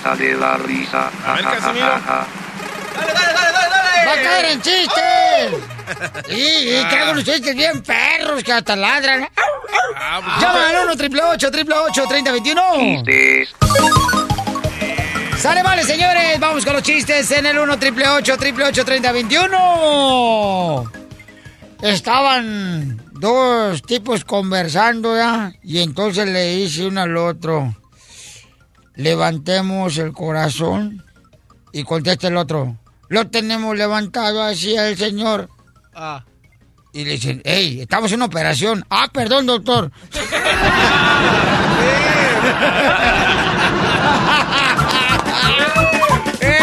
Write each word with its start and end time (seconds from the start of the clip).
ruleta 0.00 0.16
de 0.16 0.34
la 0.34 0.56
risa. 0.56 1.10
A 1.26 1.34
ver, 1.34 1.44
Casimiro. 1.44 1.86
¡Va 4.06 4.12
a 4.12 4.16
caer 4.16 4.44
en 4.46 4.62
chiste! 4.62 5.00
Sí, 6.28 6.70
y 6.70 6.84
traigo 6.88 7.10
unos 7.10 7.24
chistes 7.24 7.56
bien 7.56 7.82
perros 7.82 8.44
que 8.44 8.52
hasta 8.52 8.76
ladran. 8.76 9.28
Llama 10.40 10.68
al 10.68 10.84
1 10.84 10.96
triple 10.96 11.20
8 11.20 11.50
triple 11.50 11.74
8 11.74 12.04
3021 12.08 12.62
Sale, 15.36 15.64
vale, 15.64 15.82
señores. 15.82 16.38
Vamos 16.38 16.64
con 16.64 16.74
los 16.74 16.84
chistes 16.84 17.28
en 17.32 17.46
el 17.46 17.58
1 17.58 17.76
triple 17.80 18.08
8 18.08 18.36
triple 18.38 18.66
8 18.66 18.84
3021 18.84 20.92
Estaban 21.82 23.02
dos 23.10 23.82
tipos 23.82 24.24
conversando, 24.24 25.16
¿ya? 25.16 25.52
Y 25.64 25.80
entonces 25.80 26.28
le 26.28 26.54
dice 26.54 26.86
uno 26.86 27.00
al 27.00 27.16
otro: 27.16 27.74
Levantemos 29.00 29.96
el 29.96 30.12
corazón. 30.12 31.02
Y 31.72 31.84
contesta 31.84 32.28
el 32.28 32.36
otro: 32.36 32.76
Lo 33.08 33.28
tenemos 33.28 33.74
levantado 33.74 34.42
así 34.42 34.76
el 34.76 34.94
señor. 34.98 35.48
Ah. 35.94 36.22
Y 36.92 37.04
le 37.04 37.12
dicen, 37.12 37.40
hey, 37.44 37.78
estamos 37.80 38.12
en 38.12 38.16
una 38.16 38.26
operación. 38.26 38.84
Ah, 38.90 39.08
perdón, 39.10 39.46
doctor. 39.46 39.90
¡Eh! 46.40 46.58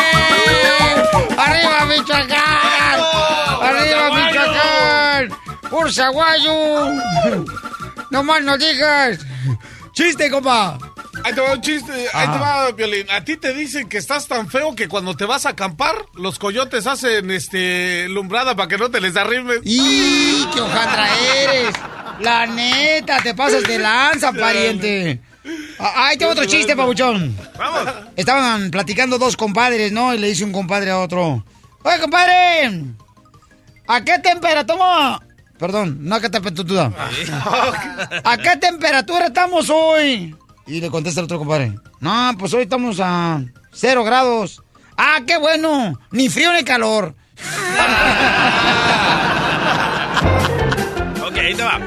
¡Arriba, 1.37 1.85
Michoacán! 1.85 2.99
¡Arriba, 3.63 4.09
Michoacán! 4.15 5.29
¡Por 5.71 5.91
Zaguayo! 5.91 6.91
¡No 8.11 8.23
más 8.23 8.43
no 8.43 8.57
digas! 8.57 9.19
¡Chiste, 9.93 10.29
compa! 10.29 10.77
Ahí 11.23 11.33
te 11.33 11.41
va 11.41 11.53
un 11.53 11.61
chiste, 11.61 11.91
ahí 12.13 12.27
te 12.27 12.37
va, 12.39 12.71
Violín. 12.71 13.09
A 13.11 13.23
ti 13.23 13.37
te 13.37 13.53
dicen 13.53 13.89
que 13.89 13.97
estás 13.97 14.27
tan 14.27 14.47
feo 14.49 14.75
que 14.75 14.87
cuando 14.87 15.15
te 15.15 15.25
vas 15.25 15.45
a 15.45 15.49
acampar, 15.49 15.95
los 16.13 16.39
coyotes 16.39 16.87
hacen 16.87 17.29
este 17.31 18.07
lumbrada 18.09 18.55
para 18.55 18.67
que 18.67 18.77
no 18.77 18.89
te 18.89 19.01
les 19.01 19.15
arrimes. 19.17 19.59
¡Y 19.63 20.45
qué 20.53 20.61
hojandra 20.61 21.07
eres! 21.43 21.75
La 22.21 22.45
neta, 22.45 23.21
te 23.21 23.33
pasas 23.35 23.63
de 23.63 23.77
lanza, 23.77 24.31
pariente. 24.31 25.19
Ah, 25.79 26.07
Ahí 26.07 26.17
tengo 26.17 26.31
otro 26.31 26.45
chiste, 26.45 26.75
pabuchón. 26.75 27.35
Vamos. 27.57 27.93
Estaban 28.15 28.71
platicando 28.71 29.17
dos 29.17 29.37
compadres, 29.37 29.91
¿no? 29.91 30.13
Y 30.13 30.17
le 30.17 30.27
dice 30.27 30.43
un 30.43 30.51
compadre 30.51 30.91
a 30.91 30.99
otro. 30.99 31.43
Oye, 31.83 31.99
compadre, 31.99 32.83
¿a 33.87 34.03
qué 34.03 34.19
temperatura? 34.19 35.19
Perdón, 35.59 35.97
no 36.01 36.15
a 36.15 36.21
qué 36.21 36.29
temperatura. 36.29 36.91
¿A 38.23 38.37
qué 38.37 38.57
temperatura 38.57 39.27
estamos 39.27 39.69
hoy? 39.69 40.35
Y 40.67 40.81
le 40.81 40.89
contesta 40.89 41.21
el 41.21 41.25
otro 41.25 41.39
compadre. 41.39 41.73
No, 41.99 42.35
pues 42.37 42.53
hoy 42.53 42.63
estamos 42.63 42.99
a 43.01 43.41
cero 43.71 44.03
grados. 44.03 44.61
Ah, 44.97 45.21
qué 45.25 45.37
bueno. 45.37 45.97
Ni 46.11 46.29
frío 46.29 46.51
ni 46.53 46.63
calor. 46.63 47.15
Ok, 51.23 51.37
ahí 51.37 51.53
te 51.53 51.61
va. 51.63 51.79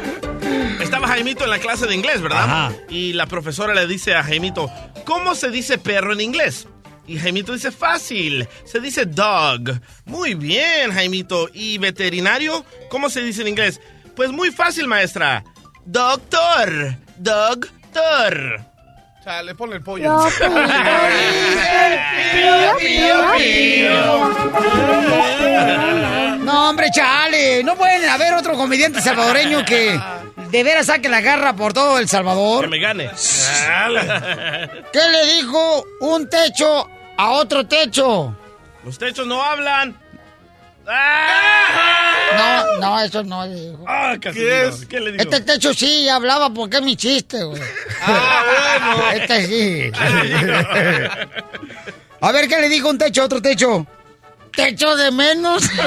Estaba 0.80 1.08
Jaimito 1.08 1.44
en 1.44 1.50
la 1.50 1.58
clase 1.58 1.86
de 1.86 1.94
inglés, 1.94 2.20
¿verdad? 2.20 2.44
Ajá. 2.44 2.72
Y 2.88 3.14
la 3.14 3.26
profesora 3.26 3.74
le 3.74 3.86
dice 3.86 4.14
a 4.14 4.22
Jaimito, 4.22 4.70
¿cómo 5.04 5.34
se 5.34 5.50
dice 5.50 5.78
perro 5.78 6.12
en 6.12 6.20
inglés? 6.20 6.68
Y 7.06 7.18
Jaimito 7.18 7.52
dice, 7.52 7.72
fácil, 7.72 8.46
se 8.64 8.80
dice 8.80 9.06
dog. 9.06 9.80
Muy 10.04 10.34
bien, 10.34 10.92
Jaimito. 10.92 11.48
¿Y 11.52 11.78
veterinario? 11.78 12.64
¿Cómo 12.90 13.10
se 13.10 13.22
dice 13.22 13.42
en 13.42 13.48
inglés? 13.48 13.80
Pues 14.14 14.30
muy 14.30 14.50
fácil, 14.50 14.86
maestra. 14.86 15.42
Doctor. 15.84 16.96
Doctor. 17.16 18.69
Chale, 19.24 19.54
ponle 19.54 19.76
el 19.76 19.82
pollo. 19.82 20.16
No, 26.40 26.70
hombre, 26.70 26.86
chale. 26.92 27.62
No 27.62 27.76
pueden 27.76 28.08
haber 28.08 28.34
otro 28.34 28.54
comediante 28.54 29.00
salvadoreño 29.00 29.64
que 29.64 29.98
de 30.36 30.64
veras 30.64 30.86
saque 30.86 31.08
la 31.08 31.20
garra 31.20 31.54
por 31.54 31.72
todo 31.72 31.98
El 31.98 32.04
Que 32.04 32.08
Salvador. 32.08 32.68
me 32.68 32.78
gane. 32.78 33.10
¿Qué 34.92 35.00
le 35.08 35.26
dijo 35.34 35.84
un 36.00 36.28
techo 36.28 36.88
a 37.16 37.30
otro 37.32 37.66
techo? 37.66 38.34
Los 38.84 38.98
techos 38.98 39.26
no 39.26 39.42
hablan. 39.42 39.96
No, 42.36 42.78
no, 42.80 43.00
eso 43.00 43.22
no 43.22 43.46
dijo. 43.48 43.84
Ah, 43.86 44.14
Casimiro, 44.20 44.68
es? 44.68 44.84
¿Qué 44.86 45.00
le 45.00 45.12
digo? 45.12 45.22
Este 45.22 45.40
techo 45.40 45.72
sí 45.74 46.08
hablaba 46.08 46.50
porque 46.50 46.76
es 46.78 46.82
mi 46.82 46.96
chiste, 46.96 47.42
güey. 47.44 47.60
Ah, 48.02 49.12
Este 49.14 49.46
sí. 49.46 49.90
A 52.22 52.32
ver, 52.32 52.48
¿qué 52.48 52.60
le 52.60 52.68
dijo 52.68 52.90
un 52.90 52.98
techo 52.98 53.22
a 53.22 53.24
otro 53.26 53.40
techo? 53.40 53.86
¿Techo 54.54 54.94
de 54.96 55.10
menos? 55.10 55.62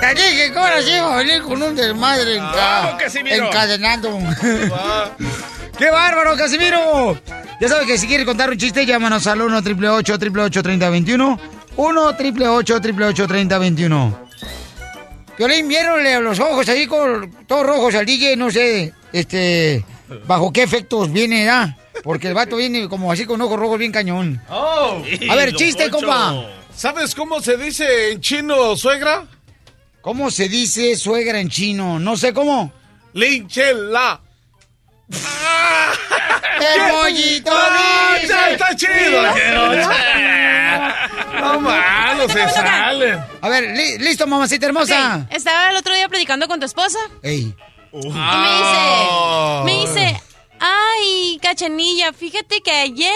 Te 0.00 0.14
dije 0.14 0.52
que 0.52 0.58
ahora 0.58 0.82
sí 0.82 0.90
iba 0.92 1.14
a 1.14 1.16
venir 1.18 1.42
con 1.42 1.62
un 1.62 1.74
desmadre 1.74 2.38
enca- 2.38 2.96
Casimiro. 2.98 3.46
encadenando. 3.46 4.18
¡Qué 5.78 5.90
bárbaro, 5.90 6.36
Casimiro! 6.36 7.18
Ya 7.60 7.68
sabes 7.68 7.86
que 7.86 7.98
si 7.98 8.06
quieres 8.06 8.26
contar 8.26 8.50
un 8.50 8.58
chiste, 8.58 8.84
llámanos 8.84 9.26
al 9.26 9.40
1 9.40 9.56
888 9.56 10.62
3021 10.62 11.40
1 11.76 12.06
888 12.06 13.26
3021 13.26 14.26
Violín, 15.38 15.68
viéronle 15.68 16.20
los 16.20 16.40
ojos 16.40 16.68
ahí 16.68 16.86
con 16.86 17.30
todos 17.46 17.66
rojos 17.66 17.94
al 17.94 18.06
DJ, 18.06 18.36
no 18.36 18.50
sé, 18.50 18.94
este, 19.12 19.84
bajo 20.26 20.50
qué 20.50 20.62
efectos 20.62 21.12
viene, 21.12 21.48
¿ah? 21.50 21.76
Porque 22.02 22.28
el 22.28 22.34
vato 22.34 22.56
viene 22.56 22.88
como 22.88 23.12
así 23.12 23.26
con 23.26 23.40
ojos 23.42 23.58
rojos 23.58 23.78
bien 23.78 23.92
cañón. 23.92 24.40
Oh. 24.48 25.02
A 25.28 25.34
ver, 25.34 25.54
chiste, 25.54 25.90
Poncho. 25.90 26.06
compa. 26.06 26.46
¿Sabes 26.74 27.14
cómo 27.14 27.40
se 27.40 27.56
dice 27.56 28.12
en 28.12 28.20
chino 28.20 28.76
suegra? 28.76 29.26
¿Cómo 30.00 30.30
se 30.30 30.48
dice 30.48 30.94
suegra 30.96 31.40
en 31.40 31.48
chino? 31.48 31.98
No 31.98 32.16
sé 32.16 32.32
cómo. 32.32 32.72
Linchela. 33.12 34.20
¡El 35.08 36.90
pollito 36.90 37.50
¡Ah, 37.54 38.14
dice! 38.20 38.28
ya 38.28 38.50
está 38.50 38.74
chido! 38.76 39.22
No 41.40 41.60
no 42.16 42.28
se 42.28 42.48
sale. 42.48 43.18
A 43.40 43.48
ver, 43.48 43.76
li- 43.76 43.98
listo, 43.98 44.26
mamacita 44.26 44.66
hermosa. 44.66 45.26
Estaba 45.30 45.70
el 45.70 45.76
otro 45.76 45.94
día 45.94 46.08
platicando 46.08 46.48
con 46.48 46.58
tu 46.58 46.66
esposa 46.66 46.98
Ey. 47.22 47.54
y 47.92 48.08
me 48.08 48.14
Ah. 48.16 49.62
dice, 49.64 49.76
me 49.76 49.86
dice, 49.86 50.22
ay, 50.60 51.38
cachanilla, 51.42 52.12
fíjate 52.12 52.60
que 52.62 52.70
ayer 52.72 53.12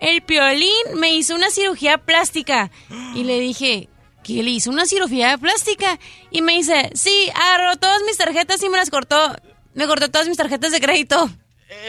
el 0.00 0.22
piolín 0.22 0.72
me 0.96 1.12
hizo 1.14 1.34
una 1.34 1.50
cirugía 1.50 1.98
plástica. 1.98 2.70
Y 3.14 3.24
le 3.24 3.38
dije, 3.40 3.88
¿qué 4.24 4.42
le 4.42 4.50
hizo 4.50 4.70
una 4.70 4.84
cirugía 4.86 5.38
plástica? 5.38 5.98
Y 6.30 6.42
me 6.42 6.54
dice, 6.54 6.90
sí, 6.94 7.30
agarró 7.34 7.76
todas 7.76 8.02
mis 8.06 8.18
tarjetas 8.18 8.62
y 8.62 8.68
me 8.68 8.76
las 8.78 8.90
cortó. 8.90 9.36
Me 9.74 9.86
cortó 9.86 10.10
todas 10.10 10.28
mis 10.28 10.36
tarjetas 10.36 10.72
de 10.72 10.80
crédito. 10.80 11.30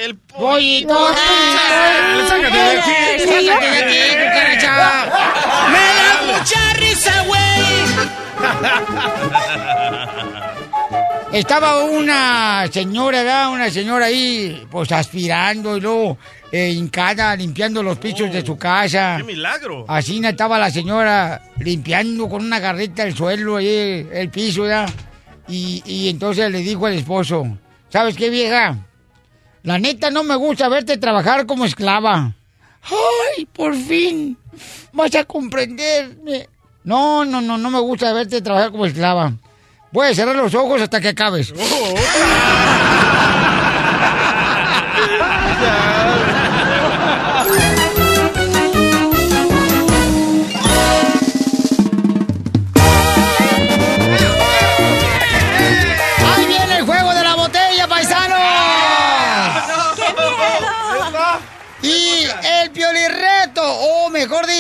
El 0.04 0.18
¡Pollito! 0.18 1.14
Sácate 2.28 2.58
de 2.58 2.80
aquí. 2.80 2.92
¡Sácate 3.20 3.66
de 3.66 3.78
aquí, 3.78 4.00
cucaracha! 4.14 5.06
Me 5.72 5.86
da 5.96 6.40
mucha 6.40 6.74
risa, 6.74 7.24
güey. 7.24 7.46
Estaba 11.32 11.84
una 11.84 12.68
señora, 12.72 13.22
¿verdad? 13.24 13.50
Una 13.52 13.70
señora 13.70 14.06
ahí, 14.06 14.66
pues 14.72 14.92
aspirando 14.92 15.78
y 15.78 15.82
luego 15.82 16.18
eh, 16.52 16.70
hincada, 16.72 17.36
limpiando 17.36 17.84
los 17.84 17.98
pisos 18.00 18.32
de 18.32 18.46
su 18.46 18.58
casa. 18.58 19.16
¡Qué 19.18 19.24
milagro! 19.24 19.86
Así 19.88 20.26
estaba 20.26 20.58
la 20.58 20.72
señora 20.72 21.44
limpiando 21.60 22.30
con 22.30 22.44
una 22.46 22.60
garrita 22.60 23.04
el 23.04 23.16
suelo, 23.16 23.58
ahí, 23.58 24.08
el 24.12 24.30
piso, 24.30 24.66
¿ya? 24.66 24.86
Y, 25.48 25.84
y 25.86 26.10
entonces 26.10 26.50
le 26.50 26.60
dijo 26.60 26.86
al 26.86 26.94
esposo, 26.94 27.46
¿sabes 27.96 28.18
qué, 28.18 28.30
vieja? 28.30 28.76
La 29.64 29.80
neta 29.80 30.12
no 30.12 30.26
me 30.26 30.36
gusta 30.36 30.68
verte 30.68 30.98
trabajar 30.98 31.46
como 31.46 31.64
esclava. 31.64 32.34
¡Ay, 32.84 33.46
por 33.46 33.74
fin! 33.74 34.38
Vas 34.92 35.16
a 35.16 35.24
comprenderme. 35.24 36.50
No, 36.84 37.24
no, 37.24 37.40
no, 37.40 37.58
no 37.58 37.70
me 37.70 37.80
gusta 37.80 38.12
verte 38.12 38.42
trabajar 38.42 38.72
como 38.72 38.86
esclava. 38.86 39.32
Voy 39.94 40.08
a 40.08 40.14
cerrar 40.14 40.36
los 40.36 40.54
ojos 40.54 40.82
hasta 40.82 41.00
que 41.00 41.08
acabes. 41.08 41.54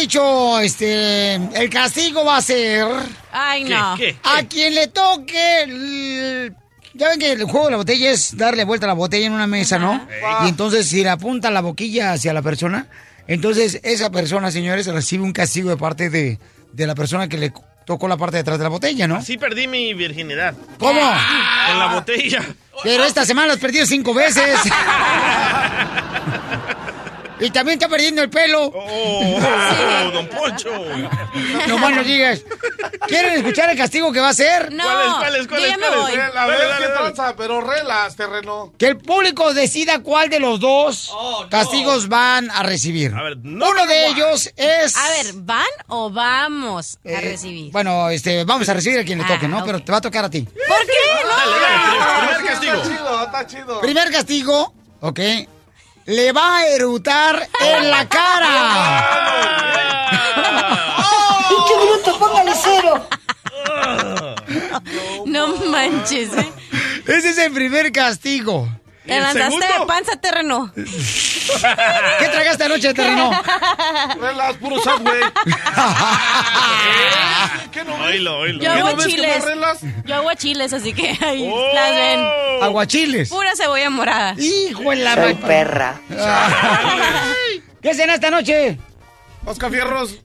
Dicho, 0.05 0.59
este, 0.59 1.35
el 1.35 1.69
castigo 1.71 2.23
va 2.23 2.37
a 2.37 2.41
ser 2.41 2.85
Ay, 3.31 3.63
no. 3.63 3.97
a 4.23 4.43
quien 4.47 4.75
le 4.75 4.87
toque. 4.87 6.51
Ya 6.93 7.09
ven 7.09 7.19
que 7.19 7.31
el 7.31 7.43
juego 7.45 7.65
de 7.65 7.71
la 7.71 7.77
botella 7.77 8.11
es 8.11 8.37
darle 8.37 8.63
vuelta 8.63 8.85
a 8.85 8.89
la 8.89 8.93
botella 8.93 9.25
en 9.25 9.33
una 9.33 9.47
mesa, 9.47 9.79
¿no? 9.79 10.07
Y 10.43 10.49
entonces 10.49 10.87
si 10.87 11.03
le 11.03 11.09
apunta 11.09 11.49
la 11.49 11.61
boquilla 11.61 12.13
hacia 12.13 12.33
la 12.33 12.41
persona, 12.41 12.87
entonces 13.27 13.79
esa 13.83 14.11
persona, 14.11 14.51
señores, 14.51 14.85
recibe 14.87 15.23
un 15.23 15.33
castigo 15.33 15.71
de 15.71 15.77
parte 15.77 16.09
de, 16.11 16.39
de 16.71 16.87
la 16.87 16.93
persona 16.93 17.27
que 17.27 17.37
le 17.37 17.51
tocó 17.85 18.07
la 18.07 18.17
parte 18.17 18.37
de 18.37 18.41
atrás 18.41 18.59
de 18.59 18.63
la 18.63 18.69
botella, 18.69 19.07
¿no? 19.07 19.15
Así 19.15 19.37
perdí 19.37 19.67
mi 19.67 19.93
virginidad. 19.93 20.53
¿Cómo? 20.77 21.01
Con 21.01 21.79
la 21.79 21.89
botella. 21.93 22.43
Pero 22.83 23.03
esta 23.03 23.25
semana 23.25 23.53
has 23.53 23.59
perdido 23.59 23.85
cinco 23.85 24.13
veces. 24.13 24.59
y 27.39 27.49
también 27.51 27.77
está 27.77 27.89
perdiendo 27.89 28.21
el 28.21 28.29
pelo. 28.29 28.71
Oh, 28.73 30.11
don 30.13 30.27
Poncho. 30.27 30.71
No 31.67 31.77
más 31.79 31.91
no 31.93 32.03
digas. 32.03 32.43
¿Quieren 33.07 33.33
escuchar 33.33 33.69
el 33.69 33.77
castigo 33.77 34.11
que 34.11 34.19
va 34.21 34.29
a 34.29 34.33
ser? 34.33 34.71
No, 34.71 34.83
¿Cuáles, 34.83 35.13
cuáles, 35.15 35.47
cuáles, 35.47 35.65
yo 35.65 35.71
ya 35.71 35.77
me 35.77 35.87
cuáles? 35.87 36.01
voy. 36.05 36.19
A 36.19 36.31
Dale, 36.31 36.51
ver 36.51 36.59
dale, 36.67 36.75
qué 36.77 36.91
dale. 36.91 36.93
tranza, 37.13 37.35
pero 37.35 37.61
relas, 37.61 38.15
terreno. 38.15 38.73
Que 38.77 38.87
el 38.87 38.97
público 38.97 39.53
decida 39.53 39.99
cuál 39.99 40.29
de 40.29 40.39
los 40.39 40.59
dos 40.59 41.11
castigos 41.49 42.07
van 42.07 42.49
a 42.51 42.63
recibir. 42.63 43.13
A 43.13 43.23
ver, 43.23 43.37
no 43.43 43.69
Uno 43.71 43.85
de 43.85 44.07
ellos 44.07 44.51
es... 44.55 44.95
A 44.95 45.09
ver, 45.09 45.33
¿van 45.35 45.65
o 45.87 46.09
vamos 46.09 46.97
a 47.05 47.09
eh, 47.09 47.21
recibir? 47.21 47.71
Bueno, 47.71 48.09
este, 48.09 48.43
vamos 48.45 48.69
a 48.69 48.73
recibir 48.73 48.99
a 48.99 49.03
quien 49.03 49.17
le 49.19 49.25
Ah, 49.25 49.27
toque, 49.33 49.47
¿no? 49.47 49.59
ok. 49.59 49.65
Pero 49.65 49.83
te 49.83 49.91
va 49.91 49.97
a 49.97 50.01
tocar 50.01 50.25
a 50.25 50.29
ti. 50.29 50.41
¿Por 50.43 50.53
qué? 50.85 51.23
No. 51.23 51.29
Dale, 51.35 51.59
dale, 51.59 52.19
primer 52.19 52.35
Está 52.41 52.45
castigo. 52.53 52.83
chido, 52.95 53.23
está 53.25 53.47
chido. 53.47 53.81
Primer 53.81 54.11
castigo, 54.11 54.73
¿ok? 55.01 55.19
Le 56.05 56.31
va 56.31 56.57
a 56.57 56.67
erutar 56.67 57.49
en 57.61 57.89
la 57.89 58.07
cara. 58.07 59.07
¡Pinche 61.49 61.73
bruto, 61.83 62.19
póngale 62.19 62.51
cero! 62.61 63.07
No 65.25 65.47
manches, 65.65 66.33
¿eh? 66.33 66.51
Ese 67.07 67.29
es 67.29 67.37
el 67.39 67.51
primer 67.53 67.91
castigo. 67.91 68.69
Te 69.05 69.13
de 69.21 69.33
segundo? 69.33 69.87
panza 69.87 70.15
terreno. 70.15 70.71
¿Qué 70.75 72.27
tragaste 72.27 72.63
anoche, 72.63 72.93
terreno? 72.93 73.31
Relas, 74.19 74.55
puro 74.57 74.79
subway. 74.81 75.21
¿Qué 77.71 77.83
no 77.83 77.97
ves? 77.99 78.07
Oílo, 78.07 78.37
oílo. 78.39 78.63
Yo 78.63 78.73
¿Qué 78.73 78.79
hago 78.79 79.03
chiles. 79.05 79.39
no 79.39 79.45
relas? 79.45 79.79
Yo 80.05 80.15
hago 80.15 80.33
chiles, 80.33 80.73
así 80.73 80.93
que 80.93 81.17
ahí 81.25 81.47
Oh. 81.51 81.73
las 81.73 81.91
ven. 81.95 82.27
Aguachiles. 82.63 83.29
Pura 83.29 83.55
cebolla 83.55 83.89
morada. 83.89 84.33
Hijo 84.39 84.91
en 84.93 85.03
la 85.03 85.15
Soy 85.15 85.33
perra. 85.35 85.99
¿Qué 87.81 87.93
cena 87.93 88.15
esta 88.15 88.31
noche? 88.31 88.77
Mascafierros. 89.43 90.19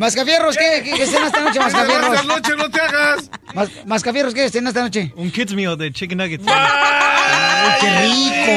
Mascafierros, 0.00 0.56
¿qué? 0.56 0.80
¿Qué, 0.82 0.92
qué 0.92 1.06
cena 1.06 1.26
esta 1.26 1.40
noche, 1.40 1.58
Esta 1.66 1.78
Mascafierros? 1.78 2.24
noche 2.24 2.52
no 2.56 2.70
te 2.70 2.80
hagas. 2.80 3.30
Mas- 3.54 3.68
Mascafierros, 3.84 4.32
¿qué 4.32 4.48
cena 4.48 4.70
esta 4.70 4.80
noche? 4.80 5.12
Un 5.14 5.30
kids 5.30 5.52
meal 5.52 5.76
de 5.76 5.92
chicken 5.92 6.16
nuggets. 6.16 6.42
¡Ay, 6.48 7.72
qué 7.82 7.90
rico! 8.00 8.52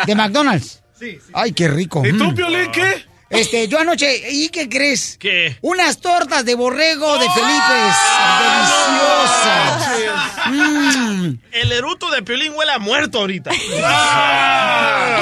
mm. 0.00 0.06
¿De 0.06 0.14
McDonald's? 0.14 0.82
Sí, 0.98 1.18
¡Ay, 1.34 1.52
qué 1.52 1.68
rico! 1.68 2.02
¿Y 2.06 2.16
tú, 2.16 2.30
mm. 2.30 2.34
Piolín, 2.34 2.72
qué? 2.72 3.04
Este, 3.34 3.68
yo 3.68 3.78
anoche, 3.80 4.22
¿y 4.30 4.48
qué 4.48 4.68
crees? 4.68 5.16
¿Qué? 5.18 5.56
Unas 5.60 5.98
tortas 6.00 6.44
de 6.44 6.54
borrego 6.54 7.18
de 7.18 7.26
Felipes. 7.30 7.96
Deliciosas. 8.40 9.90
Mm. 10.46 11.34
El 11.52 11.72
eruto 11.72 12.10
de 12.10 12.22
Piolín 12.22 12.52
huele 12.54 12.72
a 12.72 12.78
muerto 12.78 13.18
ahorita. 13.18 13.50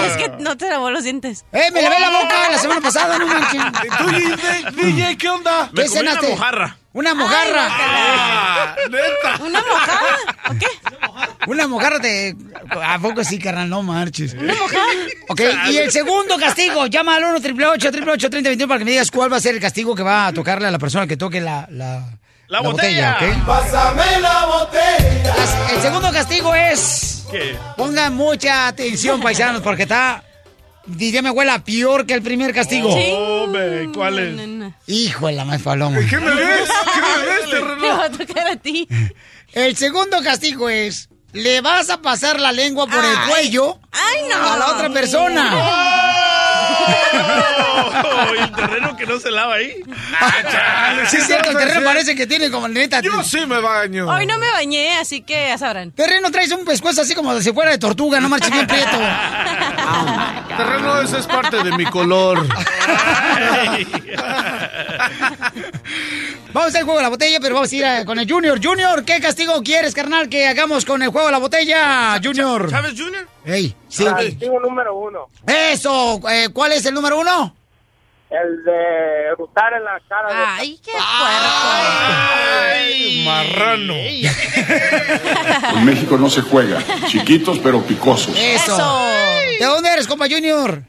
Es 0.06 0.16
que 0.16 0.28
no 0.40 0.56
te 0.56 0.68
lavó 0.68 0.90
los 0.90 1.04
dientes. 1.04 1.44
¡Eh, 1.52 1.70
me 1.72 1.80
lavé 1.80 2.00
la 2.00 2.10
boca 2.10 2.50
la 2.50 2.58
semana 2.58 2.80
pasada, 2.80 3.18
no 3.18 3.26
manches! 3.26 3.62
¿Y 3.84 3.88
tú, 3.96 4.10
DJ, 4.10 4.70
DJ, 4.92 5.16
qué 5.16 5.28
onda? 5.28 5.70
Me 5.72 5.82
¿Qué 5.82 5.88
comí 5.88 6.00
una 6.00 6.10
cenaste? 6.12 6.28
mojarra. 6.30 6.76
Una 6.94 7.14
mojarra. 7.14 7.68
Ah, 7.70 8.76
neta. 8.90 9.42
¿Una 9.42 9.60
mojada? 9.60 10.16
¿O 10.50 10.54
qué? 10.58 10.66
Una 11.46 11.66
mojarra 11.66 11.98
de... 11.98 12.36
¿A 12.84 12.98
poco 12.98 13.24
sí, 13.24 13.38
carnal? 13.38 13.70
No 13.70 13.82
marches. 13.82 14.34
¿Una 14.34 14.54
mojada? 14.54 14.84
Ok, 15.28 15.40
y 15.70 15.78
el 15.78 15.90
segundo 15.90 16.36
castigo, 16.38 16.86
llama 16.86 17.16
al 17.16 17.24
1 17.24 17.36
888 17.36 18.30
3021 18.30 18.68
para 18.68 18.78
que 18.78 18.84
me 18.84 18.90
digas 18.90 19.10
cuál 19.10 19.32
va 19.32 19.38
a 19.38 19.40
ser 19.40 19.54
el 19.54 19.60
castigo 19.60 19.94
que 19.94 20.02
va 20.02 20.26
a 20.26 20.32
tocarle 20.32 20.68
a 20.68 20.70
la 20.70 20.78
persona 20.78 21.06
que 21.06 21.16
toque 21.16 21.40
la, 21.40 21.66
la, 21.70 22.04
La 22.48 22.60
botella. 22.60 23.16
¿ok? 23.20 23.46
Pásame 23.46 24.20
la 24.20 24.44
botella. 24.46 25.34
El 25.74 25.80
segundo 25.80 26.12
castigo 26.12 26.54
es... 26.54 27.24
¿Qué? 27.30 27.56
Pongan 27.78 28.14
mucha 28.14 28.66
atención, 28.66 29.22
paisanos, 29.22 29.62
porque 29.62 29.84
está... 29.84 30.22
Diría 30.86 31.22
mi 31.22 31.28
abuela, 31.28 31.62
peor 31.64 32.06
que 32.06 32.14
el 32.14 32.22
primer 32.22 32.52
castigo. 32.52 32.88
Hombre, 32.88 33.88
¿cuál 33.94 34.18
es? 34.18 34.34
No, 34.34 34.46
no, 34.46 34.64
no. 34.66 34.74
Hijo 34.86 35.28
de 35.28 35.32
la 35.34 35.44
más 35.44 35.62
paloma. 35.62 35.98
¿Qué 36.08 36.18
me 36.18 36.34
ves? 36.34 36.68
¿Qué 36.94 37.00
me 37.00 37.60
ves, 37.60 37.78
Te 37.80 37.88
va 37.88 38.04
a 38.04 38.10
tocar 38.10 38.46
a 38.48 38.56
ti. 38.56 38.88
El 39.52 39.76
segundo 39.76 40.20
castigo 40.22 40.68
es... 40.68 41.08
Le 41.32 41.62
vas 41.62 41.88
a 41.88 42.02
pasar 42.02 42.38
la 42.38 42.52
lengua 42.52 42.86
por 42.86 43.02
el 43.02 43.16
Ay. 43.16 43.28
cuello 43.30 43.80
¡Ay, 43.90 44.28
no! 44.28 44.52
a 44.52 44.58
la 44.58 44.66
otra 44.72 44.90
persona. 44.92 45.50
Oh, 46.84 48.34
y 48.34 48.38
el 48.42 48.52
terreno 48.56 48.96
que 48.96 49.06
no 49.06 49.18
se 49.20 49.30
lava 49.30 49.54
ahí. 49.54 49.74
Sí, 51.08 51.16
es 51.18 51.26
cierto, 51.26 51.50
el 51.50 51.56
terreno 51.56 51.80
parece 51.84 52.14
que 52.14 52.26
tiene 52.26 52.50
como 52.50 52.68
neta. 52.68 53.00
Yo 53.00 53.22
sí 53.22 53.44
me 53.46 53.60
baño. 53.60 54.08
Hoy 54.08 54.26
no 54.26 54.38
me 54.38 54.50
bañé, 54.50 54.98
así 54.98 55.22
que 55.22 55.48
ya 55.48 55.58
sabrán. 55.58 55.90
Terreno 55.92 56.30
traes 56.30 56.50
un 56.52 56.64
pescuezo 56.64 57.02
así 57.02 57.14
como 57.14 57.38
si 57.40 57.52
fuera 57.52 57.70
de 57.70 57.78
tortuga, 57.78 58.20
no 58.20 58.28
marches 58.28 58.50
bien 58.50 58.66
prieto. 58.66 58.98
Terreno, 60.56 61.00
ese 61.00 61.18
es 61.18 61.26
parte 61.26 61.62
de 61.62 61.72
mi 61.76 61.84
color. 61.86 62.46
Vamos 66.52 66.66
a 66.66 66.68
hacer 66.68 66.80
el 66.80 66.84
juego 66.84 66.98
de 66.98 67.02
la 67.04 67.08
botella, 67.08 67.38
pero 67.40 67.54
vamos 67.54 67.72
a 67.72 67.76
ir 67.76 67.84
a- 67.86 68.04
con 68.04 68.18
el 68.18 68.30
Junior. 68.30 68.60
Junior, 68.62 69.04
¿qué 69.06 69.20
castigo 69.20 69.62
quieres, 69.62 69.94
carnal, 69.94 70.28
que 70.28 70.46
hagamos 70.46 70.84
con 70.84 71.02
el 71.02 71.08
juego 71.08 71.28
de 71.28 71.32
la 71.32 71.38
botella, 71.38 72.20
Junior? 72.22 72.68
¿Sabes, 72.70 72.92
Junior? 73.00 73.26
Ey, 73.44 73.74
sí. 73.88 74.04
Castigo 74.04 74.60
número 74.60 74.94
uno. 74.94 75.26
Eso, 75.46 76.20
eh, 76.30 76.48
¿cuál 76.52 76.72
es 76.72 76.86
el 76.86 76.94
número 76.94 77.18
uno? 77.18 77.56
El 78.30 78.64
de 78.64 79.26
erutar 79.32 79.74
en 79.74 79.84
la 79.84 80.00
cara 80.08 80.28
de... 80.28 80.44
Ay, 80.46 80.80
qué 80.82 80.92
puerco. 80.92 81.06
Ay, 82.72 83.24
Marrano. 83.26 83.94
En 83.94 85.84
México 85.84 86.16
no 86.16 86.30
se 86.30 86.40
juega. 86.40 86.78
Chiquitos 87.08 87.58
pero 87.58 87.82
picosos. 87.82 88.34
Eso. 88.38 88.72
Eso. 88.74 89.06
¿De 89.58 89.66
dónde 89.66 89.92
eres, 89.92 90.06
compa 90.06 90.26
Junior? 90.30 90.82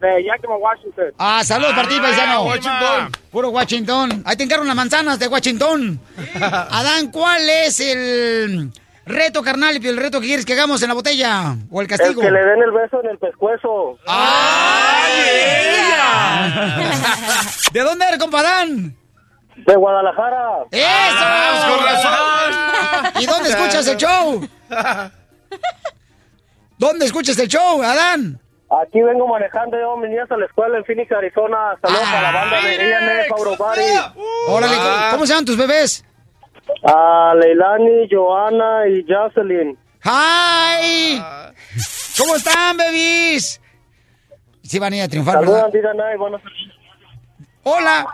De 0.00 0.24
Yakima, 0.24 0.56
Washington. 0.56 1.12
Ah, 1.18 1.44
saludos 1.44 1.72
para 1.74 1.88
ti, 1.88 2.00
paisano. 2.00 2.42
Washington. 2.42 3.12
Puro 3.30 3.50
Washington. 3.50 4.22
Ahí 4.26 4.36
te 4.36 4.42
encargo 4.42 4.64
unas 4.64 4.74
manzanas 4.76 5.18
de 5.20 5.28
Washington. 5.28 6.00
Adán, 6.40 7.12
¿cuál 7.12 7.48
es 7.48 7.78
el 7.78 8.72
reto, 9.06 9.42
carnal, 9.42 9.82
y 9.82 9.88
el 9.88 9.96
reto 9.96 10.20
que 10.20 10.26
quieres 10.28 10.44
que 10.46 10.52
hagamos 10.54 10.82
en 10.82 10.88
la 10.88 10.94
botella? 10.94 11.56
¿O 11.70 11.80
el 11.80 11.84
El 11.84 11.88
castigo? 11.88 12.20
que 12.22 12.30
le 12.30 12.44
den 12.44 12.62
el 12.62 12.70
beso 12.72 13.00
en 13.02 13.10
el 13.10 13.18
pescuezo. 13.18 13.98
¿De 17.72 17.80
dónde 17.80 18.04
eres, 18.06 18.18
compa 18.18 18.40
Adán? 18.40 18.94
De 19.56 19.76
Guadalajara. 19.76 20.64
¡Eso! 20.70 21.76
Con 21.76 21.86
razón. 21.86 23.12
¿Y 23.20 23.26
dónde 23.26 23.48
escuchas 23.50 23.86
el 23.86 23.96
show? 23.96 24.48
¿Dónde 26.78 27.06
escuchas 27.06 27.38
el 27.38 27.48
show, 27.48 27.82
Adán? 27.82 28.40
Aquí 28.82 29.00
vengo 29.00 29.28
manejando 29.28 29.78
yo 29.78 29.96
mis 29.96 30.10
niñas 30.10 30.28
a 30.30 30.36
la 30.36 30.46
escuela 30.46 30.76
en 30.78 30.84
Phoenix, 30.84 31.10
Arizona. 31.12 31.76
Saludos 31.80 32.08
a 32.08 32.22
la 32.22 32.32
banda 32.32 32.56
de 32.60 33.26
Body. 33.56 33.82
Órale, 34.48 34.76
¿cómo 35.12 35.26
se 35.26 35.32
llaman 35.32 35.44
tus 35.44 35.56
bebés? 35.56 36.04
A 36.84 37.34
Leilani, 37.34 38.08
Joana 38.10 38.88
y 38.88 39.04
Jocelyn. 39.08 39.78
¡Hi! 40.04 41.20
¿Cómo 42.18 42.36
están, 42.36 42.76
bebis? 42.76 43.60
Sí 44.62 44.78
van 44.78 44.92
a 44.92 44.96
ir 44.96 45.02
a 45.02 45.08
triunfar, 45.08 45.40
¿verdad? 45.40 45.70
Hola. 47.64 48.06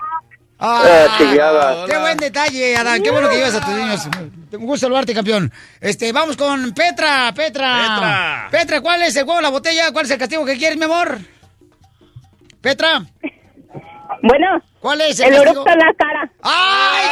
Eh, 0.62 1.06
chiviada. 1.16 1.86
qué 1.86 1.98
buen 1.98 2.16
detalle, 2.18 2.76
Adán. 2.76 3.02
Qué 3.02 3.10
bueno 3.10 3.28
que 3.28 3.36
llevas 3.36 3.54
a 3.54 3.64
tus 3.64 3.74
niños. 3.74 4.08
Un 4.52 4.66
gusto 4.66 4.86
saludarte, 4.86 5.14
campeón. 5.14 5.50
Este, 5.80 6.12
vamos 6.12 6.36
con 6.36 6.72
Petra, 6.72 7.32
Petra. 7.34 7.78
Petra. 7.80 8.48
Petra, 8.50 8.80
¿cuál 8.80 9.02
es 9.02 9.16
el 9.16 9.24
juego, 9.24 9.40
la 9.40 9.48
botella? 9.48 9.90
¿Cuál 9.92 10.04
es 10.04 10.10
el 10.10 10.18
castigo 10.18 10.44
que 10.44 10.58
quieres, 10.58 10.76
mi 10.76 10.84
amor? 10.84 11.18
Petra. 12.60 13.02
Bueno. 14.22 14.62
¿Cuál 14.80 15.00
es 15.02 15.20
El 15.20 15.30
castigo? 15.30 15.52
eructo 15.52 15.70
en 15.72 15.78
la 15.78 15.92
cara. 15.96 16.30
¡Ay, 16.42 17.06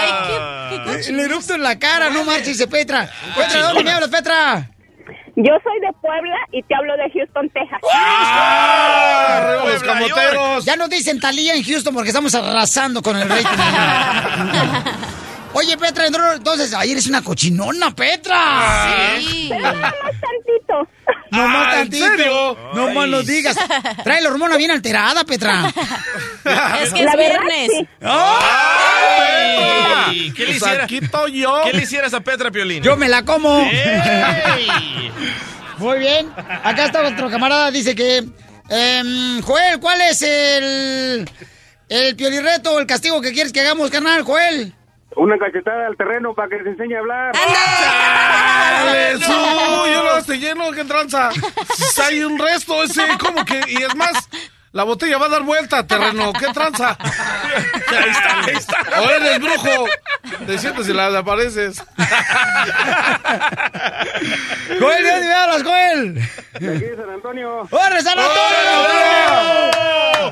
Ay, 0.00 0.10
qué, 0.28 0.82
qué 1.02 1.08
El 1.10 1.20
eructo 1.20 1.54
en 1.54 1.62
la 1.62 1.78
cara, 1.78 2.10
no 2.10 2.24
marches, 2.24 2.46
dice 2.48 2.66
Petra. 2.66 3.08
Petra, 3.36 3.62
¿dónde 3.62 3.84
me 3.84 3.90
hablas, 3.92 4.10
Petra? 4.10 4.70
Yo 5.36 5.52
soy 5.64 5.80
de 5.80 5.92
Puebla 6.00 6.36
y 6.52 6.62
te 6.62 6.74
hablo 6.76 6.96
de 6.96 7.10
Houston, 7.10 7.50
Texas. 7.50 7.80
¡Arriba 7.92 9.64
los 9.66 9.82
camoteros! 9.82 10.64
Ya 10.64 10.76
nos 10.76 10.88
dicen 10.88 11.18
Talía 11.18 11.54
en 11.54 11.64
Houston 11.64 11.92
porque 11.92 12.10
estamos 12.10 12.32
arrasando 12.36 13.02
con 13.02 13.16
el 13.16 13.28
rating. 13.28 13.44
Oye, 15.54 15.76
Petra, 15.78 16.06
entonces, 16.06 16.74
ahí 16.74 16.90
eres 16.92 17.06
una 17.06 17.22
cochinona, 17.22 17.94
Petra. 17.94 19.18
Sí. 19.20 19.46
Pero 19.48 19.60
nada 19.62 19.72
más 20.02 20.12
tantito. 20.20 20.88
No 21.30 21.48
más 21.48 21.66
Ah, 21.68 21.80
¿en 21.80 21.90
tantito. 21.90 22.06
serio? 22.06 22.58
No 22.74 22.90
más 22.90 23.08
lo 23.08 23.22
digas. 23.22 23.56
Trae 24.02 24.20
la 24.20 24.30
hormona 24.30 24.56
bien 24.56 24.70
alterada, 24.72 25.24
Petra. 25.24 25.72
Es 26.82 26.92
que 26.92 27.04
La 27.04 27.12
es 27.12 27.16
verdad, 27.16 27.40
viernes. 27.40 27.70
sí. 27.70 27.88
¡Ay! 28.96 30.32
¿Qué 30.34 30.40
le 30.40 30.46
Pues 30.46 30.56
hiciera? 30.56 30.84
aquí 30.84 30.98
estoy 31.02 31.40
yo. 31.40 31.60
¿Qué 31.64 31.72
le 31.72 31.82
hicieras 31.82 32.12
a 32.14 32.20
Petra 32.20 32.50
Piolín? 32.50 32.82
Yo 32.82 32.96
me 32.96 33.08
la 33.08 33.24
como. 33.24 33.60
¡Ey! 33.60 34.66
Muy 35.78 35.98
bien. 35.98 36.30
Acá 36.62 36.86
está 36.86 37.02
nuestro 37.02 37.30
camarada. 37.30 37.70
Dice 37.70 37.94
que. 37.94 38.24
em, 38.68 39.40
Joel, 39.42 39.78
¿cuál 39.80 40.00
es 40.02 40.22
el. 40.22 41.28
El 41.88 42.16
piolirreto, 42.16 42.78
el 42.78 42.86
castigo 42.86 43.20
que 43.20 43.32
quieres 43.32 43.52
que 43.52 43.60
hagamos, 43.60 43.90
carnal, 43.90 44.22
Joel? 44.22 44.74
Una 45.16 45.38
cachetada 45.38 45.86
al 45.86 45.96
terreno 45.96 46.34
para 46.34 46.48
que 46.48 46.62
se 46.62 46.70
enseñe 46.70 46.96
a 46.96 46.98
hablar. 46.98 47.32
¡Dale, 47.34 49.18
su! 49.18 49.32
Yo 49.32 50.02
lo 50.02 50.16
estoy 50.18 50.38
lleno, 50.38 50.70
qué 50.72 50.84
tranza. 50.84 51.30
Si 51.74 52.00
hay 52.00 52.22
un 52.22 52.38
resto 52.38 52.82
ese, 52.82 53.02
¿cómo 53.20 53.44
que? 53.44 53.60
Y 53.68 53.82
es 53.82 53.94
más, 53.94 54.28
la 54.74 54.82
botella 54.82 55.16
va 55.18 55.26
a 55.26 55.28
dar 55.28 55.42
vuelta, 55.44 55.86
terreno, 55.86 56.32
qué 56.32 56.48
tranza. 56.52 56.98
Ahí 57.94 58.10
está, 58.10 58.40
ahí 58.40 58.56
está. 58.56 58.76
O 59.00 59.08
eres 59.08 59.38
brujo. 59.38 59.86
Te 60.46 60.58
sientes 60.58 60.88
y 60.88 60.92
la 60.92 61.16
apareces. 61.16 61.80
Joel, 64.80 65.04
¿de 65.04 65.10
dónde 65.12 65.26
me 65.28 65.32
hablas, 65.32 65.62
Joel? 65.62 66.14
De 66.14 66.22
aquí 66.74 66.84
de 66.86 66.96
San 66.96 67.08
Antonio. 67.10 67.68
¡Corre, 67.70 68.02
San 68.02 68.18
Antonio! 68.18 69.44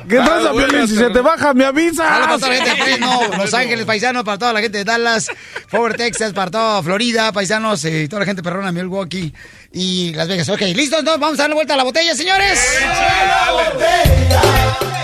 ¿Qué 0.09 0.17
tranza, 0.17 0.51
Piolín? 0.51 0.87
Si 0.89 0.97
se 0.97 1.09
te 1.09 1.21
baja, 1.21 1.53
me 1.53 1.63
Dale 1.63 1.93
para 1.93 2.25
avisas. 2.25 2.39
toda 2.41 2.49
la 2.49 2.55
gente 2.55 2.69
de 2.69 2.83
Fresno, 2.83 3.21
Los 3.37 3.53
Ángeles, 3.53 3.85
paisanos, 3.85 4.23
para 4.25 4.37
toda 4.37 4.51
la 4.51 4.59
gente 4.59 4.79
de 4.79 4.83
Dallas, 4.83 5.31
Fort 5.67 5.95
Texas, 5.95 6.33
para 6.33 6.51
toda 6.51 6.83
Florida, 6.83 7.31
paisanos, 7.31 7.85
eh, 7.85 8.03
y 8.03 8.07
toda 8.09 8.21
la 8.21 8.25
gente 8.25 8.43
perrona, 8.43 8.73
Milwaukee 8.73 9.33
y 9.73 10.13
Las 10.13 10.27
Vegas. 10.27 10.47
Ok, 10.49 10.61
¿listos? 10.61 10.99
Entonces 10.99 11.19
vamos 11.19 11.39
a 11.39 11.43
darle 11.43 11.55
vuelta 11.55 11.73
a 11.73 11.77
la 11.77 11.83
botella, 11.83 12.15
señores. 12.15 12.59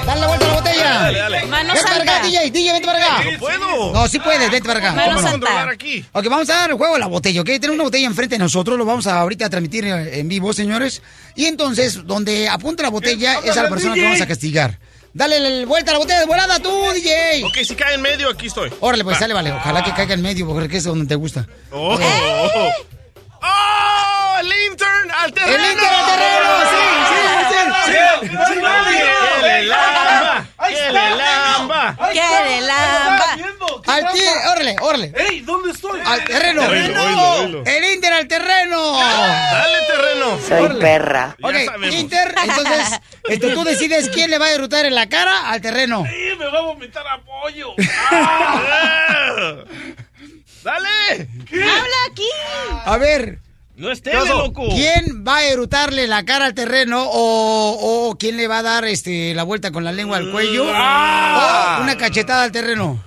Dale 0.05 0.21
la 0.21 0.27
vuelta 0.27 0.45
a 0.45 0.49
la 0.49 0.55
botella. 0.55 0.89
Dale, 0.89 1.19
dale. 1.19 1.45
Mano 1.45 1.73
Vente 1.73 1.83
para 1.89 2.03
acá, 2.03 2.11
santa. 2.13 2.27
DJ, 2.27 2.51
DJ, 2.51 2.73
vente 2.73 2.85
para 2.87 2.99
acá. 3.03 3.23
¡No 3.31 3.39
puedo! 3.39 3.93
No, 3.93 4.07
sí 4.07 4.19
puedes, 4.19 4.51
vente 4.51 4.67
para 4.67 4.79
acá. 4.79 4.93
Mano 4.93 5.15
santa. 5.15 5.31
controlar 5.31 5.69
aquí. 5.69 6.05
Ok, 6.11 6.27
vamos 6.29 6.49
a 6.49 6.53
dar 6.53 6.69
el 6.69 6.77
juego 6.77 6.93
de 6.93 6.99
la 6.99 7.07
botella, 7.07 7.41
¿ok? 7.41 7.47
Tenemos 7.47 7.75
una 7.75 7.83
botella 7.83 8.07
enfrente 8.07 8.35
de 8.35 8.39
nosotros, 8.39 8.77
lo 8.77 8.85
vamos 8.85 9.07
a 9.07 9.19
ahorita 9.19 9.45
a 9.45 9.49
transmitir 9.49 9.85
eh, 9.85 10.19
en 10.19 10.29
vivo, 10.29 10.53
señores. 10.53 11.01
Y 11.35 11.45
entonces, 11.45 12.05
donde 12.05 12.47
apunte 12.47 12.83
la 12.83 12.89
botella 12.89 13.39
es 13.43 13.57
a 13.57 13.63
la 13.63 13.69
persona 13.69 13.95
que 13.95 14.03
vamos 14.03 14.21
a 14.21 14.27
castigar. 14.27 14.79
Dale 15.13 15.39
la 15.39 15.65
vuelta 15.65 15.91
a 15.91 15.93
la 15.93 15.99
botella 15.99 16.19
de 16.19 16.25
volada 16.27 16.59
tú, 16.59 16.69
DJ. 16.93 17.43
Ok, 17.43 17.57
si 17.65 17.75
cae 17.75 17.95
en 17.95 18.01
medio, 18.01 18.29
aquí 18.29 18.47
estoy. 18.47 18.71
Órale, 18.79 19.03
pues 19.03 19.15
Va. 19.15 19.19
sale, 19.19 19.33
vale. 19.33 19.51
Ojalá 19.51 19.83
que 19.83 19.93
caiga 19.93 20.13
en 20.13 20.21
medio, 20.21 20.47
porque 20.47 20.77
es 20.77 20.83
donde 20.83 21.07
te 21.07 21.15
gusta. 21.15 21.47
¡Oh! 21.71 21.97
¡Oh! 21.99 22.71
¡Oh! 23.41 24.08
¡El 24.39 24.71
intern 24.71 25.11
al 25.11 25.33
terreno! 25.33 25.55
¡El 25.55 25.71
Inter 25.71 25.89
al 25.89 26.05
terreno! 26.05 26.49
¡Sí, 26.69 26.83
sí, 27.09 27.21
sí! 27.49 27.59
sí, 27.85 27.93
sí. 27.93 28.59
¡Que 28.99 29.41
le 29.41 29.63
lamba! 29.63 30.47
¡Que 30.67 30.91
le 30.91 31.11
lamba! 31.15 31.97
¡Que 32.13 32.29
le 32.45 32.61
lamba! 32.61 33.59
Al 33.87 34.11
ti, 34.11 34.19
órale, 34.51 34.75
órale. 34.81 35.13
¡Ey! 35.17 35.39
¿Dónde 35.41 35.71
estoy? 35.71 35.99
Al 36.05 36.23
terreno. 36.23 36.61
El 37.65 37.83
Inter 37.93 38.13
al 38.13 38.27
terreno. 38.27 38.93
¡Dale, 38.93 39.77
terreno! 39.87 40.39
Soy 40.47 40.79
perra. 40.79 41.35
Ok. 41.41 41.55
Inter, 41.91 42.35
entonces, 42.43 42.99
este, 43.29 43.53
tú 43.53 43.63
decides 43.63 44.09
quién 44.09 44.29
le 44.29 44.37
va 44.37 44.45
a 44.45 44.49
derrotar 44.49 44.85
en 44.85 44.95
la 44.95 45.09
cara 45.09 45.49
al 45.49 45.61
terreno. 45.61 46.05
¡Sí, 46.07 46.37
me 46.37 46.47
va 46.47 46.59
a 46.59 46.61
vomitar 46.61 47.05
apoyo! 47.07 47.73
¡Ah! 48.11 49.55
¡Dale! 50.63 51.27
¡Habla 51.51 51.95
aquí! 52.11 52.29
A 52.85 52.97
ver, 52.97 53.39
¡No 53.79 53.91
estés 53.91 54.13
loco! 54.27 54.67
¿quién 54.69 55.23
va 55.27 55.37
a 55.37 55.43
erutarle 55.45 56.05
la 56.07 56.23
cara 56.25 56.45
al 56.45 56.53
terreno 56.53 57.01
o, 57.03 58.09
o 58.09 58.17
quién 58.17 58.35
le 58.37 58.47
va 58.47 58.59
a 58.59 58.63
dar 58.63 58.83
este, 58.85 59.33
la 59.33 59.43
vuelta 59.43 59.71
con 59.71 59.83
la 59.83 59.91
lengua 59.91 60.17
al 60.17 60.31
cuello 60.31 60.63
o 60.65 61.81
una 61.81 61.95
cachetada 61.97 62.43
al 62.43 62.51
terreno? 62.51 63.01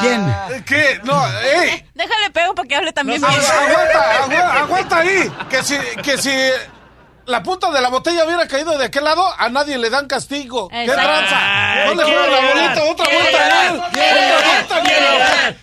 ¿Quién? 0.00 0.34
¿Qué? 0.64 1.00
No, 1.04 1.20
¡ey! 1.40 1.84
Déjale 1.94 2.30
pego 2.32 2.54
para 2.54 2.68
que 2.68 2.76
hable 2.76 2.92
también. 2.92 3.20
Agu- 3.22 3.26
Aguanta, 3.34 4.24
agu- 4.24 4.62
aguanta 4.62 4.98
ahí. 4.98 5.32
Que 5.50 5.62
si, 5.64 5.76
que 6.02 6.18
si 6.18 6.30
la 7.26 7.42
punta 7.42 7.70
de 7.72 7.80
la 7.80 7.88
botella 7.88 8.24
hubiera 8.24 8.46
caído 8.46 8.78
de 8.78 8.84
aquel 8.86 9.04
lado, 9.04 9.24
a 9.36 9.48
nadie 9.48 9.78
le 9.78 9.90
dan 9.90 10.06
castigo. 10.06 10.68
¿Qué 10.68 10.84
Exacto. 10.84 11.02
tranza? 11.02 11.72
Ay, 11.72 11.88
¿Dónde 11.88 12.04
quiere 12.04 12.18
juega 12.20 12.40
la 12.40 12.48
bolita? 12.48 12.84
Otra 12.84 13.06
vuelta. 13.12 13.80
llorar. 14.82 15.56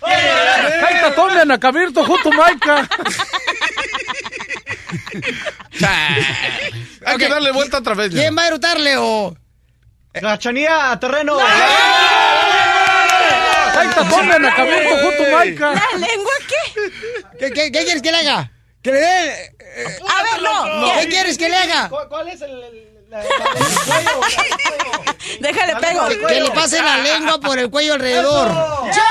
Ahí 0.84 0.94
está 0.94 1.14
Tommy 1.14 1.40
Anacabirto, 1.40 2.04
junto 2.04 2.30
Maica. 2.32 2.88
Hay 7.06 7.16
que 7.18 7.28
darle 7.28 7.50
vuelta 7.52 7.78
otra 7.78 7.94
vez. 7.94 8.12
¿Quién 8.12 8.36
va 8.36 8.42
a 8.42 8.46
erutarle 8.48 8.96
o...? 8.98 9.34
La 10.20 10.38
chanía 10.38 10.92
a 10.92 11.00
terreno. 11.00 11.36
Ahí 13.76 13.88
está 13.88 14.08
Tommy 14.08 14.32
Anacabirto, 14.32 14.96
junto 15.02 15.22
Maica. 15.32 15.72
¿La 15.72 15.98
lengua 15.98 16.32
qué? 16.48 16.82
¿Qué, 17.38 17.50
qué, 17.52 17.72
qué 17.72 17.84
quieres 17.84 18.02
que 18.02 18.12
le 18.12 18.18
haga? 18.18 18.50
¿Que 18.82 18.92
le 18.92 19.00
dé...? 19.00 19.53
Eh, 19.76 19.98
A 20.08 20.22
ver, 20.22 20.42
no. 20.42 20.92
¿Qué 21.00 21.08
quieres 21.08 21.36
que 21.38 21.48
le 21.48 21.56
haga? 21.56 21.88
¿Cuál, 21.88 22.08
cuál 22.08 22.28
es 22.28 22.40
el, 22.42 22.50
el- 22.50 22.88
la- 23.10 23.18
la- 23.18 23.24
el 24.00 24.04
cuello? 24.10 25.04
Déjale 25.40 25.76
pego. 25.76 26.08
Que 26.28 26.40
le 26.40 26.50
pase 26.50 26.82
la 26.82 26.98
lengua 26.98 27.38
por 27.40 27.58
el 27.58 27.70
cuello 27.70 27.94
alrededor. 27.94 28.48
¿Yo? 28.48 29.02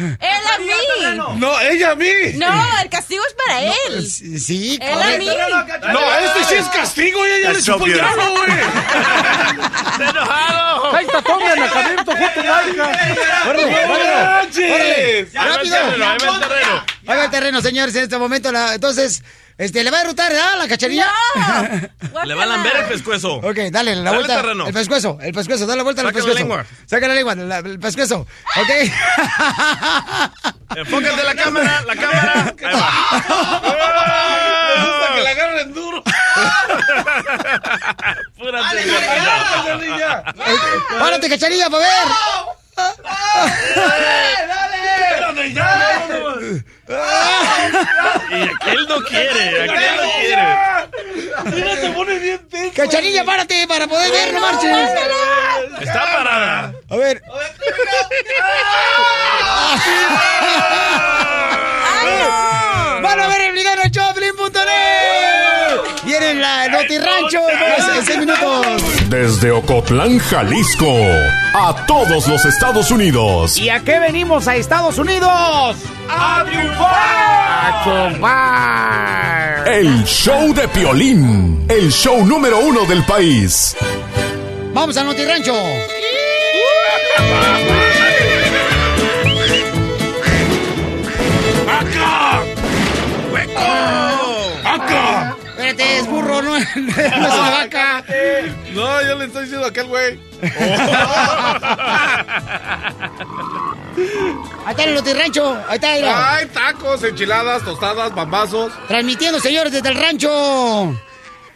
¡Él 0.00 0.42
a 0.54 0.58
mí! 0.58 1.38
No, 1.38 1.60
ella 1.60 1.90
a 1.90 1.94
mí. 1.94 2.06
No, 2.36 2.78
el 2.82 2.88
castigo 2.88 3.22
es 3.26 3.34
para 3.34 3.60
él. 3.60 4.06
Sí, 4.10 4.78
Él 4.80 5.02
a 5.02 5.18
mí. 5.18 5.26
No, 5.92 6.14
este 6.14 6.44
sí 6.44 6.54
es 6.54 6.66
castigo 6.68 7.26
y 7.26 7.30
ella 7.32 7.52
le 7.52 7.62
chupó 7.62 7.84
el 7.84 7.92
diablo, 7.94 8.22
güey. 8.30 8.50
¡Está 9.92 10.10
enojado! 10.10 10.96
Ahí 10.96 11.04
está 11.04 11.22
Tommy 11.22 11.44
Anacabirto, 11.46 12.12
junto 12.12 12.42
Maica. 12.42 12.90
¡Órale, 13.46 13.86
rápido! 13.86 14.74
¡Órale! 14.74 15.18
Ahí 15.18 15.24
va 15.34 15.42
el 15.44 15.52
¡Rápido! 15.52 15.76
va 15.76 16.14
el 16.14 16.40
terreno. 16.40 16.84
Ahí 17.06 17.16
va 17.18 17.24
el 17.24 17.30
terreno, 17.30 17.60
señores, 17.60 17.94
en 17.94 18.02
este 18.04 18.16
momento. 18.18 18.50
la- 18.52 18.74
entonces, 18.74 19.22
este, 19.60 19.84
¿le 19.84 19.90
va 19.90 19.98
a 19.98 20.00
derrotar, 20.00 20.32
¿verdad, 20.32 20.58
la 20.58 20.66
cacharilla? 20.68 21.06
Le 22.24 22.34
va 22.34 22.42
a 22.42 22.46
lamber 22.46 22.76
el 22.76 22.84
pescuezo. 22.86 23.34
Ok, 23.36 23.56
dale, 23.70 23.94
la 23.96 24.02
Dale 24.04 24.16
vuelta. 24.16 24.36
terreno. 24.40 24.66
El 24.66 24.72
pescuezo, 24.74 25.18
el 25.20 25.32
pescuezo, 25.32 25.66
dale 25.66 25.76
la 25.78 25.82
vuelta 25.84 26.00
al 26.02 26.08
Saca 26.08 26.18
la 26.18 26.24
pescuezo. 26.24 26.38
lengua. 26.38 26.64
Saca 26.86 27.08
la 27.08 27.14
lengua, 27.14 27.34
la- 27.34 27.58
el 27.58 27.78
pescuezo. 27.78 28.26
Ok. 28.56 28.70
Enfócate 30.76 31.24
la 31.24 31.34
cámara, 31.34 31.82
la 31.86 31.96
cámara. 31.96 32.54
Ahí 32.62 32.74
va. 32.74 32.88
Hasta 34.76 35.14
que 35.14 35.20
la 35.22 35.30
agarren 35.30 35.72
duro. 35.74 36.02
Pura 38.38 38.60
Cacharilla. 38.62 40.24
Párate, 40.98 41.28
cacharilla, 41.28 41.70
para 41.70 41.84
ver. 41.84 41.90
Espérate, 45.10 45.52
ya. 45.54 45.66
Y 48.30 48.42
aquel 48.42 48.86
no 48.88 49.00
quiere, 49.04 49.62
aquel 49.62 49.96
no 49.96 50.02
quiere. 50.20 50.46
Mira, 51.54 51.76
se 51.76 51.90
pone 51.90 52.18
bien 52.18 52.48
tenso. 52.48 52.74
Cacharilla, 52.74 53.24
párate 53.24 53.66
para 53.68 53.86
poder 53.86 54.10
ver, 54.10 54.34
no 54.34 54.40
marches. 54.40 54.90
Está 55.80 56.00
parada. 56.00 56.74
A 56.88 56.96
ver. 56.96 57.22
van 63.10 63.20
a 63.20 63.28
ver 63.28 63.40
el 63.40 63.52
video 63.52 63.72
en 63.72 63.80
el 63.80 63.90
showplin.net. 63.90 64.60
Viene 66.04 66.30
¡Eh! 66.30 66.34
la 66.34 66.68
Noti 66.68 66.98
Rancho 66.98 67.40
pues, 67.58 67.96
en 67.98 68.06
6 68.06 68.18
minutos. 68.20 68.66
Desde 69.08 69.50
Ocotlán, 69.50 70.18
Jalisco, 70.20 70.94
a 71.54 71.86
todos 71.86 72.28
los 72.28 72.44
Estados 72.44 72.90
Unidos. 72.90 73.58
¿Y 73.58 73.68
a 73.68 73.80
qué 73.80 73.98
venimos 73.98 74.46
a 74.46 74.54
Estados 74.54 74.98
Unidos? 74.98 75.76
¡A. 76.08 76.44
El 79.66 80.04
show 80.04 80.54
de 80.54 80.68
Piolín, 80.68 81.66
el 81.68 81.90
show 81.90 82.24
número 82.24 82.58
uno 82.60 82.84
del 82.86 83.04
país. 83.04 83.76
¡Vamos 84.72 84.96
a 84.96 85.04
Noti 85.04 85.24
Rancho! 85.24 85.54
¡Acá! 91.68 92.39
¡Acá! 94.64 95.36
Espérate, 95.48 95.98
es 95.98 96.06
burro, 96.06 96.42
no, 96.42 96.50
no 96.50 96.56
es 96.56 96.76
una 96.76 97.50
vaca. 97.50 98.04
No, 98.72 99.02
yo 99.02 99.14
le 99.16 99.24
estoy 99.26 99.42
diciendo 99.42 99.66
a 99.66 99.68
aquel 99.70 99.86
güey. 99.86 100.18
Ahí 104.64 104.70
está 104.70 104.84
el 104.84 104.94
Noti 104.94 105.12
Rancho. 105.12 105.58
Ahí 105.68 105.74
está, 105.74 105.94
mira. 105.94 106.34
Ay, 106.36 106.46
tacos, 106.46 107.02
enchiladas, 107.04 107.62
tostadas, 107.62 108.14
bambazos. 108.14 108.72
Transmitiendo, 108.88 109.40
señores, 109.40 109.72
desde 109.72 109.88
el 109.88 109.96
rancho. 109.96 110.98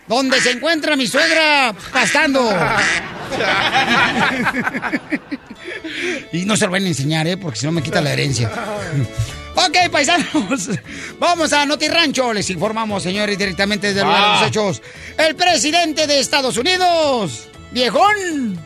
Donde 0.07 0.41
se 0.41 0.51
encuentra 0.51 0.97
mi 0.97 1.07
suegra 1.07 1.75
pastando. 1.93 2.41
y 6.33 6.45
no 6.45 6.57
se 6.57 6.67
lo 6.67 6.73
van 6.73 6.85
a 6.85 6.89
enseñar, 6.89 7.27
¿eh? 7.27 7.37
Porque 7.39 7.59
si 7.59 7.67
no 7.67 7.73
me 7.73 7.83
quita 7.83 8.01
la 8.03 8.13
herencia. 8.13 8.51
Ok, 9.55 9.91
paisanos. 9.91 10.71
Vamos 11.19 11.53
a 11.53 11.67
Noti 11.67 11.89
Rancho. 11.89 12.33
Les 12.33 12.49
informamos, 12.51 13.03
señores, 13.03 13.39
directamente 13.39 13.89
desde 13.89 14.01
el 14.01 14.07
lugar 14.07 14.23
de 14.23 14.41
los 14.41 14.49
hechos. 14.49 14.83
El 15.19 15.35
presidente 15.35 16.07
de 16.07 16.21
Estados 16.21 16.57
Unidos, 16.57 17.49
viejón, 17.71 18.59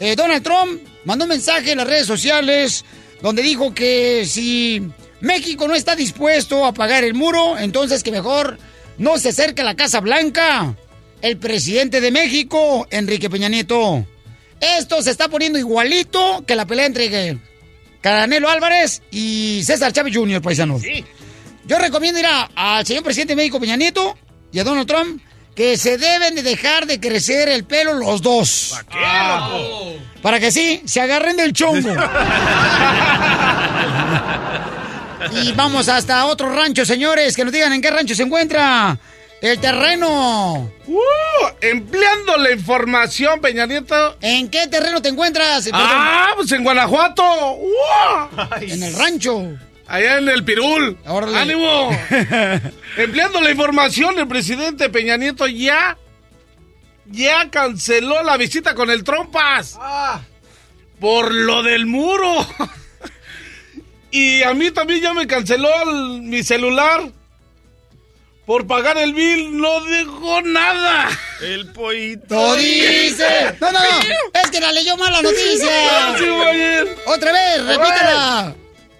eh, 0.00 0.16
Donald 0.16 0.42
Trump, 0.42 0.82
mandó 1.04 1.24
un 1.24 1.30
mensaje 1.30 1.72
en 1.72 1.78
las 1.78 1.86
redes 1.86 2.06
sociales 2.06 2.84
donde 3.20 3.42
dijo 3.42 3.72
que 3.72 4.26
si 4.26 4.82
México 5.20 5.68
no 5.68 5.74
está 5.74 5.94
dispuesto 5.94 6.66
a 6.66 6.74
pagar 6.74 7.04
el 7.04 7.14
muro, 7.14 7.56
entonces 7.56 8.02
que 8.02 8.10
mejor 8.10 8.58
no 8.98 9.18
se 9.18 9.30
acerque 9.30 9.62
a 9.62 9.64
la 9.64 9.76
Casa 9.76 10.00
Blanca. 10.00 10.74
El 11.22 11.36
presidente 11.38 12.00
de 12.00 12.10
México, 12.10 12.88
Enrique 12.90 13.30
Peña 13.30 13.48
Nieto. 13.48 14.04
Esto 14.60 15.02
se 15.02 15.12
está 15.12 15.28
poniendo 15.28 15.58
igualito 15.58 16.44
que 16.46 16.56
la 16.56 16.66
pelea 16.66 16.86
entre 16.86 17.38
Canelo 18.02 18.50
Álvarez 18.50 19.00
y 19.10 19.62
César 19.64 19.92
Chávez 19.92 20.14
Jr., 20.14 20.42
paisanos. 20.42 20.82
Yo 21.64 21.78
recomiendo 21.78 22.18
ir 22.20 22.26
a- 22.26 22.50
al 22.54 22.84
señor 22.84 23.02
presidente 23.04 23.32
de 23.32 23.36
México, 23.36 23.58
Peña 23.60 23.76
Nieto, 23.76 24.18
y 24.52 24.58
a 24.58 24.64
Donald 24.64 24.86
Trump, 24.88 25.22
que 25.54 25.76
se 25.78 25.96
deben 25.98 26.34
de 26.34 26.42
dejar 26.42 26.86
de 26.86 26.98
crecer 27.00 27.48
el 27.48 27.64
pelo 27.64 27.94
los 27.94 28.20
dos. 28.20 28.74
¿Qué, 28.90 28.98
loco? 28.98 29.94
Para 30.20 30.40
que 30.40 30.50
sí, 30.50 30.82
se 30.84 31.00
agarren 31.00 31.36
del 31.36 31.52
chongo. 31.52 31.90
y 35.42 35.52
vamos 35.52 35.88
hasta 35.88 36.24
otro 36.26 36.52
rancho, 36.54 36.84
señores, 36.84 37.36
que 37.36 37.44
nos 37.44 37.52
digan 37.52 37.72
en 37.72 37.80
qué 37.80 37.90
rancho 37.90 38.14
se 38.14 38.22
encuentra 38.24 38.98
el 39.42 39.58
terreno. 39.58 40.72
Uh, 40.86 40.96
empleando 41.60 42.36
la 42.38 42.52
información, 42.52 43.40
Peña 43.40 43.66
Nieto. 43.66 44.16
¿En 44.20 44.48
qué 44.48 44.66
terreno 44.68 45.02
te 45.02 45.08
encuentras? 45.08 45.68
Ah, 45.72 46.30
pues 46.36 46.50
en 46.52 46.62
Guanajuato. 46.64 47.22
Uh. 47.54 47.68
En 48.60 48.82
el 48.82 48.94
rancho. 48.96 49.42
Allá 49.88 50.18
en 50.18 50.28
el 50.28 50.44
Pirul. 50.44 50.96
Órale. 51.06 51.36
¡Ánimo! 51.38 51.90
Empleando 52.96 53.40
la 53.40 53.50
información, 53.50 54.18
el 54.18 54.28
presidente 54.28 54.88
Peña 54.88 55.16
Nieto 55.16 55.46
ya, 55.48 55.98
ya 57.06 57.50
canceló 57.50 58.22
la 58.22 58.36
visita 58.36 58.74
con 58.74 58.90
el 58.90 59.04
Trompas. 59.04 59.78
Por 61.00 61.34
lo 61.34 61.62
del 61.64 61.86
muro. 61.86 62.46
y 64.12 64.42
a 64.44 64.54
mí 64.54 64.70
también 64.70 65.00
ya 65.00 65.12
me 65.12 65.26
canceló 65.26 65.68
el- 65.82 66.22
mi 66.22 66.42
celular. 66.42 67.10
Por 68.46 68.66
pagar 68.66 68.98
el 68.98 69.14
bill, 69.14 69.56
no 69.56 69.80
dejó 69.84 70.42
nada. 70.42 71.08
El 71.40 71.70
pollito. 71.72 72.34
¡No 72.34 72.54
dice! 72.56 73.56
No, 73.60 73.70
no, 73.70 73.78
no. 73.78 74.40
Es 74.42 74.50
que 74.50 74.60
la 74.60 74.72
leyó 74.72 74.96
mal 74.96 75.12
la 75.12 75.22
noticia. 75.22 75.68
Sí. 76.18 76.24
Otra 77.06 77.32
vez, 77.32 77.64
repítela. 77.64 78.54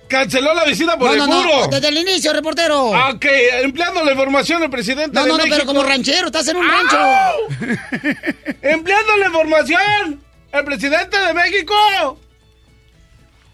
Canceló 0.09 0.55
la 0.55 0.65
visita 0.65 0.97
por 0.99 1.09
No, 1.09 1.13
el 1.15 1.19
no, 1.19 1.27
muro. 1.27 1.61
no. 1.63 1.67
Desde 1.69 1.89
el 1.89 1.99
inicio, 1.99 2.33
reportero. 2.33 2.95
Ah, 2.95 3.11
Ok, 3.15 3.25
empleando 3.63 4.05
la 4.05 4.13
información, 4.13 4.63
el 4.63 4.71
presidente 4.71 5.11
No, 5.15 5.23
de 5.23 5.29
no, 5.29 5.37
no, 5.39 5.43
México. 5.45 5.57
pero 5.57 5.67
como 5.67 5.83
ranchero, 5.83 6.27
estás 6.27 6.47
en 6.49 6.57
un 6.59 6.69
rancho. 6.69 6.99
¡Au! 6.99 7.37
empleando 8.63 9.17
la 9.17 9.27
información, 9.27 10.23
el 10.53 10.65
presidente 10.65 11.19
de 11.19 11.33
México 11.35 11.75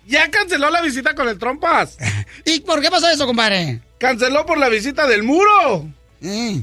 ya 0.08 0.30
canceló 0.30 0.70
la 0.70 0.80
visita 0.80 1.14
con 1.14 1.28
el 1.28 1.38
Trompas. 1.38 1.96
¿Y 2.44 2.60
por 2.60 2.80
qué 2.80 2.90
pasó 2.90 3.08
eso, 3.08 3.26
compadre? 3.26 3.80
Canceló 3.98 4.46
por 4.46 4.58
la 4.58 4.68
visita 4.68 5.06
del 5.06 5.22
muro. 5.22 5.86
Mm. 6.20 6.60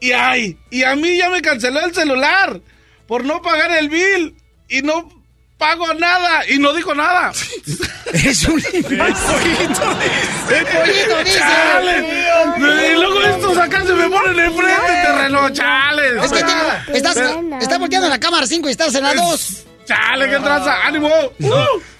Y 0.00 0.12
ay, 0.12 0.58
y 0.70 0.84
a 0.84 0.94
mí 0.94 1.16
ya 1.18 1.30
me 1.30 1.42
canceló 1.42 1.80
el 1.80 1.94
celular 1.94 2.60
por 3.06 3.24
no 3.24 3.42
pagar 3.42 3.70
el 3.72 3.88
bill 3.88 4.34
y 4.68 4.82
no 4.82 5.08
pago 5.58 5.92
nada 5.94 6.46
y 6.48 6.58
no 6.58 6.72
dijo 6.74 6.94
nada. 6.94 7.32
Es 8.12 8.44
un 8.46 8.60
El 8.64 8.84
pollito 8.84 9.04
dice. 11.24 11.40
Y 12.58 12.94
luego 12.94 13.20
estos 13.22 13.58
acá 13.58 13.84
se 13.84 13.92
me 13.94 14.08
ponen 14.08 14.38
enfrente, 14.38 14.92
terreno, 15.02 15.50
chales. 15.50 16.24
Es 16.24 16.32
que 16.32 16.44
te- 16.44 16.98
estás, 16.98 17.16
estás 17.60 17.78
volteando 17.80 18.08
la 18.08 18.20
cámara 18.20 18.46
5 18.46 18.68
y 18.68 18.70
estás 18.70 18.94
en 18.94 19.02
la 19.02 19.14
2. 19.14 19.65
Chale, 19.86 20.28
qué 20.28 20.38
traza, 20.38 20.84
ánimo. 20.86 21.08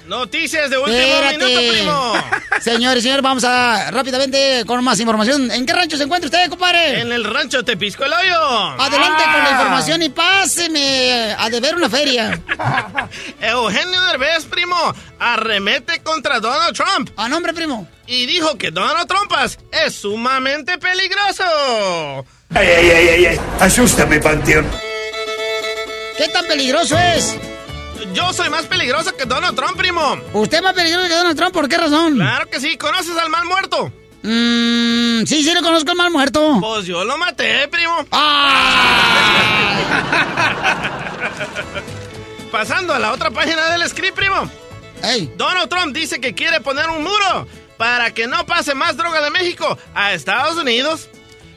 Noticias 0.06 0.70
de 0.70 0.78
último 0.78 0.96
Espérate. 0.96 1.38
minuto, 1.38 1.72
primo. 1.72 2.12
Señores, 2.60 3.02
señores, 3.02 3.22
vamos 3.22 3.42
a 3.44 3.90
rápidamente 3.90 4.62
con 4.66 4.82
más 4.84 5.00
información. 5.00 5.50
¿En 5.50 5.66
qué 5.66 5.72
rancho 5.72 5.96
se 5.96 6.04
encuentra 6.04 6.26
usted, 6.26 6.48
compadre? 6.48 7.00
En 7.00 7.10
el 7.10 7.24
rancho 7.24 7.64
Tepisco 7.64 8.04
el 8.04 8.12
Hoyo. 8.12 8.40
Adelante 8.80 9.22
con 9.24 9.32
la 9.42 9.48
Ah. 9.48 9.52
información 9.52 10.02
y 10.02 10.08
páseme 10.10 11.34
a 11.36 11.50
deber 11.50 11.74
una 11.76 11.88
feria. 11.90 12.40
Eugenio 13.40 14.00
Derbez, 14.02 14.44
primo, 14.44 14.76
arremete 15.18 16.00
contra 16.02 16.38
Donald 16.38 16.76
Trump. 16.76 17.10
A 17.16 17.28
nombre, 17.28 17.52
primo. 17.52 17.88
Y 18.06 18.26
dijo 18.26 18.56
que 18.56 18.70
Donald 18.70 19.08
Trumpas 19.08 19.58
es 19.72 19.94
sumamente 19.96 20.78
peligroso. 20.78 22.24
Ay, 22.54 22.68
ay, 22.68 22.90
ay, 22.90 23.08
ay, 23.08 23.26
ay. 23.26 23.40
Asústame, 23.60 24.20
Panteón. 24.20 24.70
¿Qué 26.16 26.28
tan 26.28 26.46
peligroso 26.46 26.96
es? 26.96 27.36
Yo 28.12 28.32
soy 28.32 28.48
más 28.50 28.66
peligroso 28.66 29.16
que 29.16 29.24
Donald 29.24 29.56
Trump, 29.56 29.76
primo. 29.76 30.16
¿Usted 30.32 30.58
es 30.58 30.62
más 30.62 30.72
peligroso 30.74 31.08
que 31.08 31.14
Donald 31.14 31.36
Trump? 31.36 31.52
¿Por 31.52 31.68
qué 31.68 31.78
razón? 31.78 32.14
Claro 32.14 32.48
que 32.48 32.60
sí. 32.60 32.76
¿Conoces 32.76 33.16
al 33.16 33.28
mal 33.30 33.44
muerto? 33.44 33.92
Mmm, 34.22 35.24
sí, 35.24 35.42
sí 35.44 35.52
lo 35.54 35.62
conozco 35.62 35.90
al 35.90 35.96
mal 35.96 36.10
muerto. 36.10 36.58
Pues 36.60 36.86
yo 36.86 37.04
lo 37.04 37.16
maté, 37.16 37.68
primo. 37.68 38.04
Pasando 42.50 42.94
a 42.94 42.98
la 42.98 43.12
otra 43.12 43.30
página 43.30 43.70
del 43.70 43.88
script, 43.88 44.16
primo. 44.16 44.50
Donald 45.36 45.68
Trump 45.68 45.94
dice 45.94 46.20
que 46.20 46.34
quiere 46.34 46.60
poner 46.60 46.88
un 46.88 47.02
muro 47.02 47.46
para 47.76 48.12
que 48.12 48.26
no 48.26 48.44
pase 48.46 48.74
más 48.74 48.96
droga 48.96 49.20
de 49.20 49.30
México 49.30 49.78
a 49.94 50.12
Estados 50.14 50.56
Unidos. 50.56 51.08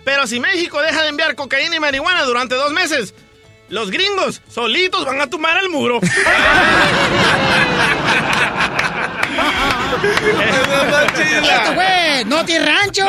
Pero 0.04 0.28
si 0.28 0.40
México 0.40 0.82
deja 0.82 1.02
de 1.04 1.10
enviar 1.10 1.36
cocaína 1.36 1.76
y 1.76 1.80
marihuana 1.80 2.24
durante 2.24 2.56
dos 2.56 2.72
meses, 2.72 3.14
los 3.70 3.92
gringos 3.92 4.42
solitos 4.54 5.06
van 5.06 5.22
a 5.22 5.28
tumbar 5.28 5.58
el 5.64 5.70
muro. 5.70 6.00
Esto 10.02 11.74
fue 11.74 12.24
Noti 12.26 12.58
Rancho. 12.58 13.06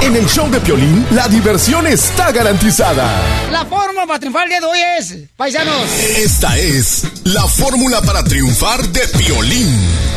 En 0.00 0.16
el 0.16 0.26
show 0.26 0.48
de 0.50 0.60
Piolín, 0.60 1.06
la 1.10 1.28
diversión 1.28 1.86
está 1.86 2.32
garantizada. 2.32 3.06
La 3.50 3.64
fórmula 3.66 4.06
para 4.06 4.18
triunfar 4.18 4.44
el 4.44 4.48
día 4.50 4.60
de 4.60 4.66
hoy 4.66 4.78
es, 4.98 5.14
paisanos. 5.36 5.90
Esta 6.16 6.56
es 6.56 7.04
la 7.24 7.46
fórmula 7.46 8.00
para 8.02 8.24
triunfar 8.24 8.82
de 8.88 9.06
Piolín. 9.18 10.07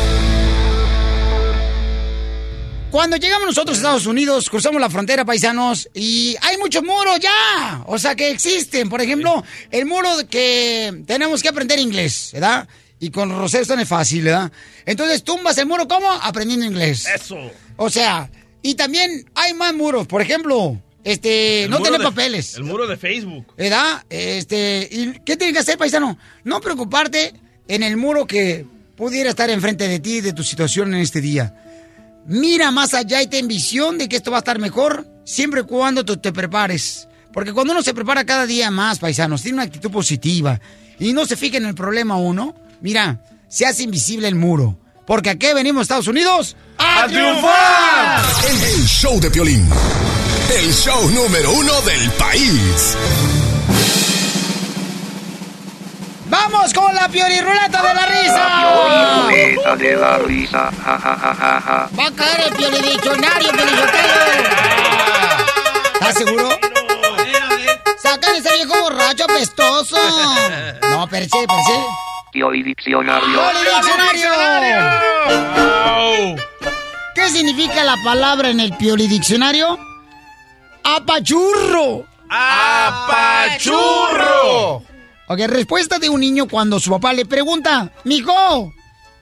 Cuando 2.92 3.16
llegamos 3.16 3.48
nosotros 3.48 3.78
a 3.78 3.80
Estados 3.80 4.06
Unidos, 4.06 4.50
cruzamos 4.50 4.82
la 4.82 4.90
frontera, 4.90 5.24
paisanos, 5.24 5.90
y 5.94 6.36
hay 6.42 6.58
muchos 6.58 6.84
muros 6.84 7.20
ya. 7.22 7.84
O 7.88 7.98
sea, 7.98 8.16
que 8.16 8.30
existen. 8.32 8.90
Por 8.90 9.02
ejemplo, 9.02 9.44
el 9.72 9.86
muro 9.86 10.10
que 10.30 11.02
tenemos 11.08 11.42
que 11.42 11.48
aprender 11.50 11.80
inglés, 11.80 12.32
¿verdad? 12.34 12.68
Y 13.00 13.10
con 13.10 13.30
Rosero 13.32 13.76
no 13.78 13.82
es 13.82 13.88
fácil, 13.88 14.26
¿verdad? 14.26 14.52
Entonces, 14.86 15.24
tumbas 15.24 15.58
el 15.58 15.68
muro, 15.68 15.88
¿cómo? 15.88 16.12
Aprendiendo 16.12 16.66
inglés. 16.66 17.08
Eso. 17.16 17.38
O 17.78 17.90
sea, 17.90 18.30
y 18.62 18.76
también 18.76 19.26
hay 19.36 19.54
más 19.54 19.74
muros. 19.74 20.06
Por 20.06 20.22
ejemplo, 20.22 20.78
este, 21.06 21.64
El 21.64 21.72
no 21.72 21.82
tener 21.82 22.00
de- 22.00 22.06
papeles. 22.06 22.56
El 22.56 22.66
muro 22.66 22.88
de 22.88 22.98
Facebook. 22.98 23.54
¿Verdad? 23.58 24.04
Este, 24.10 24.88
¿y 24.92 25.14
qué 25.26 25.38
tienes 25.38 25.54
que 25.54 25.60
hacer, 25.60 25.78
paisano? 25.78 26.18
No 26.44 26.60
preocuparte 26.60 27.34
en 27.70 27.84
el 27.84 27.96
muro 27.96 28.28
que 28.28 28.66
pudiera 28.98 29.30
estar 29.30 29.50
enfrente 29.50 29.88
de 29.88 30.00
ti, 30.00 30.20
de 30.20 30.34
tu 30.34 30.44
situación 30.44 30.94
en 30.94 31.00
este 31.00 31.22
día. 31.22 31.56
Mira 32.26 32.72
más 32.72 32.94
allá 32.94 33.22
y 33.22 33.28
ten 33.28 33.48
visión 33.48 33.98
de 33.98 34.08
que 34.08 34.16
esto 34.16 34.32
va 34.32 34.38
a 34.38 34.40
estar 34.40 34.60
mejor 34.60 35.08
siempre 35.26 35.62
y 35.62 35.64
cuando 35.64 36.06
tú 36.06 36.18
te 36.18 36.32
prepares. 36.32 37.08
Porque 37.34 37.54
cuando 37.54 37.74
uno 37.74 37.82
se 37.82 37.94
prepara 37.94 38.26
cada 38.26 38.46
día 38.46 38.72
más, 38.72 39.00
paisanos, 39.00 39.42
tiene 39.42 39.56
una 39.56 39.64
actitud 39.64 39.92
positiva 39.92 40.60
y 41.00 41.14
no 41.14 41.26
se 41.26 41.36
fija 41.36 41.58
en 41.58 41.66
el 41.66 41.76
problema 41.76 42.18
uno, 42.18 42.56
mira, 42.82 43.22
se 43.48 43.66
hace 43.66 43.84
invisible 43.84 44.28
el 44.28 44.36
muro. 44.36 44.78
Porque 45.06 45.30
aquí 45.30 45.48
venimos, 45.54 45.84
Estados 45.84 46.08
Unidos, 46.08 46.56
a, 46.78 47.08
triunfar. 47.08 48.24
El 48.48 48.86
show 48.86 49.20
de 49.20 49.32
Piolín. 49.32 49.68
El 50.58 50.74
show 50.74 51.10
número 51.10 51.52
uno 51.52 51.82
del 51.82 52.10
país. 52.12 52.96
¡Vamos 56.32 56.74
con 56.74 56.96
la 56.96 57.08
Ruleta 57.08 57.82
de 57.82 57.94
la 57.94 58.06
risa! 58.06 58.64
Ruleta 59.26 59.76
de 59.76 59.96
la 59.98 60.18
risa. 60.20 60.72
Ja, 60.82 60.98
ja, 60.98 61.18
ja, 61.18 61.36
ja, 61.36 61.62
ja. 61.62 61.90
Va 62.00 62.08
a 62.08 62.12
caer 62.12 62.48
el 62.48 62.54
piolidiccionario, 62.56 63.52
piolizotelo. 63.52 64.14
¿Estás 65.94 66.16
seguro? 66.16 66.50
Sacan 68.02 68.36
ese 68.38 68.50
viejo 68.56 68.82
borracho 68.82 69.26
apestoso. 69.26 69.98
No, 70.90 71.06
perche, 71.10 71.46
perche. 71.46 71.86
Pioli 72.32 72.64
diccionario. 72.64 73.42
¡Piolidiccionario! 73.52 74.32
¿Qué 77.14 77.30
significa 77.30 77.84
la 77.84 77.98
palabra 78.06 78.48
en 78.48 78.62
el 78.62 78.72
piolidiccionario? 78.78 79.78
¡Apachurro! 80.82 82.06
¡Apachurro! 82.30 83.62
Ok, 85.32 85.40
respuesta 85.48 85.98
de 85.98 86.10
un 86.10 86.20
niño 86.20 86.46
cuando 86.46 86.78
su 86.78 86.90
papá 86.90 87.14
le 87.14 87.26
pregunta, 87.26 87.90
Mijo, 88.04 88.74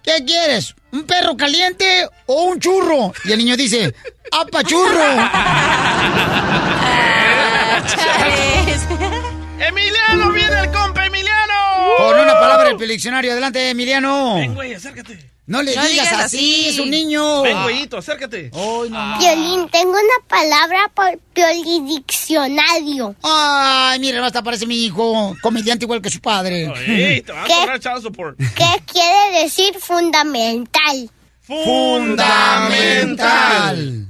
¿qué 0.01 0.25
quieres? 0.25 0.73
¿Un 0.91 1.03
perro 1.03 1.37
caliente 1.37 2.09
o 2.25 2.45
un 2.45 2.59
churro? 2.59 3.13
Y 3.25 3.31
el 3.31 3.37
niño 3.37 3.55
dice, 3.55 3.93
¡apachurro! 4.31 4.89
¡Emiliano, 9.59 10.31
viene 10.31 10.61
el 10.61 10.71
compa, 10.71 11.05
Emiliano! 11.05 11.53
Con 11.99 12.19
una 12.19 12.39
palabra 12.39 12.73
del 12.73 12.89
diccionario. 12.89 13.33
Adelante, 13.33 13.69
Emiliano. 13.69 14.33
Ven, 14.33 14.55
güey, 14.55 14.73
acércate. 14.73 15.29
No 15.49 15.63
le 15.63 15.73
No 15.75 15.81
digas, 15.81 16.09
digas 16.09 16.25
así, 16.25 16.65
así. 16.67 16.67
es 16.67 16.77
un 16.79 16.91
niño. 16.91 17.41
Ven, 17.41 17.63
güeyito, 17.63 17.97
acércate. 17.97 18.51
Ay, 18.53 18.89
no, 18.91 19.07
no. 19.13 19.17
Piolín, 19.19 19.67
tengo 19.69 19.89
una 19.91 20.27
palabra 20.27 20.91
por 20.93 21.17
piolidiccionario. 21.33 23.15
Ay, 23.23 23.99
mira, 23.99 24.23
hasta 24.23 24.43
parece 24.43 24.67
mi 24.67 24.85
hijo, 24.85 25.35
comediante 25.41 25.85
igual 25.85 26.03
que 26.03 26.11
su 26.11 26.19
padre. 26.21 26.71
Te 26.75 27.23
¿Qué? 27.23 27.33
cobrar 27.61 27.79
child 27.79 28.03
support. 28.03 28.37
¿Qué 28.37 28.83
quiere 28.85 29.41
decir 29.41 29.73
fundamental? 29.79 31.09
Fundamental. 31.41 34.05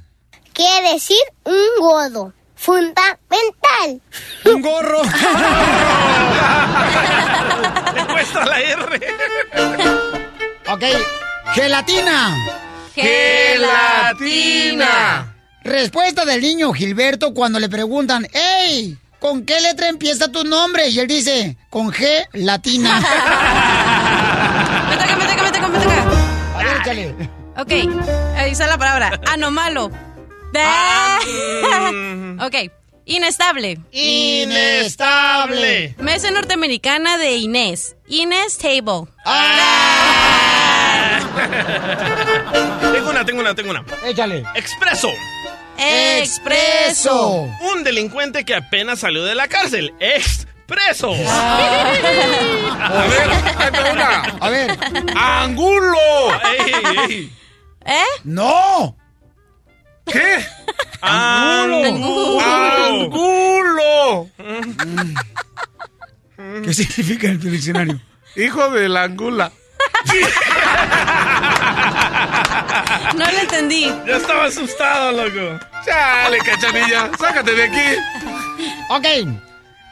Quiere 0.53 0.91
decir 0.93 1.17
un 1.45 1.55
godo. 1.79 2.33
Fundamental. 2.55 4.01
Un 4.43 4.61
gorro. 4.61 5.01
Te 7.95 8.05
cuesta 8.11 8.45
la 8.45 8.59
R. 8.59 8.99
ok, 10.67 10.83
gelatina. 11.53 12.35
¡Gelatina! 12.95 14.85
Respuesta 15.63 16.25
del 16.25 16.41
niño 16.41 16.73
Gilberto 16.73 17.33
cuando 17.33 17.59
le 17.59 17.69
preguntan, 17.69 18.27
¡Ey! 18.33 18.97
¿Con 19.19 19.45
qué 19.45 19.59
letra 19.59 19.89
empieza 19.89 20.29
tu 20.31 20.43
nombre? 20.45 20.87
Y 20.87 20.97
él 20.99 21.07
dice, 21.07 21.57
con 21.69 21.91
G 21.91 22.25
latina. 22.33 22.99
Me 24.89 24.95
toca, 24.95 25.15
me 25.17 25.25
toca, 25.25 25.43
me 25.43 25.51
toca, 25.51 25.67
me 25.67 25.79
toca. 25.79 26.05
A 26.55 26.57
ver, 26.63 26.77
échale. 26.81 27.13
Ok, 27.57 27.71
ahí 28.37 28.51
está 28.51 28.67
la 28.67 28.77
palabra. 28.77 29.19
Anomalo. 29.27 29.91
Ah, 30.55 31.19
ok, 32.45 32.55
inestable. 33.05 33.79
Inestable. 33.91 35.95
Mesa 35.99 36.31
norteamericana 36.31 37.17
de 37.17 37.35
Inés. 37.35 37.97
Inés 38.07 38.57
Table. 38.57 39.09
Tengo 42.91 43.09
una, 43.09 43.25
tengo 43.25 43.41
una, 43.41 43.55
tengo 43.55 43.71
una. 43.71 43.83
Échale. 44.05 44.43
Expreso. 44.55 45.09
Expreso. 45.77 47.47
Un 47.73 47.83
delincuente 47.83 48.43
que 48.43 48.55
apenas 48.55 48.99
salió 48.99 49.23
de 49.23 49.35
la 49.35 49.47
cárcel. 49.47 49.93
Expreso. 49.99 51.13
A 51.13 53.05
ver, 53.09 53.29
una. 53.91 54.21
A 54.39 54.49
ver. 54.49 54.77
¡Angulo! 55.15 55.97
Ey, 56.43 56.73
ey. 57.09 57.33
¿Eh? 57.85 58.03
¡No! 58.23 58.95
¿Qué? 60.05 60.45
Angulo. 61.01 62.39
¡Angulo! 62.41 64.29
¿Qué 66.63 66.73
significa 66.73 67.27
el 67.27 67.39
diccionario? 67.39 68.01
Hijo 68.35 68.69
de 68.71 68.89
la 68.89 69.03
angula. 69.03 69.51
No 73.15 73.25
lo 73.25 73.39
entendí. 73.39 73.91
Ya 74.07 74.17
estaba 74.17 74.45
asustado, 74.45 75.11
loco. 75.11 75.59
Chale, 75.85 76.37
cachanilla. 76.39 77.11
Sácate 77.17 77.53
de 77.53 77.63
aquí. 77.63 77.97
Ok. 78.89 79.05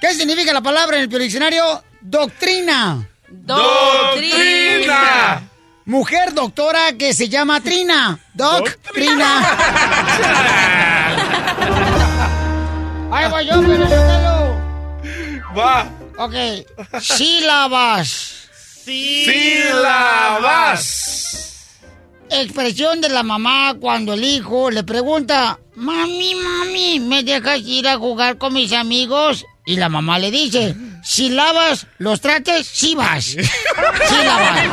¿Qué 0.02 0.14
significa 0.14 0.54
la 0.54 0.62
palabra 0.62 0.98
en 0.98 1.04
el 1.04 1.10
diccionario? 1.20 1.84
Doctrina. 2.02 3.08
¡Doctrina! 3.30 5.42
Mujer 5.86 6.34
doctora 6.34 6.94
que 6.98 7.14
se 7.14 7.30
llama 7.30 7.62
Trina. 7.62 8.20
Doctrina. 8.34 9.58
Ahí 13.12 13.30
voy 13.30 13.46
yo, 13.46 13.62
pero 13.66 13.88
Va. 15.58 15.88
Ok. 16.18 16.34
Sílabas. 17.02 18.37
Sílabas. 18.88 20.78
Expresión 22.30 23.02
de 23.02 23.10
la 23.10 23.22
mamá 23.24 23.74
cuando 23.80 24.14
el 24.14 24.24
hijo 24.24 24.72
le 24.72 24.86
pregunta, 24.86 25.60
mami, 25.76 26.36
mami, 26.36 27.02
¿me 27.02 27.24
dejas 27.24 27.60
ir 27.60 27.86
a 27.90 27.98
jugar 27.98 28.38
con 28.38 28.54
mis 28.54 28.72
amigos? 28.72 29.46
Y 29.66 29.76
la 29.76 29.90
mamá 29.90 30.20
le 30.20 30.32
dice, 30.32 30.74
si 31.04 31.28
lavas 31.28 31.88
los 31.98 32.22
trates, 32.22 32.66
sí 32.66 32.96
vas. 32.96 33.26
Sí 33.36 34.16
lavas. 34.24 34.64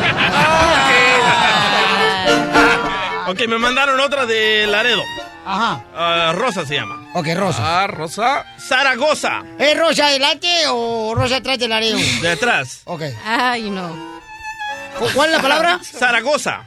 Ok, 3.27 3.48
me 3.48 3.59
mandaron 3.59 3.98
otra 3.98 4.27
de 4.27 4.66
Laredo. 4.68 5.03
Ajá. 5.46 5.85
Ah, 5.94 6.33
Rosa 6.35 6.64
se 6.66 6.74
llama. 6.74 7.07
Ok, 7.14 7.26
Rosa. 7.37 7.83
Ah, 7.83 7.87
Rosa. 7.87 8.44
Zaragoza. 8.59 9.42
¿Es 9.59 9.78
Rosa 9.78 10.07
adelante 10.07 10.48
o 10.70 11.14
Rosa 11.14 11.37
atrás 11.37 11.59
del 11.59 11.72
areo? 11.72 11.96
De 12.22 12.30
atrás. 12.30 12.80
Ok. 12.85 13.02
Ay, 13.24 13.70
no. 13.70 14.14
¿Cu- 14.98 15.09
¿Cuál 15.14 15.30
es 15.30 15.37
la 15.37 15.42
palabra? 15.42 15.80
Zaragoza. 15.98 16.64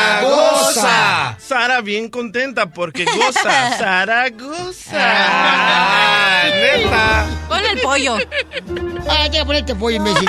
Zaragoza. 0.00 1.36
Sara 1.38 1.80
bien 1.80 2.08
contenta 2.10 2.66
porque 2.66 3.04
goza. 3.04 3.76
Zaragoza. 3.78 4.96
Ah, 4.96 6.42
neta. 6.52 7.26
Pon 7.48 7.60
el 7.64 7.80
pollo. 7.80 8.16
Ah, 9.08 9.26
ya 9.28 9.44
ponete 9.44 9.74
pollo, 9.74 9.96
imbécil. 9.96 10.28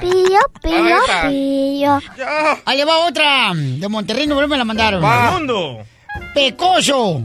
Pío, 0.00 0.40
pío, 0.62 0.98
pío. 1.28 2.00
Ahí 2.64 2.76
le 2.78 2.84
va 2.84 2.98
otra. 2.98 3.52
De 3.54 3.88
Monterrey, 3.88 4.26
no 4.26 4.46
me 4.46 4.56
la 4.56 4.64
mandaron. 4.64 5.02
Mundo. 5.02 5.84
Pecoso. 6.34 7.22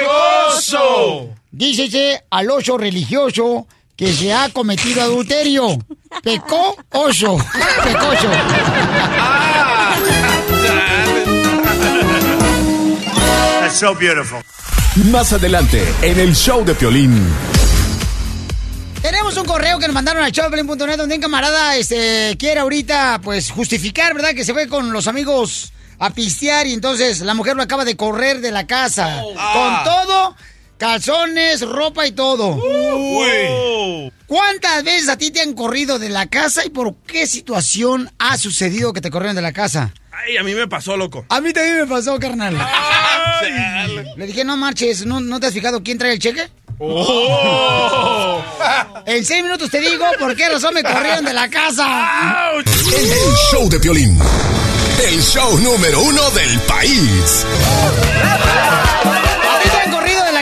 Pecoso. 0.00 1.28
Dícese 1.52 2.22
al 2.30 2.48
oso 2.50 2.78
religioso 2.78 3.66
que 4.00 4.14
se 4.14 4.32
ha 4.32 4.48
cometido 4.48 5.02
adulterio. 5.02 5.76
Pecó 6.22 6.74
oso. 6.88 7.36
Pecoso. 7.84 8.30
That's 13.60 13.78
so 13.78 13.94
beautiful. 13.94 14.42
Más 15.10 15.34
adelante, 15.34 15.86
en 16.00 16.18
el 16.18 16.34
show 16.34 16.64
de 16.64 16.74
Piolín. 16.74 17.28
Tenemos 19.02 19.36
un 19.36 19.44
correo 19.44 19.78
que 19.78 19.86
nos 19.86 19.94
mandaron 19.94 20.24
a 20.24 20.30
showplane.net 20.30 20.96
donde 20.96 21.16
un 21.16 21.20
camarada 21.20 21.76
este, 21.76 22.36
quiere 22.38 22.60
ahorita 22.60 23.20
pues 23.22 23.50
justificar, 23.50 24.14
¿verdad? 24.14 24.30
Que 24.30 24.46
se 24.46 24.54
fue 24.54 24.66
con 24.66 24.94
los 24.94 25.08
amigos 25.08 25.74
a 25.98 26.08
pistear 26.08 26.66
y 26.66 26.72
entonces 26.72 27.20
la 27.20 27.34
mujer 27.34 27.54
lo 27.54 27.62
acaba 27.62 27.84
de 27.84 27.98
correr 27.98 28.40
de 28.40 28.50
la 28.50 28.66
casa. 28.66 29.20
Con 29.22 29.84
todo, 29.84 30.36
calzones, 30.80 31.60
ropa 31.60 32.06
y 32.06 32.12
todo. 32.12 32.54
Uy. 32.54 34.10
¿Cuántas 34.26 34.82
veces 34.82 35.10
a 35.10 35.18
ti 35.18 35.30
te 35.30 35.42
han 35.42 35.52
corrido 35.52 35.98
de 35.98 36.08
la 36.08 36.26
casa 36.26 36.64
y 36.64 36.70
por 36.70 36.94
qué 37.06 37.26
situación 37.26 38.10
ha 38.18 38.38
sucedido 38.38 38.94
que 38.94 39.02
te 39.02 39.10
corrieron 39.10 39.36
de 39.36 39.42
la 39.42 39.52
casa? 39.52 39.92
Ay, 40.10 40.38
a 40.38 40.42
mí 40.42 40.54
me 40.54 40.66
pasó, 40.66 40.96
loco. 40.96 41.26
A 41.28 41.40
mí 41.40 41.52
también 41.52 41.80
me 41.80 41.86
pasó, 41.86 42.18
carnal. 42.18 42.56
Chale. 42.56 44.06
Le 44.16 44.26
dije, 44.26 44.44
no 44.44 44.56
marches, 44.56 45.04
¿no, 45.04 45.20
no 45.20 45.38
te 45.38 45.48
has 45.48 45.52
fijado 45.52 45.82
quién 45.82 45.98
trae 45.98 46.14
el 46.14 46.18
cheque? 46.18 46.48
Oh. 46.78 48.42
En 49.04 49.24
seis 49.24 49.42
minutos 49.42 49.70
te 49.70 49.80
digo 49.80 50.06
por 50.18 50.34
qué 50.34 50.48
razón 50.48 50.72
me 50.72 50.82
corrieron 50.82 51.26
de 51.26 51.34
la 51.34 51.48
casa. 51.50 52.52
Ouch. 52.54 52.66
El 52.66 53.10
show 53.50 53.68
de 53.68 53.78
Piolín. 53.78 54.18
El 55.06 55.22
show 55.22 55.58
número 55.58 56.00
uno 56.00 56.30
del 56.30 56.58
país. 56.60 57.44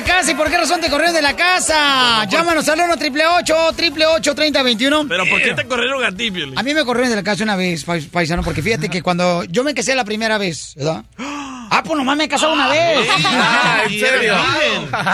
Casa 0.08 0.32
y 0.32 0.34
por 0.34 0.50
qué 0.50 0.56
razón 0.56 0.80
te 0.80 0.88
corrieron 0.90 1.14
de 1.14 1.22
la 1.22 1.36
casa? 1.36 2.24
Llámanos 2.24 2.68
al 2.68 2.80
1 2.80 2.94
888 2.94 4.34
3021 4.34 5.06
Pero 5.08 5.26
¿por 5.26 5.42
qué 5.42 5.52
te 5.54 5.66
corrieron 5.66 6.02
a 6.04 6.10
ti, 6.16 6.30
Piolín? 6.30 6.58
A 6.58 6.62
mí 6.62 6.74
me 6.74 6.84
corrieron 6.84 7.10
de 7.10 7.16
la 7.16 7.22
casa 7.22 7.44
una 7.44 7.56
vez, 7.56 7.84
pa- 7.84 7.98
paisano, 8.10 8.42
porque 8.42 8.62
fíjate 8.62 8.88
que 8.88 9.02
cuando 9.02 9.44
yo 9.44 9.62
me 9.64 9.74
casé 9.74 9.94
la 9.94 10.04
primera 10.04 10.38
vez, 10.38 10.72
¿verdad? 10.76 11.04
Ah, 11.70 11.82
pues 11.84 11.98
nomás 11.98 12.16
me 12.16 12.24
he 12.24 12.28
casado 12.28 12.54
una 12.54 12.66
vez. 12.66 13.06
Ah, 13.26 13.82
¿en 13.88 14.00
serio? 14.00 14.34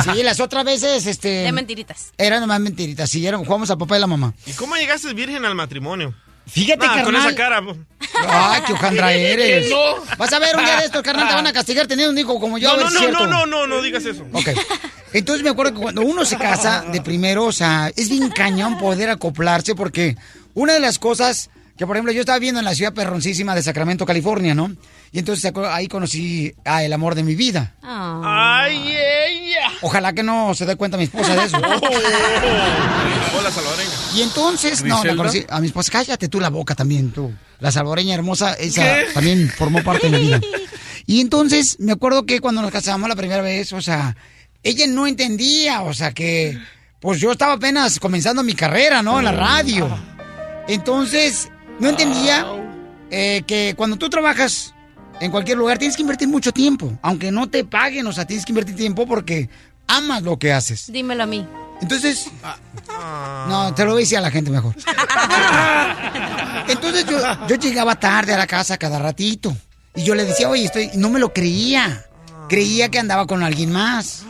Sí, 0.05 0.23
las 0.23 0.39
otras 0.39 0.65
veces, 0.65 1.05
este... 1.05 1.29
De 1.29 1.51
mentiritas. 1.51 2.13
Eran 2.17 2.41
nomás 2.41 2.61
mentiritas, 2.61 3.11
sí, 3.11 3.27
eran, 3.27 3.45
jugamos 3.45 3.69
a 3.73 3.77
papá 3.77 3.97
y 3.97 4.01
la 4.01 4.07
mamá. 4.07 4.33
¿Y 4.47 4.53
cómo 4.53 4.77
llegaste 4.77 5.13
virgen 5.15 5.45
al 5.45 5.57
matrimonio? 5.57 6.15
Fíjate, 6.47 6.87
Nah, 6.87 7.03
con 7.03 7.13
carnal. 7.15 7.27
esa 7.27 7.35
cara. 7.37 7.63
Ay, 8.29 8.63
qué 8.67 8.73
hojandra 8.75 9.13
eres. 9.15 9.71
No. 9.71 9.77
Vas 10.19 10.33
a 10.33 10.39
ver 10.39 10.57
un 10.57 10.65
día 10.65 10.77
de 10.79 10.85
estos, 10.87 11.03
carnal, 11.03 11.27
te 11.29 11.35
van 11.35 11.47
a 11.47 11.53
castigar 11.53 11.87
teniendo 11.87 12.13
un 12.13 12.19
hijo 12.19 12.39
como 12.39 12.59
yo. 12.59 12.71
a 12.73 12.77
No, 12.77 12.85
ver 12.85 12.93
no, 12.93 13.01
no, 13.01 13.11
no, 13.11 13.27
no, 13.27 13.47
no, 13.47 13.67
no 13.67 13.83
digas 13.83 14.05
eso. 14.05 14.25
Ok. 14.33 14.49
Entonces 15.13 15.43
me 15.45 15.51
acuerdo 15.51 15.73
que 15.75 15.81
cuando 15.81 16.03
uno 16.03 16.25
se 16.25 16.37
casa 16.37 16.85
de 16.93 17.01
primero, 17.01 17.45
o 17.45 17.53
sea, 17.53 17.91
es 17.97 18.09
bien 18.09 18.29
cañón 18.31 18.79
poder 18.79 19.11
acoplarse 19.11 19.75
porque 19.75 20.17
una 20.55 20.73
de 20.75 20.81
las 20.81 20.99
cosas 20.99 21.51
que, 21.77 21.87
por 21.87 21.97
ejemplo, 21.97 22.13
yo 22.13 22.21
estaba 22.21 22.39
viendo 22.39 22.61
en 22.61 22.65
la 22.65 22.75
ciudad 22.75 22.95
perroncísima 22.95 23.55
de 23.55 23.63
Sacramento, 23.63 24.07
California, 24.07 24.55
¿no? 24.55 24.71
Y 25.11 25.19
entonces 25.19 25.53
ahí 25.71 25.89
conocí 25.89 26.55
a 26.65 26.85
el 26.85 26.93
amor 26.93 27.15
de 27.15 27.25
mi 27.25 27.35
vida. 27.35 27.75
Ay, 27.83 28.97
ella. 28.97 29.73
Ojalá 29.83 30.13
que 30.13 30.23
no 30.23 30.55
se 30.55 30.67
dé 30.67 30.77
cuenta 30.77 30.97
mi 30.97 31.05
esposa 31.05 31.35
de 31.35 31.45
eso. 31.45 31.57
Hola, 33.39 33.51
salvadoreña. 33.51 33.91
Y 34.15 34.23
entonces, 34.23 34.85
no, 34.85 35.03
la 35.03 35.17
conocí 35.17 35.45
a 35.49 35.61
mi 35.61 35.67
esposa. 35.67 35.91
Cállate 35.93 36.29
tú 36.29 36.39
la 36.41 36.51
boca 36.51 36.75
también, 36.75 37.11
tú. 37.11 37.33
La 37.59 37.73
salvadoreña 37.73 38.15
hermosa, 38.15 38.55
esa 38.55 38.83
¿Qué? 38.83 39.07
también 39.13 39.49
formó 39.49 39.83
parte 39.83 40.09
de 40.09 40.19
mi 40.19 40.27
vida. 40.27 40.41
Y 41.07 41.21
entonces, 41.21 41.77
me 41.81 41.93
acuerdo 41.93 42.25
que 42.25 42.41
cuando 42.41 42.63
nos 42.63 42.71
casamos 42.71 43.11
la 43.11 43.15
primera 43.15 43.43
vez, 43.43 43.75
o 43.75 43.83
sea, 43.83 44.17
ella 44.63 44.87
no 44.87 45.07
entendía, 45.07 45.83
o 45.83 45.93
sea, 45.93 46.13
que 46.13 46.59
pues 46.99 47.21
yo 47.21 47.33
estaba 47.33 47.53
apenas 47.53 48.01
comenzando 48.01 48.43
mi 48.43 48.55
carrera, 48.55 49.03
¿no? 49.03 49.19
En 49.19 49.27
la 49.27 49.33
radio. 49.33 49.87
Entonces, 50.67 51.51
no 51.79 51.89
entendía 51.89 52.47
eh, 53.11 53.43
que 53.47 53.75
cuando 53.77 53.97
tú 53.97 54.09
trabajas 54.09 54.75
en 55.21 55.31
cualquier 55.31 55.59
lugar 55.59 55.79
tienes 55.79 55.97
que 55.97 56.03
invertir 56.03 56.29
mucho 56.29 56.53
tiempo, 56.53 56.93
aunque 57.03 57.31
no 57.31 57.49
te 57.49 57.65
paguen, 57.65 58.07
o 58.07 58.13
sea, 58.13 58.25
tienes 58.25 58.45
que 58.45 58.53
invertir 58.53 58.77
tiempo 58.77 59.07
porque 59.07 59.49
amas 59.87 60.23
lo 60.23 60.39
que 60.39 60.53
haces. 60.53 60.91
Dímelo 60.91 61.23
a 61.23 61.27
mí. 61.27 61.47
Entonces, 61.81 62.31
no, 63.49 63.75
te 63.75 63.85
lo 63.85 63.93
voy 63.93 64.01
a 64.01 64.05
decir 64.05 64.19
a 64.19 64.21
la 64.21 64.31
gente 64.31 64.51
mejor. 64.51 64.75
Entonces 66.69 67.05
yo, 67.07 67.19
yo 67.49 67.57
llegaba 67.57 67.95
tarde 67.97 68.33
a 68.33 68.39
la 68.39 68.47
casa 68.47 68.79
cada 68.79 68.99
ratito. 68.99 69.55
Y 69.95 70.03
yo 70.03 70.15
le 70.15 70.25
decía, 70.25 70.49
oye, 70.49 70.65
estoy. 70.65 70.91
no 70.95 71.11
me 71.11 71.21
lo 71.21 71.33
creía. 71.33 72.07
Creía 72.49 72.91
que 72.91 72.99
andaba 72.99 73.27
con 73.27 73.43
alguien 73.43 73.71
más. 73.71 74.25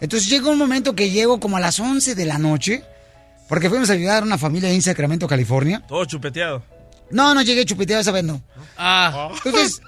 Entonces 0.00 0.28
llega 0.28 0.50
un 0.50 0.58
momento 0.58 0.94
que 0.94 1.10
llego 1.10 1.40
como 1.40 1.56
a 1.56 1.60
las 1.60 1.78
11 1.80 2.14
de 2.14 2.24
la 2.24 2.38
noche. 2.38 2.84
Porque 3.52 3.68
fuimos 3.68 3.90
a 3.90 3.92
ayudar 3.92 4.22
a 4.22 4.24
una 4.24 4.38
familia 4.38 4.70
en 4.70 4.80
Sacramento, 4.80 5.28
California. 5.28 5.84
Todo 5.86 6.06
chupeteado. 6.06 6.64
No, 7.10 7.34
no 7.34 7.42
llegué 7.42 7.66
chupeteado 7.66 8.00
esa 8.00 8.10
vez, 8.10 8.24
no. 8.24 8.42
Entonces, 9.44 9.82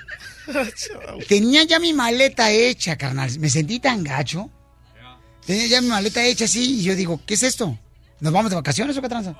tenía 1.29 1.65
ya 1.65 1.79
mi 1.79 1.95
maleta 1.95 2.51
hecha, 2.51 2.99
carnal. 2.99 3.31
Me 3.39 3.49
sentí 3.49 3.81
tan 3.81 4.05
gacho. 4.05 4.51
Tenía 5.47 5.67
ya 5.67 5.81
mi 5.81 5.89
maleta 5.89 6.23
hecha 6.23 6.45
así 6.45 6.81
y 6.81 6.83
yo 6.83 6.95
digo, 6.95 7.23
¿qué 7.25 7.33
es 7.33 7.43
esto? 7.43 7.79
¿Nos 8.21 8.35
vamos 8.35 8.51
de 8.51 8.57
vacaciones 8.57 8.99
o 8.99 9.01
qué 9.01 9.09
tranza? 9.09 9.35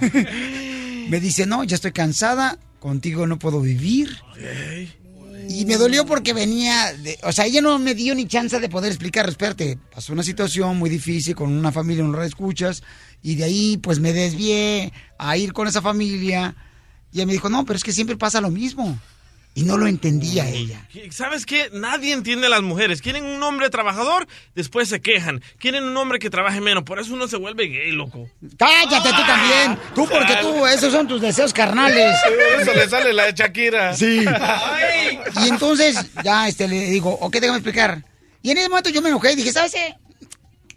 me 1.08 1.18
dice, 1.18 1.44
no, 1.44 1.64
ya 1.64 1.74
estoy 1.74 1.90
cansada, 1.90 2.56
contigo 2.78 3.26
no 3.26 3.36
puedo 3.40 3.60
vivir. 3.60 4.16
Y 5.48 5.64
me 5.64 5.76
dolió 5.76 6.06
porque 6.06 6.32
venía, 6.32 6.92
de- 6.94 7.18
o 7.22 7.32
sea, 7.32 7.46
ella 7.46 7.60
no 7.60 7.78
me 7.78 7.94
dio 7.94 8.14
ni 8.14 8.26
chance 8.26 8.58
de 8.60 8.68
poder 8.68 8.90
explicar, 8.90 9.26
respete, 9.26 9.78
pasó 9.94 10.12
una 10.12 10.22
situación 10.22 10.76
muy 10.78 10.90
difícil 10.90 11.34
con 11.34 11.50
una 11.52 11.72
familia, 11.72 12.04
un 12.04 12.20
escuchas, 12.22 12.82
y 13.22 13.34
de 13.36 13.44
ahí 13.44 13.76
pues 13.78 13.98
me 14.00 14.12
desvié 14.12 14.92
a 15.18 15.36
ir 15.36 15.52
con 15.52 15.68
esa 15.68 15.82
familia. 15.82 16.54
Y 17.12 17.18
ella 17.18 17.26
me 17.26 17.32
dijo, 17.32 17.48
no, 17.48 17.64
pero 17.64 17.76
es 17.76 17.82
que 17.84 17.92
siempre 17.92 18.16
pasa 18.16 18.40
lo 18.40 18.50
mismo. 18.50 18.98
Y 19.60 19.64
no 19.64 19.76
lo 19.76 19.86
entendía 19.86 20.48
ella. 20.48 20.86
¿Sabes 21.10 21.44
qué? 21.44 21.68
Nadie 21.72 22.12
entiende 22.14 22.46
a 22.46 22.50
las 22.50 22.62
mujeres. 22.62 23.02
Quieren 23.02 23.24
un 23.24 23.42
hombre 23.42 23.68
trabajador, 23.68 24.26
después 24.54 24.88
se 24.88 25.00
quejan. 25.00 25.42
Quieren 25.58 25.84
un 25.84 25.96
hombre 25.96 26.18
que 26.18 26.30
trabaje 26.30 26.60
menos. 26.60 26.84
Por 26.84 26.98
eso 26.98 27.12
uno 27.12 27.28
se 27.28 27.36
vuelve 27.36 27.66
gay, 27.66 27.92
loco. 27.92 28.28
Cállate 28.56 29.10
tú 29.10 29.22
también. 29.26 29.78
Tú 29.94 30.08
porque 30.08 30.36
tú, 30.40 30.66
esos 30.66 30.92
son 30.92 31.06
tus 31.06 31.20
deseos 31.20 31.52
carnales. 31.52 32.16
Eso 32.60 32.72
le 32.74 32.88
sale 32.88 33.12
la 33.12 33.26
de 33.26 33.32
Shakira. 33.34 33.94
Sí. 33.94 34.24
Y 35.44 35.48
entonces, 35.48 35.96
ya 36.24 36.48
este, 36.48 36.66
le 36.68 36.80
digo, 36.90 37.10
ok, 37.20 37.32
déjame 37.34 37.58
explicar. 37.58 38.02
Y 38.42 38.50
en 38.50 38.58
ese 38.58 38.68
momento 38.68 38.90
yo 38.90 39.02
me 39.02 39.08
enojé 39.10 39.32
y 39.32 39.36
dije, 39.36 39.52
¿sabes 39.52 39.72
qué? 39.72 39.94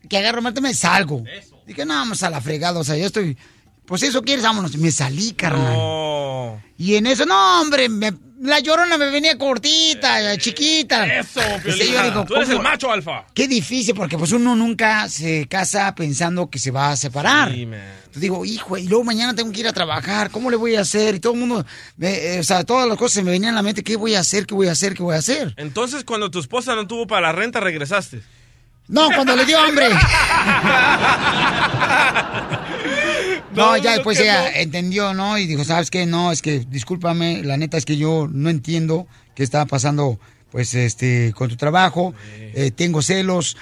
Que 0.09 0.17
agarro, 0.17 0.41
Marta, 0.41 0.61
me 0.61 0.73
salgo. 0.73 1.23
Dije, 1.65 1.85
no, 1.85 1.93
vamos 1.93 2.21
a 2.23 2.29
la 2.29 2.41
fregada, 2.41 2.79
o 2.79 2.83
sea, 2.83 2.97
yo 2.97 3.05
estoy... 3.05 3.37
Pues 3.85 4.03
eso 4.03 4.21
quieres, 4.21 4.43
vámonos. 4.43 4.75
Me 4.77 4.91
salí, 4.91 5.33
carnal. 5.33 6.61
Y 6.77 6.95
en 6.95 7.07
eso, 7.07 7.25
no, 7.25 7.61
hombre, 7.61 7.89
me- 7.89 8.13
la 8.43 8.59
llorona 8.59 8.97
me 8.97 9.09
venía 9.09 9.37
cortita, 9.37 10.37
chiquita. 10.37 11.05
Eso, 11.05 11.39
Este, 11.41 11.87
yo 11.91 12.03
digo, 12.03 12.25
Tú 12.25 12.35
eres 12.35 12.49
el 12.49 12.59
macho 12.59 12.91
alfa. 12.91 13.25
Qué 13.33 13.47
difícil, 13.47 13.95
porque 13.95 14.17
pues 14.17 14.31
uno 14.33 14.55
nunca 14.55 15.07
se 15.09 15.47
casa 15.47 15.93
pensando 15.95 16.49
que 16.49 16.59
se 16.59 16.71
va 16.71 16.91
a 16.91 16.97
separar. 16.97 17.51
Sí. 17.51 17.63
Entonces 17.63 18.21
digo, 18.21 18.45
hijo, 18.45 18.77
y 18.77 18.87
luego 18.87 19.03
mañana 19.03 19.33
tengo 19.33 19.51
que 19.51 19.61
ir 19.61 19.67
a 19.67 19.73
trabajar, 19.73 20.29
¿cómo 20.29 20.51
le 20.51 20.57
voy 20.57 20.75
a 20.75 20.81
hacer? 20.81 21.15
Y 21.15 21.19
todo 21.19 21.33
el 21.33 21.39
mundo, 21.39 21.65
me- 21.97 22.35
eh, 22.35 22.39
o 22.39 22.43
sea, 22.43 22.63
todas 22.63 22.87
las 22.87 22.97
cosas 22.97 23.13
se 23.13 23.23
me 23.23 23.31
venían 23.31 23.53
a 23.53 23.57
la 23.57 23.63
mente, 23.63 23.83
¿qué 23.83 23.95
voy 23.95 24.15
a 24.15 24.19
hacer? 24.19 24.45
¿Qué 24.45 24.53
voy 24.53 24.67
a 24.67 24.73
hacer? 24.73 24.93
¿Qué 24.93 25.01
voy 25.03 25.15
a 25.15 25.19
hacer? 25.19 25.53
Entonces, 25.57 26.03
cuando 26.03 26.29
tu 26.29 26.39
esposa 26.39 26.75
no 26.75 26.85
tuvo 26.85 27.07
para 27.07 27.21
la 27.21 27.31
renta, 27.31 27.59
regresaste. 27.59 28.21
No, 28.87 29.07
cuando 29.15 29.35
le 29.35 29.45
dio 29.45 29.57
hambre. 29.57 29.87
No, 33.55 33.77
ya 33.77 33.93
después 33.93 34.19
ella 34.19 34.59
entendió, 34.59 35.13
¿no? 35.13 35.37
Y 35.37 35.45
dijo, 35.45 35.63
¿sabes 35.63 35.89
qué? 35.91 36.05
No, 36.05 36.31
es 36.31 36.41
que, 36.41 36.59
discúlpame, 36.59 37.43
la 37.43 37.57
neta 37.57 37.77
es 37.77 37.85
que 37.85 37.97
yo 37.97 38.27
no 38.31 38.49
entiendo 38.49 39.07
qué 39.35 39.43
está 39.43 39.65
pasando, 39.65 40.19
pues, 40.51 40.73
este, 40.75 41.33
con 41.35 41.49
tu 41.49 41.55
trabajo. 41.55 42.13
Eh, 42.55 42.71
tengo 42.75 43.01
celos, 43.01 43.57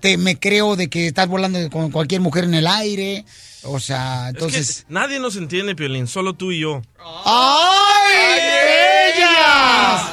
te, 0.00 0.16
me 0.18 0.38
creo 0.38 0.76
de 0.76 0.88
que 0.88 1.06
estás 1.06 1.28
volando 1.28 1.70
con 1.70 1.90
cualquier 1.90 2.20
mujer 2.20 2.44
en 2.44 2.54
el 2.54 2.66
aire. 2.66 3.24
O 3.64 3.78
sea, 3.78 4.30
entonces... 4.30 4.70
Es 4.70 4.84
que 4.84 4.92
nadie 4.92 5.20
nos 5.20 5.36
entiende, 5.36 5.74
Piolín, 5.76 6.06
solo 6.06 6.34
tú 6.34 6.50
y 6.52 6.60
yo. 6.60 6.82
¡Ay, 7.24 8.38
ellas! 9.14 10.12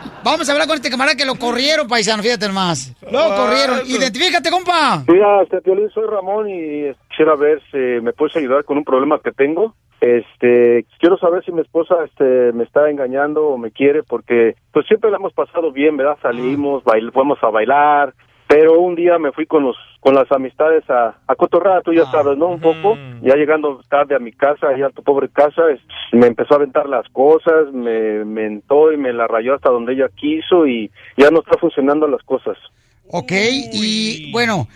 Vamos 0.24 0.48
a 0.48 0.52
hablar 0.52 0.66
con 0.66 0.76
este 0.76 0.88
camarada 0.88 1.16
que 1.16 1.26
lo 1.26 1.34
corrieron, 1.34 1.86
paisano, 1.86 2.22
fíjate 2.22 2.48
más. 2.48 2.96
Lo 3.12 3.28
corrieron. 3.36 3.80
Identifícate, 3.86 4.50
compa. 4.50 5.04
Mira, 5.06 5.42
este, 5.42 5.60
Piolín, 5.60 5.90
soy 5.90 6.06
Ramón 6.06 6.48
y 6.48 6.86
eh, 6.86 6.96
quisiera 7.10 7.36
ver 7.36 7.60
si 7.70 7.76
me 8.02 8.14
puedes 8.14 8.34
ayudar 8.34 8.64
con 8.64 8.78
un 8.78 8.84
problema 8.84 9.20
que 9.22 9.32
tengo. 9.32 9.74
Este, 10.00 10.86
quiero 10.98 11.18
saber 11.18 11.44
si 11.44 11.52
mi 11.52 11.60
esposa 11.60 11.96
este, 12.06 12.52
me 12.52 12.64
está 12.64 12.88
engañando 12.88 13.46
o 13.48 13.58
me 13.58 13.70
quiere 13.70 14.02
porque 14.02 14.54
pues 14.72 14.86
siempre 14.86 15.10
la 15.10 15.18
hemos 15.18 15.34
pasado 15.34 15.72
bien, 15.72 15.98
¿verdad? 15.98 16.16
Salimos, 16.22 16.82
bail 16.84 17.12
fuimos 17.12 17.38
a 17.42 17.50
bailar, 17.50 18.14
pero 18.48 18.80
un 18.80 18.94
día 18.94 19.18
me 19.18 19.32
fui 19.32 19.46
con 19.46 19.62
los 19.64 19.76
con 20.00 20.14
las 20.14 20.30
amistades 20.32 20.84
a, 20.90 21.16
a 21.26 21.34
cotorrar, 21.34 21.82
tú 21.82 21.94
ya 21.94 22.04
sabes, 22.10 22.36
¿no? 22.36 22.48
Un 22.48 22.60
poco. 22.60 22.94
Ya 23.22 23.36
llegando 23.36 23.80
tarde 23.88 24.14
a 24.14 24.18
mi 24.18 24.32
casa, 24.32 24.66
ya 24.78 24.86
a 24.88 24.90
tu 24.90 25.02
pobre 25.02 25.30
casa, 25.30 25.62
es- 25.72 25.80
me 26.12 26.26
empezó 26.26 26.52
a 26.52 26.56
aventar 26.58 26.86
las 26.88 27.08
cosas, 27.08 27.72
me 27.72 28.22
mentó 28.26 28.92
y 28.92 28.98
me 28.98 29.14
la 29.14 29.26
rayó 29.26 29.54
hasta 29.54 29.70
donde 29.70 29.94
ella 29.94 30.08
quiso 30.14 30.66
y 30.66 30.90
ya 31.16 31.30
no 31.30 31.40
está 31.40 31.56
funcionando 31.58 32.06
las 32.06 32.22
cosas. 32.22 32.58
Ok, 33.08 33.32
y 33.72 34.30
bueno, 34.30 34.68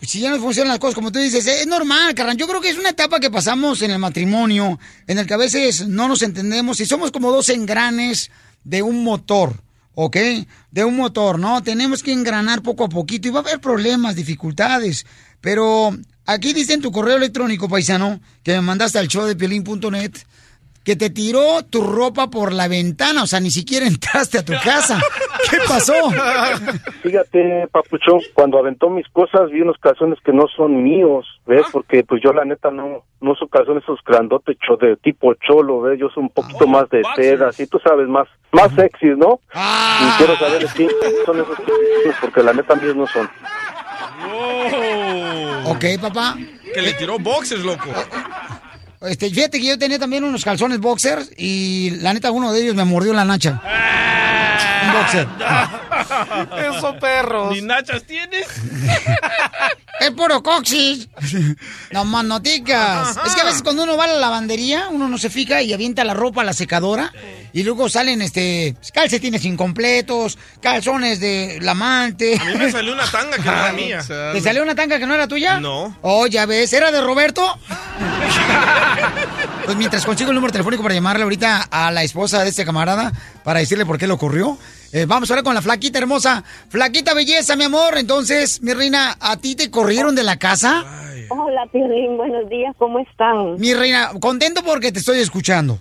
si 0.00 0.20
ya 0.20 0.30
no 0.30 0.38
funcionan 0.38 0.70
las 0.70 0.80
cosas 0.80 0.96
como 0.96 1.12
tú 1.12 1.20
dices, 1.20 1.46
es 1.46 1.66
normal, 1.68 2.12
carnal. 2.14 2.36
Yo 2.36 2.48
creo 2.48 2.60
que 2.60 2.70
es 2.70 2.78
una 2.78 2.90
etapa 2.90 3.20
que 3.20 3.30
pasamos 3.30 3.80
en 3.82 3.92
el 3.92 3.98
matrimonio, 4.00 4.78
en 5.06 5.18
el 5.18 5.26
que 5.26 5.34
a 5.34 5.38
veces 5.38 5.86
no 5.88 6.08
nos 6.08 6.22
entendemos 6.22 6.80
y 6.80 6.84
somos 6.86 7.12
como 7.12 7.30
dos 7.30 7.48
engranes 7.48 8.32
de 8.64 8.82
un 8.82 9.04
motor, 9.04 9.50
¿ok? 9.94 10.16
De 10.70 10.84
un 10.84 10.96
motor, 10.96 11.38
¿no? 11.38 11.62
Tenemos 11.62 12.02
que 12.02 12.12
engranar 12.12 12.62
poco 12.62 12.84
a 12.84 12.88
poquito 12.88 13.28
y 13.28 13.30
va 13.30 13.40
a 13.40 13.42
haber 13.42 13.60
problemas, 13.60 14.16
dificultades, 14.16 15.06
pero 15.40 15.96
aquí 16.26 16.52
dice 16.52 16.74
en 16.74 16.80
tu 16.80 16.90
correo 16.90 17.16
electrónico, 17.16 17.68
paisano, 17.68 18.20
que 18.42 18.52
me 18.52 18.60
mandaste 18.60 18.98
al 18.98 19.08
show 19.08 19.24
de 19.24 19.36
piolín.net, 19.36 20.12
que 20.84 20.96
te 20.96 21.08
tiró 21.10 21.62
tu 21.64 21.82
ropa 21.82 22.28
por 22.30 22.52
la 22.52 22.68
ventana, 22.68 23.22
o 23.22 23.26
sea, 23.26 23.40
ni 23.40 23.50
siquiera 23.50 23.86
entraste 23.88 24.38
a 24.38 24.44
tu 24.44 24.52
casa. 24.62 25.00
¿Qué 25.50 25.58
pasó? 25.66 25.94
Fíjate, 27.02 27.66
papuchón, 27.72 28.20
cuando 28.34 28.58
aventó 28.58 28.88
mis 28.90 29.08
cosas 29.08 29.50
vi 29.50 29.60
unos 29.60 29.76
calzones 29.78 30.18
que 30.24 30.32
no 30.32 30.44
son 30.56 30.82
míos, 30.82 31.26
¿ves? 31.46 31.64
Porque 31.72 32.04
pues 32.04 32.20
yo 32.22 32.32
la 32.32 32.44
neta 32.44 32.70
no 32.70 33.04
no 33.20 33.32
uso 33.32 33.48
calzones 33.48 33.82
esos 33.84 34.00
grandotes 34.04 34.56
cho- 34.66 34.76
de 34.76 34.96
tipo 34.96 35.32
cholo, 35.46 35.80
¿ves? 35.80 35.98
Yo 35.98 36.08
soy 36.10 36.24
un 36.24 36.28
poquito 36.30 36.66
más 36.66 36.88
de 36.90 37.02
seda, 37.16 37.48
así 37.48 37.66
tú 37.66 37.78
sabes, 37.82 38.06
más 38.06 38.28
más 38.52 38.70
sexy, 38.74 39.06
¿no? 39.16 39.40
Y 39.54 40.18
quiero 40.18 40.36
saber 40.36 40.66
quién 40.76 40.90
son 41.24 41.36
esos 41.40 41.56
calzones, 41.56 42.16
porque 42.20 42.42
la 42.42 42.52
neta 42.52 42.74
míos 42.74 42.94
no 42.96 43.06
son. 43.06 43.28
Ok, 45.66 45.84
papá. 46.00 46.36
Que 46.74 46.82
le 46.82 46.92
tiró 46.94 47.18
boxers, 47.18 47.62
loco. 47.64 47.88
Este, 49.06 49.30
fíjate 49.30 49.60
que 49.60 49.66
yo 49.66 49.78
tenía 49.78 49.98
también 49.98 50.24
unos 50.24 50.44
calzones 50.44 50.78
boxers 50.80 51.30
y 51.36 51.90
la 52.00 52.12
neta 52.14 52.30
uno 52.30 52.52
de 52.52 52.62
ellos 52.62 52.74
me 52.74 52.84
mordió 52.84 53.12
la 53.12 53.24
nacha. 53.24 53.60
Un 54.86 54.92
boxer. 54.92 55.28
Eso, 56.76 56.98
perros. 56.98 57.54
¿Ni 57.54 57.62
nachas 57.62 58.04
tienes? 58.04 58.46
Es 60.00 60.10
puro 60.10 60.42
coxis. 60.42 61.08
No 61.92 62.04
más 62.04 62.24
noticas. 62.24 63.16
Es 63.24 63.34
que 63.34 63.40
a 63.40 63.44
veces 63.44 63.62
cuando 63.62 63.84
uno 63.84 63.96
va 63.96 64.04
a 64.04 64.08
la 64.08 64.16
lavandería, 64.16 64.88
uno 64.90 65.08
no 65.08 65.18
se 65.18 65.30
fija 65.30 65.62
y 65.62 65.72
avienta 65.72 66.04
la 66.04 66.14
ropa 66.14 66.40
a 66.42 66.44
la 66.44 66.52
secadora. 66.52 67.12
Y 67.56 67.62
luego 67.62 67.88
salen 67.88 68.20
este 68.20 68.74
calcetines 68.92 69.44
incompletos, 69.44 70.36
calzones 70.60 71.20
de 71.20 71.58
la 71.62 71.70
amante. 71.70 72.36
A 72.36 72.44
mí 72.46 72.54
me 72.58 72.70
salió 72.70 72.92
una 72.92 73.08
tanga 73.08 73.36
que 73.36 73.44
no 73.44 73.52
era 73.52 73.72
mía. 73.72 74.00
¿Te 74.32 74.40
salió 74.40 74.62
una 74.64 74.74
tanga 74.74 74.98
que 74.98 75.06
no 75.06 75.14
era 75.14 75.28
tuya? 75.28 75.60
No. 75.60 75.96
Oh, 76.02 76.26
ya 76.26 76.46
ves, 76.46 76.72
¿era 76.72 76.90
de 76.90 77.00
Roberto? 77.00 77.42
Pues 79.64 79.76
mientras 79.76 80.04
consigo 80.04 80.30
el 80.30 80.34
número 80.34 80.52
telefónico 80.52 80.82
para 80.82 80.94
llamarle 80.96 81.22
ahorita 81.22 81.68
a 81.70 81.90
la 81.90 82.02
esposa 82.02 82.42
de 82.42 82.50
este 82.50 82.64
camarada 82.64 83.12
para 83.44 83.60
decirle 83.60 83.86
por 83.86 83.98
qué 83.98 84.06
le 84.08 84.12
ocurrió. 84.14 84.58
eh, 84.92 85.06
vamos 85.06 85.30
ahora 85.30 85.42
con 85.44 85.54
la 85.54 85.62
flaquita 85.62 85.98
hermosa. 85.98 86.42
Flaquita 86.68 87.14
belleza, 87.14 87.56
mi 87.56 87.64
amor. 87.64 87.96
Entonces, 87.96 88.60
mi 88.62 88.72
reina, 88.74 89.16
¿a 89.20 89.36
ti 89.36 89.54
te 89.54 89.70
corrieron 89.70 90.14
de 90.14 90.24
la 90.24 90.38
casa? 90.38 90.84
Hola, 91.30 91.66
Piolín, 91.72 92.16
buenos 92.16 92.48
días, 92.50 92.74
¿cómo 92.78 92.98
están? 92.98 93.54
Mi 93.58 93.72
reina, 93.74 94.10
contento 94.20 94.62
porque 94.64 94.90
te 94.92 94.98
estoy 94.98 95.20
escuchando. 95.20 95.78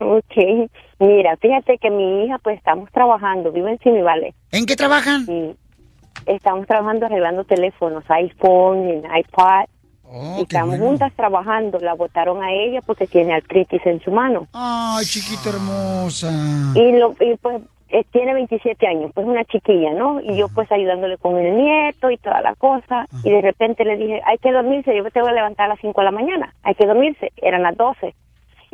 Ok, 0.00 0.68
mira, 1.02 1.36
fíjate 1.36 1.78
que 1.78 1.90
mi 1.90 2.24
hija, 2.24 2.38
pues 2.38 2.58
estamos 2.58 2.90
trabajando, 2.90 3.52
vive 3.52 3.72
en 3.72 3.78
Simivale. 3.78 4.34
¿En 4.50 4.66
qué 4.66 4.76
trabajan? 4.76 5.26
Y 5.28 5.54
estamos 6.26 6.66
trabajando 6.66 7.06
arreglando 7.06 7.44
teléfonos, 7.44 8.04
iPhone, 8.08 8.88
y 8.88 9.20
iPad. 9.20 9.66
Oh, 10.04 10.36
y 10.38 10.42
estamos 10.42 10.78
juntas 10.78 11.12
trabajando, 11.14 11.78
la 11.78 11.94
botaron 11.94 12.42
a 12.42 12.52
ella 12.52 12.80
porque 12.84 13.06
tiene 13.06 13.32
artritis 13.32 13.80
en 13.86 14.00
su 14.02 14.10
mano. 14.10 14.46
Ay, 14.52 15.06
chiquita 15.06 15.48
hermosa. 15.48 16.30
Y, 16.74 16.92
lo, 16.92 17.14
y 17.18 17.34
pues 17.40 17.62
eh, 17.88 18.04
tiene 18.10 18.32
27 18.32 18.86
años, 18.86 19.10
pues 19.14 19.26
una 19.26 19.44
chiquilla, 19.44 19.92
¿no? 19.92 20.20
Y 20.20 20.36
yo 20.36 20.48
pues 20.48 20.70
ayudándole 20.72 21.18
con 21.18 21.38
el 21.38 21.56
nieto 21.56 22.10
y 22.10 22.16
toda 22.16 22.40
la 22.40 22.54
cosa. 22.54 23.06
Y 23.22 23.30
de 23.30 23.42
repente 23.42 23.84
le 23.84 23.96
dije, 23.96 24.20
hay 24.26 24.38
que 24.38 24.50
dormirse, 24.50 24.96
yo 24.96 25.02
me 25.02 25.10
tengo 25.10 25.26
que 25.26 25.34
levantar 25.34 25.66
a 25.66 25.68
las 25.70 25.80
5 25.80 26.00
de 26.00 26.04
la 26.04 26.10
mañana, 26.10 26.54
hay 26.62 26.74
que 26.74 26.86
dormirse, 26.86 27.32
eran 27.36 27.62
las 27.62 27.76
12. 27.76 28.14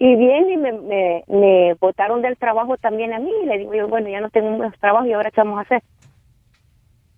Y 0.00 0.14
bien, 0.14 0.48
y 0.48 0.56
me, 0.56 0.72
me, 0.72 1.24
me 1.26 1.74
botaron 1.74 2.22
del 2.22 2.36
trabajo 2.36 2.76
también 2.76 3.12
a 3.12 3.18
mí. 3.18 3.32
Y 3.42 3.46
le 3.46 3.58
digo 3.58 3.74
yo, 3.74 3.88
bueno, 3.88 4.08
ya 4.08 4.20
no 4.20 4.30
tengo 4.30 4.56
más 4.56 4.72
trabajo 4.78 5.06
y 5.06 5.12
ahora 5.12 5.32
qué 5.32 5.40
vamos 5.40 5.58
a 5.58 5.62
hacer. 5.62 5.82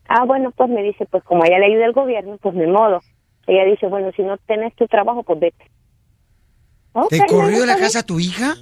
Ah, 0.08 0.24
bueno, 0.24 0.50
pues 0.50 0.70
me 0.70 0.82
dice, 0.82 1.04
pues 1.06 1.22
como 1.22 1.44
a 1.44 1.46
ella 1.46 1.58
le 1.58 1.66
ayuda 1.66 1.84
el 1.84 1.92
gobierno, 1.92 2.38
pues 2.40 2.54
de 2.54 2.66
modo. 2.66 3.00
Ella 3.46 3.64
dice, 3.64 3.86
bueno, 3.86 4.10
si 4.16 4.22
no 4.22 4.38
tenés 4.38 4.74
tu 4.76 4.86
trabajo, 4.86 5.22
pues 5.22 5.38
vete. 5.38 5.70
¿Te 7.10 7.26
corrió 7.26 7.60
de 7.60 7.66
la 7.66 7.74
está 7.74 7.84
casa 7.84 8.02
tu 8.02 8.18
hija? 8.18 8.54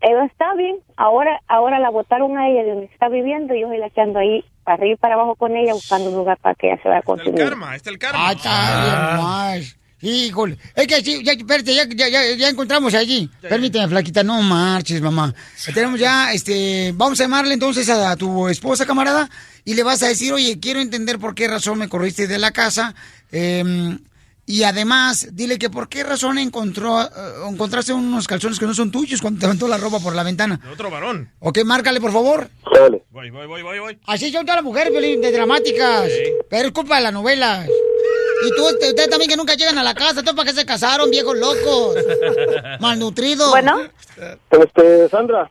eh, 0.00 0.26
está 0.30 0.54
bien, 0.54 0.76
ahora 0.96 1.40
ahora 1.48 1.78
la 1.78 1.90
botaron 1.90 2.36
a 2.38 2.48
ella 2.48 2.62
de 2.62 2.70
donde 2.70 2.86
está 2.86 3.08
viviendo 3.08 3.54
y 3.54 3.62
yo 3.62 3.68
soy 3.68 3.78
la 3.78 3.90
que 3.90 4.00
ando 4.00 4.18
ahí 4.18 4.44
para 4.62 4.74
arriba 4.76 4.94
y 4.94 4.96
para 4.96 5.14
abajo 5.14 5.34
con 5.36 5.56
ella 5.56 5.72
buscando 5.72 6.10
un 6.10 6.16
lugar 6.16 6.38
para 6.38 6.54
que 6.54 6.68
ella 6.68 6.82
se 6.82 6.88
vaya 6.88 7.02
con 7.02 7.18
su 7.18 7.32
niño. 7.32 7.74
está 7.74 7.90
el 7.90 7.98
karma. 7.98 8.28
Ah, 8.28 8.32
está 8.32 8.80
bien 8.84 9.24
más. 9.24 9.78
Híjole, 10.02 10.58
es 10.74 10.86
que 10.86 11.02
sí, 11.02 11.22
ya, 11.24 11.32
espérate, 11.32 11.74
ya, 11.74 11.84
ya, 11.88 12.08
ya, 12.08 12.34
ya 12.36 12.48
encontramos 12.50 12.92
allí. 12.94 13.30
Permíteme, 13.40 13.88
flaquita, 13.88 14.22
no 14.22 14.42
marches, 14.42 15.00
mamá. 15.00 15.34
Tenemos 15.72 15.98
ya, 15.98 16.32
este, 16.32 16.92
vamos 16.94 17.18
a 17.20 17.24
llamarle 17.24 17.54
entonces 17.54 17.88
a, 17.88 18.10
a 18.10 18.16
tu 18.16 18.46
esposa, 18.48 18.84
camarada, 18.84 19.28
y 19.64 19.74
le 19.74 19.82
vas 19.82 20.02
a 20.02 20.08
decir, 20.08 20.32
oye, 20.32 20.60
quiero 20.60 20.80
entender 20.80 21.18
por 21.18 21.34
qué 21.34 21.48
razón 21.48 21.78
me 21.78 21.88
corriste 21.88 22.26
de 22.26 22.38
la 22.38 22.50
casa. 22.52 22.94
eh, 23.32 23.96
y 24.48 24.62
además, 24.62 25.30
dile 25.32 25.58
que 25.58 25.70
por 25.70 25.88
qué 25.88 26.04
razón 26.04 26.38
encontró, 26.38 27.02
eh, 27.02 27.08
encontraste 27.50 27.92
unos 27.92 28.28
calzones 28.28 28.60
que 28.60 28.66
no 28.66 28.74
son 28.74 28.92
tuyos 28.92 29.20
cuando 29.20 29.40
te 29.40 29.46
aventó 29.46 29.66
la 29.66 29.76
ropa 29.76 29.98
por 29.98 30.14
la 30.14 30.22
ventana. 30.22 30.60
De 30.62 30.68
otro 30.70 30.88
varón. 30.88 31.28
Ok, 31.40 31.64
márcale, 31.64 32.00
por 32.00 32.12
favor. 32.12 32.48
Dale. 32.72 33.02
Voy, 33.10 33.30
voy, 33.30 33.48
voy, 33.48 33.62
voy, 33.62 33.78
voy. 33.80 33.98
Así 34.06 34.30
son 34.30 34.42
todas 34.46 34.58
las 34.58 34.64
mujeres, 34.64 34.92
Violín, 34.92 35.20
de 35.20 35.32
dramáticas. 35.32 36.08
Pero 36.48 36.68
es 36.68 36.72
culpa 36.72 36.94
de 36.98 37.02
las 37.02 37.12
novelas. 37.12 37.68
Y 38.44 38.50
tú, 38.56 38.64
usted- 38.66 38.88
ustedes 38.88 39.08
también 39.08 39.30
que 39.30 39.36
nunca 39.36 39.54
llegan 39.54 39.78
a 39.78 39.82
la 39.82 39.94
casa, 39.94 40.22
¿tú 40.22 40.34
para 40.34 40.48
qué 40.48 40.54
se 40.54 40.66
casaron, 40.66 41.10
viejos 41.10 41.36
locos? 41.36 41.96
Malnutridos. 42.80 43.50
Bueno. 43.50 43.76
Este, 44.50 45.08
Sandra. 45.08 45.50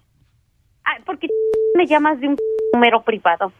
Ay, 0.83 1.01
porque 1.05 1.27
me 1.75 1.85
llamas 1.87 2.19
de 2.19 2.27
un 2.27 2.37
número 2.73 3.01
privado. 3.03 3.51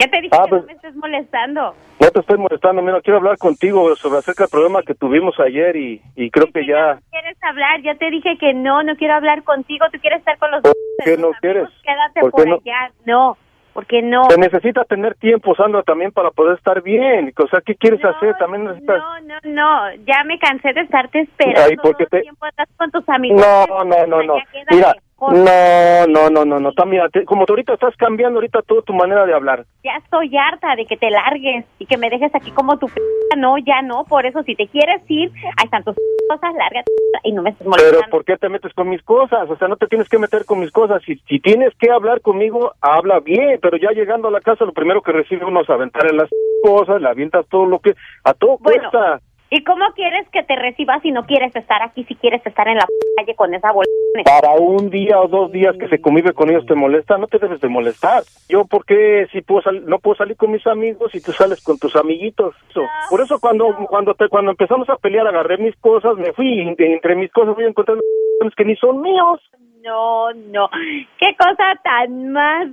Ya 0.00 0.10
te 0.10 0.20
dije 0.22 0.34
Ah, 0.36 0.42
que 0.44 0.48
pues- 0.50 0.62
no 0.62 0.66
me 0.66 0.72
estés 0.72 0.94
molestando. 0.96 1.74
No 2.00 2.10
te 2.10 2.20
estoy 2.20 2.36
molestando, 2.36 2.82
mira, 2.82 3.00
quiero 3.00 3.18
hablar 3.18 3.38
contigo 3.38 3.94
sobre 3.96 4.18
acerca 4.18 4.44
del 4.44 4.50
problema 4.50 4.82
que 4.82 4.94
tuvimos 4.94 5.38
ayer 5.40 5.76
y, 5.76 6.02
y 6.16 6.30
creo 6.30 6.48
que 6.52 6.66
ya... 6.66 6.98
¿Quieres 7.10 7.38
hablar? 7.42 7.80
Ya 7.82 7.94
te 7.94 8.10
dije 8.10 8.36
que 8.38 8.52
no, 8.52 8.82
no 8.82 8.96
quiero 8.96 9.14
hablar 9.14 9.42
contigo. 9.44 9.86
Tú 9.92 9.98
quieres 10.00 10.18
estar 10.18 10.36
con 10.38 10.50
los... 10.50 10.60
¿Qué 11.04 11.16
no 11.16 11.30
quieres? 11.40 11.68
Quédate 11.82 12.20
¿Por 12.20 12.30
por, 12.32 12.48
no? 12.48 12.54
allá. 12.56 12.92
No, 13.06 13.38
porque 13.74 14.00
no. 14.00 14.24
Se 14.30 14.38
necesita 14.38 14.84
tener 14.84 15.14
tiempo, 15.16 15.54
Sandra, 15.54 15.82
también 15.82 16.12
para 16.12 16.30
poder 16.30 16.56
estar 16.56 16.80
bien. 16.82 17.32
O 17.36 17.48
sea, 17.48 17.60
¿qué 17.60 17.74
quieres 17.74 18.02
hacer? 18.04 18.34
También 18.38 18.64
necesitas... 18.64 18.98
No, 18.98 19.20
no, 19.20 19.34
no. 19.42 19.94
Ya 20.06 20.24
me 20.24 20.38
cansé 20.38 20.72
de 20.72 20.80
estarte 20.82 21.20
esperando. 21.20 21.60
Ay, 21.68 21.76
porque 21.76 22.06
todo 22.06 22.18
te- 22.18 22.22
tiempo 22.22 22.46
estás 22.46 22.68
con 22.78 22.90
tus 22.90 23.06
amigos. 23.08 23.44
No, 23.68 23.84
no, 23.84 24.06
no, 24.06 24.22
no. 24.22 24.36
Ya 24.70 24.94
Mira, 25.30 26.06
no, 26.06 26.28
no, 26.28 26.30
no, 26.30 26.44
no, 26.44 26.60
no. 26.60 26.68
Está, 26.70 26.84
mira, 26.84 27.08
te- 27.08 27.24
como 27.24 27.46
tú 27.46 27.52
ahorita 27.52 27.74
estás 27.74 27.96
cambiando 27.96 28.38
ahorita 28.38 28.62
toda 28.62 28.82
tu 28.82 28.92
manera 28.92 29.24
de 29.26 29.34
hablar. 29.34 29.64
Ya 29.82 29.92
estoy 30.02 30.36
harta 30.36 30.74
de 30.76 30.86
que 30.86 30.96
te 30.96 31.10
largues 31.10 31.64
y 31.78 31.86
que 31.86 31.96
me 31.96 32.10
dejes 32.10 32.34
aquí 32.34 32.50
como 32.52 32.78
tu 32.78 32.86
p... 32.88 33.00
No, 33.36 33.58
ya 33.58 33.82
no. 33.82 34.04
Por 34.04 34.26
eso, 34.26 34.42
si 34.42 34.54
te 34.54 34.66
quieres 34.68 35.02
ir, 35.08 35.30
ahí 35.56 35.64
están 35.64 35.82
tus 35.84 35.96
cosas, 36.28 36.54
lárgate 36.54 36.90
y 37.24 37.32
no 37.32 37.42
me 37.42 37.50
estés 37.50 37.66
Pero 37.66 37.70
molestando. 37.70 38.10
¿por 38.10 38.24
qué 38.24 38.36
te 38.36 38.48
metes 38.48 38.72
con 38.74 38.88
mis 38.88 39.02
cosas? 39.02 39.48
O 39.50 39.56
sea, 39.56 39.68
no 39.68 39.76
te 39.76 39.86
tienes 39.86 40.08
que 40.08 40.18
meter 40.18 40.44
con 40.44 40.60
mis 40.60 40.70
cosas. 40.70 41.02
Si, 41.04 41.16
si 41.28 41.40
tienes 41.40 41.72
que 41.78 41.90
hablar 41.90 42.20
conmigo, 42.20 42.72
habla 42.80 43.20
bien. 43.20 43.58
Pero 43.62 43.76
ya 43.76 43.90
llegando 43.90 44.28
a 44.28 44.30
la 44.30 44.40
casa, 44.40 44.64
lo 44.64 44.72
primero 44.72 45.02
que 45.02 45.12
recibe 45.12 45.44
uno 45.44 45.62
es 45.62 45.70
aventar 45.70 46.06
en 46.10 46.16
las 46.18 46.28
cosas, 46.62 47.00
le 47.00 47.08
avientas 47.08 47.46
todo 47.48 47.66
lo 47.66 47.78
que... 47.78 47.94
A 48.24 48.34
todo 48.34 48.58
Bueno, 48.58 48.90
cuesta. 48.90 49.20
¿Y 49.50 49.62
cómo 49.62 49.84
quieres 49.94 50.28
que 50.30 50.42
te 50.42 50.56
recibas 50.56 51.02
si 51.02 51.12
no 51.12 51.26
quieres 51.26 51.54
estar 51.54 51.82
aquí, 51.82 52.04
si 52.04 52.14
quieres 52.16 52.44
estar 52.44 52.66
en 52.66 52.76
la 52.76 52.86
calle 53.16 53.34
con 53.36 53.54
esa 53.54 53.72
bola? 53.72 53.86
Para 54.24 54.54
un 54.54 54.90
día 54.90 55.20
o 55.20 55.28
dos 55.28 55.52
días 55.52 55.76
que 55.78 55.88
se 55.88 56.00
convive 56.00 56.32
con 56.32 56.50
ellos 56.50 56.66
te 56.66 56.74
molesta, 56.74 57.18
no 57.18 57.26
te 57.26 57.38
debes 57.38 57.60
de 57.60 57.68
molestar. 57.68 58.22
Yo, 58.48 58.64
¿por 58.64 58.84
qué 58.84 59.26
si 59.32 59.42
puedo 59.42 59.70
no 59.72 59.98
puedo 59.98 60.16
salir 60.16 60.36
con 60.36 60.50
mis 60.50 60.66
amigos 60.66 61.14
y 61.14 61.20
tú 61.20 61.32
sales 61.32 61.62
con 61.62 61.78
tus 61.78 61.94
amiguitos? 61.96 62.54
Eso. 62.70 62.82
Por 63.10 63.20
eso 63.20 63.38
cuando 63.38 63.74
cuando 63.88 64.14
te, 64.14 64.28
cuando 64.28 64.50
empezamos 64.52 64.88
a 64.88 64.96
pelear 64.96 65.26
agarré 65.26 65.58
mis 65.58 65.76
cosas, 65.76 66.16
me 66.16 66.32
fui 66.32 66.60
y 66.60 66.60
entre 66.62 67.14
mis 67.16 67.30
cosas 67.32 67.54
voy 67.54 67.64
a 67.64 67.68
encontrar 67.68 67.98
que 68.56 68.64
ni 68.64 68.76
son 68.76 69.00
míos. 69.00 69.40
No, 69.82 70.32
no. 70.32 70.68
¿Qué 71.18 71.36
cosa 71.36 71.78
tan 71.82 72.32
más? 72.32 72.68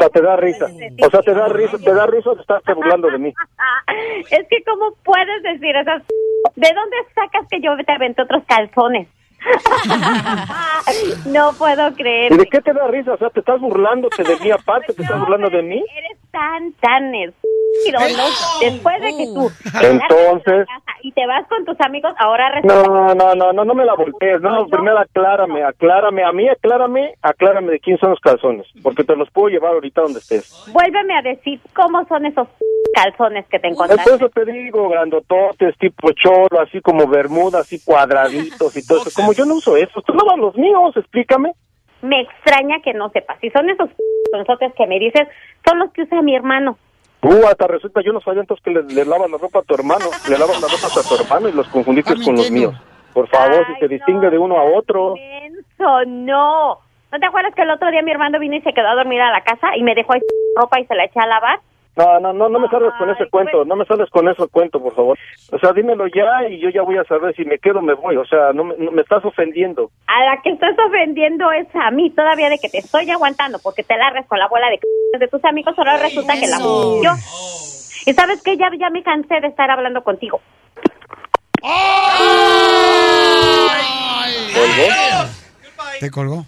O 0.00 0.02
sea, 0.02 0.08
te 0.08 0.22
da 0.22 0.36
risa. 0.36 0.64
O 0.64 1.10
sea, 1.10 1.20
te 1.20 1.34
da 1.34 1.48
risa, 1.48 1.76
te 1.76 1.92
da 1.92 2.06
risa 2.06 2.30
o 2.30 2.34
te 2.34 2.40
estás 2.40 2.62
burlando 2.74 3.10
de 3.10 3.18
mí. 3.18 3.34
Es 4.30 4.46
que 4.48 4.62
cómo 4.64 4.94
puedes 5.04 5.42
decir 5.42 5.76
esas... 5.76 6.02
¿De 6.56 6.68
dónde 6.74 6.96
sacas 7.14 7.46
que 7.50 7.60
yo 7.60 7.72
te 7.84 7.92
aventé 7.92 8.22
otros 8.22 8.42
calzones? 8.46 9.08
no 11.26 11.52
puedo 11.58 11.92
creer. 11.94 12.32
¿Y 12.32 12.36
de 12.38 12.46
qué 12.46 12.60
te 12.62 12.72
da 12.72 12.86
risa? 12.86 13.12
O 13.14 13.18
sea, 13.18 13.28
te 13.28 13.40
estás 13.40 13.60
burlándote 13.60 14.22
de 14.22 14.38
mí 14.38 14.50
aparte, 14.50 14.94
te 14.94 15.02
estás 15.02 15.20
burlando 15.20 15.50
de 15.50 15.62
mí. 15.62 15.84
Eres 15.96 16.18
tan, 16.30 16.72
tan 16.74 17.10
¿no? 17.10 17.32
Después 18.60 19.00
de 19.00 19.16
que 19.16 19.26
tú... 19.26 19.50
Entonces, 19.82 20.66
Y 21.02 21.12
te 21.12 21.26
vas 21.26 21.46
con 21.48 21.64
tus 21.64 21.80
amigos, 21.80 22.12
ahora 22.18 22.60
no, 22.62 23.14
no, 23.14 23.34
no, 23.34 23.52
no, 23.52 23.64
no 23.64 23.74
me 23.74 23.84
la 23.84 23.94
voltees. 23.94 24.40
No, 24.40 24.66
primero 24.66 24.98
aclárame, 24.98 25.64
aclárame. 25.64 26.22
A 26.24 26.32
mí 26.32 26.48
aclárame, 26.48 27.14
aclárame 27.22 27.72
de 27.72 27.80
quién 27.80 27.98
son 27.98 28.10
los 28.10 28.20
calzones. 28.20 28.66
Porque 28.82 29.04
te 29.04 29.16
los 29.16 29.30
puedo 29.30 29.48
llevar 29.48 29.72
ahorita 29.72 30.02
donde 30.02 30.18
estés. 30.18 30.70
Vuélveme 30.72 31.16
a 31.16 31.22
decir 31.22 31.60
cómo 31.74 32.04
son 32.06 32.26
esos 32.26 32.48
calzones 32.94 33.46
que 33.46 33.58
te 33.58 33.68
encontraste. 33.68 34.14
Eso 34.14 34.28
te 34.28 34.44
digo, 34.44 34.88
grandototes, 34.88 35.76
tipo 35.78 36.12
cholo, 36.12 36.60
así 36.60 36.80
como 36.80 37.06
bermuda, 37.06 37.60
así 37.60 37.82
cuadraditos 37.82 38.76
y 38.76 38.86
todo 38.86 39.02
eso. 39.02 39.10
Como 39.14 39.32
yo 39.32 39.46
no 39.46 39.54
uso 39.54 39.76
eso, 39.76 40.02
tú 40.02 40.12
no 40.12 40.24
vas 40.24 40.38
los 40.38 40.56
míos, 40.56 40.96
explícame. 40.96 41.52
Me 42.02 42.22
extraña 42.22 42.80
que 42.82 42.94
no 42.94 43.10
sepas. 43.10 43.38
Si 43.40 43.50
son 43.50 43.68
esos 43.70 43.88
calzones 44.32 44.74
que 44.74 44.86
me 44.86 44.98
dices, 44.98 45.28
son 45.66 45.78
los 45.78 45.92
que 45.92 46.02
usa 46.02 46.22
mi 46.22 46.34
hermano. 46.34 46.78
Uh, 47.22 47.46
hasta 47.46 47.66
resulta, 47.66 48.00
yo 48.02 48.12
no 48.12 48.20
sabía 48.20 48.40
entonces 48.40 48.64
que 48.64 48.70
le, 48.70 48.82
le 48.82 49.04
lavas 49.04 49.30
la 49.30 49.36
ropa 49.36 49.58
a 49.58 49.62
tu 49.62 49.74
hermano. 49.74 50.06
Le 50.28 50.38
lavas 50.38 50.60
la 50.60 50.68
ropa 50.68 50.88
a 50.88 51.02
tu 51.02 51.14
hermano 51.22 51.48
y 51.48 51.52
los 51.52 51.68
confundiste 51.68 52.14
con 52.24 52.36
los 52.36 52.50
míos. 52.50 52.74
Por 53.12 53.28
favor, 53.28 53.66
si 53.66 53.80
te 53.80 53.88
distingue 53.88 54.30
de 54.30 54.38
uno 54.38 54.56
a 54.56 54.64
otro. 54.64 55.14
Eso 55.16 56.04
no. 56.06 56.78
¿No 57.12 57.18
te 57.18 57.26
acuerdas 57.26 57.54
que 57.54 57.62
el 57.62 57.70
otro 57.70 57.90
día 57.90 58.02
mi 58.02 58.12
hermano 58.12 58.38
vino 58.38 58.54
y 58.54 58.62
se 58.62 58.72
quedó 58.72 58.88
a 58.88 58.94
dormir 58.94 59.20
a 59.20 59.32
la 59.32 59.42
casa 59.42 59.76
y 59.76 59.82
me 59.82 59.94
dejó 59.94 60.12
ahí 60.12 60.20
ropa 60.56 60.78
y 60.78 60.86
se 60.86 60.94
la 60.94 61.04
eché 61.04 61.18
a 61.18 61.26
lavar? 61.26 61.60
No, 61.96 62.20
no, 62.20 62.32
no, 62.32 62.48
no 62.48 62.58
me 62.60 62.68
salgas 62.68 62.94
con 62.98 63.10
ese 63.10 63.28
cuento, 63.28 63.64
no 63.64 63.76
me 63.76 63.84
salgas 63.84 64.08
con 64.10 64.26
ese 64.28 64.46
cuento, 64.48 64.80
por 64.80 64.94
favor. 64.94 65.18
O 65.52 65.58
sea, 65.58 65.72
dímelo 65.72 66.06
ya 66.06 66.48
y 66.48 66.58
yo 66.60 66.70
ya 66.70 66.82
voy 66.82 66.96
a 66.96 67.04
saber 67.04 67.34
si 67.34 67.44
me 67.44 67.58
quedo 67.58 67.80
o 67.80 67.82
me 67.82 67.94
voy. 67.94 68.16
O 68.16 68.24
sea, 68.24 68.52
no 68.54 68.64
me, 68.64 68.74
no- 68.78 68.92
me 68.92 69.02
estás 69.02 69.24
ofendiendo. 69.24 69.90
A 70.06 70.24
la 70.24 70.40
que 70.42 70.50
estás 70.50 70.74
ofendiendo 70.88 71.50
es 71.52 71.66
a 71.74 71.90
mí 71.90 72.10
todavía 72.10 72.48
de 72.48 72.58
que 72.58 72.68
te 72.68 72.78
estoy 72.78 73.10
aguantando 73.10 73.58
porque 73.58 73.82
te 73.82 73.96
largas 73.96 74.26
con 74.28 74.38
la 74.38 74.48
bola 74.48 74.68
de 74.70 74.78
c- 74.78 75.18
de 75.18 75.28
tus 75.28 75.44
amigos, 75.44 75.74
ahora 75.76 75.98
resulta 75.98 76.34
que 76.38 76.46
la 76.46 76.58
yo. 76.58 77.12
Y 78.06 78.14
sabes 78.14 78.40
que 78.42 78.56
ya, 78.56 78.70
ya 78.78 78.88
me 78.90 79.02
cansé 79.02 79.40
de 79.40 79.48
estar 79.48 79.70
hablando 79.70 80.02
contigo. 80.02 80.40
¿Te 86.00 86.10
colgó? 86.10 86.46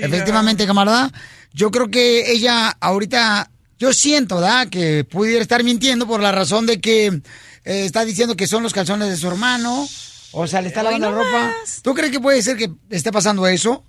Efectivamente, 0.00 0.66
camarada. 0.66 1.10
yo 1.52 1.70
creo 1.70 1.88
que 1.88 2.30
ella 2.32 2.70
ahorita, 2.80 3.48
yo 3.78 3.92
siento, 3.92 4.36
¿verdad? 4.36 4.68
Que 4.68 5.04
pudiera 5.04 5.40
estar 5.42 5.62
mintiendo 5.64 6.06
por 6.06 6.20
la 6.20 6.32
razón 6.32 6.66
de 6.66 6.80
que 6.80 7.06
eh, 7.06 7.20
está 7.64 8.04
diciendo 8.04 8.36
que 8.36 8.46
son 8.46 8.62
los 8.62 8.72
calzones 8.72 9.08
de 9.08 9.16
su 9.16 9.28
hermano. 9.28 9.86
O 10.32 10.46
sea, 10.46 10.60
le 10.60 10.68
está 10.68 10.82
lavando 10.82 11.10
la 11.10 11.16
ropa. 11.16 11.52
¿Tú 11.82 11.94
crees 11.94 12.10
que 12.12 12.20
puede 12.20 12.42
ser 12.42 12.56
que 12.56 12.70
esté 12.90 13.10
pasando 13.12 13.46
eso? 13.46 13.82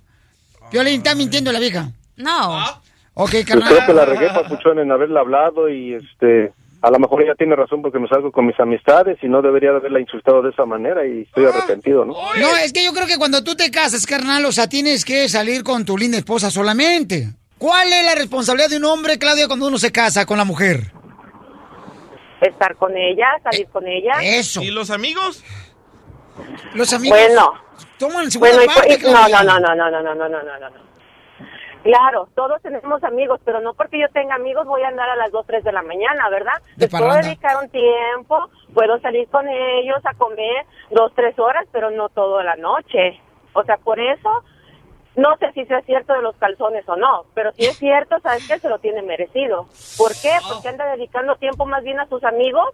Violín, 0.72 0.98
está 0.98 1.14
mintiendo 1.14 1.52
la 1.52 1.58
vieja. 1.58 1.90
No. 2.16 2.60
Ok, 3.14 3.30
Pues 3.32 3.44
carnal. 3.46 3.68
creo 3.68 3.86
que 3.86 3.92
la 3.92 4.04
regué, 4.04 4.28
papuchón, 4.28 4.78
en 4.78 4.90
haberle 4.92 5.18
hablado 5.18 5.68
y 5.68 5.94
este... 5.94 6.52
A 6.82 6.90
lo 6.90 6.98
mejor 6.98 7.22
ella 7.22 7.34
tiene 7.36 7.54
razón 7.56 7.82
porque 7.82 7.98
me 7.98 8.08
salgo 8.08 8.32
con 8.32 8.46
mis 8.46 8.58
amistades 8.58 9.18
y 9.22 9.28
no 9.28 9.42
debería 9.42 9.70
de 9.70 9.76
haberla 9.76 10.00
insultado 10.00 10.40
de 10.40 10.48
esa 10.48 10.64
manera 10.64 11.06
y 11.06 11.22
estoy 11.22 11.44
arrepentido, 11.44 12.06
¿no? 12.06 12.14
No, 12.14 12.56
es 12.56 12.72
que 12.72 12.82
yo 12.82 12.94
creo 12.94 13.06
que 13.06 13.18
cuando 13.18 13.44
tú 13.44 13.54
te 13.54 13.70
casas, 13.70 14.06
carnal, 14.06 14.46
o 14.46 14.52
sea, 14.52 14.66
tienes 14.66 15.04
que 15.04 15.28
salir 15.28 15.62
con 15.62 15.84
tu 15.84 15.98
linda 15.98 16.16
esposa 16.16 16.50
solamente. 16.50 17.34
¿Cuál 17.60 17.92
es 17.92 18.04
la 18.06 18.14
responsabilidad 18.14 18.70
de 18.70 18.78
un 18.78 18.86
hombre, 18.86 19.18
Claudia, 19.18 19.46
cuando 19.46 19.66
uno 19.68 19.76
se 19.78 19.92
casa 19.92 20.24
con 20.24 20.38
la 20.38 20.44
mujer? 20.44 20.92
Estar 22.40 22.74
con 22.76 22.96
ella, 22.96 23.26
salir 23.42 23.68
con 23.68 23.86
ella. 23.86 24.12
Eso. 24.22 24.62
¿Y 24.62 24.70
los 24.70 24.90
amigos? 24.90 25.44
Los 26.72 26.92
amigos 26.94 27.18
Bueno. 27.18 27.52
toman 27.98 28.30
segunda 28.30 28.56
Bueno, 28.56 28.72
y- 28.72 28.74
parte, 28.74 28.94
y- 28.98 29.12
no, 29.12 29.28
no, 29.28 29.44
no, 29.44 29.60
no, 29.60 29.74
no, 29.76 29.90
no, 29.90 30.02
no, 30.02 30.14
no, 30.14 30.28
no, 30.28 30.42
no, 30.42 30.70
no. 30.70 30.90
Claro, 31.82 32.28
todos 32.34 32.60
tenemos 32.62 33.02
amigos, 33.04 33.40
pero 33.44 33.60
no 33.60 33.74
porque 33.74 33.98
yo 34.00 34.06
tenga 34.12 34.34
amigos 34.36 34.66
voy 34.66 34.82
a 34.82 34.88
andar 34.88 35.08
a 35.10 35.16
las 35.16 35.30
2, 35.30 35.46
3 35.46 35.62
de 35.64 35.72
la 35.72 35.82
mañana, 35.82 36.28
¿verdad? 36.30 36.54
De 36.76 36.86
Les 36.86 36.90
puedo 36.90 37.12
dedicar 37.14 37.56
un 37.62 37.68
tiempo, 37.70 38.50
puedo 38.74 38.98
salir 39.00 39.28
con 39.28 39.46
ellos 39.48 39.98
a 40.04 40.14
comer 40.14 40.64
dos, 40.90 41.12
tres 41.14 41.38
horas, 41.38 41.66
pero 41.72 41.90
no 41.90 42.08
toda 42.10 42.42
la 42.42 42.56
noche. 42.56 43.20
O 43.54 43.64
sea, 43.64 43.76
por 43.78 43.98
eso, 43.98 44.44
no 45.16 45.36
sé 45.38 45.52
si 45.52 45.64
sea 45.66 45.80
cierto 45.82 46.12
de 46.12 46.22
los 46.22 46.36
calzones 46.36 46.88
o 46.88 46.96
no, 46.96 47.24
pero 47.34 47.52
si 47.52 47.66
es 47.66 47.76
cierto, 47.78 48.18
¿sabes 48.20 48.46
qué? 48.46 48.58
Se 48.58 48.68
lo 48.68 48.78
tiene 48.78 49.02
merecido. 49.02 49.66
¿Por 49.98 50.12
qué? 50.12 50.32
Porque 50.48 50.68
anda 50.68 50.86
dedicando 50.94 51.36
tiempo 51.36 51.66
más 51.66 51.82
bien 51.82 51.98
a 51.98 52.08
sus 52.08 52.22
amigos 52.24 52.68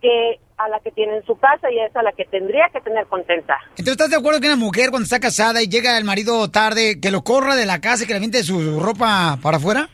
que 0.00 0.40
a 0.58 0.68
la 0.68 0.80
que 0.80 0.90
tiene 0.90 1.16
en 1.16 1.24
su 1.24 1.38
casa 1.38 1.70
y 1.70 1.78
es 1.78 1.94
a 1.96 2.02
la 2.02 2.12
que 2.12 2.24
tendría 2.24 2.68
que 2.72 2.80
tener 2.80 3.06
contenta. 3.06 3.58
Entonces, 3.70 3.92
¿estás 3.92 4.10
de 4.10 4.16
acuerdo 4.16 4.40
que 4.40 4.48
una 4.48 4.56
mujer 4.56 4.90
cuando 4.90 5.04
está 5.04 5.20
casada 5.20 5.62
y 5.62 5.68
llega 5.68 5.96
el 5.96 6.04
marido 6.04 6.50
tarde, 6.50 7.00
que 7.00 7.10
lo 7.10 7.22
corra 7.22 7.54
de 7.56 7.66
la 7.66 7.80
casa 7.80 8.04
y 8.04 8.06
que 8.06 8.12
le 8.12 8.18
aviente 8.18 8.42
su 8.42 8.80
ropa 8.80 9.38
para 9.42 9.56
afuera? 9.56 9.88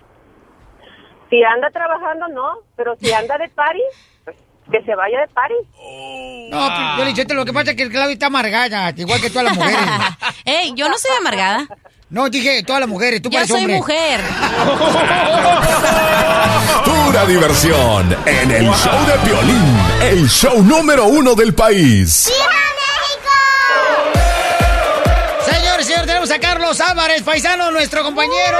Si 1.30 1.42
anda 1.44 1.68
trabajando, 1.70 2.28
no, 2.28 2.60
pero 2.74 2.96
si 2.96 3.12
anda 3.12 3.36
de 3.36 3.48
party, 3.50 3.82
que 4.70 4.82
se 4.84 4.94
vaya 4.94 5.20
de 5.20 5.28
party. 5.28 5.54
No, 6.50 6.66
pues, 6.66 6.78
Piolín 6.96 7.16
Sotelo, 7.16 7.40
lo 7.40 7.46
que 7.46 7.52
pasa 7.52 7.70
es 7.72 7.76
que 7.76 7.82
el 7.84 7.90
Claudio 7.90 8.12
está 8.12 8.26
amargada, 8.26 8.92
igual 8.96 9.20
que 9.20 9.30
todas 9.30 9.44
las 9.44 9.56
mujeres. 9.56 9.78
Ey, 10.44 10.72
yo 10.74 10.88
no 10.88 10.96
soy 10.98 11.10
amargada. 11.18 11.66
No, 12.10 12.30
dije 12.30 12.62
todas 12.62 12.80
las 12.80 12.88
mujeres, 12.88 13.20
tú 13.20 13.28
Yo 13.28 13.34
pareces 13.36 13.54
soy 13.54 13.64
hombre. 13.64 13.76
mujer. 13.76 14.20
Pura 16.84 17.26
diversión 17.26 18.16
en 18.24 18.50
el 18.50 18.64
show 18.72 19.06
de 19.06 19.12
Piolín, 19.28 19.78
el 20.02 20.28
show 20.28 20.62
número 20.62 21.04
uno 21.06 21.34
del 21.34 21.54
país. 21.54 22.32
Señores, 25.44 25.86
señores, 25.86 26.06
tenemos 26.06 26.30
a 26.30 26.38
Carlos 26.38 26.80
Álvarez, 26.80 27.22
paisano, 27.22 27.70
nuestro 27.70 28.02
compañero. 28.02 28.58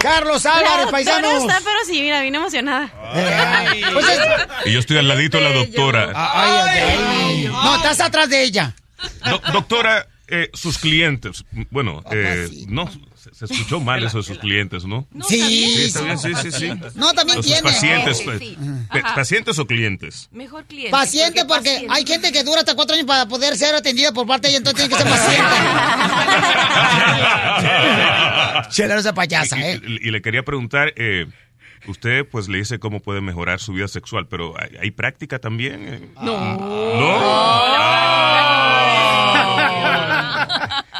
Carlos 0.00 0.44
Álvarez, 0.46 0.86
La 0.86 0.90
paisanos. 0.90 1.42
está, 1.42 1.58
pero 1.64 1.78
sí, 1.86 2.00
mira, 2.02 2.20
bien 2.22 2.34
emocionada. 2.34 2.90
Pues 3.92 4.06
es- 4.08 4.66
Y 4.66 4.72
yo 4.72 4.78
estoy 4.80 4.98
al 4.98 5.08
ladito 5.08 5.38
de 5.38 5.44
la 5.44 5.52
doctora. 5.52 6.12
Ay, 6.14 6.50
ay, 6.80 6.80
ay. 7.24 7.44
No, 7.46 7.76
estás 7.76 8.00
atrás 8.00 8.28
de 8.28 8.42
ella. 8.42 8.74
Do- 9.24 9.40
doctora, 9.52 10.06
eh, 10.28 10.50
sus 10.54 10.78
clientes, 10.78 11.44
bueno, 11.70 12.02
eh, 12.10 12.48
no, 12.68 12.90
se, 13.38 13.44
escuchó 13.46 13.80
mal 13.88 14.02
eso 14.04 14.18
de 14.18 14.24
sus 14.24 14.38
clientes, 14.38 14.84
¿no? 14.84 15.06
Sí, 15.28 15.84
está 15.86 16.02
bien, 16.02 16.18
sí, 16.18 16.32
sí, 16.42 16.50
sí. 16.50 16.70
No, 16.94 17.12
también 17.12 17.36
Los 17.36 17.46
tiene. 17.46 17.62
pacientes, 17.62 18.18
Sí, 18.18 18.56
pues. 18.90 19.02
¿pacientes 19.14 19.58
o 19.58 19.66
clientes? 19.66 20.28
Mejor 20.32 20.64
cliente. 20.64 20.90
Paciente, 20.90 21.44
porque 21.44 21.86
hay 21.88 22.06
gente 22.06 22.32
que 22.32 22.42
dura 22.44 22.60
hasta 22.60 22.74
cuatro 22.74 22.94
años 22.94 23.06
para 23.06 23.26
poder 23.26 23.56
ser 23.56 23.74
atendida 23.74 24.12
por 24.12 24.26
parte 24.26 24.48
de 24.48 24.54
ella, 24.54 24.58
entonces 24.58 24.88
tiene 24.88 24.96
que 24.96 25.02
ser 25.02 25.12
paciente. 25.12 25.48
Chela, 28.70 28.96
no 28.96 29.02
sea 29.02 29.14
payasa, 29.14 29.58
¿eh? 29.58 29.80
y- 29.86 30.08
y 30.08 30.10
le 30.10 30.20
quería 30.22 30.42
preguntar, 30.42 30.92
eh, 30.96 31.26
usted 31.86 32.26
pues 32.30 32.48
le 32.48 32.58
dice 32.58 32.78
cómo 32.78 33.00
puede 33.00 33.20
mejorar 33.20 33.60
su 33.60 33.72
vida 33.72 33.88
sexual, 33.88 34.26
pero 34.28 34.54
¿hay, 34.60 34.70
hay 34.80 34.90
práctica 34.90 35.38
también? 35.38 35.88
eh? 35.88 36.08
¿No? 36.20 38.07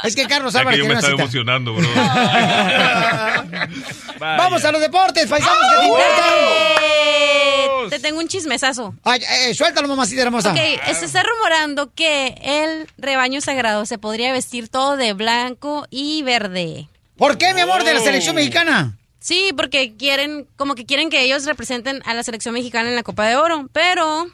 Es 0.03 0.15
que 0.15 0.27
Carlos 0.27 0.53
que 0.53 0.59
Álvarez 0.59 0.77
yo 0.79 0.83
tiene 0.85 0.95
me 0.95 0.99
una 0.99 0.99
estaba 0.99 1.13
cita. 1.13 1.23
emocionando, 1.23 1.73
bro. 1.73 1.87
Vamos 4.19 4.63
a 4.65 4.71
los 4.71 4.81
deportes, 4.81 5.27
paisanos, 5.27 5.63
que 5.71 5.77
te 5.79 5.85
importan. 5.85 7.89
Te 7.89 7.99
tengo 7.99 8.19
un 8.19 8.27
chismesazo. 8.27 8.93
Ay, 9.03 9.21
eh, 9.47 9.53
suéltalo, 9.53 9.87
mamacita 9.87 10.21
hermosa. 10.21 10.51
Ok, 10.51 10.57
se 10.93 11.05
está 11.05 11.23
rumorando 11.23 11.91
que 11.93 12.35
el 12.43 12.87
rebaño 12.97 13.41
sagrado 13.41 13.85
se 13.85 13.97
podría 13.97 14.31
vestir 14.31 14.69
todo 14.69 14.97
de 14.97 15.13
blanco 15.13 15.87
y 15.89 16.21
verde. 16.23 16.87
¿Por 17.17 17.37
qué, 17.37 17.53
mi 17.53 17.61
amor, 17.61 17.83
de 17.83 17.93
la 17.93 17.99
selección 17.99 18.35
mexicana? 18.35 18.97
Sí, 19.19 19.51
porque 19.55 19.95
quieren, 19.97 20.47
como 20.55 20.75
que 20.75 20.85
quieren 20.85 21.09
que 21.09 21.21
ellos 21.21 21.45
representen 21.45 22.01
a 22.05 22.13
la 22.13 22.23
selección 22.23 22.53
mexicana 22.53 22.89
en 22.89 22.95
la 22.95 23.03
Copa 23.03 23.27
de 23.27 23.35
Oro. 23.35 23.69
Pero 23.73 24.27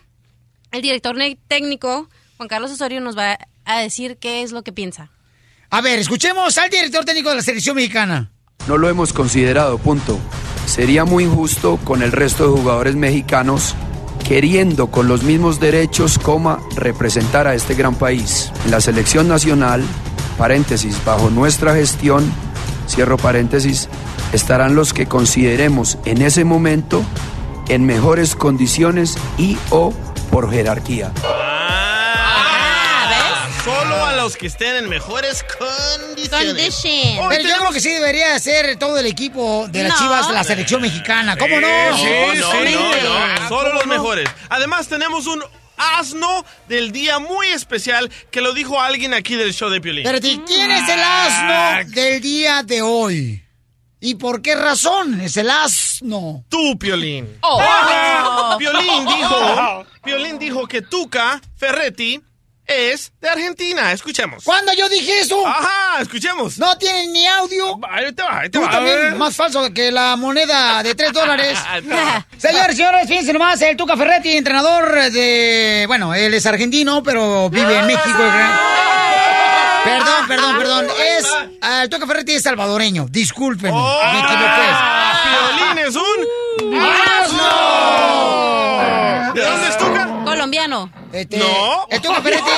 el 0.72 0.82
director 0.82 1.16
técnico, 1.48 2.10
Juan 2.38 2.50
Carlos 2.50 2.72
Osorio, 2.72 3.02
nos 3.02 3.18
va 3.18 3.38
a 3.66 3.80
decir 3.80 4.18
qué 4.18 4.44
es 4.44 4.52
lo 4.52 4.64
que 4.64 4.72
piensa. 4.72 5.10
A 5.76 5.82
ver, 5.82 6.00
escuchemos 6.00 6.58
al 6.58 6.70
director 6.70 7.04
técnico 7.04 7.28
de 7.28 7.36
la 7.36 7.42
selección 7.42 7.76
mexicana. 7.76 8.32
No 8.66 8.78
lo 8.78 8.88
hemos 8.88 9.12
considerado, 9.12 9.78
punto. 9.78 10.18
Sería 10.66 11.04
muy 11.04 11.26
injusto 11.26 11.78
con 11.84 12.02
el 12.02 12.14
resto 12.14 12.46
de 12.46 12.58
jugadores 12.58 12.96
mexicanos 12.96 13.76
queriendo 14.26 14.88
con 14.88 15.10
los 15.10 15.24
mismos 15.24 15.60
derechos, 15.60 16.18
coma, 16.18 16.62
representar 16.78 17.46
a 17.46 17.56
este 17.56 17.76
gran 17.76 17.96
país. 17.96 18.54
En 18.64 18.72
la 18.72 18.80
selección 18.80 19.28
nacional, 19.28 19.84
paréntesis, 20.38 20.96
bajo 21.04 21.30
nuestra 21.30 21.76
gestión, 21.76 22.24
cierro 22.88 23.18
paréntesis, 23.18 23.90
estarán 24.32 24.76
los 24.76 24.94
que 24.94 25.08
consideremos 25.08 25.98
en 26.06 26.22
ese 26.22 26.46
momento 26.46 27.04
en 27.68 27.86
mejores 27.86 28.38
condiciones 28.38 29.18
y 29.38 29.58
o 29.72 29.94
por 30.32 30.50
jerarquía. 30.50 31.12
Solo 33.90 34.06
a 34.06 34.14
los 34.14 34.36
que 34.36 34.48
estén 34.48 34.76
en 34.76 34.90
mejores 34.90 35.46
condiciones. 35.60 36.82
Pero 37.30 37.44
yo 37.44 37.58
creo 37.58 37.72
que 37.72 37.80
sí 37.80 37.90
debería 37.90 38.38
ser 38.40 38.78
todo 38.78 38.98
el 38.98 39.06
equipo 39.06 39.68
de 39.70 39.84
las 39.84 39.94
No. 39.94 39.98
Chivas 40.00 40.28
de 40.28 40.34
la 40.34 40.44
selección 40.44 40.82
mexicana. 40.82 41.38
¿Cómo 41.38 41.60
no? 41.62 41.68
No, 41.68 42.36
no, 42.36 42.64
no, 42.66 43.40
no. 43.40 43.50
Solo 43.50 43.74
los 43.74 43.86
mejores. 43.86 44.28
Además, 44.50 44.88
tenemos 44.88 45.28
un 45.28 45.44
asno 45.78 46.46
del 46.68 46.92
día 46.92 47.20
muy 47.20 47.48
especial 47.48 48.10
que 48.32 48.42
lo 48.42 48.54
dijo 48.54 48.82
alguien 48.82 49.14
aquí 49.14 49.36
del 49.36 49.54
show 49.54 49.70
de 49.70 49.82
Piolín. 49.82 50.06
Espérate, 50.06 50.42
¿quién 50.48 50.72
es 50.72 50.90
el 50.90 51.00
asno 51.02 51.92
del 51.94 52.22
día 52.22 52.64
de 52.64 52.82
hoy? 52.82 53.42
¿Y 54.00 54.16
por 54.16 54.42
qué 54.42 54.56
razón 54.56 55.22
es 55.22 55.38
el 55.38 55.50
asno? 55.50 56.44
Tú, 56.50 56.78
Piolín. 56.78 57.38
Oh. 57.42 57.60
Ah, 57.62 58.56
Piolín 58.58 59.06
dijo, 59.06 59.86
Piolín 60.04 60.40
dijo 60.40 60.68
que 60.68 60.82
Tuca 60.82 61.42
Ferretti 61.56 62.22
es 62.68 63.12
de 63.22 63.30
Argentina. 63.30 63.92
Escuchemos. 63.92 64.44
¿Cuándo 64.44 64.74
yo 64.74 64.88
dije 64.90 65.20
eso? 65.20 65.46
Ajá, 65.46 66.02
escuchemos. 66.02 66.58
No 66.58 66.78
tienen 66.78 67.12
ni 67.14 67.26
audio. 67.28 67.80
Ahí 67.90 68.12
te 68.14 68.24
va, 68.24 68.40
ahí 68.40 68.50
te 68.50 68.58
Tú 68.60 68.64
va. 68.66 68.72
también, 68.72 69.18
más 69.18 69.36
falso 69.36 69.72
que 69.74 69.92
la 69.92 70.16
moneda 70.16 70.82
de 70.84 70.96
3 70.96 71.14
dólares. 71.14 71.58
Va. 71.92 72.26
Señores, 72.38 72.76
señores, 72.78 73.08
fíjense 73.08 73.34
nomás, 73.34 73.62
el 73.62 73.76
Tuca 73.78 73.96
Ferretti, 73.98 74.36
entrenador 74.38 75.12
de... 75.12 75.86
Bueno, 75.88 76.14
él 76.14 76.34
es 76.34 76.46
argentino, 76.46 77.02
pero 77.04 77.50
vive 77.50 77.78
en 77.80 77.88
México. 77.88 78.20
Perdón, 79.84 80.28
perdón, 80.28 80.58
perdón. 80.58 80.88
Es... 81.18 81.26
ah, 81.62 81.84
El 81.84 81.90
Tuca 81.90 82.08
Ferretti 82.08 82.34
es 82.34 82.42
salvadoreño. 82.44 83.06
Discúlpenme, 83.10 83.72
me 83.74 84.20
equivoqué. 84.20 84.68
Piolín 85.24 85.78
es 85.88 85.96
un 85.96 86.26
¡Asno! 87.96 89.34
¿De 89.34 89.42
dónde 89.42 89.68
es 89.68 89.78
Tuca? 89.78 90.08
Colombiano. 90.24 90.90
Este, 91.16 91.38
No. 91.38 91.88
Tuca 92.02 92.22
Ferretti 92.22 92.50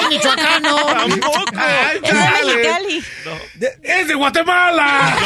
es 0.00 0.08
michoacano. 0.08 0.76
Tampoco. 0.86 1.42
Es 2.02 2.02
de 2.02 2.12
Mexicali. 2.12 3.04
¡Es 3.82 4.08
de 4.08 4.14
Guatemala! 4.14 5.14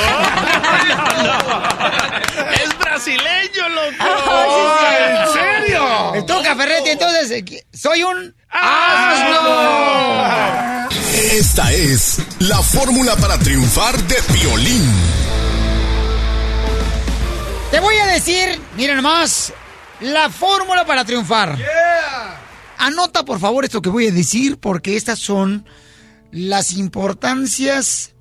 Es 2.62 2.78
brasileño, 2.78 3.68
loco. 3.68 4.04
¿En 5.08 5.32
serio? 5.32 6.14
El 6.14 6.26
Tuca 6.26 6.54
Ferretti, 6.56 6.90
entonces, 6.90 7.30
eh, 7.30 7.44
soy 7.72 8.02
un 8.02 8.34
asno. 8.50 9.40
Esta 11.14 11.72
es 11.72 12.18
la 12.40 12.60
fórmula 12.62 13.16
para 13.16 13.38
triunfar 13.38 13.96
de 14.04 14.16
Piolín. 14.32 14.92
Te 17.70 17.80
voy 17.80 17.96
a 17.96 18.06
decir, 18.06 18.60
mira 18.76 18.94
nomás, 18.94 19.52
la 20.00 20.30
fórmula 20.30 20.84
para 20.86 21.04
triunfar. 21.04 21.58
Anota 22.78 23.24
por 23.24 23.40
favor 23.40 23.64
esto 23.64 23.82
que 23.82 23.88
voy 23.88 24.06
a 24.06 24.12
decir 24.12 24.58
porque 24.58 24.96
estas 24.96 25.18
son 25.18 25.64
las 26.30 26.74
importancias 26.74 28.14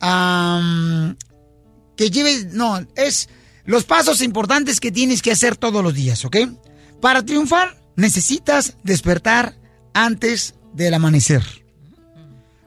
am, 0.00 1.16
que 1.96 2.10
lleves, 2.10 2.52
no, 2.52 2.80
es 2.96 3.28
los 3.64 3.84
pasos 3.84 4.22
importantes 4.22 4.80
que 4.80 4.90
tienes 4.90 5.20
que 5.20 5.32
hacer 5.32 5.56
todos 5.56 5.82
los 5.82 5.92
días, 5.92 6.24
¿ok? 6.24 6.36
Para 7.00 7.22
triunfar 7.22 7.76
necesitas 7.96 8.76
despertar 8.82 9.58
antes 9.92 10.54
del 10.72 10.94
amanecer. 10.94 11.42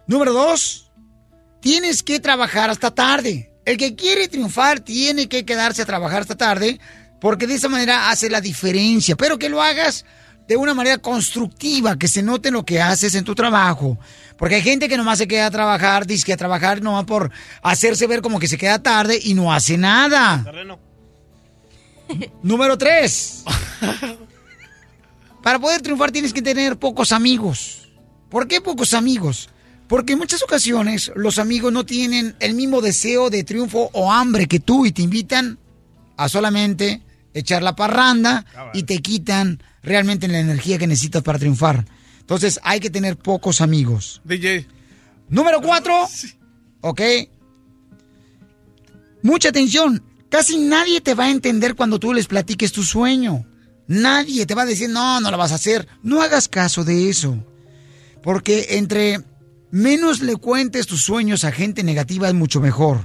Número 0.05 0.33
dos, 0.33 0.91
tienes 1.61 2.03
que 2.03 2.19
trabajar 2.19 2.69
hasta 2.69 2.91
tarde. 2.91 3.51
El 3.65 3.77
que 3.77 3.95
quiere 3.95 4.27
triunfar 4.27 4.81
tiene 4.81 5.29
que 5.29 5.45
quedarse 5.45 5.81
a 5.81 5.85
trabajar 5.85 6.21
hasta 6.21 6.35
tarde 6.35 6.79
porque 7.21 7.45
de 7.45 7.53
esa 7.53 7.69
manera 7.69 8.09
hace 8.09 8.29
la 8.29 8.41
diferencia, 8.41 9.15
pero 9.15 9.37
que 9.37 9.47
lo 9.47 9.61
hagas 9.61 10.05
de 10.47 10.57
una 10.57 10.73
manera 10.73 10.97
constructiva, 10.97 11.97
que 11.97 12.07
se 12.07 12.23
note 12.23 12.49
lo 12.49 12.65
que 12.65 12.81
haces 12.81 13.13
en 13.13 13.23
tu 13.23 13.35
trabajo. 13.35 13.99
Porque 14.37 14.55
hay 14.55 14.63
gente 14.63 14.89
que 14.89 14.97
nomás 14.97 15.19
se 15.19 15.27
queda 15.27 15.45
a 15.45 15.51
trabajar, 15.51 16.07
dice 16.07 16.25
que 16.25 16.33
a 16.33 16.37
trabajar 16.37 16.81
nomás 16.81 17.05
por 17.05 17.31
hacerse 17.61 18.07
ver 18.07 18.21
como 18.21 18.39
que 18.39 18.47
se 18.47 18.57
queda 18.57 18.81
tarde 18.81 19.19
y 19.21 19.35
no 19.35 19.53
hace 19.53 19.77
nada. 19.77 20.43
Número 22.43 22.75
tres. 22.75 23.43
Para 25.43 25.59
poder 25.59 25.81
triunfar 25.83 26.11
tienes 26.11 26.33
que 26.33 26.41
tener 26.41 26.77
pocos 26.77 27.11
amigos. 27.11 27.91
¿Por 28.29 28.47
qué 28.47 28.61
pocos 28.61 28.95
amigos? 28.95 29.47
Porque 29.87 30.13
en 30.13 30.19
muchas 30.19 30.41
ocasiones 30.41 31.11
los 31.15 31.37
amigos 31.37 31.71
no 31.71 31.85
tienen 31.85 32.35
el 32.39 32.55
mismo 32.55 32.81
deseo 32.81 33.29
de 33.29 33.43
triunfo 33.43 33.91
o 33.93 34.11
hambre 34.11 34.47
que 34.47 34.59
tú 34.59 34.87
y 34.87 34.91
te 34.91 35.03
invitan 35.03 35.59
a 36.17 36.27
solamente 36.27 37.03
echar 37.33 37.63
la 37.63 37.75
parranda 37.75 38.45
y 38.73 38.83
te 38.83 38.99
quitan 38.99 39.61
realmente 39.83 40.27
la 40.27 40.39
energía 40.39 40.77
que 40.77 40.87
necesitas 40.87 41.23
para 41.23 41.39
triunfar. 41.39 41.85
Entonces 42.19 42.59
hay 42.63 42.79
que 42.79 42.89
tener 42.89 43.17
pocos 43.17 43.61
amigos. 43.61 44.21
DJ. 44.23 44.67
Número 45.29 45.61
cuatro. 45.61 46.07
Ok. 46.81 47.01
Mucha 49.23 49.49
atención. 49.49 50.03
Casi 50.29 50.57
nadie 50.57 51.01
te 51.01 51.13
va 51.13 51.25
a 51.25 51.31
entender 51.31 51.75
cuando 51.75 51.99
tú 51.99 52.13
les 52.13 52.27
platiques 52.27 52.71
tu 52.71 52.83
sueño. 52.83 53.45
Nadie 53.87 54.45
te 54.45 54.55
va 54.55 54.61
a 54.61 54.65
decir, 54.65 54.89
no, 54.89 55.19
no 55.19 55.29
lo 55.29 55.37
vas 55.37 55.51
a 55.51 55.55
hacer. 55.55 55.87
No 56.03 56.21
hagas 56.21 56.47
caso 56.47 56.83
de 56.83 57.09
eso. 57.09 57.37
Porque 58.23 58.67
entre 58.77 59.19
menos 59.71 60.21
le 60.21 60.35
cuentes 60.35 60.87
tus 60.87 61.01
sueños 61.01 61.43
a 61.43 61.51
gente 61.51 61.83
negativa 61.83 62.27
es 62.27 62.33
mucho 62.33 62.61
mejor. 62.61 63.01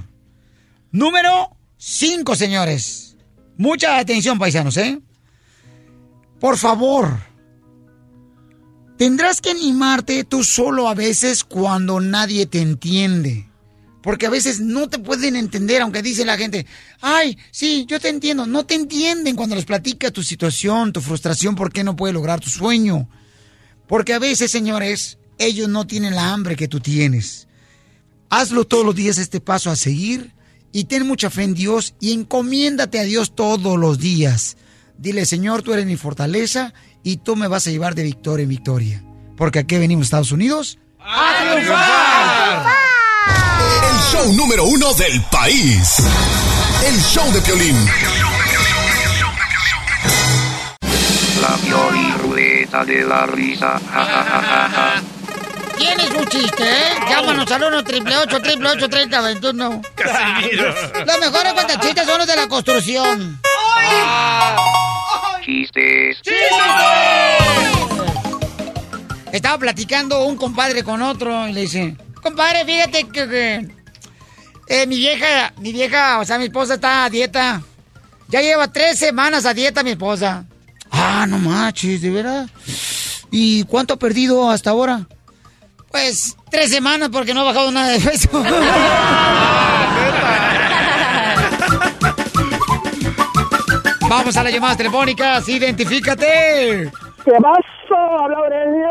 Número 0.91 1.57
5, 1.77 2.35
señores. 2.35 3.06
Mucha 3.57 3.97
atención, 3.97 4.37
paisanos, 4.37 4.77
¿eh? 4.77 4.99
Por 6.39 6.57
favor. 6.57 7.17
Tendrás 8.97 9.41
que 9.41 9.51
animarte 9.51 10.23
tú 10.23 10.43
solo 10.43 10.87
a 10.87 10.95
veces 10.95 11.43
cuando 11.43 11.99
nadie 11.99 12.45
te 12.45 12.61
entiende. 12.61 13.47
Porque 14.01 14.25
a 14.25 14.29
veces 14.29 14.59
no 14.59 14.87
te 14.87 14.99
pueden 14.99 15.35
entender, 15.35 15.81
aunque 15.81 16.01
dice 16.01 16.23
la 16.23 16.37
gente, 16.37 16.65
ay, 17.01 17.37
sí, 17.51 17.85
yo 17.87 17.99
te 17.99 18.09
entiendo. 18.09 18.45
No 18.45 18.65
te 18.65 18.75
entienden 18.75 19.35
cuando 19.35 19.55
les 19.55 19.65
platica 19.65 20.11
tu 20.11 20.23
situación, 20.23 20.93
tu 20.93 21.01
frustración, 21.01 21.55
por 21.55 21.73
qué 21.73 21.83
no 21.83 21.95
puedes 21.95 22.13
lograr 22.13 22.39
tu 22.39 22.49
sueño. 22.49 23.09
Porque 23.87 24.13
a 24.13 24.19
veces, 24.19 24.51
señores, 24.51 25.17
ellos 25.39 25.67
no 25.67 25.85
tienen 25.87 26.15
la 26.15 26.31
hambre 26.31 26.55
que 26.55 26.67
tú 26.67 26.79
tienes. 26.79 27.47
Hazlo 28.29 28.65
todos 28.65 28.85
los 28.85 28.95
días 28.95 29.17
este 29.17 29.41
paso 29.41 29.71
a 29.71 29.75
seguir 29.75 30.36
y 30.71 30.85
ten 30.85 31.07
mucha 31.07 31.29
fe 31.29 31.43
en 31.43 31.53
Dios 31.53 31.95
y 31.99 32.13
encomiéndate 32.13 32.99
a 32.99 33.03
Dios 33.03 33.35
todos 33.35 33.77
los 33.77 33.99
días. 33.99 34.57
Dile, 34.97 35.25
Señor, 35.25 35.61
tú 35.61 35.73
eres 35.73 35.85
mi 35.85 35.95
fortaleza 35.95 36.73
y 37.03 37.17
tú 37.17 37.35
me 37.35 37.47
vas 37.47 37.67
a 37.67 37.71
llevar 37.71 37.95
de 37.95 38.03
victoria 38.03 38.43
en 38.43 38.49
victoria. 38.49 39.03
Porque 39.35 39.59
aquí 39.59 39.77
venimos, 39.77 40.07
Estados 40.07 40.31
Unidos. 40.31 40.79
¡A 40.99 41.53
triunfar! 41.53 42.65
El 43.91 43.99
show 44.11 44.33
número 44.33 44.65
uno 44.65 44.93
del 44.93 45.21
país. 45.31 45.97
El 46.85 46.99
show 47.01 47.31
de 47.31 47.41
Piolín. 47.41 47.75
La 51.41 51.55
Pioli 51.57 52.11
Ruleta 52.23 52.83
de 52.83 53.03
la 53.03 53.25
Risa. 53.27 53.79
Ja, 53.93 54.05
ja, 54.05 54.23
ja, 54.23 54.41
ja, 54.41 54.69
ja. 54.69 55.16
¿Tienes 55.77 56.09
un 56.11 56.25
chiste, 56.27 56.63
eh? 56.63 56.95
Llámanos 57.09 57.51
al 57.51 57.63
1 57.63 57.77
888 57.77 58.35
888 58.37 58.89
3021 58.89 59.81
Los 61.05 61.19
mejores 61.19 61.53
cuentachistes 61.53 62.05
son 62.05 62.17
los 62.17 62.27
de 62.27 62.35
la 62.35 62.47
construcción. 62.47 63.39
Chistes. 65.43 66.17
Estaba 69.31 69.57
platicando 69.57 70.25
un 70.25 70.37
compadre 70.37 70.83
con 70.83 71.01
otro 71.01 71.47
y 71.47 71.53
le 71.53 71.61
dice, 71.61 71.95
compadre, 72.21 72.65
fíjate 72.65 73.03
que, 73.05 73.27
que, 73.27 73.67
eh, 74.67 74.87
mi 74.87 74.97
vieja, 74.97 75.53
mi 75.57 75.71
vieja, 75.71 76.19
o 76.19 76.25
sea, 76.25 76.37
mi 76.37 76.45
esposa 76.45 76.75
está 76.75 77.05
a 77.05 77.09
dieta. 77.09 77.61
Ya 78.29 78.41
lleva 78.41 78.71
tres 78.71 78.99
semanas 78.99 79.45
a 79.45 79.53
dieta 79.53 79.83
mi 79.83 79.91
esposa. 79.91 80.45
Ah, 80.91 81.25
no 81.27 81.37
manches, 81.37 82.01
¿de 82.01 82.09
verdad? 82.09 82.49
¿Y 83.31 83.63
cuánto 83.63 83.93
ha 83.93 83.97
perdido 83.97 84.49
hasta 84.49 84.71
ahora? 84.71 85.07
Pues 85.91 86.35
tres 86.49 86.69
semanas 86.69 87.09
porque 87.11 87.33
no 87.33 87.41
ha 87.41 87.45
bajado 87.45 87.71
nada 87.71 87.89
de 87.89 87.99
peso. 87.99 88.29
Vamos 94.09 94.37
a 94.37 94.43
las 94.43 94.53
llamadas 94.53 94.77
telefónicas, 94.77 95.47
identifícate. 95.49 96.89
¿Qué 97.25 97.31
pasó? 97.41 97.95
Habla 98.23 98.37
Aurelia. 98.37 98.89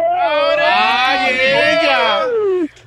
¡Ay, 0.69 1.37
ella! 1.41 2.19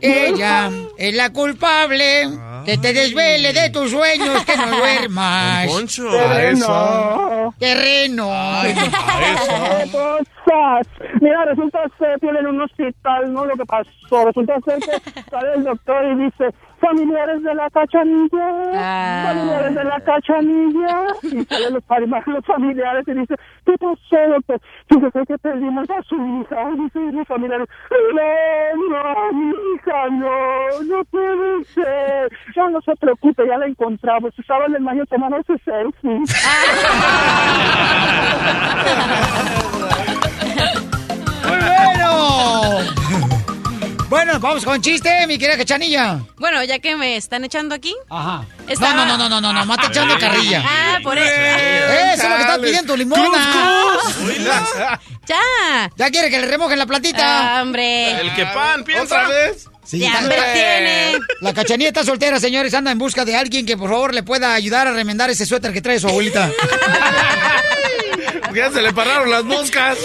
Ella 0.01 0.69
es 0.97 1.13
la 1.15 1.31
culpable. 1.31 2.29
Que 2.65 2.77
te 2.77 2.93
desvele 2.93 3.51
de 3.53 3.69
tus 3.71 3.89
sueños, 3.91 4.43
que 4.45 4.55
no 4.55 4.67
duermas. 4.77 5.67
Poncho. 5.67 6.09
Terreno. 6.11 7.55
Terreno. 7.57 8.31
¿Qué 8.63 8.75
Mira, 11.21 11.45
resulta 11.45 11.79
ser 11.97 12.19
que 12.19 12.27
en 12.27 12.47
un 12.47 12.61
hospital, 12.61 13.31
¿no? 13.33 13.45
Lo 13.45 13.55
que 13.55 13.65
pasó. 13.65 14.25
Resulta 14.25 14.59
ser 14.61 14.79
que 14.79 15.21
sale 15.29 15.53
el 15.55 15.63
doctor 15.63 16.05
y 16.05 16.15
dice, 16.23 16.53
familiares 16.79 17.43
de 17.43 17.53
la 17.53 17.69
cachanilla, 17.69 18.47
familiares 19.25 19.75
de 19.75 19.83
la 19.83 19.99
cachanilla. 20.01 21.05
Y 21.23 21.45
salen 21.45 21.73
los, 21.73 21.83
los 22.27 22.45
familiares 22.45 23.07
y 23.07 23.13
dice, 23.13 23.35
¿qué 23.65 23.77
pasó, 23.77 24.29
doctor? 24.29 24.61
Fíjese 24.87 25.25
que 25.27 25.37
perdimos 25.37 25.89
a 25.89 26.01
su 26.03 26.15
hija. 26.15 26.69
Y 26.71 26.81
dice 26.83 27.11
los 27.11 27.27
familiares, 27.27 27.67
no, 27.91 28.89
no, 28.89 29.31
mi 29.33 29.53
hija, 29.75 30.09
no, 30.09 30.83
no 30.87 31.03
puede 31.05 31.63
ser. 31.65 32.29
Ya 32.55 32.69
no 32.69 32.81
se 32.81 32.95
preocupe, 32.95 33.45
ya 33.47 33.57
la 33.57 33.67
encontramos. 33.67 34.33
Estaba 34.37 34.65
en 34.65 34.75
el 34.75 34.83
baño 34.83 35.05
tomando 35.05 35.37
ese 35.37 35.57
selfie. 35.59 36.19
¡Muy 41.59 41.69
bueno! 41.85 42.79
Bueno, 44.09 44.39
vamos 44.39 44.65
con 44.65 44.81
chiste, 44.81 45.27
mi 45.27 45.37
querida 45.37 45.55
cachanilla. 45.55 46.19
Bueno, 46.37 46.63
ya 46.63 46.79
que 46.79 46.95
me 46.95 47.15
están 47.15 47.43
echando 47.43 47.75
aquí. 47.75 47.95
Ajá. 48.09 48.43
No, 48.79 48.93
no, 48.95 49.17
no, 49.17 49.29
no, 49.29 49.41
no, 49.41 49.53
no, 49.53 49.65
mata 49.67 49.85
echando 49.87 50.17
carrilla. 50.17 50.63
Ah, 50.65 50.97
por 51.03 51.15
eso. 51.15 51.29
Eso 51.29 52.23
es 52.23 52.29
lo 52.29 52.35
que 52.35 52.41
está 52.41 52.59
pidiendo 52.59 52.97
limona. 52.97 53.69
Ya. 55.27 55.91
Ya 55.95 56.09
quiere 56.09 56.31
que 56.31 56.39
le 56.39 56.47
remojen 56.47 56.79
la 56.79 56.87
platita. 56.87 57.59
Ah, 57.59 57.61
hombre. 57.61 58.19
El 58.19 58.33
que 58.33 58.47
pan, 58.47 58.83
piensa. 58.83 59.03
¿Otra 59.03 59.27
vez? 59.27 59.67
Sí, 59.83 60.03
hambre 60.05 60.37
tiene. 60.53 61.19
La 61.41 61.53
cachanilla 61.53 61.89
está 61.89 62.03
soltera, 62.03 62.39
señores. 62.39 62.73
Anda 62.73 62.91
en 62.91 62.97
busca 62.97 63.25
de 63.25 63.35
alguien 63.35 63.65
que 63.65 63.77
por 63.77 63.91
favor 63.91 64.13
le 64.15 64.23
pueda 64.23 64.55
ayudar 64.55 64.87
a 64.87 64.91
remendar 64.91 65.29
ese 65.29 65.45
suéter 65.45 65.71
que 65.71 65.81
trae 65.81 65.99
su 65.99 66.07
abuelita. 66.07 66.49
Ya 68.53 68.71
se 68.71 68.81
le 68.81 68.91
pararon 68.93 69.29
las 69.29 69.43
moscas. 69.43 69.97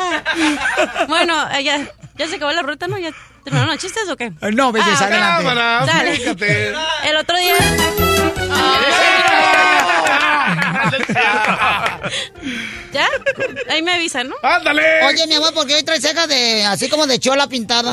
Bueno, 1.08 1.48
eh, 1.52 1.64
ya, 1.64 1.78
ya 2.16 2.26
se 2.28 2.36
acabó 2.36 2.52
la 2.52 2.62
ruta, 2.62 2.86
¿no? 2.88 2.98
¿Ya 2.98 3.10
terminaron 3.44 3.72
los 3.74 3.82
chistes 3.82 4.08
o 4.08 4.16
qué? 4.16 4.32
Eh, 4.40 4.50
No, 4.52 4.72
belleza, 4.72 5.04
Ah, 5.04 5.06
adelante. 5.06 5.44
Cámara, 5.44 5.86
Dale. 5.86 6.12
fíjate. 6.16 6.74
El 7.04 7.16
otro 7.16 7.36
día. 7.38 7.54
¿Ya? 12.92 13.06
Ahí 13.70 13.82
me 13.82 13.92
avisan, 13.92 14.28
¿no? 14.28 14.36
¡Ándale! 14.42 14.82
Oye, 15.06 15.26
mi 15.26 15.34
amor, 15.34 15.52
¿por 15.52 15.66
qué 15.66 15.74
hoy 15.74 15.82
traes 15.82 16.02
cejas 16.02 16.28
de 16.28 16.64
así 16.64 16.88
como 16.88 17.06
de 17.06 17.18
chola 17.18 17.46
pintada? 17.48 17.92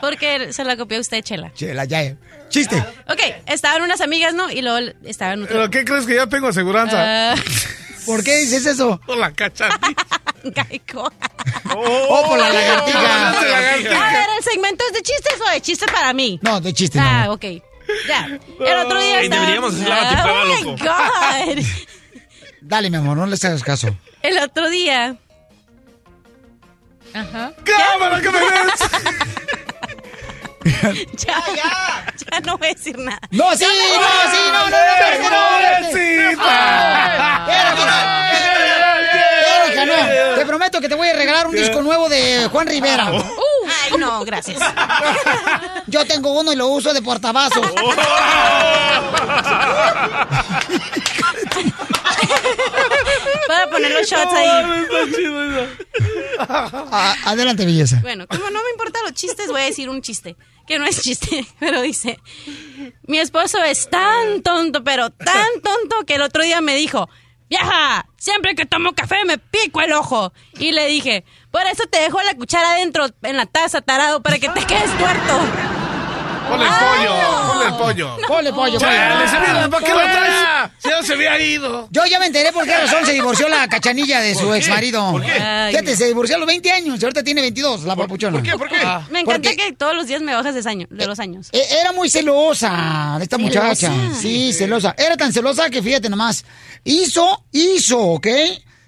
Porque 0.00 0.52
se 0.52 0.64
la 0.64 0.76
copió 0.76 0.98
usted, 1.00 1.22
Chela. 1.22 1.52
Chela, 1.54 1.84
ya. 1.84 2.02
eh. 2.02 2.16
Chiste. 2.48 2.82
Ok, 3.08 3.20
estaban 3.46 3.82
unas 3.82 4.00
amigas, 4.00 4.32
¿no? 4.34 4.50
Y 4.50 4.62
luego 4.62 4.90
estaban 5.04 5.42
otro. 5.42 5.54
¿Pero 5.54 5.70
qué 5.70 5.84
crees 5.84 6.06
que 6.06 6.14
ya 6.14 6.26
tengo 6.26 6.48
aseguranza? 6.48 7.32
Ah, 7.32 7.34
¿Por 8.08 8.24
qué 8.24 8.36
dices 8.38 8.64
eso? 8.66 8.98
Por 9.06 9.18
la 9.18 9.32
cachanilla. 9.32 9.78
Geico. 10.68 11.12
Oh, 11.76 12.22
por 12.26 12.38
la 12.38 12.48
lagartija. 12.50 13.30
A 13.30 13.42
ver, 13.42 14.26
¿el 14.38 14.42
segmento 14.44 14.82
es 14.86 14.94
de 14.94 15.02
chistes 15.02 15.34
o 15.46 15.50
de 15.50 15.60
chistes 15.60 15.90
para 15.92 16.12
mí? 16.14 16.38
No, 16.42 16.58
de 16.60 16.72
chiste, 16.72 16.98
Ah, 16.98 17.24
no. 17.26 17.34
ok. 17.34 17.44
Ya. 18.06 18.26
El 18.26 18.86
otro 18.86 18.98
día 18.98 19.18
Ey, 19.20 19.24
estaba... 19.24 19.40
deberíamos 19.42 19.74
hacer 19.74 19.88
la 19.88 19.96
batiprava, 19.96 20.42
Oh, 20.42 20.46
my 20.46 20.62
loco. 20.64 20.84
God. 20.84 21.64
Dale, 22.62 22.90
mi 22.90 22.96
amor, 22.96 23.16
no 23.18 23.26
les 23.26 23.44
hagas 23.44 23.62
caso. 23.62 23.94
El 24.22 24.38
otro 24.38 24.68
día 24.70 25.16
Ajá. 27.14 27.52
¡Cámara, 27.64 28.20
que 28.20 28.30
me 28.30 28.38
ves! 28.38 28.80
Ya, 31.16 31.42
ya. 31.54 32.14
Ya 32.30 32.40
no 32.40 32.58
voy 32.58 32.68
a 32.68 32.74
decir 32.74 32.98
nada. 32.98 33.20
No, 33.30 33.56
sí, 33.56 33.64
no, 33.64 33.70
sí, 34.32 34.38
no, 34.52 34.70
no, 34.70 34.78
no, 35.30 35.30
no. 39.86 40.34
Te 40.36 40.46
prometo 40.46 40.80
que 40.80 40.88
te 40.88 40.94
voy 40.94 41.08
a 41.08 41.12
regalar 41.14 41.46
un 41.46 41.54
disco 41.54 41.82
nuevo 41.82 42.08
de 42.08 42.48
Juan 42.50 42.66
Rivera. 42.66 43.10
Uh, 43.12 43.22
ay, 43.84 43.98
no, 43.98 44.24
gracias. 44.24 44.58
Yo 45.86 46.04
tengo 46.06 46.32
uno 46.38 46.52
y 46.52 46.56
lo 46.56 46.68
uso 46.68 46.92
de 46.92 47.02
portavasos. 47.02 47.66
Para 53.46 53.70
poner 53.70 53.90
los 53.92 54.06
shots 54.06 54.32
ahí. 54.32 54.48
Ah, 56.38 57.14
adelante, 57.24 57.64
belleza. 57.64 57.98
Bueno, 58.02 58.26
como 58.28 58.50
no 58.50 58.62
me 58.62 58.70
importan 58.70 59.02
los 59.04 59.12
chistes, 59.14 59.48
voy 59.48 59.62
a 59.62 59.64
decir 59.64 59.88
un 59.88 60.02
chiste. 60.02 60.36
Que 60.68 60.78
no 60.78 60.84
es 60.84 61.02
chiste, 61.02 61.46
pero 61.58 61.80
dice: 61.82 62.20
Mi 63.06 63.18
esposo 63.18 63.62
es 63.64 63.88
tan 63.88 64.42
tonto, 64.42 64.84
pero 64.84 65.10
tan 65.10 65.48
tonto 65.62 66.04
que 66.06 66.16
el 66.16 66.22
otro 66.22 66.42
día 66.44 66.60
me 66.60 66.76
dijo: 66.76 67.08
Vieja, 67.48 68.06
siempre 68.18 68.54
que 68.54 68.66
tomo 68.66 68.94
café 68.94 69.24
me 69.24 69.38
pico 69.38 69.80
el 69.80 69.92
ojo. 69.94 70.32
Y 70.58 70.72
le 70.72 70.86
dije: 70.86 71.24
Por 71.50 71.66
eso 71.66 71.84
te 71.90 72.00
dejo 72.00 72.20
la 72.22 72.34
cuchara 72.34 72.72
adentro 72.72 73.06
en 73.22 73.36
la 73.36 73.46
taza, 73.46 73.80
tarado, 73.80 74.22
para 74.22 74.38
que 74.38 74.50
te 74.50 74.64
quedes 74.66 74.96
tuerto. 74.98 75.67
Ponle 76.48 76.66
el 76.66 76.72
pollo, 76.72 77.12
ponle 77.48 77.66
el 77.66 77.74
pollo. 77.74 78.16
Ponle 78.26 78.52
pollo, 78.52 78.78
pollo. 78.78 79.70
¿para 79.70 79.84
qué 79.84 79.92
lo 79.92 80.00
traes? 80.00 80.70
Si 80.78 80.88
no 80.88 81.02
se 81.02 81.12
había 81.12 81.38
ido. 81.40 81.88
Yo 81.90 82.04
ya 82.06 82.18
me 82.18 82.26
enteré 82.26 82.52
por 82.52 82.64
qué 82.64 82.76
razón 82.76 83.04
se 83.04 83.12
divorció 83.12 83.48
la 83.48 83.68
cachanilla 83.68 84.20
de 84.20 84.34
su 84.34 84.46
¿Por 84.46 84.56
ex 84.56 84.68
marido. 84.68 85.12
¿Por 85.12 85.22
qué? 85.22 85.32
Fíjate, 85.70 85.96
se 85.96 86.06
divorció 86.06 86.36
a 86.36 86.38
los 86.38 86.46
20 86.46 86.72
años 86.72 87.00
y 87.00 87.04
ahorita 87.04 87.22
tiene 87.22 87.40
22, 87.42 87.84
la 87.84 87.96
papuchona. 87.96 88.38
¿Por 88.38 88.42
qué? 88.42 88.56
¿Por 88.58 88.68
qué? 88.68 88.76
Ah, 88.84 89.02
Me 89.10 89.20
encanta 89.20 89.50
que 89.54 89.72
todos 89.72 89.94
los 89.94 90.06
días 90.06 90.22
me 90.22 90.34
bajas 90.34 90.54
de, 90.54 91.06
los 91.06 91.18
años. 91.20 91.48
e- 91.52 91.80
Era 91.80 91.92
muy 91.92 92.08
celosa 92.08 93.14
de 93.18 93.24
esta 93.24 93.38
muchacha. 93.38 93.92
Sí, 94.20 94.52
celosa. 94.52 94.94
Era 94.96 95.16
tan 95.16 95.32
celosa 95.32 95.68
que 95.70 95.82
fíjate 95.82 96.08
nomás. 96.08 96.44
Hizo, 96.84 97.44
hizo, 97.52 97.98
¿ok? 97.98 98.26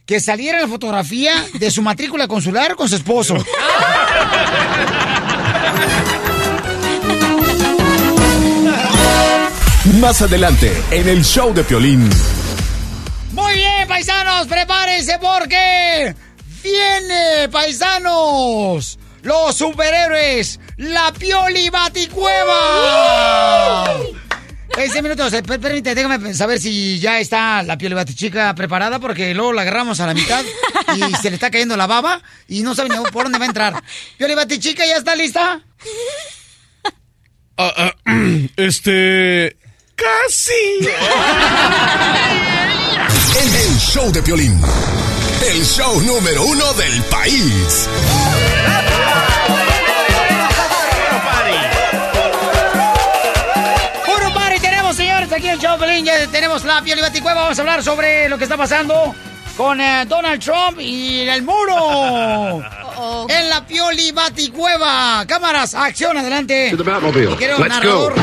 Que 0.06 0.20
saliera 0.20 0.60
la 0.60 0.68
fotografía 0.68 1.32
de 1.54 1.70
su 1.70 1.82
matrícula 1.82 2.26
consular 2.26 2.74
con 2.74 2.88
su 2.88 2.96
esposo. 2.96 3.36
Más 10.00 10.20
adelante, 10.22 10.70
en 10.90 11.08
el 11.08 11.24
show 11.24 11.52
de 11.54 11.64
Piolín. 11.64 12.08
Muy 13.32 13.54
bien, 13.54 13.88
paisanos, 13.88 14.46
prepárense 14.46 15.18
porque 15.20 16.14
viene, 16.62 17.48
paisanos, 17.50 18.98
los 19.22 19.56
superhéroes, 19.56 20.60
la 20.76 21.12
Pioli 21.12 21.70
Baticueva. 21.70 22.54
15 24.74 25.02
minutos, 25.02 25.32
eh, 25.32 25.42
per- 25.42 25.58
permite, 25.60 25.94
déjame 25.94 26.34
saber 26.34 26.60
si 26.60 26.98
ya 27.00 27.18
está 27.18 27.62
la 27.62 27.76
Pioli 27.78 27.94
Batichica 27.94 28.54
preparada 28.54 28.98
porque 29.00 29.34
luego 29.34 29.52
la 29.54 29.62
agarramos 29.62 29.98
a 30.00 30.06
la 30.06 30.14
mitad 30.14 30.44
y 30.94 31.00
se 31.16 31.30
le 31.30 31.34
está 31.36 31.50
cayendo 31.50 31.76
la 31.76 31.86
baba 31.88 32.22
y 32.48 32.62
no 32.62 32.74
sabe 32.74 32.90
ni 32.90 32.96
por 33.10 33.24
dónde 33.24 33.38
va 33.38 33.46
a 33.46 33.48
entrar. 33.48 33.82
Pioli 34.18 34.34
Batichica, 34.34 34.84
¿ya 34.86 34.96
está 34.98 35.16
lista? 35.16 35.62
Ah, 37.56 37.72
ah, 37.76 37.92
este. 38.56 39.56
Casi. 40.00 40.80
En 43.38 43.54
el 43.54 43.78
show 43.78 44.10
de 44.10 44.22
Piolín. 44.22 44.58
El 45.46 45.62
show 45.62 46.00
número 46.00 46.42
uno 46.44 46.72
del 46.72 47.02
país. 47.04 47.86
Puro 54.06 54.32
party 54.32 54.60
tenemos, 54.60 54.96
señores, 54.96 55.30
aquí 55.32 55.48
en 55.48 55.54
el 55.54 55.60
show 55.60 55.72
de 55.78 55.86
Pelín, 55.86 56.06
ya 56.06 56.26
tenemos 56.28 56.64
la 56.64 56.80
Pioli 56.80 57.02
Baticueva. 57.02 57.42
Vamos 57.42 57.58
a 57.58 57.60
hablar 57.60 57.82
sobre 57.82 58.28
lo 58.30 58.38
que 58.38 58.44
está 58.44 58.56
pasando 58.56 59.14
con 59.54 59.82
eh, 59.82 60.06
Donald 60.06 60.42
Trump 60.42 60.80
y 60.80 61.28
el 61.28 61.42
muro. 61.42 62.64
En 63.28 63.50
la 63.50 63.66
Pioli 63.66 64.12
Baticueva. 64.12 65.26
Cámaras, 65.26 65.74
acción, 65.74 66.16
adelante. 66.16 66.70
To 66.70 66.78
the 66.78 66.82
Batmobile. 66.84 67.36
Y 67.38 67.46
Let's 67.46 67.68
narrador. 67.68 68.14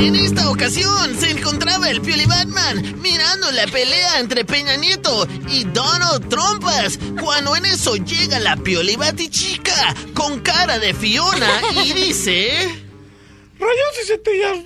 En 0.00 0.16
esta 0.16 0.48
ocasión 0.50 1.14
se 1.20 1.30
encontraba 1.30 1.90
el 1.90 2.00
Pioli 2.00 2.24
Batman 2.24 3.02
mirando 3.02 3.52
la 3.52 3.66
pelea 3.66 4.18
entre 4.18 4.46
Peña 4.46 4.74
Nieto 4.76 5.28
y 5.46 5.64
Donald 5.64 6.26
Trumpas 6.30 6.98
cuando 7.20 7.54
en 7.54 7.66
eso 7.66 7.96
llega 7.96 8.40
la 8.40 8.56
Pioli 8.56 8.96
Batichica 8.96 9.94
con 10.14 10.40
cara 10.40 10.78
de 10.78 10.94
Fiona 10.94 11.60
y 11.84 11.92
dice... 12.06 12.50
Rayos 13.58 14.02
y 14.02 14.06
centellas. 14.06 14.58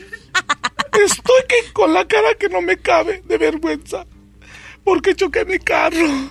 Estoy 1.05 1.43
que 1.49 1.73
con 1.73 1.93
la 1.93 2.07
cara 2.07 2.37
que 2.39 2.49
no 2.49 2.63
me 2.63 2.77
cabe 2.77 3.21
de 3.25 3.37
vergüenza. 3.37 4.07
Porque 4.85 5.17
choqué 5.17 5.45
mi 5.45 5.59
carro. 5.59 6.31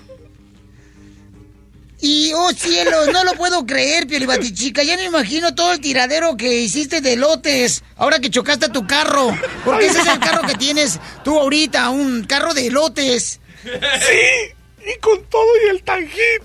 Y, 2.05 2.33
oh 2.33 2.51
cielos, 2.51 3.07
no 3.13 3.23
lo 3.23 3.31
puedo 3.35 3.65
creer, 3.65 4.05
Pioli 4.05 4.25
Batichica. 4.25 4.83
Ya 4.83 4.97
me 4.97 5.05
imagino 5.05 5.55
todo 5.55 5.71
el 5.71 5.79
tiradero 5.79 6.35
que 6.35 6.59
hiciste 6.59 6.99
de 6.99 7.15
lotes 7.15 7.81
ahora 7.95 8.19
que 8.19 8.29
chocaste 8.29 8.67
tu 8.67 8.85
carro. 8.85 9.33
Porque 9.63 9.85
ese 9.85 10.01
es 10.01 10.07
el 10.07 10.19
carro 10.19 10.45
que 10.45 10.55
tienes 10.55 10.99
tú 11.23 11.39
ahorita, 11.39 11.89
un 11.91 12.25
carro 12.25 12.53
de 12.53 12.69
lotes. 12.71 13.39
Sí, 13.63 14.51
y 14.85 14.99
con 14.99 15.23
todo 15.29 15.47
y 15.65 15.69
el 15.69 15.81
tanjit. 15.83 16.43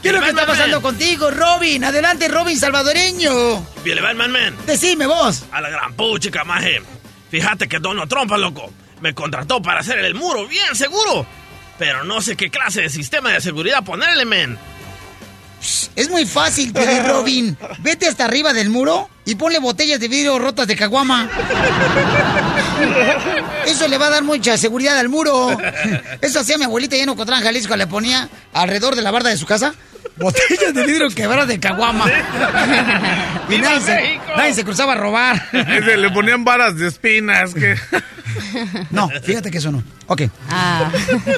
¿Qué 0.00 0.08
es 0.08 0.14
lo 0.14 0.22
que 0.22 0.30
está 0.30 0.46
pasando 0.46 0.80
contigo, 0.80 1.30
Robin? 1.30 1.84
Adelante, 1.84 2.28
Robin 2.28 2.58
salvadoreño. 2.58 3.62
Pioli 3.84 4.00
Batman, 4.00 4.32
man. 4.32 4.56
Decime 4.64 5.06
vos. 5.06 5.42
A 5.52 5.60
la 5.60 5.68
gran 5.68 5.92
puchica, 5.92 6.44
maje. 6.44 6.80
Fíjate 7.30 7.68
que 7.68 7.78
Donald 7.78 8.08
Trump, 8.08 8.32
loco, 8.38 8.72
me 9.02 9.12
contrató 9.12 9.60
para 9.60 9.80
hacer 9.80 9.98
el 9.98 10.14
muro 10.14 10.46
bien 10.46 10.74
seguro. 10.74 11.26
Pero 11.80 12.04
no 12.04 12.20
sé 12.20 12.36
qué 12.36 12.50
clase 12.50 12.82
de 12.82 12.90
sistema 12.90 13.32
de 13.32 13.40
seguridad 13.40 13.82
ponerle, 13.82 14.26
men. 14.26 14.58
Es 15.96 16.10
muy 16.10 16.26
fácil, 16.26 16.74
Pioli 16.74 17.00
Robin. 17.08 17.56
Vete 17.78 18.06
hasta 18.06 18.26
arriba 18.26 18.52
del 18.52 18.68
muro 18.68 19.08
y 19.24 19.34
ponle 19.36 19.58
botellas 19.60 19.98
de 19.98 20.08
vidrio 20.08 20.38
rotas 20.38 20.66
de 20.66 20.76
caguama. 20.76 21.30
Eso 23.64 23.88
le 23.88 23.96
va 23.96 24.08
a 24.08 24.10
dar 24.10 24.22
mucha 24.24 24.58
seguridad 24.58 24.98
al 24.98 25.08
muro. 25.08 25.56
Eso 26.20 26.40
hacía 26.40 26.58
mi 26.58 26.64
abuelita 26.64 26.96
allá 26.96 27.04
en 27.04 27.08
Ocotlán, 27.08 27.42
Jalisco. 27.42 27.74
Le 27.74 27.86
ponía 27.86 28.28
alrededor 28.52 28.94
de 28.94 29.00
la 29.00 29.10
barda 29.10 29.30
de 29.30 29.38
su 29.38 29.46
casa 29.46 29.74
botellas 30.16 30.74
de 30.74 30.86
vidrio 30.86 31.08
quebradas 31.10 31.48
de 31.48 31.58
caguama. 31.60 32.06
Y 33.48 33.54
¡Viva 33.56 33.70
nadie 33.70 33.80
se, 33.80 33.94
México! 33.94 34.24
nadie 34.36 34.54
se 34.54 34.64
cruzaba 34.64 34.92
a 34.92 34.96
robar. 34.96 35.48
Le 35.52 36.10
ponían 36.10 36.44
varas 36.44 36.76
de 36.76 36.88
espinas. 36.88 37.54
Que... 37.54 37.76
No, 38.90 39.08
fíjate 39.24 39.50
que 39.50 39.58
eso 39.58 39.72
no. 39.72 39.82
Ok. 40.06 40.22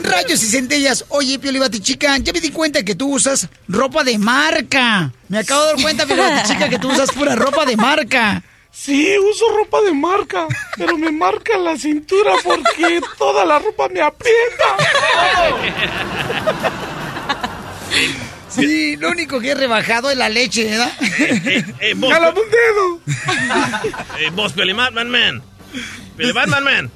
Rayos 0.03 0.43
y 0.43 0.47
centellas. 0.47 1.07
Oye, 1.09 1.39
Pioli 1.39 1.59
Batichica, 1.59 2.18
ya 2.18 2.33
me 2.35 2.41
di 2.41 2.51
cuenta 2.51 2.83
que 2.83 2.95
tú 2.95 3.14
usas 3.14 3.49
ropa 3.66 4.05
de 4.05 4.18
marca. 4.18 5.11
Me 5.29 5.39
acabo 5.39 5.62
de 5.62 5.66
dar 5.73 5.83
cuenta, 5.83 6.05
Pioli 6.07 6.20
Batichica, 6.20 6.68
que 6.68 6.79
tú 6.79 6.91
usas 6.93 7.11
pura 7.12 7.35
ropa 7.35 7.64
de 7.64 7.77
marca. 7.77 8.43
Sí, 8.70 9.16
uso 9.18 9.45
ropa 9.57 9.81
de 9.83 9.93
marca, 9.93 10.47
pero 10.77 10.97
me 10.97 11.11
marca 11.12 11.57
la 11.59 11.77
cintura 11.77 12.33
porque 12.43 13.01
toda 13.18 13.45
la 13.45 13.59
ropa 13.59 13.89
me 13.89 14.01
aprieta. 14.01 14.77
Sí, 18.55 18.97
lo 18.97 19.11
único 19.11 19.41
que 19.41 19.51
he 19.51 19.55
rebajado 19.55 20.11
es 20.11 20.17
la 20.17 20.29
leche, 20.29 20.65
¿verdad? 20.65 20.93
Eh, 21.81 21.95
vos, 21.97 22.13
¡Jálame 22.13 22.41
un 22.41 22.51
dedo! 22.51 23.01
eh, 24.19 24.31
vos, 24.35 24.53
Pioli 24.53 24.73
Batman, 24.73 25.11
man. 25.11 25.43
Batman, 26.35 26.65
man. 26.65 26.91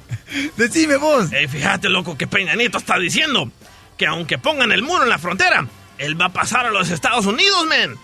Decime 0.55 0.97
vos. 0.97 1.31
Eh, 1.31 1.47
fíjate, 1.47 1.89
loco, 1.89 2.17
que 2.17 2.27
Peña 2.27 2.55
Nieto 2.55 2.77
está 2.77 2.97
diciendo 2.99 3.51
que 3.97 4.05
aunque 4.05 4.37
pongan 4.37 4.71
el 4.71 4.83
muro 4.83 5.03
en 5.03 5.09
la 5.09 5.17
frontera, 5.17 5.67
él 5.97 6.19
va 6.19 6.25
a 6.25 6.33
pasar 6.33 6.65
a 6.65 6.71
los 6.71 6.89
Estados 6.89 7.25
Unidos, 7.25 7.65
man. 7.67 7.95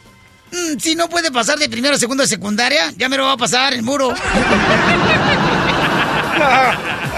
Mm, 0.51 0.79
si 0.79 0.95
no 0.95 1.09
puede 1.09 1.31
pasar 1.31 1.57
de 1.59 1.69
primero 1.69 1.95
a 1.95 1.97
segundo 1.99 2.23
de 2.23 2.27
secundaria, 2.29 2.91
ya 2.97 3.09
me 3.09 3.17
lo 3.17 3.25
va 3.25 3.33
a 3.33 3.37
pasar 3.37 3.73
el 3.73 3.83
muro. 3.83 4.13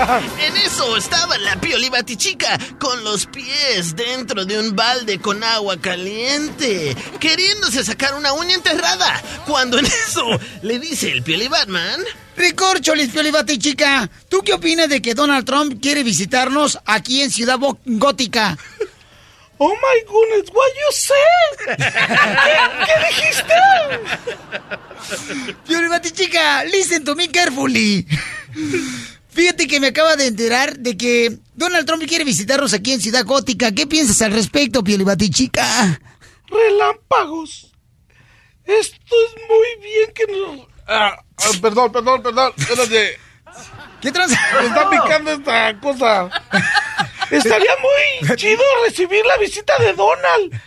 En 0.40 0.58
eso 0.58 0.96
estaba 0.98 1.38
la 1.40 1.56
Pioli 1.60 1.90
Batichica 1.90 2.58
con 2.80 3.04
los 3.04 3.26
pies 3.26 3.96
dentro 3.96 4.46
de 4.46 4.60
un 4.60 4.76
balde 4.76 5.20
con 5.20 5.44
agua 5.44 5.80
caliente, 5.80 6.96
queriéndose 7.20 7.84
sacar 7.84 8.14
una 8.16 8.34
uña 8.34 8.56
enterrada. 8.56 9.22
Cuando 9.46 9.80
en 9.80 9.86
eso 9.86 10.26
le 10.62 10.80
dice 10.80 11.12
el 11.12 11.24
Pioli 11.24 11.48
Batman. 11.48 12.04
Ricorcholis, 12.38 13.10
Pioli 13.12 13.32
Batichica, 13.32 14.10
¿tú 14.30 14.42
qué 14.44 14.54
opinas 14.54 14.90
de 14.90 15.02
que 15.02 15.14
Donald 15.16 15.46
Trump 15.46 15.82
quiere 15.82 16.04
visitarnos 16.04 16.78
aquí 16.86 17.22
en 17.22 17.32
Ciudad 17.32 17.58
Bo- 17.58 17.80
Gótica? 17.86 18.58
Oh 19.58 19.74
my 19.74 20.04
goodness, 20.06 20.50
what 20.54 20.68
you 20.76 20.92
say? 20.92 21.16
¿Qué, 21.78 22.86
qué 22.86 22.94
dijiste? 23.08 23.54
Pioli 25.66 25.88
Batichica, 25.88 26.64
listen 26.66 27.06
to 27.06 27.16
me 27.16 27.30
carefully. 27.30 28.06
Fíjate 29.36 29.68
que 29.68 29.82
me 29.82 29.88
acaba 29.88 30.16
de 30.16 30.28
enterar 30.28 30.78
de 30.78 30.96
que 30.96 31.38
Donald 31.56 31.86
Trump 31.86 32.02
quiere 32.08 32.24
visitarnos 32.24 32.74
aquí 32.74 32.94
en 32.94 33.02
Ciudad 33.02 33.26
Gótica. 33.26 33.74
¿Qué 33.74 33.86
piensas 33.86 34.22
al 34.22 34.32
respecto, 34.32 34.82
Piolibatichica? 34.82 36.00
Relámpagos. 36.48 37.70
Esto 38.64 38.96
es 38.96 39.36
muy 39.50 39.84
bien 39.84 40.14
que 40.14 40.26
no... 40.28 40.66
Ah, 40.88 41.18
ah, 41.38 41.52
perdón, 41.62 41.92
perdón, 41.92 42.24
perdón. 42.24 42.54
Espérate. 42.56 43.20
¿Qué 44.02 44.10
tranza? 44.10 44.40
Me 44.62 44.68
está 44.68 44.90
picando 44.90 45.32
esta 45.32 45.80
cosa. 45.82 46.30
Estaría 47.30 47.72
muy 47.82 48.38
chido 48.38 48.64
recibir 48.86 49.26
la 49.26 49.36
visita 49.38 49.78
de 49.80 49.92
Donald. 49.94 50.62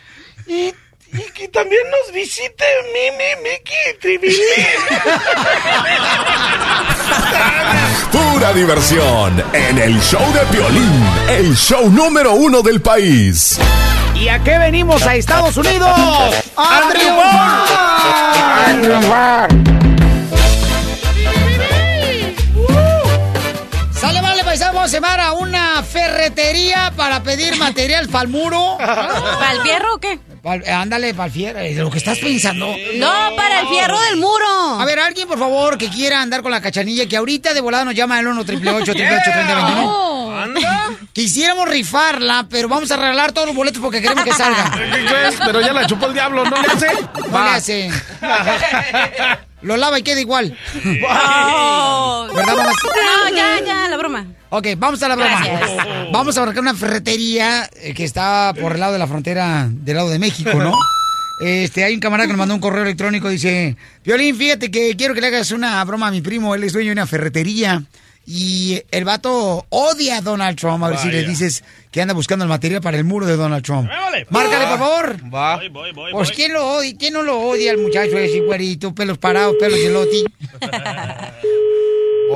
Y, 0.47 0.75
y 1.13 1.23
que 1.33 1.49
también 1.49 1.83
nos 1.91 2.13
visite 2.13 2.65
Mimi, 2.93 3.43
Mickey 3.43 3.77
y 3.91 3.95
Tribili. 3.99 4.37
Pura 8.13 8.53
diversión 8.53 9.43
en 9.53 9.79
el 9.79 10.01
show 10.01 10.23
de 10.33 10.41
Piolín, 10.47 11.05
el 11.29 11.55
show 11.57 11.91
número 11.91 12.33
uno 12.35 12.63
del 12.63 12.81
país. 12.81 13.59
¿Y 14.15 14.29
a 14.29 14.39
qué 14.43 14.59
venimos 14.59 15.03
a 15.03 15.15
Estados 15.15 15.57
Unidos? 15.57 15.91
¡A 16.57 16.81
triunfar! 16.91 18.67
Sale, 18.67 18.89
vale, 19.09 19.55
paisano, 24.59 24.73
vamos 24.75 24.91
a 24.93 24.97
llevar 24.97 25.21
a 25.21 25.33
una 25.33 25.83
ferretería 25.83 26.93
para 26.97 27.23
pedir 27.23 27.57
material 27.57 28.09
para 28.09 28.23
el 28.25 28.29
muro. 28.29 28.77
¿Para 28.79 29.53
el 29.53 29.63
fierro 29.63 29.95
o 29.95 29.99
qué? 29.99 30.19
Pa'l- 30.43 30.67
ándale, 30.69 31.15
para 31.15 31.27
el 31.27 31.33
fierro, 31.33 31.59
es 31.61 31.77
lo 31.77 31.91
que 31.91 31.99
estás 31.99 32.19
pensando. 32.19 32.75
No, 32.97 33.37
para 33.37 33.61
el 33.61 33.69
fierro 33.69 34.01
del 34.01 34.17
muro. 34.17 34.81
A 34.81 34.85
ver, 34.85 34.99
alguien, 34.99 35.29
por 35.29 35.39
favor, 35.39 35.79
que 35.79 35.89
quiera 35.89 36.21
andar 36.21 36.43
con 36.43 36.51
la 36.51 36.61
cachanilla, 36.61 37.07
que 37.07 37.17
ahorita 37.17 37.55
de 37.55 37.61
volada 37.61 37.85
nos 37.85 37.95
llama 37.95 38.19
al 38.19 38.27
1 38.27 38.41
888 38.41 38.93
3021 39.33 40.39
¿Anda? 40.39 40.91
Quisiéramos 41.13 41.69
rifarla, 41.69 42.47
pero 42.49 42.69
vamos 42.69 42.91
a 42.91 42.97
regalar 42.97 43.33
todos 43.33 43.49
los 43.49 43.57
boletos 43.57 43.81
porque 43.83 44.01
queremos 44.01 44.25
que 44.25 44.33
salga. 44.33 44.71
¿Qué 44.73 45.05
crees? 45.07 45.35
Pero 45.45 45.61
ya 45.61 45.73
la 45.73 45.87
chupó 45.87 46.07
el 46.07 46.15
diablo, 46.15 46.45
¿no 46.45 46.63
le 46.63 46.69
hace? 46.69 46.87
No 47.31 47.45
le 47.45 47.51
hace. 47.51 47.91
Lo 49.63 49.77
lava 49.77 49.99
y 49.99 50.03
queda 50.03 50.21
igual. 50.21 50.57
Oh. 51.11 52.29
¿Verdad, 52.35 52.57
mamá? 52.57 52.73
No, 52.73 53.37
ya, 53.37 53.65
ya, 53.65 53.89
la 53.89 53.97
broma. 53.97 54.27
Ok, 54.51 54.69
vamos 54.77 55.03
a 55.03 55.09
la 55.09 55.17
broma. 55.17 55.45
Gracias. 55.45 56.11
Vamos 56.13 56.37
a 56.37 56.45
marcar 56.45 56.61
una 56.61 56.75
ferretería 56.75 57.69
eh, 57.77 57.95
que 57.95 58.05
está 58.05 58.53
por 58.61 58.73
el 58.73 58.81
lado 58.81 58.93
de 58.93 58.99
la 58.99 59.07
frontera 59.07 59.67
del 59.71 59.97
lado 59.97 60.11
de 60.11 60.19
México, 60.19 60.55
¿no? 60.55 60.73
Este, 61.41 61.85
hay 61.85 61.95
un 61.95 62.01
camarada 62.01 62.27
que 62.27 62.33
nos 62.33 62.39
mandó 62.39 62.55
un 62.55 62.61
correo 62.61 62.83
electrónico, 62.83 63.29
dice, 63.29 63.77
Violín, 64.05 64.35
fíjate 64.35 64.73
que 64.73 64.97
quiero 64.97 65.15
que 65.15 65.21
le 65.21 65.29
hagas 65.29 65.53
una 65.53 65.85
broma 65.85 66.09
a 66.09 66.11
mi 66.11 66.21
primo, 66.21 66.53
él 66.57 66.65
es 66.65 66.73
dueño 66.73 66.89
de 66.89 66.95
una 66.95 67.07
ferretería. 67.07 67.85
Y 68.31 68.83
el 68.91 69.05
vato 69.07 69.65
odia 69.71 70.19
a 70.19 70.21
Donald 70.21 70.59
Trump. 70.59 70.85
A 70.85 70.91
ver 70.91 70.99
si 70.99 71.09
le 71.11 71.23
dices 71.27 71.65
que 71.91 72.03
anda 72.03 72.13
buscando 72.13 72.45
el 72.45 72.51
material 72.51 72.83
para 72.83 72.99
el 72.99 73.05
muro 73.05 73.25
de 73.25 73.37
Donald 73.37 73.65
Trump. 73.65 73.89
Vale. 73.89 74.27
Márcale, 74.29 74.67
por 74.67 74.79
favor. 74.79 75.17
Va. 75.35 75.57
Voy, 75.57 75.69
voy, 75.71 75.93
voy, 75.93 76.13
Pues. 76.13 76.31
¿quién 76.33 76.53
lo 76.53 76.67
odia? 76.75 76.93
¿Quién 76.99 77.15
no 77.15 77.23
lo 77.23 77.41
odia 77.41 77.71
al 77.71 77.79
muchacho 77.79 78.19
ese 78.19 78.41
güerito? 78.43 78.95
Pelos 78.95 79.17
parados, 79.17 79.55
pelos 79.59 79.79
de 79.81 79.91
loti. 79.91 80.25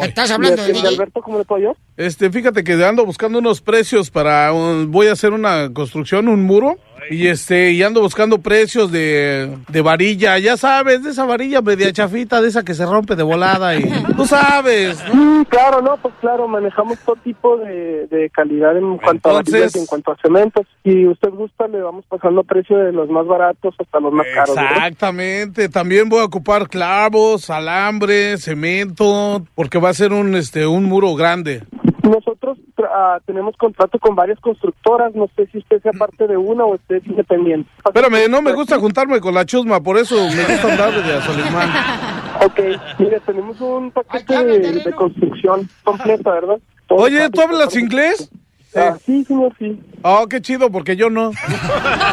¿Estás 0.02 0.30
hablando 0.30 0.64
de. 0.64 0.78
Alberto, 0.88 1.20
cómo 1.20 1.38
le 1.38 1.44
puedo 1.44 1.62
yo? 1.62 1.76
Este, 1.98 2.30
fíjate 2.30 2.64
que 2.64 2.72
ando 2.84 3.04
buscando 3.04 3.38
unos 3.38 3.60
precios 3.60 4.10
para 4.10 4.50
un- 4.52 4.90
voy 4.90 5.08
a 5.08 5.12
hacer 5.12 5.32
una 5.32 5.70
construcción, 5.74 6.28
un 6.28 6.42
muro. 6.42 6.78
Y 7.12 7.28
este, 7.28 7.72
y 7.72 7.82
ando 7.82 8.00
buscando 8.00 8.38
precios 8.38 8.90
de, 8.90 9.58
de 9.68 9.82
varilla, 9.82 10.38
ya 10.38 10.56
sabes, 10.56 11.02
de 11.02 11.10
esa 11.10 11.26
varilla 11.26 11.60
media 11.60 11.92
chafita, 11.92 12.40
de 12.40 12.48
esa 12.48 12.64
que 12.64 12.72
se 12.72 12.86
rompe 12.86 13.16
de 13.16 13.22
volada 13.22 13.76
y 13.76 13.82
tú 14.16 14.24
sabes, 14.24 15.02
¿no? 15.08 15.14
Mm, 15.14 15.44
claro, 15.44 15.82
no, 15.82 15.96
pues 15.98 16.14
claro, 16.20 16.48
manejamos 16.48 16.98
todo 17.00 17.16
tipo 17.16 17.58
de, 17.58 18.06
de 18.06 18.30
calidad 18.30 18.76
en 18.78 18.96
cuanto 18.96 19.28
a 19.28 19.32
varillas 19.34 19.76
y 19.76 19.80
en 19.80 19.86
cuanto 19.86 20.12
a 20.12 20.16
cementos. 20.16 20.66
Si 20.82 21.06
usted 21.06 21.30
gusta, 21.30 21.68
le 21.68 21.82
vamos 21.82 22.04
pasando 22.08 22.42
precio 22.44 22.78
de 22.78 22.92
los 22.92 23.10
más 23.10 23.26
baratos 23.26 23.74
hasta 23.78 24.00
los 24.00 24.12
más 24.12 24.26
caros. 24.34 24.56
¿verdad? 24.56 24.70
Exactamente, 24.72 25.68
también 25.68 26.08
voy 26.08 26.20
a 26.20 26.24
ocupar 26.24 26.68
clavos, 26.68 27.50
alambre, 27.50 28.38
cemento, 28.38 29.44
porque 29.54 29.78
va 29.78 29.90
a 29.90 29.94
ser 29.94 30.12
un 30.12 30.34
este 30.34 30.66
un 30.66 30.84
muro 30.84 31.14
grande. 31.14 31.62
Nosotros 32.02 32.58
tra- 32.74 32.90
ah, 32.90 33.18
tenemos 33.26 33.56
contrato 33.56 33.98
con 33.98 34.14
varias 34.14 34.38
constructoras, 34.40 35.14
no 35.14 35.28
sé 35.36 35.46
si 35.52 35.58
usted 35.58 35.82
sea 35.82 35.92
parte 35.92 36.26
de 36.26 36.36
una 36.36 36.64
o 36.64 36.74
usted 36.74 36.96
es 36.96 37.06
independiente. 37.06 37.70
Espérame, 37.84 38.28
no 38.30 38.42
me 38.42 38.52
gusta 38.52 38.78
juntarme 38.78 39.20
con 39.20 39.34
la 39.34 39.44
chusma, 39.44 39.80
por 39.80 39.98
eso 39.98 40.16
me 40.16 40.44
gusta 40.44 40.68
andar 40.72 40.92
de 41.02 41.14
Azolimán. 41.14 41.70
Ok, 42.44 42.60
mire, 42.98 43.20
tenemos 43.20 43.60
un 43.60 43.90
paquete 43.90 44.44
de, 44.44 44.58
de 44.80 44.92
construcción 44.92 45.68
completa, 45.84 46.30
¿verdad? 46.32 46.58
Todo 46.88 46.98
Oye, 47.00 47.30
¿tú 47.30 47.40
hablas 47.40 47.76
inglés? 47.76 48.30
Ah, 48.74 48.96
sí, 49.04 49.24
señor, 49.24 49.52
sí. 49.58 49.78
Oh, 50.02 50.26
qué 50.28 50.40
chido, 50.40 50.70
porque 50.70 50.96
yo 50.96 51.10
no. 51.10 51.30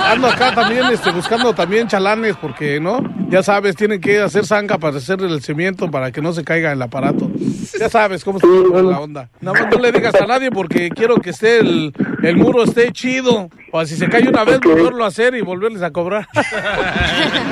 Ando 0.05 0.27
acá 0.27 0.53
también, 0.53 0.85
este, 0.91 1.11
buscando 1.11 1.53
también 1.53 1.87
chalanes, 1.87 2.35
porque, 2.35 2.79
¿no? 2.79 2.99
Ya 3.29 3.43
sabes, 3.43 3.75
tienen 3.75 4.01
que 4.01 4.19
hacer 4.19 4.45
zanja 4.45 4.77
para 4.77 4.97
hacer 4.97 5.21
el 5.21 5.41
cemento 5.41 5.89
para 5.89 6.11
que 6.11 6.21
no 6.21 6.33
se 6.33 6.43
caiga 6.43 6.71
el 6.71 6.81
aparato. 6.81 7.31
Ya 7.79 7.89
sabes 7.89 8.23
cómo 8.23 8.39
se 8.39 8.47
pone 8.47 8.83
la 8.91 8.99
onda. 8.99 9.29
No, 9.39 9.53
no 9.53 9.79
le 9.79 9.91
digas 9.91 10.15
a 10.15 10.25
nadie 10.25 10.51
porque 10.51 10.89
quiero 10.89 11.17
que 11.17 11.29
esté 11.29 11.59
el, 11.59 11.93
el 12.23 12.35
muro 12.35 12.63
esté 12.63 12.91
chido. 12.91 13.49
O 13.71 13.85
si 13.85 13.95
se 13.95 14.09
cae 14.09 14.27
una 14.27 14.43
vez, 14.43 14.59
volverlo 14.59 15.05
a 15.05 15.07
hacer 15.07 15.35
y 15.35 15.41
volverles 15.41 15.81
a 15.83 15.91
cobrar. 15.91 16.27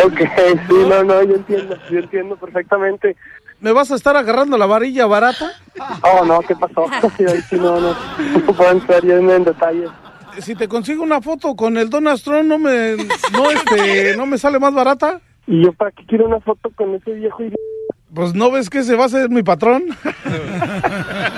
Ok, 0.03 0.19
sí, 0.67 0.75
no, 0.89 1.03
no, 1.03 1.23
yo 1.23 1.35
entiendo, 1.35 1.77
yo 1.89 1.99
entiendo 1.99 2.35
perfectamente. 2.35 3.15
¿Me 3.59 3.71
vas 3.71 3.91
a 3.91 3.95
estar 3.95 4.15
agarrando 4.15 4.57
la 4.57 4.67
varilla 4.67 5.07
barata? 5.07 5.51
Oh, 6.03 6.23
no, 6.25 6.39
¿qué 6.41 6.55
pasó? 6.55 6.85
Sí, 7.17 7.25
ahí 7.27 7.41
sí, 7.49 7.55
no, 7.55 7.79
no, 7.79 7.95
no 8.45 8.53
puedo 8.53 8.71
entrar 8.71 9.03
ya 9.03 9.15
en 9.15 9.43
detalle. 9.43 9.87
Si 10.39 10.53
te 10.53 10.67
consigo 10.67 11.01
una 11.01 11.21
foto 11.21 11.55
con 11.55 11.77
el 11.77 11.89
Donald 11.89 12.21
Trump, 12.21 12.43
¿no 12.43 12.59
me, 12.59 12.95
no, 13.33 13.49
este, 13.49 14.15
¿no 14.15 14.27
me 14.27 14.37
sale 14.37 14.59
más 14.59 14.73
barata? 14.73 15.19
¿Y 15.47 15.63
yo 15.63 15.73
para 15.73 15.91
qué 15.91 16.05
quiero 16.05 16.27
una 16.27 16.39
foto 16.41 16.69
con 16.75 16.93
ese 16.93 17.11
viejo 17.13 17.41
idiota? 17.41 17.57
Pues 18.17 18.33
no 18.33 18.49
ves 18.49 18.67
que 18.71 18.79
ese 18.79 18.95
va 18.95 19.05
a 19.05 19.09
ser 19.09 19.29
mi 19.29 19.43
patrón. 19.43 19.83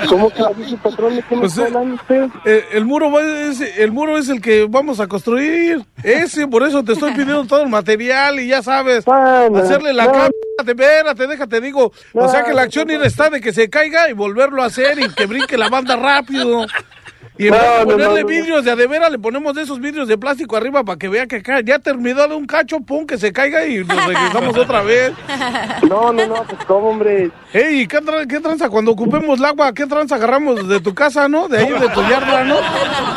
¿Cómo 0.07 0.29
que 0.29 0.41
va 0.41 0.47
a 0.47 0.53
ser 0.55 0.69
su 0.69 0.77
patrón? 0.77 1.13
¿De 1.13 1.21
qué 1.23 1.35
me 1.35 1.41
Pues, 1.41 1.51
está 1.57 1.63
eh, 1.63 1.65
hablando 1.67 1.95
usted? 1.95 2.27
Eh, 2.45 2.65
el 2.71 2.85
muro 2.85 3.11
va- 3.11 3.21
es, 3.21 3.59
el 3.77 3.91
muro 3.91 4.17
es 4.17 4.29
el 4.29 4.39
que 4.41 4.65
vamos 4.69 5.01
a 5.01 5.07
construir. 5.07 5.83
Ese, 6.03 6.47
por 6.47 6.63
eso 6.63 6.81
te 6.81 6.93
estoy 6.93 7.11
pidiendo 7.11 7.43
todo 7.45 7.63
el 7.63 7.69
material 7.69 8.39
y 8.39 8.47
ya 8.47 8.61
sabes, 8.63 9.03
Bueno, 9.03 9.57
hacerle 9.57 9.91
la 9.91 10.05
no. 10.05 10.11
cama. 10.13 10.29
Espérate, 10.65 11.27
déjate, 11.27 11.59
digo. 11.59 11.91
O 12.13 12.29
sea 12.29 12.43
que 12.45 12.53
la 12.53 12.61
acción 12.61 12.89
está 12.91 13.29
de 13.29 13.41
que 13.41 13.51
se 13.51 13.69
caiga 13.69 14.09
y 14.09 14.13
volverlo 14.13 14.63
a 14.63 14.67
hacer 14.67 14.99
y 14.99 15.09
que 15.09 15.25
brinque 15.25 15.57
la 15.57 15.67
banda 15.67 15.97
rápido. 15.97 16.65
Y 17.39 17.47
en 17.47 17.53
No, 17.53 17.57
vez 17.57 17.69
de 17.71 17.79
no, 17.85 17.91
ponerle 17.91 18.21
no, 18.21 18.27
vidrios 18.27 18.65
de 18.65 18.71
adevera, 18.71 19.09
le 19.09 19.17
ponemos 19.17 19.53
de 19.55 19.61
esos 19.61 19.79
vidrios 19.79 20.09
de 20.09 20.17
plástico 20.17 20.57
arriba 20.57 20.83
para 20.83 20.97
que 20.99 21.07
vea 21.07 21.25
que 21.25 21.41
cae. 21.41 21.63
Ya 21.63 21.79
terminó 21.79 22.27
de 22.27 22.35
un 22.35 22.45
cacho, 22.45 22.81
pum, 22.81 23.05
que 23.07 23.17
se 23.17 23.31
caiga 23.31 23.65
y 23.65 23.77
nos 23.85 24.05
regresamos 24.05 24.57
otra 24.57 24.81
vez. 24.81 25.13
No, 25.89 26.11
no, 26.11 26.27
no, 26.27 26.43
pues 26.43 26.65
cómo, 26.65 26.89
hombre. 26.89 27.31
Ey, 27.53 27.87
¿qué, 27.87 27.99
tra- 28.01 28.27
qué 28.27 28.41
tranza? 28.41 28.69
Cuando 28.69 28.91
ocupemos 28.91 29.39
el 29.39 29.45
agua, 29.45 29.73
¿qué 29.73 29.85
tranza 29.87 30.15
agarramos 30.15 30.67
de 30.67 30.81
tu 30.81 30.93
casa, 30.93 31.29
no? 31.29 31.47
De 31.47 31.59
ahí, 31.59 31.69
de 31.71 31.87
tu 31.89 32.01
yarda, 32.01 32.43
¿no? 32.43 32.55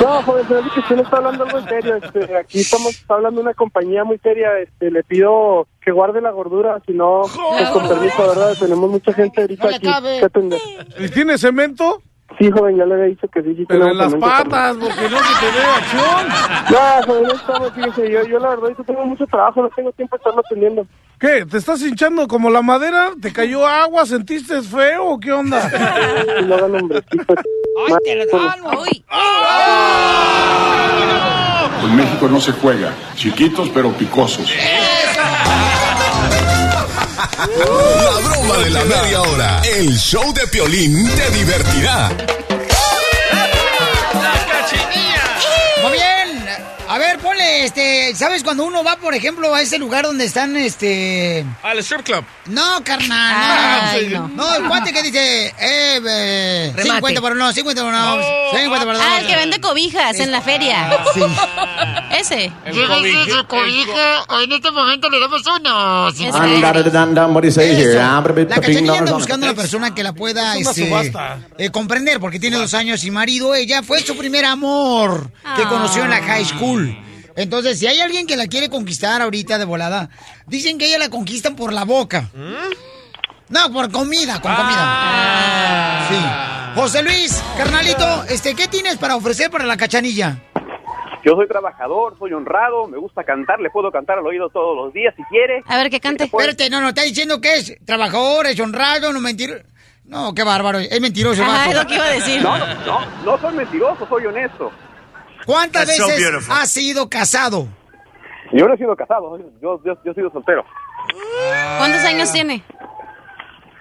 No, 0.00 0.22
joven, 0.22 0.46
se 0.46 0.54
me 0.54 0.60
hace 0.60 0.70
que 0.70 0.80
usted 0.80 0.96
no 0.96 1.02
está 1.02 1.16
hablando 1.16 1.44
algo 1.44 1.58
en 1.58 1.68
serio. 1.68 1.96
Este, 1.96 2.36
aquí 2.36 2.60
estamos 2.60 3.04
hablando 3.08 3.40
de 3.40 3.46
una 3.46 3.54
compañía 3.54 4.04
muy 4.04 4.18
seria. 4.18 4.56
Este, 4.60 4.92
le 4.92 5.02
pido 5.02 5.66
que 5.84 5.90
guarde 5.90 6.20
la 6.20 6.30
gordura, 6.30 6.80
si 6.86 6.92
no, 6.92 7.22
pues, 7.22 7.68
con 7.70 7.88
permiso, 7.88 8.22
¿verdad? 8.28 8.54
Tenemos 8.56 8.88
mucha 8.88 9.12
gente 9.14 9.40
ahorita 9.40 9.66
aquí 9.68 9.80
cabe. 9.84 10.18
que 10.20 10.24
atender. 10.26 10.60
¿Y 11.00 11.08
tiene 11.08 11.36
cemento? 11.38 12.00
Sí, 12.42 12.50
joven, 12.50 12.76
ya 12.76 12.84
le 12.84 12.94
había 12.94 13.06
dicho 13.06 13.28
que 13.28 13.40
sí. 13.40 13.54
sí 13.56 13.64
Pero 13.68 13.86
en 13.86 13.98
las 13.98 14.12
patas, 14.16 14.76
porque 14.76 15.08
no 15.08 15.18
se 15.18 15.40
te 15.40 15.46
ve 15.46 15.64
acción. 15.76 16.26
No, 16.72 17.06
joven, 17.06 17.22
no 17.22 17.34
estamos, 17.34 17.72
fíjese, 17.72 18.10
yo, 18.10 18.26
yo 18.26 18.38
la 18.40 18.48
verdad, 18.50 18.70
yo 18.76 18.84
tengo 18.84 19.04
mucho 19.04 19.26
trabajo, 19.26 19.62
no 19.62 19.68
tengo 19.68 19.92
tiempo 19.92 20.16
de 20.16 20.18
estarlo 20.18 20.40
atendiendo. 20.40 20.86
¿Qué? 21.20 21.46
¿Te 21.46 21.58
estás 21.58 21.80
hinchando 21.82 22.26
como 22.26 22.50
la 22.50 22.62
madera? 22.62 23.10
¿Te 23.20 23.32
cayó 23.32 23.64
agua? 23.64 24.04
¿Sentiste 24.06 24.60
feo 24.60 25.10
o 25.10 25.20
qué 25.20 25.30
onda? 25.30 25.70
Y 26.40 26.44
no 26.44 26.54
hagan 26.56 26.74
hombrecito. 26.74 27.34
¡Ay, 27.86 27.94
te 28.04 28.16
lo 28.16 28.26
dan! 28.26 28.60
Uy. 28.76 29.04
En 31.84 31.96
México 31.96 32.28
no 32.28 32.40
se 32.40 32.50
juega. 32.52 32.92
Chiquitos 33.14 33.70
pero 33.70 33.92
picosos. 33.92 34.52
La 38.02 38.20
broma 38.20 38.58
de 38.64 38.70
la 38.70 38.84
media 38.84 39.22
hora. 39.22 39.62
El 39.64 39.96
show 39.96 40.32
de 40.32 40.46
Piolín 40.48 41.08
te 41.14 41.30
divertirá. 41.30 42.41
Este, 47.42 48.14
¿sabes 48.14 48.42
cuando 48.42 48.64
uno 48.64 48.82
va, 48.84 48.96
por 48.96 49.14
ejemplo, 49.14 49.54
a 49.54 49.60
ese 49.62 49.78
lugar 49.78 50.04
donde 50.04 50.24
están, 50.24 50.56
este... 50.56 51.44
Al 51.62 51.78
strip 51.78 52.02
club. 52.02 52.24
No, 52.46 52.82
carnal, 52.84 54.10
no, 54.10 54.20
no. 54.20 54.28
no. 54.28 54.34
No, 54.42 54.56
el 54.56 54.64
cuate 54.68 54.92
que 54.92 55.02
dice, 55.02 55.46
eh, 55.58 56.00
eh, 56.08 56.72
Remate. 56.74 56.92
50 56.96 57.20
por 57.20 57.32
uno, 57.32 57.52
50 57.52 57.82
por 57.82 57.92
uno, 57.92 58.18
50 58.52 58.84
por 58.84 58.94
dos. 58.96 59.04
Ah, 59.06 59.20
el 59.20 59.26
que 59.26 59.36
vende 59.36 59.60
cobijas 59.60 60.18
en 60.20 60.30
la 60.32 60.40
feria. 60.40 60.90
Sí. 61.14 61.20
Ese. 62.18 62.52
Cobija, 63.48 64.24
en 64.42 64.52
este 64.52 64.70
momento 64.70 65.08
le 65.10 65.20
damos 65.20 65.42
uno. 65.46 66.10
La 66.10 68.60
cachanilla 68.60 68.98
anda 68.98 69.12
buscando 69.12 69.46
una 69.46 69.54
persona 69.54 69.94
que 69.94 70.02
la 70.02 70.12
pueda 70.12 70.56
este, 70.56 70.86
subasta. 70.88 71.40
eh, 71.58 71.70
comprender, 71.70 72.20
porque 72.20 72.38
tiene 72.38 72.56
dos 72.56 72.74
años 72.74 73.04
y 73.04 73.10
marido. 73.10 73.54
Ella 73.54 73.82
fue 73.82 74.00
su 74.00 74.16
primer 74.16 74.44
amor 74.44 75.30
que 75.56 75.62
Ah. 75.62 75.68
conoció 75.68 76.04
en 76.04 76.10
la 76.10 76.22
high 76.22 76.44
school. 76.44 76.96
Entonces, 77.36 77.78
si 77.78 77.86
hay 77.86 78.00
alguien 78.00 78.26
que 78.26 78.36
la 78.36 78.46
quiere 78.46 78.68
conquistar 78.68 79.22
ahorita 79.22 79.58
de 79.58 79.64
volada, 79.64 80.10
dicen 80.46 80.78
que 80.78 80.86
ella 80.86 80.98
la 80.98 81.10
conquistan 81.10 81.56
por 81.56 81.72
la 81.72 81.84
boca. 81.84 82.30
No, 83.48 83.72
por 83.72 83.90
comida, 83.90 84.40
con 84.40 84.54
comida. 84.54 86.06
Sí. 86.08 86.80
José 86.80 87.02
Luis, 87.02 87.42
carnalito, 87.56 88.24
este, 88.24 88.54
¿qué 88.54 88.66
tienes 88.66 88.96
para 88.96 89.16
ofrecer 89.16 89.50
para 89.50 89.66
la 89.66 89.76
cachanilla? 89.76 90.38
Yo 91.24 91.34
soy 91.36 91.46
trabajador, 91.46 92.18
soy 92.18 92.32
honrado, 92.32 92.88
me 92.88 92.98
gusta 92.98 93.22
cantar, 93.22 93.60
le 93.60 93.70
puedo 93.70 93.92
cantar 93.92 94.18
al 94.18 94.26
oído 94.26 94.48
todos 94.48 94.76
los 94.76 94.92
días 94.92 95.14
si 95.16 95.22
quiere. 95.24 95.62
A 95.66 95.76
ver, 95.76 95.88
que 95.88 96.00
cante. 96.00 96.24
Espérate, 96.24 96.68
no, 96.68 96.80
no, 96.80 96.88
está 96.88 97.02
diciendo 97.02 97.40
que 97.40 97.54
es 97.54 97.76
trabajador, 97.84 98.46
es 98.46 98.58
honrado, 98.58 99.12
no 99.12 99.20
mentir. 99.20 99.64
No, 100.04 100.34
qué 100.34 100.42
bárbaro, 100.42 100.78
es 100.78 101.00
mentiroso. 101.00 101.42
vato. 101.46 101.70
es 101.70 101.76
lo 101.76 101.86
que 101.86 101.94
iba 101.94 102.04
a 102.04 102.12
decir. 102.12 102.42
No, 102.42 102.58
no, 102.58 102.66
no, 102.86 103.00
no 103.24 103.38
soy 103.38 103.54
mentiroso, 103.54 104.06
soy 104.08 104.26
honesto. 104.26 104.72
¿Cuántas 105.46 105.86
That's 105.86 105.96
so 105.98 106.06
veces 106.06 106.20
beautiful. 106.22 106.54
has 106.56 106.70
sido 106.70 107.08
casado? 107.08 107.68
Yo 108.52 108.68
no 108.68 108.74
he 108.74 108.76
sido 108.76 108.94
casado, 108.96 109.38
yo, 109.62 109.80
yo, 109.84 109.98
yo 110.04 110.10
he 110.12 110.14
sido 110.14 110.30
soltero. 110.30 110.64
¿Cuántos 111.78 112.02
años 112.04 112.30
tiene? 112.32 112.62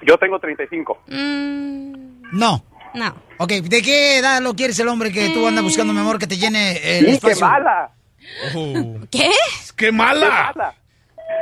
Yo 0.04 0.18
tengo 0.18 0.40
35. 0.40 0.98
Mm, 1.08 2.22
No. 2.32 2.64
no. 2.94 3.16
Ok, 3.38 3.50
¿de 3.52 3.82
qué 3.82 4.18
edad 4.18 4.42
lo 4.42 4.54
quieres 4.56 4.80
el 4.80 4.88
hombre 4.88 5.12
que 5.12 5.30
tú 5.30 5.46
andas 5.48 5.64
buscando, 5.64 5.94
mi 5.94 6.00
amor, 6.00 6.18
que 6.20 6.28
te 6.28 6.38
llene 6.38 6.72
el 7.00 7.06
¡Sí, 7.06 7.20
qué 7.20 7.32
espacio? 7.32 7.48
mala! 7.48 7.92
¿Qué? 9.12 9.30
¡Qué 9.76 9.92
mala! 9.92 10.54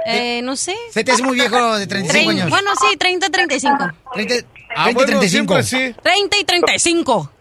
Eh, 0.06 0.42
no 0.44 0.56
sé. 0.56 0.76
Se 0.92 1.04
te 1.04 1.12
hace 1.12 1.24
muy 1.24 1.36
viejo 1.36 1.78
de 1.78 1.86
35 1.88 2.32
Trein- 2.32 2.36
años. 2.42 2.50
Bueno, 2.50 2.72
sí, 2.76 2.96
30, 2.98 3.30
35. 3.30 3.78
30, 4.14 4.36
Ah, 4.76 4.84
30 4.86 4.92
y 4.92 4.94
bueno, 4.94 5.08
35. 5.20 5.62
siempre 5.64 5.64
sí. 5.64 5.96
30 6.02 6.38
y 6.38 6.44
35. 6.46 7.32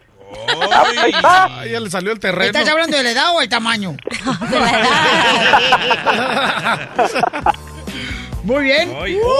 Ay, 1.23 1.71
ya 1.71 1.79
le 1.79 1.89
salió 1.89 2.11
el 2.11 2.19
terreno. 2.19 2.45
¿Estás 2.45 2.69
hablando 2.69 2.97
de 2.97 3.03
la 3.03 3.11
edad 3.11 3.35
o 3.35 3.41
el 3.41 3.49
tamaño? 3.49 3.95
Muy 8.43 8.63
bien. 8.63 8.89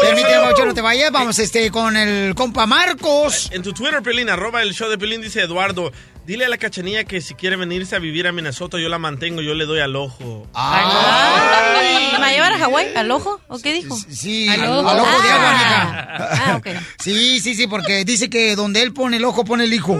Permíteme, 0.01 0.43
Paucho, 0.43 0.65
no 0.65 0.73
te 0.73 0.81
vayas. 0.81 1.11
Vamos 1.11 1.39
este, 1.39 1.71
con 1.71 1.95
el 1.95 2.35
compa 2.35 2.65
Marcos. 2.65 3.49
En 3.51 3.63
tu 3.63 3.73
Twitter, 3.73 4.01
Pelín, 4.03 4.29
arroba 4.29 4.61
el 4.61 4.73
show 4.73 4.89
de 4.89 4.97
Pelín, 4.97 5.21
dice 5.21 5.41
Eduardo, 5.41 5.91
dile 6.29 6.45
a 6.45 6.49
la 6.49 6.57
cachanilla 6.59 7.05
que 7.05 7.21
si 7.21 7.33
quiere 7.33 7.55
venirse 7.55 7.95
a 7.95 7.99
vivir 7.99 8.27
a 8.27 8.31
Minnesota, 8.31 8.77
yo 8.77 8.87
la 8.87 8.99
mantengo, 8.99 9.41
yo 9.41 9.55
le 9.55 9.65
doy 9.65 9.79
al 9.79 9.95
ojo. 9.95 10.47
Ay, 10.53 12.09
¿Me 12.13 12.19
va 12.19 12.27
a 12.27 12.31
llevar 12.31 12.53
a 12.53 12.57
Hawái? 12.59 12.93
¿Al 12.95 13.09
ojo? 13.09 13.41
¿O 13.47 13.57
qué 13.57 13.73
dijo? 13.73 13.97
Sí, 14.09 14.47
al 14.47 14.61
al 14.61 14.69
ojo. 14.69 15.21
de 15.23 15.29
agua, 15.31 15.49
Ah. 15.49 15.57
mija. 15.57 16.51
Ah, 16.51 16.55
ok. 16.57 16.67
Sí, 16.99 17.39
sí, 17.39 17.55
sí, 17.55 17.65
porque 17.65 18.05
dice 18.05 18.29
que 18.29 18.55
donde 18.55 18.83
él 18.83 18.93
pone 18.93 19.17
el 19.17 19.25
ojo, 19.25 19.43
pone 19.43 19.63
el 19.63 19.73
hijo. 19.73 19.99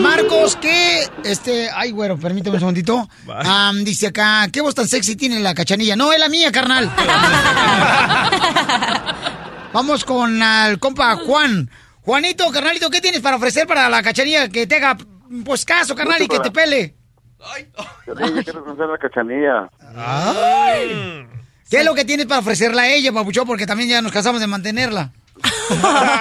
Marcos, 0.00 0.56
¿qué? 0.56 1.08
Este, 1.24 1.70
ay, 1.74 1.90
güero, 1.92 2.18
permíteme 2.18 2.56
un 2.56 2.60
segundito. 2.60 3.08
Dice 3.82 4.08
acá, 4.08 4.46
¿qué 4.52 4.60
voz 4.60 4.74
tan 4.74 4.86
sexy 4.88 5.16
tiene 5.16 5.40
la 5.40 5.54
cachanilla? 5.54 5.96
No, 5.96 6.12
es 6.12 6.20
la 6.20 6.28
mía, 6.28 6.52
carnal. 6.52 6.90
Vamos 9.72 10.04
con 10.04 10.42
el 10.42 10.78
compa 10.78 11.16
Juan. 11.16 11.70
Juanito, 12.02 12.50
carnalito, 12.50 12.90
¿qué 12.90 13.00
tienes 13.00 13.20
para 13.20 13.36
ofrecer 13.36 13.66
para 13.66 13.88
la 13.88 14.02
cachanilla 14.02 14.48
que 14.48 14.66
te 14.66 14.76
haga, 14.76 14.96
pues, 15.44 15.64
caso, 15.64 15.94
carnal, 15.94 16.22
y 16.22 16.28
que 16.28 16.40
te 16.40 16.50
pele? 16.50 16.94
Yo 18.06 18.14
tengo 18.14 18.42
que 18.42 18.52
conocer 18.52 18.86
la 18.86 18.98
cachanilla. 18.98 19.70
¿Qué 21.70 21.78
es 21.78 21.84
lo 21.84 21.94
que 21.94 22.04
tienes 22.04 22.26
para 22.26 22.40
ofrecerla 22.40 22.82
a 22.82 22.88
ella, 22.88 23.12
papuchón? 23.12 23.46
Porque 23.46 23.66
también 23.66 23.88
ya 23.88 24.02
nos 24.02 24.12
casamos 24.12 24.40
de 24.40 24.46
mantenerla. 24.46 25.12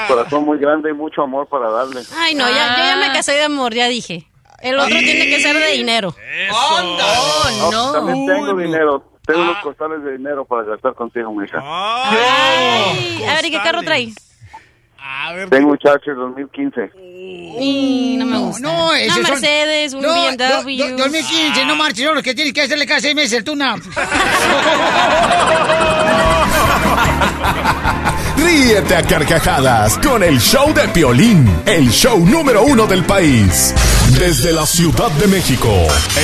Corazón 0.07 0.45
muy 0.45 0.59
grande 0.59 0.91
y 0.91 0.93
mucho 0.93 1.23
amor 1.23 1.47
para 1.47 1.69
darle. 1.71 2.01
Ay, 2.17 2.35
no, 2.35 2.47
ya, 2.47 2.77
yo 2.77 2.83
ya 2.83 2.95
me 2.97 3.11
casé 3.11 3.33
de 3.33 3.43
amor, 3.43 3.73
ya 3.73 3.87
dije. 3.87 4.27
El 4.61 4.77
otro 4.77 4.99
tiene 4.99 5.25
que 5.27 5.41
ser 5.41 5.57
de 5.57 5.71
dinero. 5.71 6.15
Oh, 6.51 7.71
no. 7.71 7.91
También 7.93 8.27
tengo 8.27 8.55
dinero. 8.55 9.11
Tengo 9.25 9.41
unos 9.41 9.57
costales 9.63 10.03
de 10.03 10.17
dinero 10.17 10.45
para 10.45 10.63
gastar 10.63 10.93
contigo, 10.95 11.33
mija. 11.33 11.59
Ay, 11.61 13.23
a 13.27 13.33
ver, 13.35 13.45
¿y 13.45 13.51
qué 13.51 13.61
carro 13.61 13.81
trae? 14.99 15.47
Tengo 15.47 15.71
un 15.71 15.77
Charger 15.77 16.15
2015. 16.15 16.91
Y 17.61 18.15
no 18.17 18.25
me 18.25 18.37
gusta. 18.37 18.61
No, 18.61 18.93
ese 18.93 19.19
Una 19.19 19.29
son- 19.29 19.41
Mercedes, 19.41 19.93
un 19.93 20.01
No, 20.01 20.13
BMW. 20.13 20.77
do- 20.77 20.89
do- 20.91 20.97
2015, 21.03 21.65
no 21.65 21.75
marches, 21.75 22.05
no, 22.05 22.13
los 22.13 22.23
que 22.23 22.33
tienes 22.35 22.53
que 22.53 22.61
hacerle 22.61 22.85
cada 22.85 22.99
seis 23.01 23.15
meses 23.15 23.33
el 23.39 23.43
tuna. 23.45 23.75
Ríete 28.37 28.95
a 28.95 29.03
carcajadas 29.03 29.97
con 29.99 30.23
el 30.23 30.39
show 30.39 30.73
de 30.73 30.87
Piolín, 30.89 31.49
el 31.65 31.89
show 31.91 32.17
número 32.25 32.63
uno 32.63 32.87
del 32.87 33.03
país. 33.03 33.73
Desde 34.17 34.51
la 34.53 34.65
Ciudad 34.65 35.11
de 35.11 35.27
México, 35.27 35.69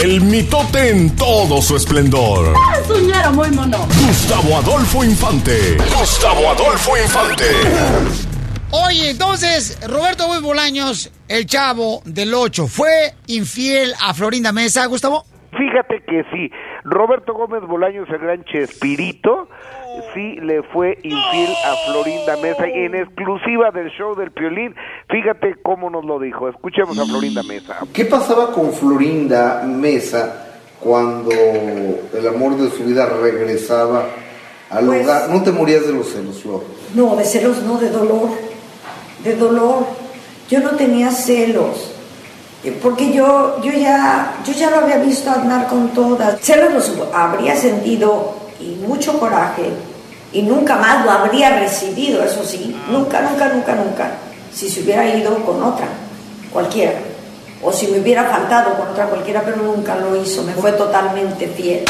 el 0.01 0.21
mitote 0.21 0.89
en 0.89 1.15
todo 1.15 1.61
su 1.61 1.76
esplendor. 1.76 2.53
Soñara 2.88 3.32
muy 3.32 3.49
mono. 3.51 3.86
Gustavo 4.07 4.57
Adolfo 4.57 5.03
Infante. 5.03 5.78
Gustavo 5.99 6.49
Adolfo 6.51 6.97
Infante. 6.97 7.45
Oye, 8.84 9.11
entonces, 9.11 9.78
Roberto 9.88 10.28
Gómez 10.28 10.41
Bolaños, 10.41 11.09
el 11.30 11.45
chavo 11.45 12.01
del 12.03 12.34
8, 12.34 12.67
¿fue 12.67 13.13
infiel 13.28 13.93
a 14.01 14.13
Florinda 14.13 14.51
Mesa, 14.51 14.86
Gustavo? 14.88 15.23
Fíjate 15.57 16.03
que 16.05 16.23
sí, 16.34 16.51
Roberto 16.84 17.34
Gómez 17.34 17.61
Bolaños, 17.65 18.09
el 18.09 18.17
gran 18.17 18.43
Chespirito, 18.43 19.47
sí 20.13 20.36
le 20.41 20.61
fue 20.73 20.97
infiel 21.03 21.53
a 21.65 21.76
Florinda 21.89 22.36
Mesa 22.41 22.67
y 22.67 22.84
en 22.86 22.95
exclusiva 22.95 23.71
del 23.71 23.89
show 23.91 24.13
del 24.15 24.32
Piolín. 24.32 24.76
Fíjate 25.09 25.55
cómo 25.63 25.89
nos 25.89 26.03
lo 26.03 26.19
dijo. 26.19 26.49
Escuchemos 26.49 26.99
a 26.99 27.05
Florinda 27.05 27.43
Mesa. 27.43 27.78
¿Qué 27.93 28.03
pasaba 28.03 28.51
con 28.51 28.73
Florinda 28.73 29.63
Mesa 29.65 30.47
cuando 30.82 31.32
el 31.32 32.28
amor 32.28 32.57
de 32.57 32.69
su 32.71 32.84
vida 32.84 33.05
regresaba 33.05 34.05
al 34.69 34.86
Pues- 34.86 35.05
hogar? 35.05 35.30
¿No 35.30 35.41
te 35.43 35.51
morías 35.53 35.88
de 35.88 35.93
los 35.93 36.09
celos, 36.09 36.41
Flor? 36.41 36.63
No, 36.93 37.15
de 37.15 37.23
celos 37.23 37.63
no, 37.63 37.78
de 37.78 37.89
dolor. 37.89 38.30
De 39.26 39.36
dolor. 39.36 39.86
Yo 40.49 40.59
no 40.61 40.69
tenía 40.71 41.11
celos. 41.11 41.91
eh, 42.63 42.78
Porque 42.82 43.11
yo, 43.11 43.59
yo, 43.61 43.71
ya, 43.73 44.36
yo 44.45 44.53
ya 44.53 44.69
lo 44.69 44.78
había 44.78 44.97
visto 44.97 45.30
andar 45.32 45.67
con 45.67 45.89
todas. 45.89 46.39
Celos 46.41 46.71
los 46.73 46.91
habría 47.13 47.55
sentido 47.55 48.36
y 48.59 48.76
mucho 48.88 49.19
coraje. 49.19 49.69
Y 50.32 50.41
nunca 50.43 50.76
más 50.76 51.03
lo 51.03 51.11
habría 51.11 51.59
recibido, 51.59 52.23
eso 52.23 52.43
sí. 52.45 52.76
Nunca, 52.89 53.21
nunca, 53.21 53.49
nunca, 53.49 53.76
nunca. 53.76 54.11
Si 54.53 54.69
se 54.69 54.82
hubiera 54.82 55.07
ido 55.09 55.36
con 55.45 55.61
otra, 55.63 55.88
cualquiera. 56.51 56.93
O 57.63 57.71
si 57.71 57.88
me 57.88 57.99
hubiera 57.99 58.26
faltado 58.26 58.76
con 58.76 58.89
otra 58.89 59.05
cualquiera, 59.07 59.41
pero 59.43 59.57
nunca 59.57 59.95
lo 59.95 60.15
hizo. 60.15 60.43
Me 60.43 60.53
fue 60.53 60.71
totalmente 60.73 61.47
fiel. 61.47 61.86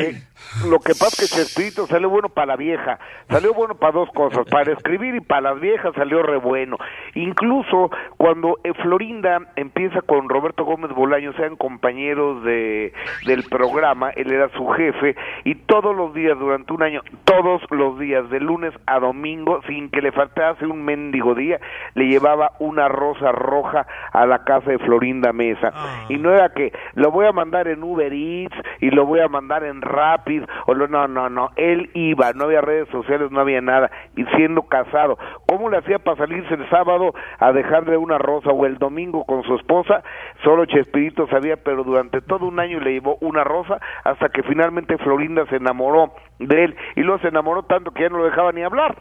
Eh, 0.00 0.22
Lo 0.68 0.78
que 0.78 0.94
pasa 0.94 1.22
es 1.22 1.30
que 1.30 1.36
Chespirito 1.36 1.86
salió 1.86 2.08
bueno 2.08 2.28
para 2.28 2.46
la 2.46 2.56
vieja, 2.56 2.98
salió 3.28 3.52
bueno 3.52 3.74
para 3.74 3.92
dos 3.92 4.10
cosas, 4.12 4.46
para 4.48 4.72
escribir 4.72 5.14
y 5.14 5.20
para 5.20 5.52
las 5.52 5.60
viejas 5.60 5.94
salió 5.94 6.22
re 6.22 6.36
bueno. 6.36 6.76
Incluso 7.14 7.90
cuando 8.16 8.58
eh, 8.64 8.72
Florinda 8.74 9.40
empieza 9.56 10.02
con 10.02 10.28
Roberto 10.28 10.64
Gómez 10.64 10.92
Bolaño, 10.92 11.32
sean 11.34 11.56
compañeros 11.56 12.44
de, 12.44 12.92
del 13.26 13.44
programa, 13.44 14.10
él 14.10 14.32
era 14.32 14.48
su 14.50 14.66
jefe, 14.68 15.16
y 15.44 15.54
todos 15.54 15.96
los 15.96 16.14
días 16.14 16.38
durante 16.38 16.72
un 16.72 16.82
año, 16.82 17.02
todos 17.24 17.62
los 17.70 17.98
días, 17.98 18.28
de 18.30 18.40
lunes 18.40 18.72
a 18.86 19.00
domingo, 19.00 19.60
sin 19.66 19.90
que 19.90 20.00
le 20.00 20.12
faltase 20.12 20.66
un 20.66 20.84
mendigo 20.84 21.34
día, 21.34 21.60
le 21.94 22.06
llevaba 22.06 22.52
una 22.58 22.88
rosa 22.88 23.32
roja 23.32 23.86
a 24.12 24.26
la 24.26 24.44
casa 24.44 24.70
de 24.70 24.78
Florinda 24.78 25.32
Mesa. 25.32 25.72
Y 26.08 26.18
no 26.18 26.32
era 26.32 26.50
que 26.50 26.72
lo 26.94 27.10
voy 27.10 27.26
a 27.26 27.32
mandar 27.32 27.68
en 27.68 27.82
Uber 27.82 28.12
Eats 28.12 28.56
y 28.80 28.90
lo 28.90 29.06
voy 29.06 29.20
a 29.20 29.28
mandar 29.28 29.64
en 29.64 29.82
Rapid, 29.82 30.44
o 30.66 30.74
lo, 30.74 30.88
no, 30.88 31.08
no, 31.08 31.28
no, 31.28 31.50
él 31.56 31.90
iba, 31.94 32.32
no 32.32 32.44
había 32.44 32.60
redes 32.60 32.88
sociales, 32.88 33.30
no 33.30 33.40
había 33.40 33.60
nada, 33.60 33.90
y 34.16 34.24
siendo 34.36 34.62
casado, 34.62 35.18
¿cómo 35.46 35.68
le 35.70 35.78
hacía 35.78 35.98
para 35.98 36.16
salirse 36.16 36.54
el 36.54 36.68
sábado 36.70 37.14
a 37.38 37.52
dejarle 37.52 37.96
una 37.96 38.18
rosa 38.18 38.50
o 38.50 38.66
el 38.66 38.78
domingo 38.78 39.24
con 39.24 39.42
su 39.42 39.54
esposa? 39.56 40.02
Solo 40.44 40.66
Chespirito 40.66 41.26
sabía, 41.28 41.56
pero 41.56 41.84
durante 41.84 42.20
todo 42.20 42.46
un 42.46 42.60
año 42.60 42.80
le 42.80 42.92
llevó 42.92 43.16
una 43.20 43.44
rosa 43.44 43.80
hasta 44.04 44.28
que 44.28 44.42
finalmente 44.42 44.98
Florinda 44.98 45.46
se 45.46 45.56
enamoró 45.56 46.14
de 46.38 46.64
él 46.64 46.76
y 46.96 47.02
luego 47.02 47.20
se 47.20 47.28
enamoró 47.28 47.62
tanto 47.64 47.92
que 47.92 48.02
ya 48.02 48.08
no 48.08 48.18
lo 48.18 48.24
dejaba 48.24 48.52
ni 48.52 48.62
hablar 48.62 48.96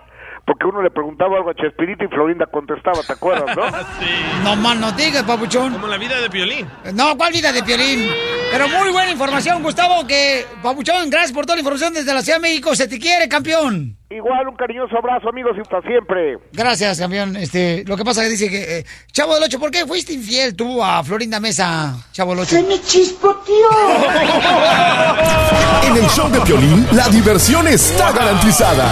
porque 0.45 0.65
uno 0.65 0.81
le 0.81 0.89
preguntaba 0.89 1.37
algo 1.37 1.51
a 1.51 1.55
Chespirito 1.55 2.03
y 2.03 2.07
Florinda 2.07 2.45
contestaba, 2.47 3.01
¿te 3.05 3.13
acuerdas, 3.13 3.55
no? 3.55 3.63
No 4.43 4.55
más 4.55 4.77
no 4.77 4.91
digas, 4.93 5.23
papuchón. 5.23 5.73
Como 5.73 5.87
la 5.87 5.97
vida 5.97 6.19
de 6.19 6.29
Piolín. 6.29 6.67
No, 6.93 7.15
¿cuál 7.17 7.31
vida 7.31 7.51
de 7.51 7.63
Piolín? 7.63 8.09
Pero 8.51 8.67
muy 8.67 8.91
buena 8.91 9.11
información, 9.11 9.63
Gustavo, 9.63 10.05
que, 10.05 10.45
papuchón, 10.61 11.09
gracias 11.09 11.31
por 11.31 11.45
toda 11.45 11.55
la 11.55 11.61
información 11.61 11.93
desde 11.93 12.13
la 12.13 12.21
Ciudad 12.21 12.39
de 12.39 12.41
México. 12.41 12.75
Se 12.75 12.87
te 12.87 12.99
quiere, 12.99 13.29
campeón. 13.29 13.97
Igual, 14.09 14.49
un 14.49 14.55
cariñoso 14.57 14.97
abrazo, 14.97 15.29
amigos, 15.29 15.53
y 15.57 15.61
hasta 15.61 15.81
siempre. 15.83 16.37
Gracias, 16.51 16.99
campeón. 16.99 17.37
Este, 17.37 17.85
lo 17.85 17.95
que 17.95 18.03
pasa 18.03 18.23
es 18.23 18.27
que 18.27 18.31
dice 18.31 18.49
que, 18.49 18.79
eh, 18.79 18.85
Chavo 19.13 19.35
del 19.35 19.43
Ocho, 19.43 19.59
¿por 19.59 19.71
qué 19.71 19.85
fuiste 19.85 20.11
infiel 20.11 20.55
tú 20.55 20.83
a 20.83 21.01
Florinda 21.03 21.39
Mesa, 21.39 21.95
Chavo 22.11 22.31
del 22.31 22.41
Ocho? 22.41 22.57
¡Se 22.57 22.63
me 22.63 22.81
chispoteó! 22.81 23.51
En 25.83 25.97
el 25.97 26.07
show 26.09 26.29
de 26.29 26.39
Piolín, 26.41 26.87
la 26.91 27.09
diversión 27.09 27.67
está 27.67 28.11
garantizada. 28.11 28.85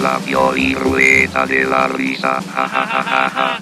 La 0.00 0.18
Piolín-Rueda 0.18 1.46
de 1.46 1.64
la 1.64 1.86
risa. 1.88 2.40
Ja, 2.54 2.68
ja, 2.68 2.86
ja, 2.86 3.02
ja, 3.02 3.30
ja. 3.30 3.58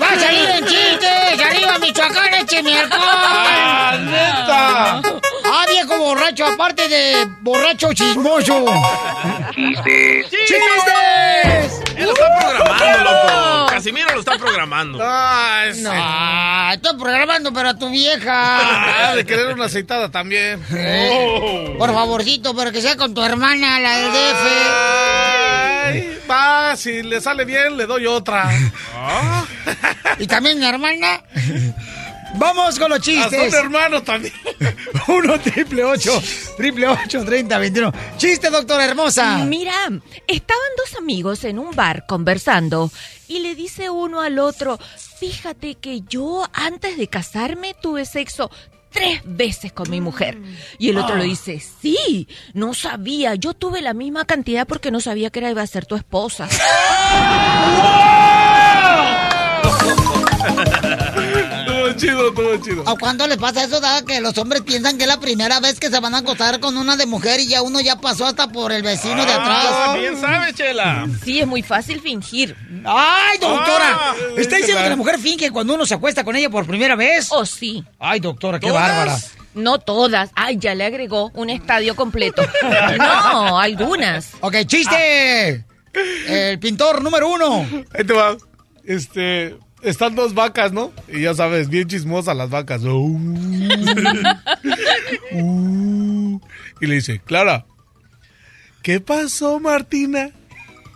¡Va 0.00 0.08
a 0.08 0.18
salir 0.20 0.48
en 0.50 0.66
chistes! 0.66 1.40
¡Arriba, 1.46 1.78
Michoacán, 1.78 2.34
écheme 2.34 2.78
alcohol! 2.78 3.00
¡Ah, 3.02 3.96
neta! 3.98 5.02
¡Ah, 5.44 5.64
viejo 5.70 5.98
borracho! 5.98 6.46
Aparte 6.46 6.88
de 6.88 7.26
borracho 7.40 7.92
chismoso. 7.92 8.64
Chistes. 9.54 10.26
¡Chistes! 10.30 11.82
Él 11.96 12.06
lo 12.06 12.12
está 12.12 12.26
programando, 12.38 13.04
loco. 13.04 13.66
Casimiro 13.70 14.14
lo 14.14 14.20
está 14.20 14.38
programando. 14.38 14.98
Ah, 15.02 15.64
ese. 15.68 15.88
Ah, 15.90 16.70
estoy 16.74 16.96
programando 16.98 17.52
para 17.52 17.78
tu 17.78 17.88
vieja. 17.90 19.10
Ah, 19.10 19.14
de 19.16 19.24
querer 19.24 19.54
una 19.54 19.66
aceitada 19.66 20.10
también. 20.10 20.62
Eh, 20.72 21.74
Por 21.78 21.92
favorcito, 21.92 22.54
pero 22.54 22.72
que 22.72 22.80
sea 22.82 22.96
con 22.96 23.14
tu 23.14 23.22
hermana, 23.22 23.78
la 23.78 23.96
del 23.98 24.12
DF. 24.12 25.01
Va, 26.30 26.76
si 26.76 27.02
le 27.02 27.20
sale 27.20 27.44
bien, 27.44 27.76
le 27.76 27.86
doy 27.86 28.06
otra. 28.06 28.50
Y 30.18 30.26
también 30.26 30.58
mi 30.58 30.66
hermana. 30.66 31.22
Vamos 32.34 32.78
con 32.78 32.88
los 32.90 32.98
Ah, 33.00 33.02
chistes. 33.02 33.52
son 33.52 33.64
hermanos 33.64 34.04
también. 34.04 34.32
Uno 35.08 35.38
triple 35.40 35.84
ocho, 35.84 36.22
triple 36.56 36.86
ocho, 36.88 37.24
treinta, 37.24 37.58
veintiuno. 37.58 37.92
Chiste, 38.16 38.48
doctora 38.50 38.84
hermosa. 38.84 39.38
Mira, 39.44 39.74
estaban 40.26 40.68
dos 40.76 40.96
amigos 40.98 41.44
en 41.44 41.58
un 41.58 41.74
bar 41.74 42.06
conversando 42.06 42.90
y 43.28 43.40
le 43.40 43.54
dice 43.54 43.90
uno 43.90 44.20
al 44.20 44.38
otro, 44.38 44.78
fíjate 45.18 45.74
que 45.76 46.02
yo 46.02 46.48
antes 46.52 46.96
de 46.96 47.08
casarme 47.08 47.74
tuve 47.80 48.04
sexo 48.06 48.50
tres 48.92 49.20
veces 49.24 49.72
con 49.72 49.90
mi 49.90 50.00
mujer. 50.00 50.38
Y 50.78 50.90
el 50.90 50.98
otro 50.98 51.14
Ah. 51.16 51.18
le 51.18 51.24
dice, 51.24 51.58
sí, 51.60 52.28
no 52.54 52.74
sabía, 52.74 53.34
yo 53.34 53.54
tuve 53.54 53.80
la 53.82 53.94
misma 53.94 54.24
cantidad 54.24 54.66
porque 54.66 54.90
no 54.90 55.00
sabía 55.00 55.30
que 55.30 55.40
era 55.40 55.50
iba 55.50 55.62
a 55.62 55.66
ser 55.66 55.86
tu 55.86 55.96
esposa. 55.96 56.48
chido, 62.02 62.32
todo 62.32 62.56
chido. 62.58 62.88
¿A 62.88 62.96
cuándo 62.96 63.26
le 63.26 63.36
pasa 63.36 63.62
eso, 63.64 63.80
da? 63.80 64.02
Que 64.04 64.20
los 64.20 64.36
hombres 64.38 64.62
piensan 64.62 64.96
que 64.98 65.04
es 65.04 65.08
la 65.08 65.20
primera 65.20 65.60
vez 65.60 65.78
que 65.78 65.88
se 65.88 66.00
van 66.00 66.14
a 66.14 66.18
acostar 66.18 66.58
con 66.60 66.76
una 66.76 66.96
de 66.96 67.06
mujer 67.06 67.40
y 67.40 67.46
ya 67.48 67.62
uno 67.62 67.80
ya 67.80 67.96
pasó 67.96 68.26
hasta 68.26 68.48
por 68.48 68.72
el 68.72 68.82
vecino 68.82 69.24
de 69.24 69.32
atrás. 69.32 69.66
Ah, 69.70 69.96
bien 69.98 70.20
sabe, 70.20 70.52
Chela. 70.52 71.06
Sí, 71.24 71.40
es 71.40 71.46
muy 71.46 71.62
fácil 71.62 72.00
fingir. 72.00 72.56
¡Ay, 72.84 73.38
doctora! 73.38 73.96
Ah, 74.00 74.14
¿Está 74.36 74.56
diciendo 74.56 74.82
que 74.82 74.88
la 74.90 74.96
mujer 74.96 75.18
finge 75.18 75.50
cuando 75.50 75.74
uno 75.74 75.86
se 75.86 75.94
acuesta 75.94 76.24
con 76.24 76.34
ella 76.34 76.50
por 76.50 76.66
primera 76.66 76.96
vez? 76.96 77.28
Oh, 77.30 77.46
sí. 77.46 77.84
Ay, 77.98 78.18
doctora, 78.20 78.58
qué 78.58 78.68
¿Todas? 78.68 78.82
bárbara. 78.88 79.18
No 79.54 79.78
todas. 79.78 80.30
Ay, 80.34 80.56
ya 80.58 80.74
le 80.74 80.84
agregó 80.84 81.30
un 81.34 81.50
estadio 81.50 81.94
completo. 81.94 82.42
No, 82.98 83.58
algunas. 83.60 84.30
Ok, 84.40 84.56
chiste. 84.66 85.64
El 86.26 86.58
pintor 86.58 87.02
número 87.02 87.28
uno. 87.28 87.66
Ahí 87.92 88.04
te 88.04 88.12
va. 88.12 88.36
Este, 88.84 89.56
están 89.82 90.14
dos 90.14 90.34
vacas, 90.34 90.72
¿no? 90.72 90.92
Y 91.08 91.22
ya 91.22 91.34
sabes, 91.34 91.68
bien 91.68 91.88
chismosas 91.88 92.36
las 92.36 92.50
vacas. 92.50 92.82
Uh. 92.84 93.18
Uh. 95.32 96.40
Y 96.80 96.86
le 96.86 96.94
dice, 96.96 97.20
Clara, 97.24 97.66
¿qué 98.82 99.00
pasó, 99.00 99.60
Martina? 99.60 100.30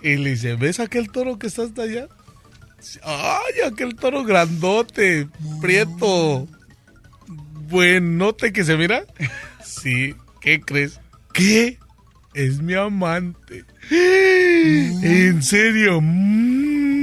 Y 0.02 0.16
le 0.16 0.30
dice, 0.30 0.54
¿ves 0.54 0.80
aquel 0.80 1.10
toro 1.10 1.38
que 1.38 1.48
está 1.48 1.62
hasta 1.62 1.82
allá? 1.82 2.08
Ay, 3.02 3.62
aquel 3.66 3.96
toro 3.96 4.24
grandote, 4.24 5.28
prieto, 5.60 6.46
buenote 7.68 8.52
que 8.52 8.64
se 8.64 8.76
mira. 8.76 9.04
Sí, 9.64 10.14
¿qué 10.40 10.60
crees? 10.60 11.00
¿Qué? 11.32 11.78
Es 12.34 12.60
mi 12.60 12.74
amante. 12.74 13.64
¿En 13.90 15.42
serio? 15.42 16.00
Mm. 16.00 16.95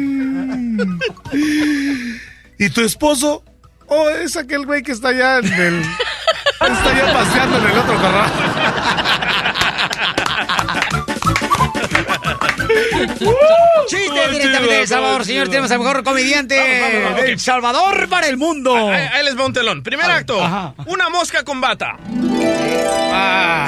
¿Y 2.59 2.69
tu 2.69 2.82
esposo? 2.82 3.43
Oh, 3.88 4.09
es 4.09 4.38
aquel 4.38 4.65
güey 4.65 4.82
que 4.82 4.91
está 4.91 5.09
allá 5.09 5.39
en 5.39 5.53
el... 5.53 5.82
Está 5.82 6.89
allá 6.89 7.13
paseando 7.13 7.57
en 7.57 7.65
el 7.65 7.78
otro 7.78 7.95
corral. 7.95 8.32
Chiste 13.88 14.30
directamente 14.32 14.74
de 14.74 14.82
El 14.82 14.88
Salvador, 14.88 15.26
señor. 15.26 15.47
Tenemos 15.49 15.71
al 15.71 15.80
mejor 15.80 16.03
comediante 16.03 16.57
Vamos, 16.57 17.03
vamos, 17.03 17.21
de 17.21 17.32
El 17.32 17.39
Salvador 17.39 18.09
para 18.09 18.28
el 18.28 18.38
mundo. 18.38 18.76
Ahí, 18.76 19.07
ahí 19.13 19.26
les 19.26 19.38
va 19.38 19.45
un 19.45 19.53
telón. 19.53 19.84
Primer 19.84 20.09
acto, 20.09 20.39
una 20.86 21.09
mosca 21.09 21.43
con 21.43 21.59
bata. 21.59 21.97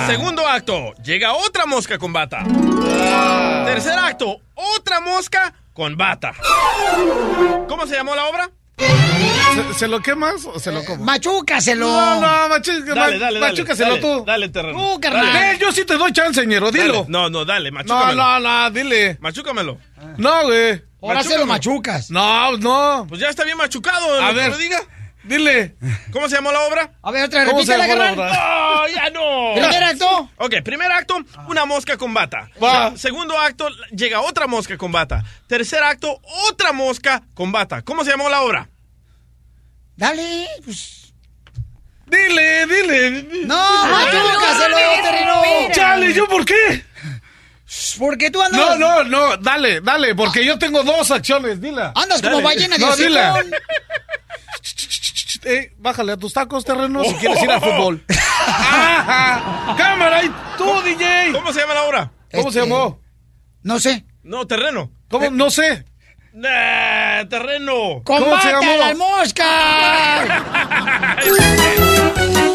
Segundo 0.07 0.47
acto, 0.47 0.93
llega 1.03 1.33
otra 1.33 1.65
mosca 1.65 1.97
con 1.97 2.13
bata. 2.13 2.43
Tercer 3.65 3.97
acto, 3.97 4.39
otra 4.53 5.01
mosca 5.01 5.53
con 5.75 5.95
bata. 5.97 6.33
¿Cómo 7.67 7.85
se 7.85 7.95
llamó 7.95 8.15
la 8.15 8.25
obra? 8.27 8.49
¿Se, 8.77 9.73
se 9.79 9.87
lo 9.87 10.01
quemas 10.01 10.45
o 10.45 10.57
se 10.57 10.71
lo 10.71 10.83
como? 10.85 11.03
Machúcaselo. 11.03 11.85
No, 11.85 12.21
no, 12.21 12.55
machu- 12.55 12.83
Dale, 12.85 13.19
dale, 13.19 13.19
dale. 13.19 13.39
machúcaselo 13.41 13.89
dale, 13.97 14.01
tú. 14.01 14.23
Dale, 14.25 14.49
terreno. 14.49 14.77
Tú, 14.93 14.99
carnal. 15.01 15.25
Dale. 15.33 15.51
Eh, 15.51 15.57
yo 15.59 15.71
sí 15.73 15.83
te 15.85 15.97
doy 15.97 16.11
chance, 16.13 16.45
ñero, 16.47 16.71
dilo. 16.71 16.93
Dale. 16.93 17.05
No, 17.09 17.29
no, 17.29 17.43
dale, 17.45 17.71
No, 17.71 17.75
machúcamelo. 17.75 18.15
no, 18.23 18.39
no, 18.39 18.71
dile. 18.71 19.17
Machúcamelo. 19.19 19.77
No, 20.17 20.43
güey. 20.43 20.81
Ahora 21.01 21.23
se 21.23 21.37
lo 21.37 21.45
machucas. 21.45 22.09
No, 22.09 22.57
no. 22.57 23.05
Pues 23.09 23.19
ya 23.19 23.27
está 23.29 23.43
bien 23.43 23.57
machucado. 23.57 24.21
A 24.21 24.27
lo 24.27 24.33
que 24.33 24.35
ver. 24.39 24.51
lo 24.51 24.57
diga. 24.57 24.79
Dile. 25.25 25.75
¿Cómo 26.11 26.29
se 26.29 26.35
llamó 26.35 26.51
la 26.51 26.61
obra? 26.61 26.91
A 27.01 27.11
ver, 27.11 27.23
otra 27.25 27.41
vez, 27.41 27.49
¿Cómo 27.49 27.63
se 27.65 27.75
repítela, 27.75 28.05
llamó 28.05 28.23
la 28.23 28.27
carnal. 28.31 28.77
¡No, 28.77 28.87
ya 28.95 29.09
no! 29.09 29.53
Primer 29.55 29.83
acto. 29.83 30.29
Ok, 30.37 30.53
primer 30.63 30.91
acto, 30.91 31.17
una 31.47 31.65
mosca 31.65 31.97
con 31.97 32.13
bata. 32.13 32.49
Va. 32.63 32.91
Se- 32.91 32.97
Segundo 32.99 33.39
acto, 33.39 33.67
llega 33.91 34.21
otra 34.21 34.45
mosca 34.47 34.77
con 34.77 34.91
bata. 34.91 35.23
Tercer 35.47 35.83
acto, 35.83 36.19
otra 36.49 36.73
mosca 36.73 37.23
con 37.33 37.51
bata. 37.51 37.81
¿Cómo 37.81 38.03
se 38.03 38.11
llamó 38.11 38.29
la 38.29 38.41
obra? 38.41 38.69
Dale. 39.95 40.47
pues. 40.63 41.13
Dile, 42.05 42.67
dile. 42.67 43.27
No, 43.45 43.55
Ay, 43.83 43.91
machúcaselo, 43.91 44.77
no, 44.77 45.03
terreno. 45.03 45.43
espera. 45.43 45.73
Chale, 45.73 46.13
¿yo 46.13 46.27
por 46.27 46.45
qué? 46.45 46.85
Porque 47.97 48.29
tú 48.29 48.41
andas. 48.43 48.61
No, 48.61 48.75
no, 48.77 49.03
no, 49.05 49.37
dale, 49.37 49.81
dale, 49.81 50.13
porque 50.13 50.45
yo 50.45 50.59
tengo 50.59 50.83
dos 50.83 51.09
acciones, 51.09 51.59
dila. 51.59 51.93
Andas 51.95 52.21
como 52.21 52.35
Dale. 52.35 52.43
ballena 52.43 52.77
de 52.77 52.85
No, 52.85 52.95
dile. 52.95 53.21
Eh, 55.45 55.71
bájale 55.77 56.11
a 56.13 56.17
tus 56.17 56.33
tacos, 56.33 56.65
terreno, 56.65 57.03
si 57.03 57.13
quieres 57.15 57.41
ir 57.43 57.51
al 57.51 57.61
fútbol. 57.61 58.03
Ajá. 58.09 59.75
¡Cámara! 59.77 60.23
¿Y 60.23 60.31
tú, 60.57 60.65
DJ? 60.83 61.31
¿Cómo 61.33 61.53
se 61.53 61.59
llama 61.61 61.75
la 61.75 61.83
obra? 61.83 62.11
¿Cómo 62.31 62.51
se 62.51 62.59
Este, 62.59 62.69
llamó? 62.69 62.99
No 63.61 63.79
sé. 63.79 64.05
No, 64.23 64.47
terreno. 64.47 64.91
¿Cómo? 65.09 65.29
No 65.29 65.49
sé. 65.51 65.85
Nah, 66.33 67.23
terreno. 67.29 68.01
¿Cómo 68.03 68.19
se 68.19 68.25
¡Combate 68.25 68.47
a 68.49 68.59
llamó? 68.59 68.77
las 68.77 68.97
moscas! 68.97 70.29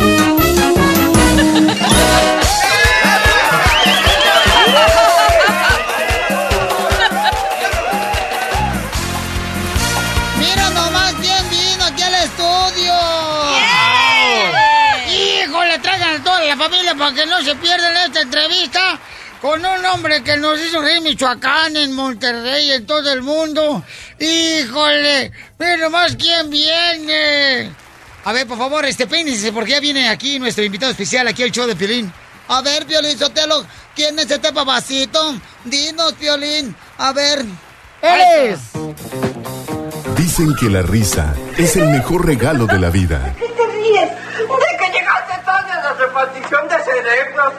entrevista 18.50 18.98
con 19.40 19.64
un 19.64 19.86
hombre 19.86 20.22
que 20.22 20.36
nos 20.36 20.58
hizo 20.60 20.82
reír 20.82 21.00
Michoacán, 21.00 21.76
en 21.76 21.92
Monterrey, 21.92 22.72
en 22.72 22.84
todo 22.84 23.10
el 23.12 23.22
mundo. 23.22 23.82
Híjole, 24.18 25.32
mira 25.58 25.76
nomás 25.76 26.16
quién 26.16 26.50
viene. 26.50 27.70
A 28.24 28.32
ver, 28.32 28.46
por 28.46 28.58
favor, 28.58 28.84
este 28.84 29.06
peínese, 29.06 29.52
porque 29.52 29.72
ya 29.72 29.80
viene 29.80 30.08
aquí 30.08 30.38
nuestro 30.38 30.64
invitado 30.64 30.90
especial, 30.90 31.26
aquí 31.28 31.42
al 31.42 31.52
show 31.52 31.66
de 31.66 31.76
Piolín. 31.76 32.12
A 32.48 32.60
ver, 32.60 32.84
Piolín 32.84 33.16
Sotelo, 33.16 33.64
¿quién 33.94 34.18
es 34.18 34.30
este 34.30 34.52
papacito? 34.52 35.34
Dinos, 35.64 36.12
Piolín. 36.14 36.74
A 36.98 37.12
ver. 37.12 37.44
¡Él 38.02 38.20
es! 38.52 38.60
Dicen 40.16 40.54
que 40.58 40.68
la 40.68 40.82
risa 40.82 41.34
es 41.56 41.76
el 41.76 41.88
mejor 41.88 42.26
regalo 42.26 42.66
de 42.66 42.78
la 42.78 42.90
vida. 42.90 43.34
¿Qué 43.38 43.46
te 43.46 43.66
ríes? 43.66 44.10
De 44.10 44.76
que 44.78 44.92
llegaste 44.92 45.44
tarde 45.44 45.72
a 45.72 45.82
la 45.82 45.92
repartición 45.94 46.68
de 46.68 46.76
cerebros. 46.84 47.52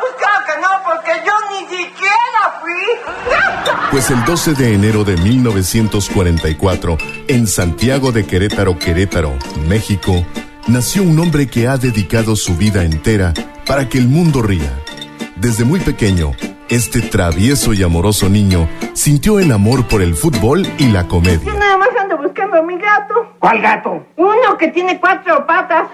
Pues 0.00 0.12
claro 0.18 0.44
que 0.46 1.20
no. 1.20 1.68
siquiera 1.68 2.60
fui. 2.60 3.90
Pues 3.90 4.10
el 4.10 4.24
12 4.24 4.54
de 4.54 4.74
enero 4.74 5.04
de 5.04 5.16
1944, 5.16 6.98
en 7.28 7.46
Santiago 7.46 8.12
de 8.12 8.26
Querétaro, 8.26 8.78
Querétaro, 8.78 9.34
México, 9.68 10.26
nació 10.66 11.02
un 11.02 11.18
hombre 11.18 11.46
que 11.46 11.68
ha 11.68 11.76
dedicado 11.76 12.36
su 12.36 12.56
vida 12.56 12.84
entera 12.84 13.32
para 13.66 13.88
que 13.88 13.98
el 13.98 14.08
mundo 14.08 14.42
ría. 14.42 14.80
Desde 15.36 15.64
muy 15.64 15.80
pequeño, 15.80 16.32
este 16.68 17.02
travieso 17.02 17.72
y 17.72 17.82
amoroso 17.82 18.28
niño 18.28 18.68
sintió 18.94 19.38
el 19.38 19.52
amor 19.52 19.86
por 19.86 20.02
el 20.02 20.14
fútbol 20.14 20.66
y 20.78 20.88
la 20.88 21.06
comedia. 21.06 21.52
Buscando 22.34 22.56
a 22.56 22.62
mi 22.62 22.76
gato. 22.78 23.14
¿Cuál 23.38 23.62
gato? 23.62 24.06
Uno 24.16 24.58
que 24.58 24.66
tiene 24.66 24.98
cuatro 24.98 25.46
patas. 25.46 25.86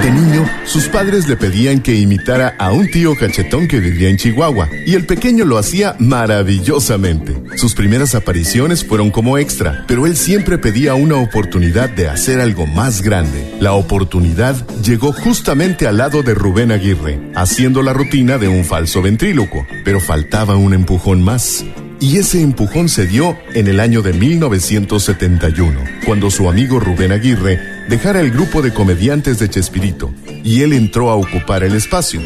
De 0.00 0.08
niño, 0.12 0.48
sus 0.64 0.86
padres 0.86 1.26
le 1.26 1.36
pedían 1.36 1.80
que 1.80 1.92
imitara 1.92 2.54
a 2.56 2.70
un 2.70 2.88
tío 2.88 3.16
cachetón 3.16 3.66
que 3.66 3.80
vivía 3.80 4.10
en 4.10 4.16
Chihuahua, 4.16 4.68
y 4.86 4.94
el 4.94 5.06
pequeño 5.06 5.44
lo 5.44 5.58
hacía 5.58 5.96
maravillosamente. 5.98 7.34
Sus 7.56 7.74
primeras 7.74 8.14
apariciones 8.14 8.86
fueron 8.86 9.10
como 9.10 9.36
extra, 9.36 9.84
pero 9.88 10.06
él 10.06 10.16
siempre 10.16 10.56
pedía 10.56 10.94
una 10.94 11.16
oportunidad 11.16 11.88
de 11.88 12.08
hacer 12.08 12.40
algo 12.40 12.68
más 12.68 13.02
grande. 13.02 13.56
La 13.58 13.72
oportunidad 13.72 14.54
llegó 14.84 15.12
justamente 15.12 15.88
al 15.88 15.96
lado 15.96 16.22
de 16.22 16.34
Rubén 16.34 16.70
Aguirre, 16.70 17.18
haciendo 17.34 17.82
la 17.82 17.92
rutina 17.92 18.38
de 18.38 18.46
un 18.46 18.64
falso 18.64 19.02
ventrílocuo, 19.02 19.66
pero 19.84 19.98
faltaba 19.98 20.54
un 20.54 20.74
empujón 20.74 21.24
más. 21.24 21.64
Y 22.04 22.18
ese 22.18 22.42
empujón 22.42 22.90
se 22.90 23.06
dio 23.06 23.34
en 23.54 23.66
el 23.66 23.80
año 23.80 24.02
de 24.02 24.12
1971, 24.12 25.80
cuando 26.04 26.30
su 26.30 26.50
amigo 26.50 26.78
Rubén 26.78 27.12
Aguirre 27.12 27.58
dejara 27.88 28.20
el 28.20 28.30
grupo 28.30 28.60
de 28.60 28.74
comediantes 28.74 29.38
de 29.38 29.48
Chespirito 29.48 30.12
y 30.44 30.60
él 30.60 30.74
entró 30.74 31.08
a 31.08 31.14
ocupar 31.14 31.64
el 31.64 31.74
espacio. 31.74 32.20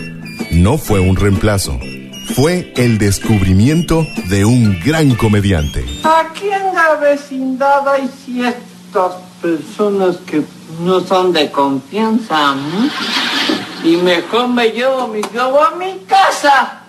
No 0.51 0.79
fue 0.79 0.99
un 0.99 1.15
reemplazo, 1.15 1.79
fue 2.35 2.73
el 2.77 2.99
descubrimiento 2.99 4.05
de 4.29 4.45
un 4.45 4.81
gran 4.81 5.15
comediante. 5.15 5.85
Aquí 6.03 6.49
en 6.51 6.75
la 6.75 6.97
vecindad 6.97 7.89
hay 7.89 8.11
ciertas 8.25 9.13
personas 9.41 10.17
que 10.27 10.43
no 10.81 10.99
son 11.07 11.33
de 11.33 11.53
confianza. 11.53 12.55
¿m? 12.55 12.91
Y 13.89 13.97
mejor 13.99 14.49
me 14.49 14.71
llevo 14.71 15.07
mi 15.07 15.21
globo 15.21 15.63
a 15.63 15.77
mi 15.77 16.01
casa. 16.09 16.81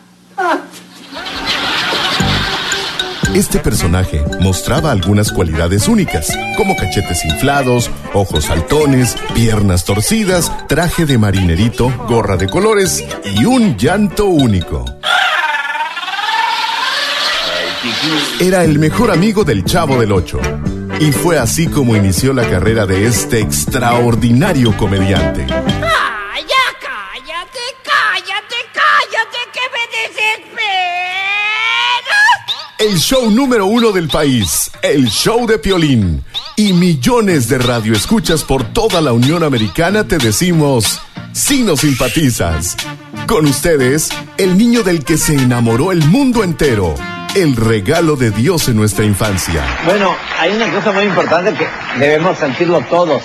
Este 3.33 3.59
personaje 3.59 4.23
mostraba 4.41 4.91
algunas 4.91 5.31
cualidades 5.31 5.87
únicas, 5.87 6.35
como 6.57 6.75
cachetes 6.75 7.23
inflados, 7.25 7.91
ojos 8.13 8.45
saltones, 8.45 9.15
piernas 9.35 9.85
torcidas, 9.85 10.51
traje 10.67 11.05
de 11.05 11.17
marinerito, 11.17 11.91
gorra 12.07 12.37
de 12.37 12.49
colores 12.49 13.03
y 13.23 13.45
un 13.45 13.77
llanto 13.77 14.25
único. 14.25 14.83
Era 18.39 18.63
el 18.63 18.79
mejor 18.79 19.11
amigo 19.11 19.43
del 19.43 19.63
Chavo 19.63 19.99
del 19.99 20.11
Ocho. 20.11 20.39
Y 20.99 21.11
fue 21.11 21.37
así 21.37 21.67
como 21.67 21.95
inició 21.95 22.33
la 22.33 22.49
carrera 22.49 22.85
de 22.85 23.05
este 23.05 23.39
extraordinario 23.39 24.75
comediante. 24.75 25.45
El 32.79 32.97
show 32.97 33.29
número 33.29 33.65
uno 33.65 33.91
del 33.91 34.07
país, 34.07 34.71
el 34.81 35.09
show 35.09 35.45
de 35.45 35.59
Piolín. 35.59 36.23
Y 36.55 36.71
millones 36.71 37.49
de 37.49 37.57
radioescuchas 37.57 38.45
por 38.45 38.63
toda 38.71 39.01
la 39.01 39.11
Unión 39.11 39.43
Americana 39.43 40.05
te 40.05 40.17
decimos, 40.17 41.01
si 41.33 41.63
nos 41.63 41.81
simpatizas. 41.81 42.77
Con 43.27 43.47
ustedes, 43.47 44.11
el 44.37 44.57
niño 44.57 44.81
del 44.83 45.03
que 45.03 45.17
se 45.17 45.33
enamoró 45.33 45.91
el 45.91 46.05
mundo 46.05 46.41
entero. 46.41 46.95
El 47.35 47.57
regalo 47.57 48.15
de 48.15 48.31
Dios 48.31 48.69
en 48.69 48.77
nuestra 48.77 49.03
infancia. 49.03 49.61
Bueno, 49.83 50.15
hay 50.39 50.53
una 50.53 50.71
cosa 50.71 50.93
muy 50.93 51.03
importante 51.03 51.53
que 51.55 51.67
debemos 51.99 52.37
sentirlo 52.37 52.79
todos. 52.89 53.23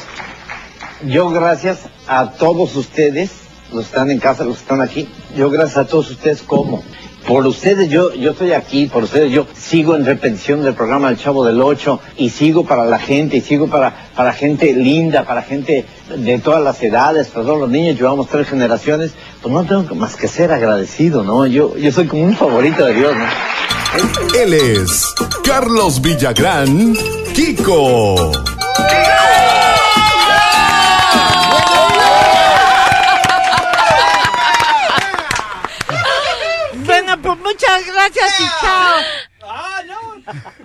Yo 1.07 1.31
gracias 1.31 1.79
a 2.09 2.33
todos 2.33 2.75
ustedes, 2.75 3.31
los 3.73 3.85
que 3.85 3.91
están 3.91 4.11
en 4.11 4.19
casa, 4.19 4.43
los 4.43 4.57
que 4.57 4.63
están 4.63 4.81
aquí, 4.81 5.09
yo 5.37 5.49
gracias 5.49 5.79
a 5.79 5.87
todos 5.87 6.11
ustedes 6.11 6.43
como. 6.43 6.83
Por 7.27 7.47
ustedes 7.47 7.89
yo, 7.89 8.13
yo 8.15 8.33
estoy 8.33 8.53
aquí, 8.53 8.87
por 8.87 9.05
ustedes 9.05 9.33
yo 9.33 9.47
sigo 9.57 9.97
en 9.97 10.05
repetición 10.05 10.63
del 10.63 10.75
programa 10.75 11.09
El 11.09 11.19
Chavo 11.19 11.45
del 11.45 11.61
Ocho 11.63 12.01
y 12.19 12.31
sigo 12.31 12.65
para 12.67 12.85
la 12.85 12.99
gente, 12.99 13.39
y 13.39 13.41
sigo 13.41 13.69
para, 13.69 14.09
para 14.15 14.33
gente 14.33 14.73
linda, 14.75 15.25
para 15.25 15.43
gente 15.43 15.87
de 16.15 16.39
todas 16.39 16.63
las 16.63 16.83
edades, 16.83 17.29
para 17.29 17.47
todos 17.47 17.61
los 17.61 17.71
niños, 17.71 17.97
llevamos 17.97 18.29
tres 18.29 18.49
generaciones, 18.49 19.13
pues 19.41 19.55
no 19.55 19.65
tengo 19.65 19.95
más 19.95 20.17
que 20.17 20.29
ser 20.29 20.53
agradecido, 20.53 21.23
¿no? 21.25 21.47
Yo, 21.47 21.77
yo 21.77 21.91
soy 21.93 22.07
como 22.07 22.25
un 22.25 22.37
favorito 22.37 22.85
de 22.85 22.95
Dios, 22.95 23.15
¿no? 23.17 23.25
Él 24.39 24.55
es 24.55 25.15
Carlos 25.45 26.03
Villagrán, 26.03 26.95
Kiko. 27.33 28.33
Gracias 38.13 38.41
y 38.41 38.45
chao. 38.61 38.97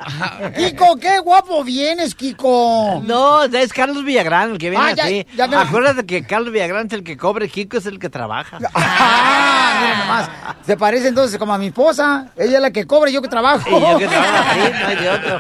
Kiko, 0.58 0.96
qué 0.98 1.20
guapo 1.20 1.64
vienes, 1.64 2.16
Kiko. 2.16 3.02
No, 3.06 3.44
es 3.44 3.74
Carlos 3.74 4.04
Villagrán 4.04 4.52
el 4.52 4.58
que 4.58 4.70
viene 4.70 4.86
Ah, 4.86 4.94
ya- 4.94 5.04
así. 5.06 5.26
ya 5.36 5.48
me- 5.48 5.56
Acuérdate 5.58 6.06
que 6.06 6.24
Carlos 6.24 6.52
Villagrán 6.54 6.88
es 6.88 6.94
el 6.94 7.04
que 7.04 7.18
cobre, 7.18 7.50
Kiko 7.50 7.78
es 7.78 7.86
el 7.86 8.00
que 8.00 8.10
trabaja. 8.10 8.58
Ah, 8.74 9.80
mira 9.82 9.98
nomás. 10.00 10.30
Se 10.66 10.76
parece 10.78 11.08
entonces 11.10 11.38
como 11.38 11.54
a 11.54 11.58
mi 11.58 11.68
esposa. 11.68 12.28
Ella 12.36 12.56
es 12.58 12.62
la 12.62 12.72
que 12.72 12.86
cobra 12.86 13.10
y 13.10 13.14
yo 13.14 13.22
que 13.22 13.28
trabajo. 13.28 13.70
Y 13.70 13.82
yo 13.82 13.98
que 14.00 14.08
trabajo 14.08 14.50
así, 14.50 14.60
no 14.82 14.88
hay 14.88 14.96
de 14.96 15.10
otro. 15.10 15.40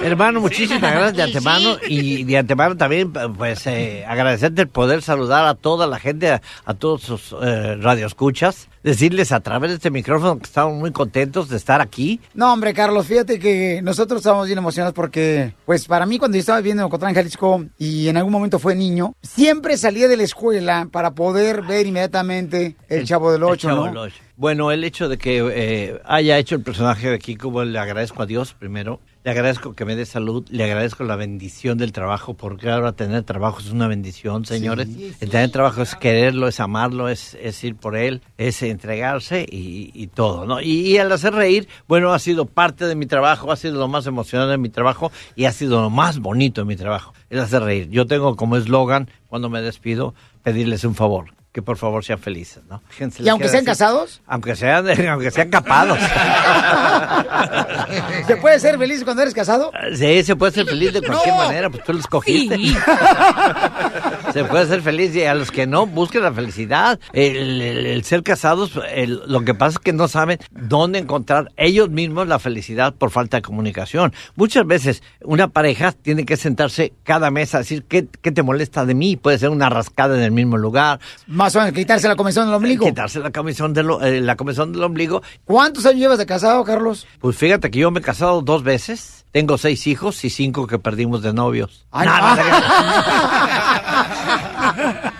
Hermano, 0.00 0.40
muchísimas 0.40 0.80
gracias 0.92 1.16
de 1.16 1.22
antemano 1.24 1.76
y 1.88 2.24
de 2.24 2.38
antemano 2.38 2.76
también, 2.76 3.12
pues, 3.12 3.66
eh, 3.66 4.04
agradecerte 4.06 4.62
el 4.62 4.68
poder 4.68 5.02
saludar 5.02 5.44
a 5.46 5.54
toda 5.54 5.86
la 5.86 5.98
gente, 5.98 6.30
a, 6.32 6.42
a 6.66 6.74
todos 6.74 7.02
sus 7.02 7.34
eh, 7.42 7.76
radioescuchas, 7.80 8.68
decirles 8.82 9.32
a 9.32 9.40
través 9.40 9.70
de 9.70 9.76
este 9.76 9.90
micrófono 9.90 10.38
que 10.38 10.44
estamos 10.44 10.74
muy 10.78 10.92
contentos 10.92 11.48
de 11.48 11.56
estar 11.56 11.80
aquí. 11.80 12.20
No, 12.34 12.52
hombre, 12.52 12.74
Carlos, 12.74 13.06
fíjate 13.06 13.38
que 13.38 13.80
nosotros 13.82 14.07
estamos 14.16 14.46
bien 14.46 14.58
emocionados 14.58 14.94
porque, 14.94 15.54
pues, 15.66 15.86
para 15.86 16.06
mí 16.06 16.18
cuando 16.18 16.36
yo 16.36 16.40
estaba 16.40 16.58
viviendo 16.58 16.82
en 16.82 16.86
Ocotlán, 16.86 17.14
Jalisco, 17.14 17.64
y 17.78 18.08
en 18.08 18.16
algún 18.16 18.32
momento 18.32 18.58
fue 18.58 18.74
niño, 18.74 19.14
siempre 19.22 19.76
salía 19.76 20.08
de 20.08 20.16
la 20.16 20.22
escuela 20.22 20.88
para 20.90 21.12
poder 21.12 21.62
ver 21.62 21.86
inmediatamente 21.86 22.76
El 22.88 23.04
Chavo 23.06 23.30
del 23.32 23.42
El 23.42 23.48
Ocho, 23.48 23.68
Chavo 23.68 23.80
¿no? 23.80 23.86
del 23.86 23.96
Ocho. 23.98 24.22
Bueno, 24.38 24.70
el 24.70 24.84
hecho 24.84 25.08
de 25.08 25.18
que 25.18 25.44
eh, 25.52 26.00
haya 26.04 26.38
hecho 26.38 26.54
el 26.54 26.62
personaje 26.62 27.10
de 27.10 27.18
Kiko, 27.18 27.64
le 27.64 27.76
agradezco 27.76 28.22
a 28.22 28.26
Dios 28.26 28.54
primero, 28.54 29.00
le 29.24 29.32
agradezco 29.32 29.74
que 29.74 29.84
me 29.84 29.96
dé 29.96 30.06
salud, 30.06 30.46
le 30.48 30.62
agradezco 30.62 31.02
la 31.02 31.16
bendición 31.16 31.76
del 31.76 31.90
trabajo, 31.90 32.34
porque 32.34 32.70
ahora 32.70 32.92
tener 32.92 33.24
trabajo 33.24 33.58
es 33.58 33.72
una 33.72 33.88
bendición, 33.88 34.44
señores. 34.44 34.86
El 35.20 35.30
tener 35.30 35.50
trabajo 35.50 35.82
es 35.82 35.96
quererlo, 35.96 36.46
es 36.46 36.60
amarlo, 36.60 37.08
es, 37.08 37.36
es 37.42 37.64
ir 37.64 37.74
por 37.74 37.96
él, 37.96 38.22
es 38.36 38.62
entregarse 38.62 39.44
y, 39.44 39.90
y 39.92 40.06
todo, 40.06 40.46
¿no? 40.46 40.60
Y, 40.60 40.82
y 40.82 40.98
al 40.98 41.10
hacer 41.10 41.34
reír, 41.34 41.66
bueno, 41.88 42.12
ha 42.12 42.20
sido 42.20 42.46
parte 42.46 42.84
de 42.84 42.94
mi 42.94 43.06
trabajo, 43.06 43.50
ha 43.50 43.56
sido 43.56 43.74
lo 43.74 43.88
más 43.88 44.06
emocionante 44.06 44.52
de 44.52 44.58
mi 44.58 44.68
trabajo 44.68 45.10
y 45.34 45.46
ha 45.46 45.52
sido 45.52 45.82
lo 45.82 45.90
más 45.90 46.20
bonito 46.20 46.60
de 46.60 46.64
mi 46.64 46.76
trabajo, 46.76 47.12
el 47.28 47.40
hacer 47.40 47.64
reír. 47.64 47.90
Yo 47.90 48.06
tengo 48.06 48.36
como 48.36 48.56
eslogan, 48.56 49.10
cuando 49.26 49.50
me 49.50 49.60
despido, 49.62 50.14
pedirles 50.44 50.84
un 50.84 50.94
favor. 50.94 51.36
Que 51.58 51.62
por 51.62 51.76
favor 51.76 52.04
sean 52.04 52.20
felices, 52.20 52.62
¿no? 52.70 52.80
Fíjense, 52.88 53.20
¿Y 53.20 53.28
aunque 53.28 53.48
sean 53.48 53.64
decir- 53.64 53.66
casados? 53.80 54.20
aunque 54.28 54.54
sean, 54.54 54.86
aunque 55.08 55.32
sean 55.32 55.50
capados. 55.50 55.98
¿Se 58.28 58.36
puede 58.36 58.60
ser 58.60 58.78
feliz 58.78 59.02
cuando 59.02 59.22
eres 59.22 59.34
casado? 59.34 59.72
Sí, 59.96 60.22
se 60.22 60.36
puede 60.36 60.52
ser 60.52 60.66
feliz 60.66 60.92
de 60.92 61.02
cualquier 61.02 61.34
No. 61.34 61.42
manera, 61.42 61.68
pues 61.68 61.82
tú 61.82 61.94
lo 61.94 61.98
escogiste. 61.98 62.56
se 64.32 64.44
puede 64.44 64.66
ser 64.66 64.82
feliz 64.82 65.16
y 65.16 65.24
a 65.24 65.34
los 65.34 65.50
que 65.50 65.66
no, 65.66 65.84
busquen 65.86 66.22
la 66.22 66.32
felicidad. 66.32 67.00
El, 67.12 67.60
el- 67.60 67.86
el 67.86 68.04
ser 68.04 68.22
casados, 68.22 68.78
el- 68.94 69.20
lo 69.26 69.44
que 69.44 69.54
pasa 69.54 69.72
es 69.72 69.78
que 69.80 69.92
no 69.92 70.06
saben 70.06 70.38
dónde 70.52 71.00
encontrar 71.00 71.50
ellos 71.56 71.90
mismos 71.90 72.28
la 72.28 72.38
felicidad 72.38 72.94
por 72.94 73.10
falta 73.10 73.38
de 73.38 73.42
comunicación. 73.42 74.14
Muchas 74.36 74.64
veces 74.64 75.02
una 75.22 75.48
pareja 75.48 75.90
tiene 75.90 76.24
que 76.24 76.36
sentarse 76.36 76.92
cada 77.02 77.32
mes 77.32 77.52
a 77.56 77.58
decir 77.58 77.82
qué, 77.88 78.06
qué 78.22 78.30
te 78.30 78.44
molesta 78.44 78.86
de 78.86 78.94
mí. 78.94 79.16
Puede 79.16 79.38
ser 79.38 79.50
una 79.50 79.68
rascada 79.68 80.16
en 80.16 80.22
el 80.22 80.30
mismo 80.30 80.56
lugar. 80.56 81.00
Más 81.26 81.47
menos, 81.54 81.72
quitarse 81.72 82.08
la 82.08 82.16
comezón 82.16 82.46
del 82.46 82.54
ombligo. 82.54 82.86
Quitarse 82.86 83.20
la 83.20 83.30
comezón 83.30 83.72
del, 83.74 83.88
eh, 84.02 84.20
la 84.20 84.36
comezón 84.36 84.72
del 84.72 84.82
ombligo. 84.82 85.22
¿Cuántos 85.44 85.86
años 85.86 86.00
llevas 86.00 86.18
de 86.18 86.26
casado, 86.26 86.64
Carlos? 86.64 87.06
Pues 87.20 87.36
fíjate 87.36 87.70
que 87.70 87.78
yo 87.78 87.90
me 87.90 88.00
he 88.00 88.02
casado 88.02 88.42
dos 88.42 88.62
veces. 88.62 89.24
Tengo 89.32 89.58
seis 89.58 89.86
hijos 89.86 90.24
y 90.24 90.30
cinco 90.30 90.66
que 90.66 90.78
perdimos 90.78 91.22
de 91.22 91.32
novios. 91.34 91.86
Ay, 91.90 92.06
No, 92.08 92.18
no. 92.18 92.36
no, 92.36 92.42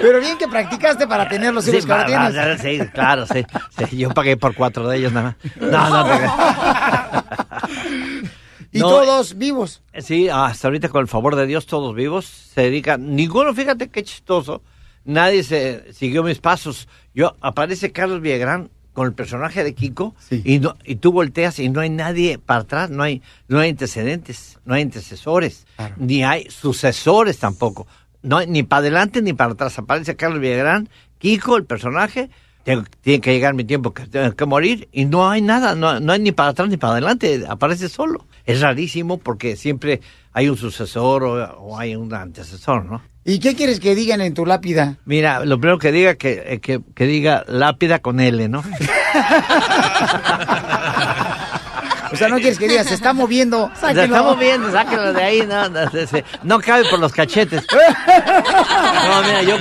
Pero 0.00 0.20
bien 0.20 0.36
que 0.38 0.46
practicaste 0.48 1.06
para 1.06 1.28
tener 1.28 1.52
los 1.54 1.66
hijos 1.66 1.80
Sí, 1.82 1.86
que 1.86 1.92
ahora 1.92 2.06
tienes. 2.06 2.60
sí, 2.60 2.78
claro, 2.92 3.26
sí, 3.26 3.44
sí. 3.88 3.96
Yo 3.96 4.10
pagué 4.10 4.36
por 4.36 4.54
cuatro 4.54 4.86
de 4.88 4.98
ellos 4.98 5.12
nada 5.12 5.36
más. 5.40 5.52
No, 5.60 5.88
no, 5.90 6.04
creas. 6.04 6.32
Y 8.72 8.80
No, 8.80 8.88
todos 8.88 9.38
vivos. 9.38 9.82
eh, 9.92 10.02
Sí, 10.02 10.28
hasta 10.28 10.66
ahorita 10.66 10.88
con 10.88 11.00
el 11.00 11.06
favor 11.06 11.36
de 11.36 11.46
Dios 11.46 11.64
todos 11.64 11.94
vivos 11.94 12.24
se 12.26 12.62
dedican. 12.62 13.14
Ninguno, 13.14 13.54
fíjate 13.54 13.88
qué 13.88 14.02
chistoso. 14.02 14.62
Nadie 15.04 15.42
se 15.44 15.92
siguió 15.92 16.22
mis 16.22 16.38
pasos. 16.38 16.88
Yo 17.14 17.36
aparece 17.40 17.92
Carlos 17.92 18.20
Villagrán 18.20 18.70
con 18.92 19.06
el 19.06 19.12
personaje 19.12 19.64
de 19.64 19.74
Kiko 19.74 20.14
y, 20.44 20.60
no, 20.60 20.76
y 20.84 20.96
tú 20.96 21.10
volteas 21.12 21.58
y 21.58 21.68
no 21.68 21.80
hay 21.80 21.90
nadie 21.90 22.38
para 22.38 22.60
atrás, 22.60 22.90
no 22.90 23.02
hay, 23.02 23.22
no 23.48 23.58
hay 23.58 23.70
antecedentes, 23.70 24.58
no 24.64 24.74
hay 24.74 24.82
antecesores, 24.82 25.66
ni 25.96 26.22
hay 26.24 26.48
sucesores 26.48 27.38
tampoco. 27.38 27.86
No 28.22 28.38
hay, 28.38 28.46
ni 28.46 28.62
para 28.62 28.80
adelante 28.80 29.20
ni 29.20 29.32
para 29.32 29.52
atrás. 29.52 29.78
Aparece 29.78 30.16
Carlos 30.16 30.40
Villagrán, 30.40 30.88
Kiko, 31.18 31.56
el 31.56 31.64
personaje, 31.64 32.30
tengo- 32.64 32.84
tiene 33.02 33.20
que 33.20 33.32
llegar 33.32 33.52
mi 33.54 33.64
tiempo 33.64 33.92
que 33.92 34.06
tengo 34.06 34.34
que 34.34 34.46
morir 34.46 34.88
y 34.92 35.04
no 35.04 35.28
hay 35.28 35.42
nada, 35.42 35.74
no, 35.74 36.00
no 36.00 36.12
hay 36.12 36.20
ni 36.20 36.32
para 36.32 36.50
atrás 36.50 36.68
ni 36.68 36.76
para 36.76 36.92
adelante, 36.94 37.44
aparece 37.48 37.88
solo. 37.88 38.26
Es 38.46 38.60
rarísimo 38.60 39.18
porque 39.18 39.56
siempre 39.56 40.00
hay 40.32 40.48
un 40.48 40.56
sucesor 40.56 41.24
o, 41.24 41.34
o 41.60 41.78
hay 41.78 41.96
un 41.96 42.14
antecesor, 42.14 42.84
¿no? 42.86 43.02
¿Y 43.24 43.38
qué 43.38 43.54
quieres 43.54 43.80
que 43.80 43.94
digan 43.94 44.20
en 44.20 44.34
tu 44.34 44.44
lápida? 44.44 44.98
Mira, 45.06 45.44
lo 45.44 45.58
primero 45.58 45.78
que 45.78 45.92
diga 45.92 46.14
que, 46.16 46.42
eh, 46.46 46.60
que, 46.60 46.80
que 46.94 47.06
diga 47.06 47.44
lápida 47.48 48.00
con 48.00 48.20
L, 48.20 48.48
¿no? 48.48 48.62
O 52.14 52.16
sea, 52.16 52.28
no 52.28 52.36
quieres 52.36 52.60
que 52.60 52.68
digas, 52.68 52.86
se 52.86 52.94
está 52.94 53.12
moviendo. 53.12 53.72
Se 53.80 54.04
está 54.04 54.22
moviendo, 54.22 54.70
sáquenlo 54.70 55.12
de 55.12 55.22
ahí, 55.22 55.44
no, 55.46 55.68
no, 56.44 56.60
cabe 56.60 56.84
por 56.88 57.00
los 57.00 57.12
cachetes. 57.12 57.66
No, 59.04 59.22
mira, 59.22 59.42
yo, 59.42 59.58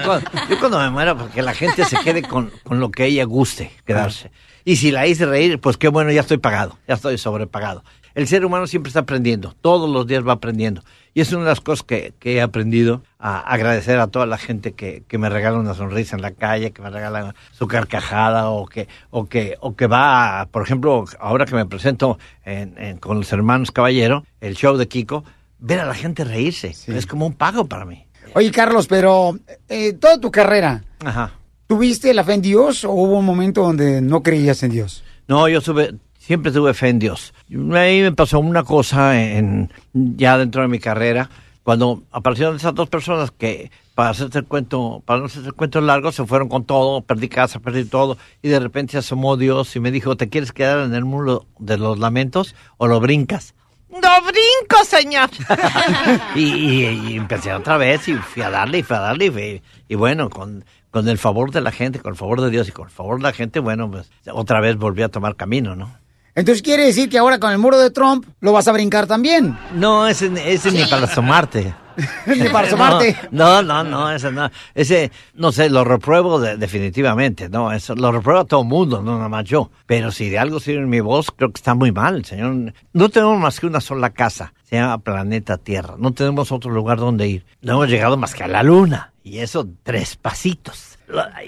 yo 0.50 0.60
cuando 0.60 0.80
me 0.80 0.90
muera, 0.90 1.16
porque 1.16 1.42
la 1.42 1.54
gente 1.54 1.84
se 1.84 1.98
quede 1.98 2.22
con, 2.22 2.52
con 2.64 2.80
lo 2.80 2.92
que 2.92 3.06
ella 3.06 3.24
guste 3.26 3.72
quedarse. 3.86 4.32
Y 4.64 4.78
si 4.78 4.92
la 4.92 5.06
hice 5.08 5.26
reír, 5.26 5.60
pues 5.60 5.78
qué 5.78 5.90
bueno, 5.90 6.12
ya 6.12 6.22
estoy 6.22 6.38
pagado, 6.38 6.78
ya 6.88 6.94
estoy 6.94 7.18
sobrepagado. 7.18 7.84
El 8.16 8.28
ser 8.28 8.46
humano 8.46 8.68
siempre 8.68 8.90
está 8.90 9.02
aprendiendo, 9.02 9.56
todos 9.62 9.90
los 9.90 10.08
días 10.08 10.26
va 10.26 10.34
aprendiendo. 10.34 10.84
Y 11.16 11.22
es 11.22 11.32
una 11.32 11.44
de 11.44 11.50
las 11.50 11.62
cosas 11.62 11.84
que, 11.84 12.14
que 12.20 12.34
he 12.36 12.42
aprendido 12.42 13.04
a 13.20 13.40
agradecer 13.40 14.00
a 14.00 14.08
toda 14.08 14.26
la 14.26 14.38
gente 14.40 14.72
que, 14.74 15.04
que 15.08 15.18
me 15.20 15.30
regala 15.30 15.60
una 15.60 15.76
sonrisa 15.76 16.16
en 16.16 16.22
la 16.24 16.32
calle, 16.32 16.72
que 16.72 16.82
me 16.82 16.90
regala 16.90 17.36
su 17.52 17.68
carcajada 17.68 18.50
o 18.50 18.66
que, 18.66 18.88
o 19.12 19.26
que, 19.28 19.56
o 19.60 19.76
que 19.76 19.86
va, 19.88 20.42
a- 20.42 20.46
por 20.48 20.64
ejemplo, 20.64 21.06
ahora 21.20 21.46
que 21.46 21.54
me 21.56 21.66
presento 21.68 22.18
en- 22.46 22.78
en- 22.80 22.98
con 22.98 23.18
los 23.18 23.32
hermanos 23.32 23.72
Caballero, 23.72 24.26
el 24.42 24.56
show 24.56 24.76
de 24.76 24.88
Kiko, 24.88 25.24
ver 25.60 25.80
a 25.82 25.86
la 25.86 25.94
gente 25.94 26.24
reírse. 26.24 26.70
Es 26.88 27.06
como 27.06 27.28
un 27.28 27.34
pago 27.34 27.66
para 27.68 27.86
mí. 27.86 28.06
Oye, 28.34 28.50
Carlos, 28.52 28.88
pero 28.88 29.38
eh, 29.70 29.94
toda 29.94 30.20
tu 30.20 30.32
carrera, 30.32 30.84
Ajá. 31.06 31.32
¿tuviste 31.68 32.14
la 32.16 32.24
fe 32.24 32.34
en 32.34 32.42
Dios 32.42 32.84
o 32.86 32.92
hubo 32.92 33.20
un 33.20 33.26
momento 33.26 33.62
donde 33.62 34.02
no 34.02 34.24
creías 34.24 34.64
en 34.64 34.72
Dios? 34.72 35.04
No, 35.28 35.48
yo 35.48 35.62
tuve, 35.62 35.94
siempre 36.26 36.52
tuve 36.52 36.74
fe 36.74 36.90
en 36.90 37.00
Dios. 37.00 37.34
Ahí 37.74 38.02
me 38.02 38.12
pasó 38.14 38.40
una 38.40 38.64
cosa 38.64 39.20
en, 39.22 39.72
ya 39.94 40.38
dentro 40.38 40.62
de 40.62 40.68
mi 40.70 40.80
carrera, 40.80 41.30
cuando 41.64 42.04
aparecieron 42.12 42.56
esas 42.56 42.74
dos 42.76 42.90
personas 42.90 43.32
que, 43.32 43.72
para 43.96 44.10
hacerte 44.10 44.40
el 44.40 44.46
cuento, 44.46 45.02
para 45.06 45.20
no 45.20 45.26
hacer 45.26 45.44
el 45.46 45.54
cuento 45.54 45.80
largo, 45.82 46.12
se 46.12 46.26
fueron 46.26 46.48
con 46.50 46.64
todo, 46.66 47.02
perdí 47.02 47.28
casa, 47.30 47.60
perdí 47.60 47.86
todo, 47.86 48.18
y 48.42 48.48
de 48.50 48.60
repente 48.60 48.94
se 48.94 48.98
asomó 49.00 49.38
Dios 49.38 49.76
y 49.76 49.80
me 49.80 49.92
dijo, 49.92 50.16
¿te 50.18 50.30
quieres 50.30 50.52
quedar 50.54 50.80
en 50.80 50.94
el 50.94 51.06
mundo 51.06 51.46
de 51.60 51.78
los 51.78 52.00
lamentos 52.00 52.56
o 52.78 52.88
lo 52.88 53.00
brincas? 53.00 53.54
¡No 53.90 54.00
brinco, 54.00 54.84
señor! 54.86 55.30
y, 56.36 56.42
y- 56.44 57.12
y 57.12 57.16
empecé 57.16 57.54
otra 57.54 57.78
vez 57.78 58.08
y 58.08 58.14
fui 58.16 58.42
a 58.42 58.50
darle 58.50 58.80
y 58.80 58.84
fui 58.84 58.96
a 58.96 59.00
darle 59.00 59.26
y, 59.26 59.30
fui- 59.30 59.62
y 59.88 59.96
bueno, 59.96 60.30
con, 60.30 60.66
con 60.90 61.08
el 61.08 61.18
favor 61.18 61.52
de 61.52 61.62
la 61.62 61.72
gente, 61.72 62.00
con 62.00 62.12
el 62.14 62.18
favor 62.18 62.42
de 62.42 62.50
Dios 62.50 62.68
y 62.68 62.72
con 62.72 62.86
el 62.86 62.92
favor 62.92 63.18
de 63.18 63.24
la 63.24 63.34
gente, 63.34 63.60
bueno, 63.60 63.90
pues 63.92 64.10
otra 64.32 64.60
vez 64.62 64.78
volví 64.78 65.04
a 65.04 65.10
tomar 65.10 65.36
camino, 65.36 65.76
¿no? 65.76 65.96
Entonces 66.36 66.62
quiere 66.62 66.86
decir 66.86 67.10
que 67.10 67.18
ahora 67.18 67.40
con 67.40 67.52
el 67.52 67.58
muro 67.60 67.80
de 67.80 67.92
Trump 67.92 68.26
lo 68.40 68.52
vas 68.54 68.68
a 68.68 68.72
brincar 68.72 69.06
también. 69.08 69.58
No, 69.76 70.08
ese, 70.08 70.32
ese 70.52 70.72
ni 70.72 70.84
para 70.86 71.06
asomarte. 71.06 71.74
Ni 72.26 72.50
para 72.50 72.66
asomarte. 72.68 73.16
No, 73.30 73.62
no, 73.62 73.84
no, 73.84 74.10
ese 74.10 74.32
no. 74.32 74.50
Ese, 74.74 75.12
no 75.36 75.52
sé, 75.52 75.70
lo 75.70 75.84
repruebo 75.84 76.40
de- 76.40 76.58
definitivamente, 76.58 77.50
no, 77.50 77.72
eso 77.72 77.94
lo 77.94 78.12
reprueba 78.12 78.46
todo 78.46 78.62
el 78.64 78.68
mundo, 78.68 79.04
no 79.04 79.18
nada 79.18 79.30
más 79.30 79.44
yo. 79.46 79.70
Pero 79.86 80.12
si 80.12 80.28
de 80.28 80.40
algo 80.40 80.60
sirve 80.60 80.88
mi 80.88 81.02
voz, 81.02 81.28
creo 81.30 81.52
que 81.52 81.60
está 81.60 81.76
muy 81.76 81.92
mal, 81.92 82.26
señor. 82.26 82.74
No 82.94 83.10
tenemos 83.10 83.40
más 83.40 83.60
que 83.60 83.68
una 83.68 83.80
sola 83.80 84.10
casa, 84.10 84.56
se 84.68 84.78
llama 84.78 84.98
Planeta 84.98 85.58
Tierra. 85.60 85.94
No 86.00 86.14
tenemos 86.14 86.52
otro 86.52 86.72
lugar 86.72 86.98
donde 86.98 87.28
ir. 87.28 87.46
No 87.62 87.74
hemos 87.74 87.90
llegado 87.90 88.18
más 88.18 88.34
que 88.34 88.44
a 88.44 88.48
la 88.48 88.64
Luna. 88.64 89.14
Y 89.24 89.38
eso, 89.38 89.68
tres 89.84 90.16
pasitos. 90.16 90.93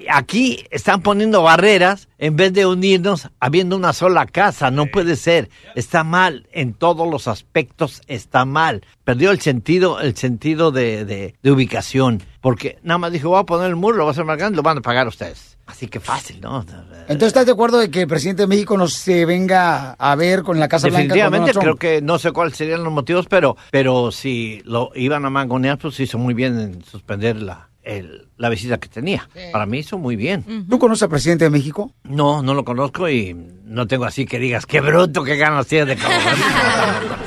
Aquí 0.10 0.65
están 0.69 1.02
poniendo 1.02 1.41
barreras 1.41 2.07
en 2.18 2.36
vez 2.36 2.53
de 2.53 2.65
unirnos 2.65 3.30
habiendo 3.40 3.76
una 3.76 3.94
sola 3.94 4.26
casa. 4.26 4.72
No 4.72 4.86
puede 4.88 5.15
ser. 5.15 5.49
Está 5.76 6.03
mal. 6.03 6.48
En 6.52 6.73
todos 6.73 7.10
los 7.10 7.27
aspectos 7.27 8.02
está 8.07 8.45
mal. 8.45 8.82
Perdió 9.03 9.32
el 9.32 9.41
sentido, 9.41 9.99
el 9.99 10.15
sentido 10.15 10.72
de, 10.72 11.06
de- 11.06 11.36
de 11.41 11.52
ubicación. 11.52 12.22
Porque 12.41 12.77
nada 12.84 12.98
más 12.99 13.11
dijo, 13.11 13.30
voy 13.30 13.40
a 13.40 13.44
poner 13.44 13.68
el 13.69 13.76
muro, 13.76 13.98
lo 13.98 14.03
voy 14.03 14.10
a 14.10 14.14
hacer 14.14 14.26
más 14.26 14.38
grande, 14.38 14.56
lo 14.57 14.64
van 14.64 14.77
a 14.77 14.82
pagar 14.82 15.07
ustedes. 15.07 15.57
Así 15.65 15.88
que 15.88 15.99
fácil, 15.99 16.41
¿no? 16.41 16.64
Entonces, 17.07 17.27
¿estás 17.30 17.48
de 17.48 17.53
acuerdo 17.53 17.80
de 17.80 17.90
que 17.90 18.02
el 18.02 18.07
presidente 18.07 18.44
de 18.44 18.48
México 18.48 18.77
nos 18.77 18.94
se 18.94 19.26
venga 19.26 19.94
a 19.94 20.15
ver 20.15 20.44
con 20.44 20.60
la 20.60 20.68
Casa 20.68 20.88
Blanca? 20.88 21.02
Definitivamente, 21.06 21.53
Donald 21.53 21.65
Trump? 21.65 21.80
creo 21.80 21.94
que 21.99 22.02
no 22.06 22.19
sé 22.19 22.32
cuáles 22.32 22.56
serían 22.56 22.84
los 22.84 22.94
motivos, 22.94 23.26
pero, 23.27 23.57
pero 23.72 24.11
si 24.11 24.61
lo 24.65 24.91
iban 24.94 25.26
a 25.26 25.32
mangonear, 25.32 25.80
pues 25.80 25.99
hizo 25.99 26.19
muy 26.19 26.36
bien 26.36 26.60
en 26.60 26.84
suspender 26.84 27.38
la, 27.41 27.69
el- 27.86 28.28
la 28.38 28.49
visita 28.49 28.78
que 28.80 28.90
tenía. 28.90 29.30
Para 29.53 29.66
mí 29.66 29.80
hizo 29.80 29.98
muy 29.98 30.16
bien. 30.16 30.66
¿Tú 30.70 30.78
conoces 30.80 31.03
al 31.03 31.10
presidente 31.10 31.45
de 31.45 31.49
México? 31.49 31.91
No, 32.03 32.41
no 32.44 32.53
lo 32.53 32.66
conozco 32.66 33.07
y 33.10 33.34
no 33.64 33.88
tengo 33.88 34.06
así 34.06 34.26
que 34.26 34.40
digas, 34.40 34.66
qué 34.66 34.82
bruto, 34.82 35.24
qué 35.24 35.38
ganas 35.38 35.68
tienes 35.68 35.88
de 35.88 35.95
cabrón. 35.95 36.20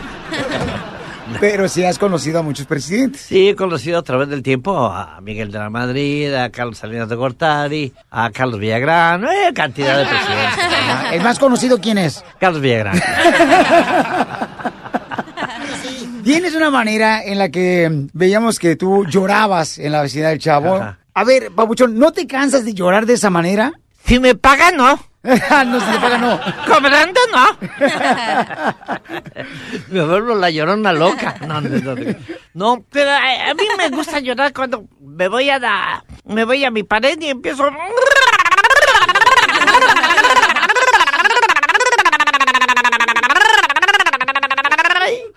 Pero 1.40 1.68
sí 1.68 1.85
has 1.85 1.98
conocido 1.98 2.39
a 2.39 2.43
muchos 2.43 2.66
presidentes. 2.66 3.20
Sí, 3.20 3.51
he 3.51 3.55
conocido 3.55 3.98
a 3.98 4.02
través 4.02 4.28
del 4.28 4.43
tiempo 4.43 4.86
a 4.86 5.20
Miguel 5.20 5.52
de 5.52 5.59
la 5.59 5.68
Madrid, 5.70 6.32
a 6.35 6.48
Carlos 6.51 6.78
Salinas 6.78 7.09
de 7.09 7.16
Gortari, 7.16 7.93
a 8.10 8.30
Carlos 8.30 8.59
Villagrán, 8.59 9.24
eh, 9.24 9.52
cantidad 9.55 9.98
de 9.98 10.06
presidentes. 10.06 10.64
¿El 11.12 11.22
más 11.22 11.39
conocido 11.39 11.78
quién 11.80 11.98
es? 11.98 12.24
Carlos 12.40 12.62
Villagrán. 12.62 12.98
Tienes 16.28 16.55
una 16.55 16.68
manera 16.68 17.24
en 17.24 17.38
la 17.38 17.48
que 17.48 17.88
mm, 17.88 18.09
veíamos 18.12 18.59
que 18.59 18.76
tú 18.76 19.06
llorabas 19.06 19.78
en 19.78 19.92
la 19.92 20.02
vecindad 20.02 20.28
del 20.28 20.38
Chavo. 20.38 20.74
Ajá. 20.74 20.98
A 21.14 21.24
ver, 21.24 21.50
Pabuchón, 21.52 21.98
¿no 21.98 22.12
te 22.12 22.26
cansas 22.26 22.66
de 22.66 22.74
llorar 22.74 23.06
de 23.06 23.14
esa 23.14 23.30
manera? 23.30 23.72
Si 24.05 24.20
me 24.20 24.34
pagan, 24.34 24.76
no. 24.76 24.88
no, 25.22 25.80
si 25.80 25.86
te 25.90 25.98
pagan, 25.98 26.20
no. 26.20 26.38
Cobrando, 26.66 27.18
no. 27.32 27.56
me 29.88 30.05
vuelvo 30.05 30.34
la 30.34 30.50
llorona 30.50 30.92
loca. 30.92 31.36
No, 31.46 31.62
no, 31.62 31.70
no, 31.70 31.94
no. 31.94 32.14
No, 32.52 32.84
pero 32.90 33.09
a, 33.09 33.50
a 33.50 33.55
mí 33.55 33.64
me 33.78 33.88
gusta 33.88 34.20
llorar 34.20 34.52
cuando 34.52 34.84
me 35.00 35.28
voy 35.28 35.48
a 35.48 35.59
la, 35.59 36.05
me 36.26 36.44
voy 36.44 36.62
a 36.62 36.70
mi 36.70 36.82
pared 36.82 37.18
y 37.22 37.28
empiezo. 37.28 37.70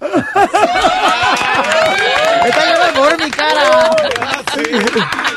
Está 2.46 2.66
llorando 2.66 3.02
por 3.02 3.18
mi 3.18 3.32
cara. 3.32 3.96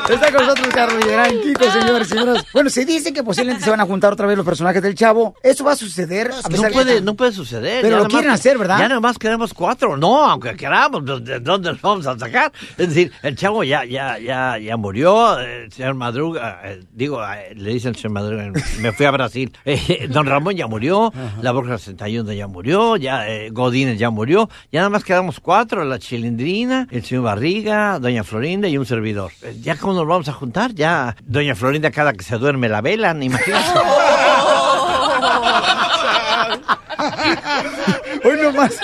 Está 0.09 0.31
con 0.31 0.43
nosotros 0.47 0.69
Carlos 0.69 1.03
Villagrán, 1.03 1.41
Kiko, 1.41 1.65
señores 1.65 2.09
señoras. 2.09 2.45
Bueno, 2.53 2.69
se 2.69 2.85
dice 2.85 3.15
que 3.15 3.25
posiblemente 3.25 3.65
se 3.65 3.71
van 3.71 3.81
a 3.81 3.87
juntar 3.87 4.13
otra 4.13 4.27
vez 4.27 4.37
los 4.37 4.45
personajes 4.45 4.83
del 4.83 4.95
Chavo. 4.95 5.35
¿Eso 5.43 5.65
va 5.65 5.73
a 5.73 5.77
suceder? 5.77 6.31
A 6.31 6.49
No 6.51 6.63
puede, 6.71 7.01
no 7.01 7.15
puede 7.15 7.33
suceder. 7.33 7.81
Pero 7.81 7.97
Ya 7.97 8.03
lo 8.03 8.09
quieren 8.09 8.31
hacer, 8.31 8.59
¿verdad? 8.59 8.79
Ya 8.79 8.89
nada 8.89 9.01
más 9.01 9.19
queremos 9.19 9.55
cuatro. 9.55 9.97
No, 9.97 10.23
aunque 10.25 10.55
queramos, 10.57 11.03
pues, 11.07 11.25
¿de 11.25 11.41
dónde 11.41 11.73
los 11.73 11.81
vamos 11.81 12.07
a 12.07 12.19
sacar? 12.19 12.53
Es 12.77 12.89
decir, 12.89 13.13
el 13.23 13.35
chavo 13.35 13.65
ya, 13.65 13.87
ya, 13.87 14.19
ya, 14.19 14.59
ya 14.59 14.77
murió. 14.77 15.39
El 15.39 15.73
señor 15.73 15.95
Madruga, 15.95 16.61
eh, 16.65 16.81
digo, 16.93 17.25
eh, 17.25 17.55
le 17.57 17.71
dicen 17.73 17.91
el 17.91 17.97
señor 17.97 18.13
Madruga, 18.13 18.53
me 18.81 18.93
fui 18.93 19.07
a 19.07 19.11
Brasil. 19.11 19.53
Eh, 19.67 20.09
don 20.09 20.27
Ramón 20.27 20.55
ya 20.55 20.67
murió, 20.67 21.13
la 21.41 21.51
Borja 21.53 21.79
61 21.79 22.33
ya 22.33 22.47
murió, 22.47 22.97
ya 22.97 23.25
Godínez 23.51 23.99
ya 23.99 24.11
murió. 24.11 24.49
Ya 24.71 24.81
nada 24.81 24.91
más 24.91 25.05
quedamos 25.05 25.41
cuatro, 25.41 25.85
la 25.85 25.99
Chilindrina, 25.99 26.87
el 26.91 27.05
señor 27.05 27.25
Barriga, 27.25 27.99
doña 27.99 28.23
Florinda 28.25 28.69
y 28.69 28.79
un 28.79 28.87
servidor. 28.87 29.33
Ya 29.61 29.77
cómo 29.95 30.01
nos 30.05 30.09
vamos 30.09 30.29
a 30.29 30.33
juntar, 30.33 30.75
ya 30.75 31.15
doña 31.25 31.55
Florinda 31.55 31.91
cada 31.93 32.13
que 32.13 32.25
se 32.25 32.37
duerme 32.37 32.69
la 32.69 32.81
velan, 32.81 33.23
imagínate. 33.23 33.65
Hoy 38.25 38.39
nomás. 38.43 38.79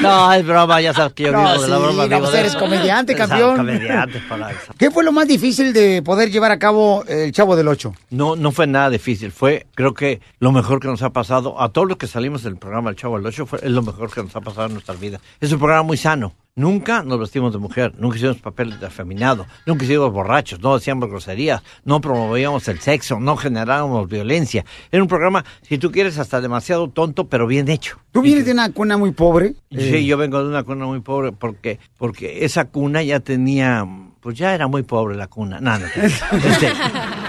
No, 0.00 0.32
es 0.32 0.46
broma, 0.46 0.80
ya 0.80 0.94
sabes 0.94 1.12
que 1.12 1.24
yo 1.24 1.32
No, 1.32 1.42
vivo 1.42 1.62
de 1.62 1.68
la 1.68 1.78
broma. 1.78 2.02
no, 2.04 2.08
vivo 2.08 2.20
pues 2.20 2.32
de 2.32 2.40
eres 2.40 2.56
comediante, 2.56 3.14
campeón. 3.14 3.56
comediante, 3.56 4.20
para 4.28 4.50
eso. 4.52 4.72
¿Qué 4.78 4.90
fue 4.90 5.04
lo 5.04 5.12
más 5.12 5.28
difícil 5.28 5.72
de 5.72 6.02
poder 6.02 6.30
llevar 6.30 6.50
a 6.52 6.58
cabo 6.58 7.04
el 7.06 7.32
Chavo 7.32 7.54
del 7.56 7.68
Ocho? 7.68 7.94
No, 8.10 8.34
no 8.36 8.50
fue 8.52 8.66
nada 8.66 8.90
difícil. 8.90 9.30
Fue, 9.32 9.66
creo 9.74 9.94
que 9.94 10.20
lo 10.38 10.52
mejor 10.52 10.80
que 10.80 10.88
nos 10.88 11.02
ha 11.02 11.10
pasado 11.10 11.60
a 11.60 11.68
todos 11.70 11.86
los 11.88 11.96
que 11.98 12.06
salimos 12.06 12.42
del 12.42 12.56
programa 12.56 12.90
El 12.90 12.96
Chavo 12.96 13.16
del 13.18 13.26
Ocho 13.26 13.46
fue 13.46 13.58
es 13.62 13.70
lo 13.70 13.82
mejor 13.82 14.10
que 14.12 14.22
nos 14.22 14.34
ha 14.34 14.40
pasado 14.40 14.66
en 14.68 14.72
nuestras 14.74 14.98
vidas. 14.98 15.20
Es 15.40 15.52
un 15.52 15.58
programa 15.58 15.82
muy 15.82 15.96
sano. 15.96 16.32
Nunca 16.56 17.02
nos 17.02 17.18
vestimos 17.18 17.52
de 17.52 17.58
mujer, 17.58 17.94
nunca 17.98 18.16
hicimos 18.16 18.36
papeles 18.36 18.78
de 18.78 18.86
afeminado, 18.86 19.44
nunca 19.66 19.84
hicimos 19.84 20.12
borrachos, 20.12 20.60
no 20.60 20.74
decíamos 20.76 21.08
groserías, 21.10 21.64
no 21.84 22.00
promovíamos 22.00 22.68
el 22.68 22.78
sexo, 22.78 23.18
no 23.18 23.36
generábamos 23.36 24.08
violencia. 24.08 24.64
Era 24.92 25.02
un 25.02 25.08
programa, 25.08 25.44
si 25.62 25.78
tú 25.78 25.90
quieres, 25.90 26.16
hasta 26.16 26.40
demasiado 26.40 26.88
tonto, 26.90 27.28
pero 27.28 27.48
bien 27.48 27.68
hecho. 27.68 27.98
¿Tú 28.12 28.22
vienes 28.22 28.46
de 28.46 28.52
una 28.52 28.70
cuna 28.70 28.96
muy 28.96 29.10
pobre? 29.10 29.54
Sí, 29.72 29.78
Eh, 29.96 30.04
yo 30.04 30.16
vengo 30.16 30.40
de 30.44 30.48
una 30.48 30.62
cuna 30.62 30.86
muy 30.86 31.00
pobre 31.00 31.32
porque, 31.32 31.80
porque 31.98 32.44
esa 32.44 32.66
cuna 32.66 33.02
ya 33.02 33.18
tenía, 33.18 33.84
pues 34.20 34.38
ya 34.38 34.54
era 34.54 34.68
muy 34.68 34.84
pobre 34.84 35.16
la 35.16 35.26
cuna. 35.26 35.58
No, 35.60 35.76
no, 35.76 35.86
este, 35.96 36.70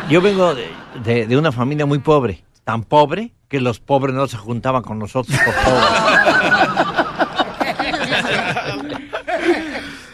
yo 0.07 0.21
vengo 0.21 0.53
de, 0.53 0.67
de, 1.03 1.25
de 1.25 1.35
una 1.35 1.51
familia 1.51 1.87
muy 1.87 1.97
pobre. 1.97 2.43
Tan 2.63 2.83
pobre 2.83 3.31
que 3.47 3.59
los 3.59 3.79
pobres 3.79 4.13
no 4.15 4.27
se 4.27 4.37
juntaban 4.37 4.83
con 4.83 4.99
nosotros 4.99 5.35
por 5.43 5.53
pobres. 5.55 7.04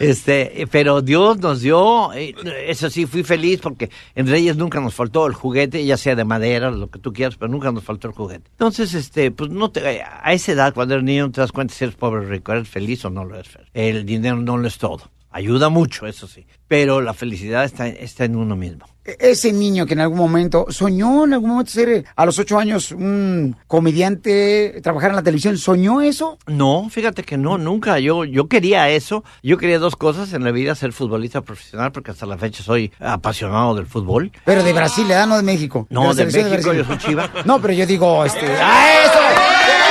Este, 0.02 0.66
pero 0.68 1.00
Dios 1.00 1.38
nos 1.38 1.60
dio, 1.60 2.12
eh, 2.12 2.34
eso 2.66 2.90
sí, 2.90 3.06
fui 3.06 3.22
feliz 3.22 3.60
porque 3.60 3.88
en 4.16 4.26
Reyes 4.26 4.56
nunca 4.56 4.80
nos 4.80 4.94
faltó 4.94 5.28
el 5.28 5.34
juguete, 5.34 5.84
ya 5.84 5.96
sea 5.96 6.16
de 6.16 6.24
madera, 6.24 6.72
lo 6.72 6.90
que 6.90 6.98
tú 6.98 7.12
quieras, 7.12 7.36
pero 7.36 7.52
nunca 7.52 7.70
nos 7.70 7.84
faltó 7.84 8.08
el 8.08 8.14
juguete. 8.14 8.50
Entonces, 8.50 8.94
este, 8.94 9.30
pues 9.30 9.50
no 9.50 9.70
te, 9.70 10.02
a 10.02 10.32
esa 10.32 10.50
edad, 10.50 10.74
cuando 10.74 10.94
eres 10.94 11.04
niño, 11.04 11.30
te 11.30 11.40
das 11.40 11.52
cuenta 11.52 11.72
si 11.72 11.84
eres 11.84 11.94
pobre 11.94 12.26
o 12.26 12.28
rico, 12.28 12.52
eres 12.52 12.68
feliz 12.68 13.04
o 13.04 13.10
no 13.10 13.24
lo 13.24 13.36
eres. 13.36 13.56
El 13.74 14.04
dinero 14.04 14.38
no 14.38 14.58
lo 14.58 14.66
es 14.66 14.76
todo. 14.76 15.08
Ayuda 15.30 15.68
mucho, 15.68 16.08
eso 16.08 16.26
sí. 16.26 16.46
Pero 16.66 17.00
la 17.00 17.14
felicidad 17.14 17.64
está, 17.64 17.86
está 17.86 18.24
en 18.24 18.34
uno 18.34 18.56
mismo. 18.56 18.86
E- 19.04 19.16
Ese 19.32 19.52
niño 19.52 19.86
que 19.86 19.94
en 19.94 20.00
algún 20.00 20.18
momento 20.18 20.66
soñó 20.70 21.24
en 21.24 21.32
algún 21.34 21.50
momento 21.50 21.70
ser 21.72 21.88
eh, 21.88 22.04
a 22.14 22.24
los 22.26 22.38
ocho 22.38 22.58
años 22.58 22.92
un 22.92 23.56
comediante, 23.66 24.80
trabajar 24.82 25.10
en 25.10 25.16
la 25.16 25.22
televisión, 25.22 25.56
¿soñó 25.58 26.00
eso? 26.00 26.38
No, 26.46 26.88
fíjate 26.90 27.22
que 27.22 27.36
no, 27.36 27.58
nunca. 27.58 27.98
Yo, 27.98 28.24
yo 28.24 28.48
quería 28.48 28.88
eso. 28.90 29.24
Yo 29.42 29.58
quería 29.58 29.78
dos 29.78 29.96
cosas 29.96 30.32
en 30.32 30.44
la 30.44 30.50
vida, 30.52 30.74
ser 30.74 30.92
futbolista 30.92 31.40
profesional, 31.42 31.92
porque 31.92 32.10
hasta 32.10 32.26
la 32.26 32.38
fecha 32.38 32.62
soy 32.62 32.92
apasionado 33.00 33.74
del 33.74 33.86
fútbol. 33.86 34.32
Pero 34.44 34.62
de 34.62 34.72
Brasil, 34.72 35.04
¿verdad? 35.08 35.26
No 35.26 35.36
de 35.36 35.42
México. 35.42 35.86
No, 35.90 36.14
de 36.14 36.26
México, 36.26 36.72
yo 36.72 36.84
soy 36.84 36.98
chiva. 36.98 37.30
No, 37.44 37.60
pero 37.60 37.72
yo 37.74 37.86
digo, 37.86 38.24
este... 38.24 38.46
¡Ah, 38.60 38.92
eso! 39.04 39.81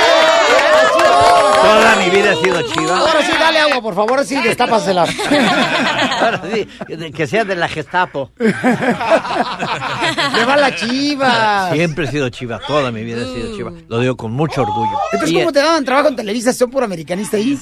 Toda 1.62 1.96
mi 1.96 2.10
vida 2.10 2.32
he 2.32 2.36
sido 2.36 2.62
chiva. 2.62 2.98
Ahora 2.98 3.22
sí, 3.22 3.32
dale 3.38 3.58
agua, 3.60 3.80
por 3.82 3.94
favor, 3.94 4.24
sí, 4.24 4.40
destápasela. 4.42 5.06
Ahora 6.20 6.42
sí, 6.52 6.66
que 7.12 7.26
sea 7.26 7.44
de 7.44 7.56
la 7.56 7.68
Gestapo. 7.68 8.32
¡Le 8.38 8.52
va 10.44 10.56
la 10.56 10.74
chiva! 10.74 11.70
Siempre 11.72 12.06
he 12.06 12.08
sido 12.08 12.28
chiva, 12.28 12.60
toda 12.66 12.90
mi 12.90 13.04
vida 13.04 13.22
he 13.22 13.34
sido 13.34 13.56
chiva. 13.56 13.72
Lo 13.88 14.00
digo 14.00 14.16
con 14.16 14.32
mucho 14.32 14.62
orgullo. 14.62 14.96
Entonces, 15.12 15.36
¿cómo 15.38 15.52
te 15.52 15.60
daban 15.60 15.84
trabajo 15.84 16.08
en 16.08 16.16
Televisa? 16.16 16.52
¿Son 16.52 16.70
por 16.70 16.82
americanista 16.84 17.36
ahí? 17.36 17.58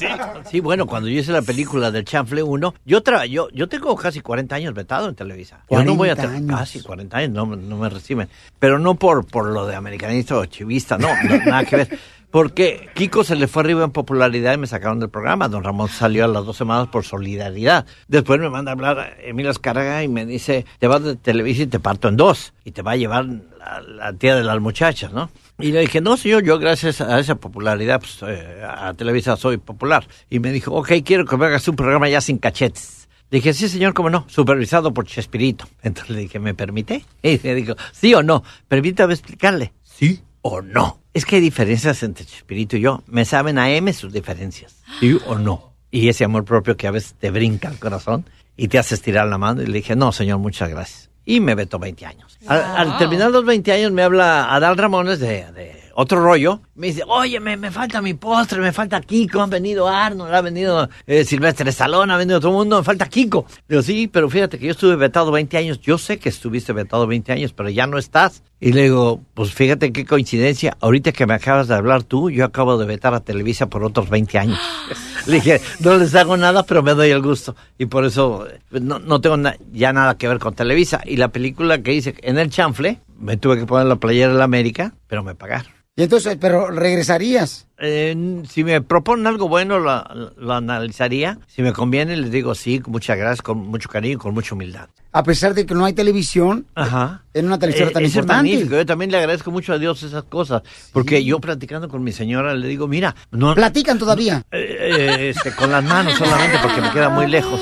Sí, 0.50 0.60
bueno, 0.60 0.86
cuando 0.86 1.08
yo 1.08 1.20
hice 1.20 1.32
la 1.32 1.42
película 1.42 1.90
del 1.90 2.04
Chanfle 2.04 2.42
1, 2.42 2.74
yo, 2.84 3.02
tra 3.02 3.26
yo, 3.26 3.48
yo 3.52 3.68
tengo 3.68 3.94
casi 3.96 4.20
40 4.20 4.54
años 4.54 4.74
vetado 4.74 5.08
en 5.08 5.14
Televisa. 5.14 5.60
Yo 5.70 5.84
no 5.84 5.94
voy 5.94 6.08
a 6.10 6.16
40 6.16 6.38
tener 6.38 6.56
casi 6.58 6.80
40 6.80 7.16
años, 7.16 7.30
no, 7.30 7.46
no 7.56 7.76
me 7.76 7.88
reciben. 7.88 8.28
Pero 8.58 8.78
no 8.78 8.94
por, 8.94 9.26
por 9.26 9.46
lo 9.46 9.66
de 9.66 9.76
americanista 9.76 10.36
o 10.36 10.46
chivista, 10.46 10.98
no, 10.98 11.08
no, 11.24 11.36
nada 11.38 11.64
que 11.64 11.76
ver. 11.76 11.98
Porque 12.30 12.88
Kiko 12.94 13.24
se 13.24 13.34
le 13.34 13.48
fue 13.48 13.62
arriba 13.62 13.82
en 13.82 13.90
popularidad 13.90 14.54
y 14.54 14.58
me 14.58 14.68
sacaron 14.68 15.00
del 15.00 15.10
programa. 15.10 15.48
Don 15.48 15.64
Ramón 15.64 15.88
salió 15.88 16.24
a 16.24 16.28
las 16.28 16.46
dos 16.46 16.56
semanas 16.56 16.86
por 16.88 17.04
solidaridad. 17.04 17.86
Después 18.06 18.38
me 18.38 18.48
manda 18.48 18.70
a 18.70 18.74
hablar 18.74 19.16
Emilio 19.22 19.50
Escarga 19.50 20.04
y 20.04 20.08
me 20.08 20.24
dice, 20.24 20.64
te 20.78 20.86
vas 20.86 21.02
de 21.02 21.16
Televisa 21.16 21.62
y 21.62 21.66
te 21.66 21.80
parto 21.80 22.08
en 22.08 22.16
dos. 22.16 22.52
Y 22.64 22.70
te 22.70 22.82
va 22.82 22.92
a 22.92 22.96
llevar 22.96 23.26
la, 23.26 24.12
tía 24.12 24.36
de 24.36 24.44
las 24.44 24.60
muchachas, 24.60 25.12
¿no? 25.12 25.28
Y 25.58 25.72
le 25.72 25.80
dije, 25.80 26.00
no, 26.00 26.16
señor, 26.16 26.44
yo 26.44 26.58
gracias 26.60 27.00
a 27.00 27.18
esa 27.18 27.34
popularidad, 27.34 28.00
pues, 28.00 28.18
eh, 28.22 28.62
a 28.64 28.94
Televisa 28.94 29.36
soy 29.36 29.56
popular. 29.56 30.06
Y 30.30 30.38
me 30.38 30.52
dijo, 30.52 30.72
ok, 30.72 30.92
quiero 31.04 31.26
que 31.26 31.36
me 31.36 31.46
hagas 31.46 31.66
un 31.66 31.74
programa 31.74 32.08
ya 32.08 32.20
sin 32.20 32.38
cachetes. 32.38 33.08
Dije, 33.32 33.52
sí, 33.54 33.68
señor, 33.68 33.92
cómo 33.92 34.08
no, 34.08 34.24
supervisado 34.28 34.94
por 34.94 35.04
Chespirito. 35.04 35.66
Entonces 35.82 36.14
le 36.14 36.20
dije, 36.22 36.38
¿me 36.38 36.54
permite? 36.54 37.04
Y 37.22 37.40
me 37.42 37.56
dijo, 37.56 37.74
sí 37.92 38.14
o 38.14 38.22
no, 38.22 38.44
permítame 38.68 39.14
explicarle. 39.14 39.72
Sí 39.82 40.22
o 40.42 40.62
no. 40.62 41.00
Es 41.12 41.24
que 41.24 41.36
hay 41.36 41.42
diferencias 41.42 42.02
entre 42.02 42.24
Chespirito 42.24 42.76
y 42.76 42.80
yo. 42.80 43.02
Me 43.06 43.24
saben 43.24 43.58
a 43.58 43.70
M 43.70 43.92
sus 43.92 44.12
diferencias. 44.12 44.76
Sí 45.00 45.18
o 45.26 45.36
no. 45.36 45.72
Y 45.90 46.08
ese 46.08 46.24
amor 46.24 46.44
propio 46.44 46.76
que 46.76 46.86
a 46.86 46.90
veces 46.92 47.14
te 47.18 47.30
brinca 47.30 47.68
el 47.68 47.78
corazón 47.78 48.24
y 48.56 48.68
te 48.68 48.78
hace 48.78 48.94
estirar 48.94 49.26
la 49.26 49.38
mano. 49.38 49.62
Y 49.62 49.66
le 49.66 49.78
dije, 49.78 49.96
no, 49.96 50.12
señor, 50.12 50.38
muchas 50.38 50.68
gracias. 50.70 51.10
Y 51.24 51.40
me 51.40 51.54
vetó 51.54 51.78
20 51.78 52.06
años. 52.06 52.38
Al, 52.46 52.60
al 52.60 52.98
terminar 52.98 53.30
los 53.30 53.44
20 53.44 53.72
años 53.72 53.92
me 53.92 54.02
habla 54.02 54.54
Adal 54.54 54.76
Ramones 54.76 55.18
de, 55.18 55.50
de 55.52 55.79
otro 55.94 56.22
rollo. 56.22 56.60
Me 56.74 56.88
dice, 56.88 57.02
oye, 57.06 57.40
me, 57.40 57.56
me 57.56 57.70
falta 57.70 58.00
mi 58.00 58.14
postre, 58.14 58.60
me 58.60 58.72
falta 58.72 59.00
Kiko, 59.00 59.40
han 59.42 59.50
venido 59.50 59.88
Arnold, 59.88 60.34
ha 60.34 60.40
venido 60.40 60.88
eh, 61.06 61.24
Silvestre 61.24 61.72
Salón, 61.72 62.10
ha 62.10 62.16
venido 62.16 62.40
todo 62.40 62.50
el 62.52 62.56
mundo, 62.56 62.78
me 62.78 62.84
falta 62.84 63.08
Kiko. 63.08 63.46
Le 63.68 63.76
digo, 63.76 63.82
sí, 63.82 64.08
pero 64.08 64.28
fíjate 64.30 64.58
que 64.58 64.66
yo 64.66 64.72
estuve 64.72 64.96
vetado 64.96 65.30
20 65.30 65.56
años, 65.58 65.80
yo 65.80 65.98
sé 65.98 66.18
que 66.18 66.28
estuviste 66.28 66.72
vetado 66.72 67.06
20 67.06 67.32
años, 67.32 67.52
pero 67.52 67.68
ya 67.68 67.86
no 67.86 67.98
estás. 67.98 68.42
Y 68.62 68.72
le 68.72 68.82
digo, 68.84 69.22
pues 69.34 69.52
fíjate 69.54 69.90
qué 69.92 70.04
coincidencia, 70.04 70.76
ahorita 70.80 71.12
que 71.12 71.26
me 71.26 71.32
acabas 71.34 71.68
de 71.68 71.74
hablar 71.74 72.02
tú, 72.02 72.28
yo 72.30 72.44
acabo 72.44 72.76
de 72.76 72.84
vetar 72.86 73.14
a 73.14 73.20
Televisa 73.20 73.68
por 73.68 73.82
otros 73.84 74.10
20 74.10 74.38
años. 74.38 74.58
Le 75.26 75.34
dije, 75.34 75.60
no 75.80 75.96
les 75.98 76.14
hago 76.14 76.36
nada, 76.38 76.62
pero 76.62 76.82
me 76.82 76.94
doy 76.94 77.10
el 77.10 77.20
gusto. 77.20 77.54
Y 77.78 77.86
por 77.86 78.06
eso 78.06 78.46
eh, 78.48 78.58
no, 78.80 78.98
no 78.98 79.20
tengo 79.20 79.36
na- 79.36 79.54
ya 79.70 79.92
nada 79.92 80.16
que 80.16 80.26
ver 80.26 80.38
con 80.38 80.54
Televisa. 80.54 81.02
Y 81.04 81.16
la 81.18 81.28
película 81.28 81.82
que 81.82 81.92
hice 81.92 82.14
en 82.22 82.38
el 82.38 82.48
chanfle, 82.48 83.00
me 83.18 83.36
tuve 83.36 83.58
que 83.58 83.66
poner 83.66 83.86
la 83.86 83.96
playera 83.96 84.32
de 84.32 84.38
la 84.38 84.44
América, 84.44 84.94
pero 85.08 85.22
me 85.22 85.34
pagaron. 85.34 85.70
Y 86.00 86.04
entonces, 86.04 86.38
pero 86.40 86.70
regresarías. 86.70 87.66
Eh, 87.82 88.42
si 88.48 88.64
me 88.64 88.80
proponen 88.80 89.26
algo 89.26 89.48
bueno, 89.50 89.78
lo, 89.78 90.02
lo 90.38 90.54
analizaría. 90.54 91.38
Si 91.46 91.60
me 91.60 91.74
conviene, 91.74 92.16
les 92.16 92.30
digo 92.30 92.54
sí, 92.54 92.78
con 92.80 92.92
muchas 92.92 93.18
gracias, 93.18 93.42
con 93.42 93.58
mucho 93.58 93.90
cariño 93.90 94.14
y 94.14 94.16
con 94.16 94.32
mucha 94.32 94.54
humildad. 94.54 94.88
A 95.12 95.22
pesar 95.24 95.52
de 95.52 95.66
que 95.66 95.74
no 95.74 95.84
hay 95.84 95.92
televisión, 95.92 96.64
Ajá. 96.74 97.22
en 97.34 97.44
una 97.46 97.58
televisora 97.58 97.90
Eh, 97.90 97.92
tan 97.92 98.02
eso 98.04 98.10
es 98.12 98.16
importante. 98.16 98.48
magnífico. 98.50 98.76
Yo 98.76 98.86
también 98.86 99.10
le 99.10 99.18
agradezco 99.18 99.50
mucho 99.50 99.74
a 99.74 99.78
Dios 99.78 100.02
esas 100.02 100.22
cosas. 100.24 100.62
Porque 100.92 101.22
yo 101.22 101.38
platicando 101.38 101.88
con 101.90 102.02
mi 102.02 102.12
señora 102.12 102.54
le 102.54 102.66
digo, 102.66 102.86
mira, 102.88 103.14
no. 103.30 103.54
¿Platican 103.54 103.98
todavía? 103.98 104.42
Eh, 104.52 104.76
eh, 104.80 105.28
este, 105.30 105.52
con 105.52 105.70
las 105.70 105.84
manos 105.84 106.14
solamente 106.14 106.56
porque 106.62 106.80
me 106.80 106.90
queda 106.92 107.10
muy 107.10 107.26
lejos. 107.26 107.60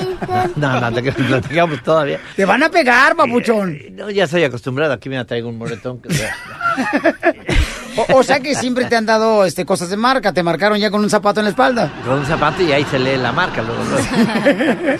No, 0.55 0.79
no, 0.79 0.93
te- 0.93 1.11
platicamos 1.11 1.83
todavía. 1.83 2.21
Te 2.37 2.45
van 2.45 2.63
a 2.63 2.69
pegar, 2.69 3.17
papuchón. 3.17 3.77
No, 3.93 4.09
ya 4.09 4.23
estoy 4.23 4.43
acostumbrado. 4.45 4.93
Aquí 4.93 5.09
me 5.09 5.25
traigo 5.25 5.49
un 5.49 5.57
moretón. 5.57 5.99
que- 6.01 6.09
O, 8.09 8.19
o 8.19 8.23
sea 8.23 8.39
que 8.39 8.55
siempre 8.55 8.85
te 8.85 8.95
han 8.95 9.05
dado 9.05 9.45
este, 9.45 9.65
cosas 9.65 9.89
de 9.89 9.97
marca. 9.97 10.31
Te 10.33 10.43
marcaron 10.43 10.77
ya 10.79 10.89
con 10.91 11.01
un 11.01 11.09
zapato 11.09 11.39
en 11.39 11.45
la 11.45 11.49
espalda. 11.51 11.91
Con 12.05 12.19
un 12.19 12.25
zapato 12.25 12.61
y 12.63 12.71
ahí 12.71 12.83
se 12.85 12.99
lee 12.99 13.17
la 13.17 13.31
marca. 13.31 13.61
Luego, 13.61 13.83
luego. 13.83 14.07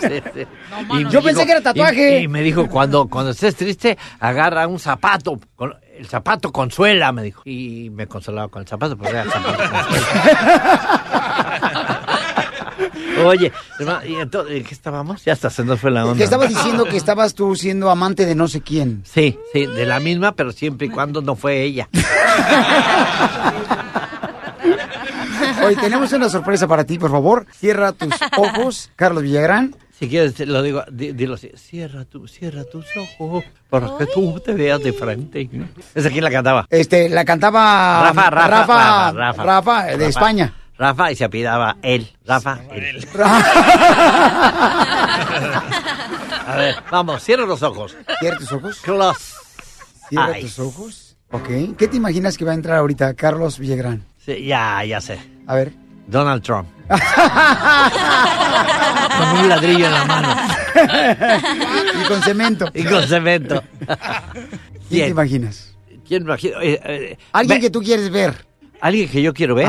Sí, 0.00 0.22
sí. 0.34 0.46
Y 0.98 1.04
me 1.04 1.10
Yo 1.10 1.22
pensé 1.22 1.44
que 1.44 1.52
era 1.52 1.60
tatuaje. 1.60 2.20
Y, 2.20 2.24
y 2.24 2.28
me 2.28 2.42
dijo, 2.42 2.68
cuando, 2.68 3.08
cuando 3.08 3.30
estés 3.32 3.54
triste, 3.56 3.96
agarra 4.18 4.66
un 4.66 4.78
zapato. 4.78 5.38
con- 5.56 5.74
el 5.98 6.06
zapato 6.06 6.50
consuela, 6.50 7.12
me 7.12 7.22
dijo. 7.22 7.42
Y 7.44 7.90
me 7.90 8.06
consolaba 8.06 8.48
con 8.48 8.62
el 8.62 8.68
zapato, 8.68 8.96
porque 8.96 9.10
era 9.12 9.22
el 9.22 9.30
zapato 9.30 9.58
consuela. 9.70 11.00
Oye, 13.24 13.52
hermano, 13.78 14.04
¿y 14.06 14.14
entonces, 14.16 14.56
¿en 14.56 14.64
qué 14.64 14.74
estábamos? 14.74 15.24
Ya 15.24 15.32
hasta 15.32 15.50
se 15.50 15.64
nos 15.64 15.80
fue 15.80 15.90
la 15.90 16.04
onda. 16.04 16.16
Que 16.18 16.24
estabas 16.24 16.48
diciendo 16.48 16.84
que 16.84 16.96
estabas 16.96 17.34
tú 17.34 17.54
siendo 17.56 17.90
amante 17.90 18.26
de 18.26 18.34
no 18.34 18.48
sé 18.48 18.60
quién. 18.60 19.02
Sí, 19.04 19.38
sí, 19.52 19.66
de 19.66 19.86
la 19.86 20.00
misma, 20.00 20.32
pero 20.32 20.52
siempre 20.52 20.86
y 20.86 20.90
cuando 20.90 21.20
no 21.22 21.36
fue 21.36 21.62
ella. 21.62 21.88
Hoy 25.64 25.76
tenemos 25.76 26.12
una 26.12 26.28
sorpresa 26.28 26.66
para 26.66 26.84
ti, 26.84 26.98
por 26.98 27.10
favor. 27.10 27.46
Cierra 27.54 27.92
tus 27.92 28.14
ojos, 28.36 28.90
Carlos 28.96 29.22
Villagrán. 29.22 29.74
Si 29.98 30.08
quieres, 30.08 30.34
te 30.34 30.46
lo 30.46 30.62
digo, 30.62 30.82
di- 30.90 31.12
dilo 31.12 31.34
así. 31.34 31.50
Cierra, 31.56 32.06
tu, 32.06 32.26
cierra 32.26 32.64
tus 32.64 32.86
ojos 32.96 33.44
para 33.68 33.98
que 33.98 34.06
tú 34.06 34.40
te 34.40 34.54
veas 34.54 34.82
de 34.82 34.94
frente. 34.94 35.48
¿Esa 35.94 36.08
quién 36.08 36.24
la 36.24 36.30
cantaba? 36.30 36.66
Este, 36.70 37.10
la 37.10 37.24
cantaba 37.26 38.04
Rafa, 38.04 38.30
Rafa, 38.30 38.48
Rafa, 38.48 39.12
Rafa, 39.12 39.12
Rafa. 39.12 39.44
Rafa, 39.44 39.84
de. 39.98 40.06
España. 40.06 40.54
Rafa 40.80 41.12
y 41.12 41.16
se 41.16 41.24
apidaba 41.24 41.76
él. 41.82 42.10
Rafa, 42.24 42.58
él. 42.72 43.06
A 46.46 46.54
ver, 46.56 46.76
vamos, 46.90 47.22
cierra 47.22 47.44
los 47.44 47.62
ojos. 47.62 47.94
Cierra 48.18 48.38
tus 48.38 48.50
ojos. 48.50 48.78
Close. 48.80 49.34
Cierra 50.08 50.38
eyes. 50.38 50.54
tus 50.56 50.58
ojos. 50.66 51.16
Ok. 51.32 51.48
¿Qué 51.76 51.86
te 51.86 51.98
imaginas 51.98 52.38
que 52.38 52.46
va 52.46 52.52
a 52.52 52.54
entrar 52.54 52.78
ahorita 52.78 53.12
Carlos 53.12 53.58
Villagrán? 53.58 54.02
Sí, 54.24 54.46
ya, 54.46 54.82
ya 54.84 55.02
sé. 55.02 55.18
A 55.46 55.54
ver. 55.54 55.72
Donald 56.06 56.42
Trump. 56.42 56.66
Con 56.88 56.98
un 59.38 59.48
ladrillo 59.50 59.84
en 59.86 59.92
la 59.92 60.04
mano. 60.06 60.34
y 62.02 62.08
con 62.08 62.22
cemento. 62.22 62.70
Y 62.74 62.84
con 62.84 63.02
cemento. 63.06 63.62
¿Quién 64.88 65.04
te 65.04 65.08
imaginas? 65.10 65.74
¿Quién 66.08 66.22
imagino? 66.22 66.58
Eh, 66.62 66.80
eh, 66.84 67.18
Alguien 67.32 67.58
ve- 67.58 67.60
que 67.66 67.70
tú 67.70 67.80
quieres 67.82 68.10
ver. 68.10 68.46
Alguien 68.80 69.08
que 69.10 69.20
yo 69.22 69.34
quiero 69.34 69.54
ver. 69.54 69.68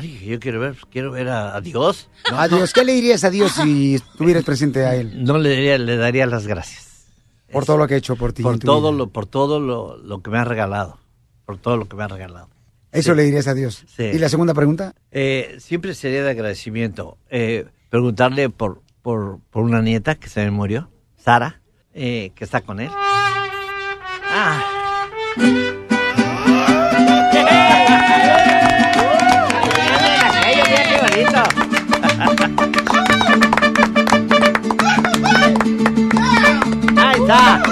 Que 0.00 0.26
yo 0.26 0.40
quiero 0.40 0.60
ver. 0.60 0.76
Quiero 0.90 1.10
ver 1.10 1.28
a, 1.28 1.54
a 1.56 1.60
Dios. 1.60 2.08
No, 2.30 2.38
a 2.38 2.48
Dios, 2.48 2.72
¿qué 2.72 2.84
le 2.84 2.92
dirías 2.94 3.24
a 3.24 3.30
Dios 3.30 3.52
si 3.52 3.96
estuvieras 3.96 4.44
presente 4.44 4.84
a 4.86 4.94
él? 4.94 5.22
No 5.24 5.38
le 5.38 5.50
daría, 5.50 5.78
le 5.78 5.96
daría 5.96 6.26
las 6.26 6.46
gracias. 6.46 7.06
Por 7.52 7.66
todo 7.66 7.76
lo 7.76 7.86
que 7.86 7.94
ha 7.94 7.96
hecho 7.98 8.16
por 8.16 8.32
ti. 8.32 8.42
Por 8.42 8.58
todo, 8.58 8.90
vida. 8.90 8.98
lo, 8.98 9.08
por 9.10 9.26
todo 9.26 9.60
lo, 9.60 9.98
lo 9.98 10.22
que 10.22 10.30
me 10.30 10.38
ha 10.38 10.44
regalado. 10.44 10.98
Por 11.44 11.58
todo 11.58 11.76
lo 11.76 11.86
que 11.86 11.96
me 11.96 12.04
ha 12.04 12.08
regalado. 12.08 12.48
Eso 12.92 13.10
Sí. 13.12 13.16
le 13.16 13.22
dirías 13.24 13.46
a 13.48 13.54
Dios. 13.54 13.84
Sí. 13.94 14.04
¿Y 14.04 14.18
la 14.18 14.28
segunda 14.28 14.54
pregunta? 14.54 14.94
Eh, 15.10 15.56
siempre 15.58 15.94
sería 15.94 16.22
de 16.22 16.30
agradecimiento 16.30 17.18
eh, 17.30 17.66
preguntarle 17.90 18.48
por, 18.50 18.80
por, 19.02 19.40
por 19.50 19.64
una 19.64 19.82
nieta 19.82 20.14
que 20.14 20.28
se 20.28 20.44
me 20.44 20.50
murió, 20.50 20.90
Sara, 21.16 21.60
eh, 21.94 22.32
que 22.34 22.44
está 22.44 22.60
con 22.62 22.80
él. 22.80 22.90
Ah. 24.34 24.62
Ahí 36.96 37.20
está. 37.20 37.62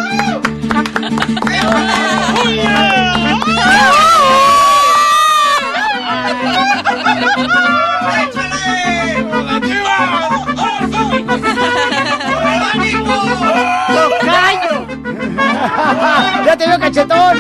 ¡Ya 16.45 16.57
te 16.57 16.67
veo 16.67 16.79
cachetón! 16.79 17.39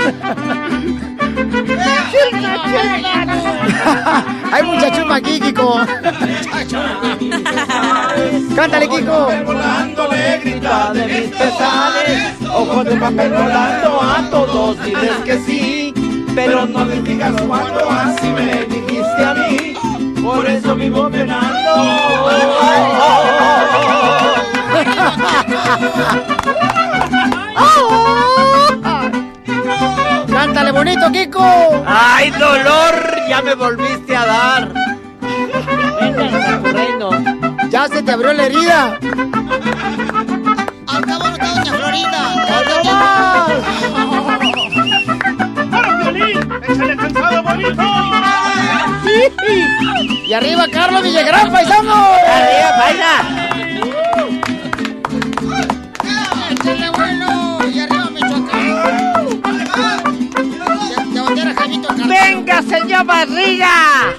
¡Hay 4.53 4.63
mucha 4.63 4.93
chupa 4.93 5.17
aquí, 5.17 5.41
Kiko! 5.41 5.81
Cántale, 8.55 8.87
Kiko. 8.89 9.29
Volando 9.45 10.07
le 10.09 10.39
grita 10.39 10.93
de 10.93 11.07
mis 11.07 11.37
pesares, 11.37 12.37
ojos 12.49 12.85
de 12.85 12.97
papel 12.97 13.33
volando 13.33 14.01
a 14.01 14.31
todos 14.31 14.81
diles 14.85 15.17
que 15.25 15.41
sí, 15.41 15.93
pero 16.33 16.67
no 16.67 16.85
les 16.85 17.03
digas 17.03 17.33
cuando 17.43 17.91
así 17.91 18.29
me 18.29 18.65
dijiste 18.67 19.25
a 19.25 19.35
mí, 19.35 19.75
por 20.23 20.47
eso 20.47 20.77
vivo 20.77 21.11
penando. 21.11 22.31
Cántale 30.29 30.71
bonito, 30.71 31.11
Kiko. 31.11 31.83
¡Ay, 31.85 32.31
dolor! 32.31 32.95
Ya 33.29 33.43
me 33.43 33.55
volviste 33.57 34.15
a 34.17 34.25
dar. 34.25 34.90
Ya 37.71 37.87
se 37.87 38.03
te 38.03 38.11
abrió 38.13 38.33
la 38.33 38.47
herida. 38.47 38.99
Al 40.87 41.05
cabo 41.05 41.29
no 41.29 41.35
está 41.35 41.47
Doña 41.55 41.73
Florinda. 41.73 42.21
¡Échale 46.69 46.97
cansado 46.97 47.43
bonito! 47.43 47.83
Y 50.27 50.33
arriba, 50.33 50.67
Carlos 50.73 51.03
Villagrán, 51.03 51.53
paisano. 51.53 51.95
Arriba, 51.95 52.77
paisa. 52.79 53.50
Señor 62.71 63.05
Barriga! 63.05 64.15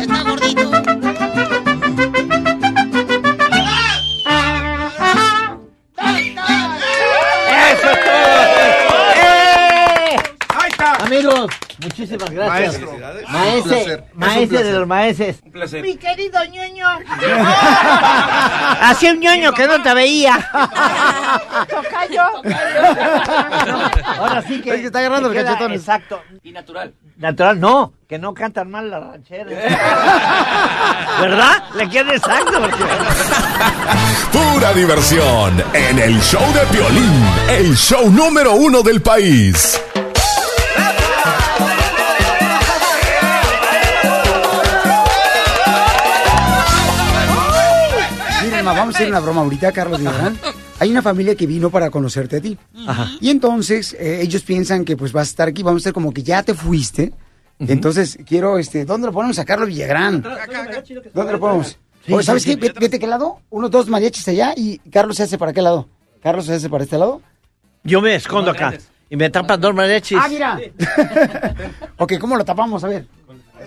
Está 0.00 0.22
gordito. 0.22 0.70
¡Eso 7.72 7.90
es 7.90 8.04
todo! 8.04 8.22
¡Eh! 9.16 10.16
Amigos, 11.04 11.50
muchísimas 11.80 12.30
gracias. 12.30 12.80
Maestro. 12.80 12.98
Maese, 13.28 14.04
Maese 14.22 14.64
de 14.64 14.72
los 14.72 14.86
maeses. 14.86 15.40
Un 15.44 15.52
placer. 15.52 15.82
Mi 15.82 15.96
querido 15.96 16.44
ñoño. 16.44 16.86
Hacía 18.80 19.12
un 19.12 19.20
ñoño 19.20 19.52
que 19.52 19.66
no 19.66 19.82
te 19.82 19.94
veía. 19.94 20.38
Tocayo. 21.68 22.22
Ahora 24.18 24.42
sí 24.42 24.60
que. 24.60 24.70
Es 24.70 24.80
que 24.80 24.86
está 24.86 25.00
agarrando 25.00 25.30
queda 25.30 25.44
cachetones. 25.44 25.80
Exacto. 25.80 26.22
Y 26.42 26.52
natural. 26.52 26.94
Natural, 27.16 27.60
no, 27.60 27.92
que 28.08 28.18
no 28.18 28.34
cantan 28.34 28.70
mal 28.70 28.90
las 28.90 29.00
rancheras. 29.00 29.54
¿Verdad? 31.20 31.62
Le 31.74 31.88
queda 31.88 32.14
exacto. 32.14 32.60
Porque... 32.60 32.84
Pura 34.32 34.72
diversión 34.72 35.62
en 35.72 35.98
el 35.98 36.20
show 36.20 36.42
de 36.52 36.60
Piolín, 36.76 37.24
el 37.48 37.76
show 37.76 38.10
número 38.10 38.54
uno 38.54 38.82
del 38.82 39.02
país. 39.02 39.80
Vamos 48.64 48.94
a 48.94 48.98
hacer 48.98 49.08
una 49.08 49.20
broma 49.20 49.40
ahorita, 49.42 49.72
Carlos 49.72 49.98
Villagrán. 49.98 50.38
Hay 50.78 50.90
una 50.90 51.02
familia 51.02 51.34
que 51.34 51.46
vino 51.46 51.70
para 51.70 51.90
conocerte 51.90 52.36
a 52.36 52.40
ti. 52.40 52.56
Y 53.20 53.30
entonces 53.30 53.94
eh, 53.98 54.20
ellos 54.22 54.42
piensan 54.42 54.84
que 54.84 54.96
pues 54.96 55.12
vas 55.12 55.28
a 55.28 55.30
estar 55.30 55.48
aquí, 55.48 55.62
vamos 55.62 55.82
a 55.82 55.84
ser 55.84 55.92
como 55.92 56.12
que 56.12 56.22
ya 56.22 56.42
te 56.42 56.54
fuiste. 56.54 57.12
Entonces 57.58 58.18
quiero, 58.26 58.58
este, 58.58 58.84
¿dónde 58.84 59.06
lo 59.08 59.12
ponemos 59.12 59.38
a 59.38 59.44
Carlos 59.44 59.68
Villagrán? 59.68 60.22
¿Dónde 61.12 61.32
lo 61.32 61.40
ponemos? 61.40 61.78
Sí, 62.06 62.12
Oye, 62.12 62.24
¿Sabes 62.24 62.42
sí, 62.42 62.50
qué? 62.50 62.54
sí. 62.54 62.60
Vete, 62.60 62.80
vete 62.80 62.98
qué 62.98 63.06
lado. 63.06 63.38
Uno, 63.50 63.68
dos 63.68 63.88
mariachis 63.88 64.26
allá 64.28 64.54
y 64.56 64.78
Carlos 64.90 65.16
se 65.16 65.22
hace 65.24 65.38
para 65.38 65.52
qué 65.52 65.62
lado. 65.62 65.88
Carlos 66.22 66.46
se 66.46 66.54
hace 66.54 66.68
para 66.68 66.82
este 66.84 66.98
lado. 66.98 67.20
Yo 67.84 68.00
me 68.00 68.14
escondo 68.16 68.50
acá. 68.50 68.74
Y 69.08 69.16
me 69.16 69.28
tapan 69.30 69.60
dos 69.60 69.74
mariachis. 69.74 70.18
Ah, 70.20 70.28
mira. 70.28 70.58
ok, 71.98 72.14
¿cómo 72.18 72.36
lo 72.36 72.44
tapamos? 72.44 72.82
A 72.82 72.88
ver. 72.88 73.06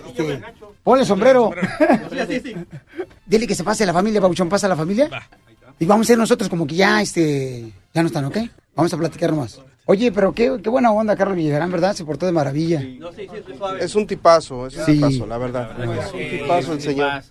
Este, 0.07 0.41
ponle 0.85 1.03
sombrero. 1.03 1.51
Dile 3.25 3.47
que 3.47 3.55
se 3.55 3.63
pase 3.63 3.85
la 3.85 3.93
familia, 3.93 4.21
Pauchón, 4.21 4.47
pasa 4.47 4.67
la 4.67 4.75
familia. 4.75 5.09
Y 5.79 5.85
vamos 5.85 6.05
a 6.05 6.09
ser 6.09 6.17
nosotros 6.17 6.49
como 6.49 6.65
que 6.65 6.75
ya, 6.75 7.01
este, 7.01 7.69
ya 7.93 8.01
no 8.01 8.07
están, 8.07 8.23
¿ok? 8.25 8.37
Vamos 8.75 8.93
a 8.93 8.97
platicar 8.97 9.31
nomás. 9.31 9.59
Oye, 9.87 10.11
pero 10.11 10.31
qué, 10.33 10.59
qué 10.63 10.69
buena 10.69 10.91
onda, 10.91 11.15
Carlos 11.15 11.35
Villagrán, 11.37 11.71
¿verdad? 11.71 11.93
Se 11.93 12.05
portó 12.05 12.25
de 12.25 12.31
maravilla. 12.31 12.81
Es 13.79 13.93
un 13.95 14.07
tipazo, 14.07 14.67
es 14.67 14.77
un 14.77 14.85
Sí. 14.85 14.93
tipazo, 14.93 15.27
la 15.27 15.37
verdad. 15.37 15.71
Es 15.83 16.13
un 16.13 16.19
tipazo 16.39 16.73
el 16.73 16.81
señor. 16.81 17.21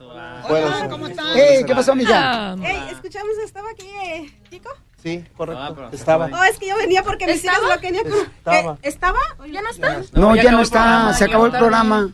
Bueno, 0.49 0.69
¿Cómo 0.91 1.07
están? 1.09 1.37
¡Ey, 1.37 1.65
qué 1.65 1.75
pasó, 1.75 1.93
amiga? 1.93 2.55
Ey, 2.63 2.77
escuchamos, 2.93 3.31
estaba 3.45 3.71
aquí, 3.71 3.87
eh, 4.05 4.31
Chico. 4.51 4.69
sí, 5.03 5.25
correcto. 5.37 5.89
Estaba. 5.93 6.27
Oh, 6.33 6.45
es 6.45 6.59
que 6.59 6.69
yo 6.69 6.77
venía 6.77 7.03
porque 7.03 7.27
mis 7.27 7.43
hijas 7.45 7.59
lo 7.69 7.81
querían. 7.81 8.05
con- 8.05 8.21
Estaba. 8.21 8.79
¿Estaba? 8.83 9.19
¿Ya 9.51 9.63
no 9.63 9.71
está? 9.71 10.03
No, 10.13 10.37
ya 10.37 10.43
ya 10.45 10.53
no 10.53 10.61
está, 10.61 10.81
programa, 10.83 11.15
se 11.15 11.25
acabó 11.25 11.47
el 11.47 11.53
programa. 11.53 12.13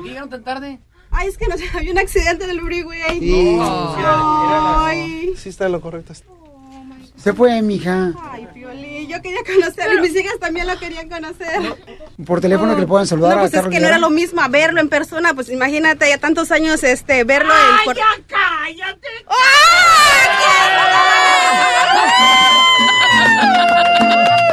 ¿Por 0.00 0.04
qué 0.04 0.08
llegaron 0.08 0.30
tan 0.30 0.42
tarde? 0.44 0.78
Ay, 1.10 1.28
es 1.28 1.36
que 1.36 1.46
no 1.46 1.58
sé, 1.58 1.64
había 1.74 1.92
un 1.92 1.98
accidente 1.98 2.46
del 2.46 2.60
freeway. 2.60 3.20
Sí, 3.20 3.58
Ay, 3.62 5.34
sí 5.36 5.48
está 5.50 5.66
en 5.66 5.72
lo 5.72 5.80
correcto. 5.80 6.14
Se 7.16 7.34
fue, 7.34 7.60
mija. 7.60 8.12
ay, 8.30 8.48
Piolín, 8.54 9.06
yo 9.08 9.20
quería 9.20 9.40
conocerlo 9.44 9.98
y 9.98 10.08
mis 10.08 10.16
hijas 10.18 10.38
también 10.40 10.66
lo 10.66 10.78
querían 10.78 11.10
conocer. 11.10 11.76
Por 12.24 12.40
teléfono 12.40 12.74
que 12.74 12.80
le 12.80 12.86
puedan 12.86 13.06
saludar 13.06 13.34
No, 13.36 13.42
pues 13.42 13.54
a 13.54 13.60
es 13.60 13.68
que 13.68 13.78
no 13.78 13.88
era 13.88 13.98
lo 13.98 14.08
mismo 14.08 14.40
verlo 14.48 14.80
en 14.80 14.88
persona, 14.88 15.34
pues 15.34 15.50
imagínate, 15.50 16.08
ya 16.08 16.16
tantos 16.16 16.50
años 16.50 16.82
este 16.82 17.24
verlo 17.24 17.52
en 17.52 17.84
por- 17.84 17.96
cállate! 18.26 19.06
Ahí 19.28 20.40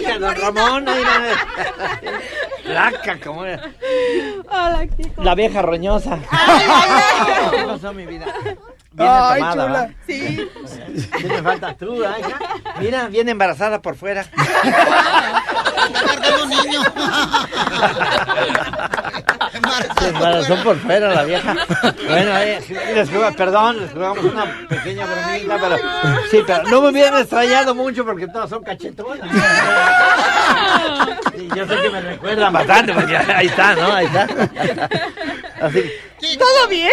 Don 0.00 0.34
Ramón. 0.36 0.88
ahí 0.88 1.02
va. 1.02 2.20
Flaca, 2.64 3.18
como 3.22 3.44
era. 3.44 3.70
Hola, 4.48 4.86
Kiko. 4.86 5.22
La 5.22 5.34
vieja 5.34 5.62
roñosa. 5.62 6.18
¿Qué 7.50 7.64
pasó, 7.64 7.92
mi 7.92 8.06
vida? 8.06 8.26
Viene 8.96 9.10
Ay, 9.12 9.40
tomada, 9.40 9.66
chula. 9.66 9.90
Sí. 10.06 10.48
¿Qué 11.18 11.24
me 11.28 11.42
falta 11.42 11.74
tú, 11.76 12.04
ah, 12.04 12.16
hija? 12.18 12.38
Mira, 12.78 13.08
viene 13.08 13.32
embarazada 13.32 13.82
por 13.82 13.96
fuera. 13.96 14.24
Cargando 15.92 16.44
un 16.44 16.48
niño. 16.50 16.80
Se 19.98 20.08
embarazó 20.08 20.56
por 20.62 20.76
fuera 20.78 21.12
la 21.12 21.24
vieja. 21.24 21.54
Bueno, 22.08 22.38
eh, 22.38 22.60
les 22.94 23.10
jugamos- 23.10 23.36
perdón, 23.36 23.80
les 23.80 23.90
jugamos 23.92 24.24
una 24.24 24.44
pequeña 24.68 25.06
bromita, 25.06 25.58
pero 25.60 25.76
sí, 26.30 26.42
pero 26.46 26.62
no 26.68 26.80
me 26.82 26.88
hubieran 26.90 27.20
extrañado 27.20 27.74
mucho 27.74 28.04
porque 28.04 28.28
todas 28.28 28.48
son 28.50 28.62
cachetonas. 28.62 29.28
Sí, 31.34 31.48
yo 31.56 31.66
sé 31.66 31.76
que 31.82 31.90
me 31.90 32.00
recuerdan 32.00 32.52
bastante 32.52 32.92
porque 32.94 33.16
ahí 33.16 33.46
está, 33.46 33.74
¿no? 33.74 33.92
Ahí 33.92 34.06
está. 34.06 34.26
Así. 35.60 35.90
¿Todo 36.38 36.68
bien? 36.68 36.92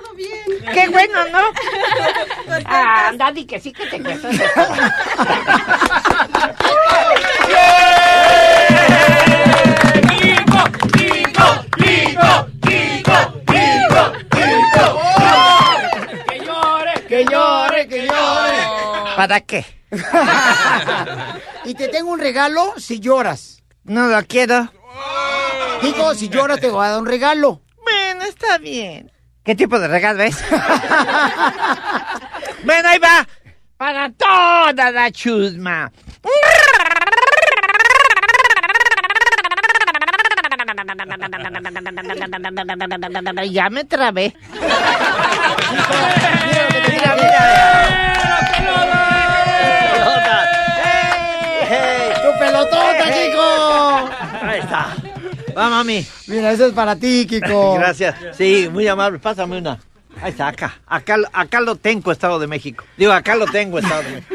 Todo 0.00 0.14
bien. 0.14 0.44
Qué 0.72 0.88
bueno, 0.88 1.24
¿no? 1.30 1.38
Ah, 2.66 3.08
anda, 3.08 3.32
di 3.32 3.44
que 3.44 3.60
sí 3.60 3.72
que 3.72 3.86
te 3.86 4.02
quesas. 4.02 4.34
¡Que 16.26 16.44
llore! 16.44 17.06
Que 17.08 17.24
llore, 17.24 17.88
que 17.88 18.06
llore. 18.06 19.16
¿Para 19.16 19.40
qué? 19.40 19.64
y 21.64 21.74
te 21.74 21.88
tengo 21.88 22.10
un 22.10 22.20
regalo 22.20 22.74
si 22.78 23.00
lloras. 23.00 23.62
No 23.84 24.08
lo 24.08 24.22
quiero. 24.26 24.70
Digo, 25.82 26.14
si 26.14 26.28
lloras 26.28 26.60
te 26.60 26.68
voy 26.68 26.84
a 26.84 26.90
dar 26.90 27.00
un 27.00 27.06
regalo. 27.06 27.60
Bueno, 27.82 28.24
está 28.24 28.58
bien. 28.58 29.12
¿Qué 29.46 29.54
tipo 29.54 29.78
de 29.78 29.86
regalo 29.86 30.24
es? 30.24 30.36
bueno, 32.64 32.88
ahí 32.88 32.98
va. 32.98 33.24
Para 33.76 34.10
toda 34.10 34.90
la 34.90 35.12
chusma. 35.12 35.92
Ya 43.52 43.70
me 43.70 43.84
trabé. 43.84 44.34
¡Tu 52.22 52.38
pelotota, 52.40 53.04
Kiko! 53.12 54.10
Ahí 54.42 54.58
está. 54.58 55.05
Va, 55.56 55.70
mami. 55.70 56.06
Mira, 56.26 56.52
eso 56.52 56.66
es 56.66 56.72
para 56.72 56.96
ti, 56.96 57.26
Kiko. 57.26 57.74
Gracias. 57.78 58.14
Sí, 58.36 58.68
muy 58.70 58.86
amable. 58.86 59.18
Pásame 59.18 59.58
una. 59.58 59.78
Ahí 60.20 60.30
está, 60.30 60.48
acá. 60.48 60.74
Acá, 60.86 61.16
acá 61.32 61.60
lo 61.60 61.76
tengo, 61.76 62.12
Estado 62.12 62.38
de 62.38 62.46
México. 62.46 62.84
Digo, 62.96 63.12
acá 63.12 63.36
lo 63.36 63.46
tengo, 63.46 63.78
Estado 63.78 64.02
de 64.02 64.10
México. 64.10 64.34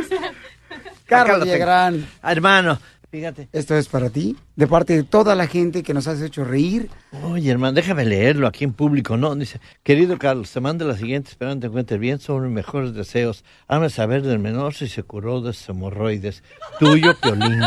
Carlos. 1.05 1.43
Villagrán. 1.43 2.07
Hermano, 2.23 2.79
fíjate. 3.11 3.49
Esto 3.51 3.75
es 3.75 3.87
para 3.87 4.09
ti, 4.09 4.35
de 4.55 4.67
parte 4.67 4.93
de 4.95 5.03
toda 5.03 5.35
la 5.35 5.45
gente 5.47 5.83
que 5.83 5.93
nos 5.93 6.07
has 6.07 6.21
hecho 6.21 6.43
reír. 6.45 6.89
Oye, 7.23 7.51
hermano, 7.51 7.73
déjame 7.73 8.05
leerlo 8.05 8.47
aquí 8.47 8.63
en 8.63 8.73
público, 8.73 9.17
¿no? 9.17 9.35
Dice, 9.35 9.59
querido 9.83 10.17
Carlos, 10.17 10.49
te 10.51 10.59
mando 10.61 10.87
la 10.87 10.95
siguiente, 10.97 11.29
esperando 11.31 11.61
te 11.61 11.67
encuentres 11.67 11.99
bien, 11.99 12.19
son 12.19 12.43
mis 12.43 12.51
mejores 12.51 12.93
deseos. 12.93 13.43
Hazme 13.67 13.89
saber 13.89 14.21
del 14.21 14.39
menor 14.39 14.73
si 14.73 14.87
se 14.87 15.03
curó 15.03 15.41
de 15.41 15.55
hemorroides. 15.67 16.41
Tuyo, 16.79 17.13
Piolín. 17.21 17.61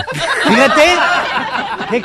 Fíjate. 0.44 0.82
¿Qué- 1.90 2.02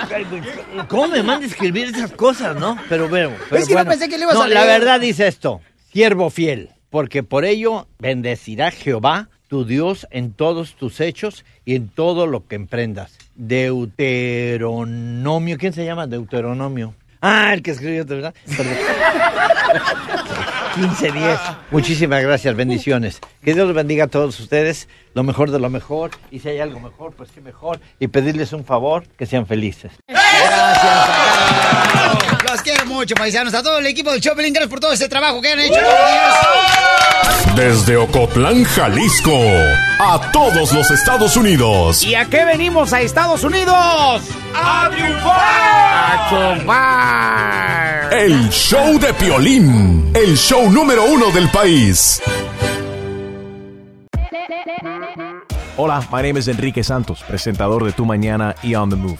¿Cómo 0.88 1.08
me 1.08 1.24
manda 1.24 1.46
a 1.46 1.50
escribir 1.50 1.88
esas 1.88 2.12
cosas, 2.12 2.56
no? 2.60 2.78
Pero 2.90 3.08
bueno. 3.08 3.32
Pero 3.50 3.62
Es 3.62 3.68
que 3.68 3.76
no 3.76 3.86
pensé 3.86 4.10
que 4.10 4.18
le 4.18 4.24
ibas 4.24 4.36
No, 4.36 4.44
a 4.44 4.48
La 4.48 4.66
leer. 4.66 4.80
verdad 4.82 5.00
dice 5.00 5.28
esto, 5.28 5.62
siervo 5.94 6.30
fiel, 6.30 6.70
porque 6.90 7.24
por 7.24 7.46
ello 7.46 7.88
bendecirá 8.00 8.72
Jehová 8.72 9.30
tu 9.50 9.66
Dios 9.66 10.08
en 10.12 10.32
todos 10.32 10.76
tus 10.76 11.02
hechos 11.02 11.44
y 11.66 11.76
en 11.76 11.90
todo 11.90 12.28
lo 12.28 12.48
que 12.48 12.56
emprendas. 12.56 13.18
Deuteronomio, 13.36 15.58
¿quién 15.58 15.74
se 15.74 15.84
llama 15.84 16.08
Deuteronomio? 16.08 16.94
Ah, 17.20 17.54
el 17.54 17.62
que 17.62 17.72
escribió, 17.72 18.06
¿verdad? 18.06 18.34
Perdón. 18.56 18.74
15-10. 20.76 21.40
Muchísimas 21.72 22.24
gracias, 22.24 22.56
bendiciones. 22.56 23.20
Que 23.44 23.54
Dios 23.54 23.68
los 23.68 23.76
bendiga 23.76 24.06
a 24.06 24.08
todos 24.08 24.40
ustedes, 24.40 24.88
lo 25.14 25.24
mejor 25.24 25.52
de 25.52 25.60
lo 25.60 25.70
mejor, 25.70 26.12
y 26.32 26.40
si 26.40 26.50
hay 26.50 26.60
algo 26.60 26.80
mejor, 26.80 27.14
pues 27.14 27.32
qué 27.32 27.42
mejor, 27.42 27.80
y 28.00 28.08
pedirles 28.08 28.54
un 28.54 28.64
favor, 28.64 29.04
que 29.18 29.26
sean 29.26 29.48
felices. 29.48 29.92
Los 32.50 32.62
quiero 32.62 32.86
mucho, 32.86 33.16
paisanos. 33.16 33.54
A 33.54 33.62
todo 33.64 33.80
el 33.80 33.86
equipo 33.88 34.12
de 34.12 34.20
Choplin, 34.20 34.54
gracias 34.54 34.70
por 34.70 34.80
todo 34.80 34.92
ese 34.94 35.08
trabajo 35.08 35.42
que 35.42 35.52
han 35.52 35.60
hecho. 35.60 35.76
todos 35.76 35.86
los 35.86 36.10
días. 36.12 37.56
Desde 37.56 37.98
Ocotlán, 37.98 38.64
Jalisco, 38.64 39.38
a 40.00 40.32
todos 40.32 40.72
los 40.72 40.90
Estados 40.92 41.36
Unidos. 41.36 42.04
¿Y 42.04 42.16
a 42.16 42.26
qué 42.26 42.46
venimos 42.46 42.94
a 42.94 43.02
Estados 43.02 43.44
Unidos? 43.44 44.22
¡A 44.56 44.90
triunfar! 44.90 45.40
¡A 45.42 46.30
triunfar! 46.30 48.14
El 48.14 48.50
show 48.50 48.98
de 49.00 49.14
Piolín, 49.14 50.12
el 50.16 50.38
show 50.38 50.72
número 50.72 51.04
uno 51.06 51.32
del 51.32 51.50
país. 51.50 52.22
Hola, 55.78 56.02
my 56.12 56.22
name 56.22 56.40
is 56.40 56.48
Enrique 56.48 56.84
Santos, 56.84 57.24
presentador 57.28 57.84
de 57.86 57.92
Tu 57.92 58.06
Mañana 58.06 58.56
y 58.64 58.76
On 58.76 58.90
the 58.90 58.96
Move. 58.96 59.20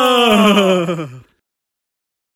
Ah! 0.23 1.20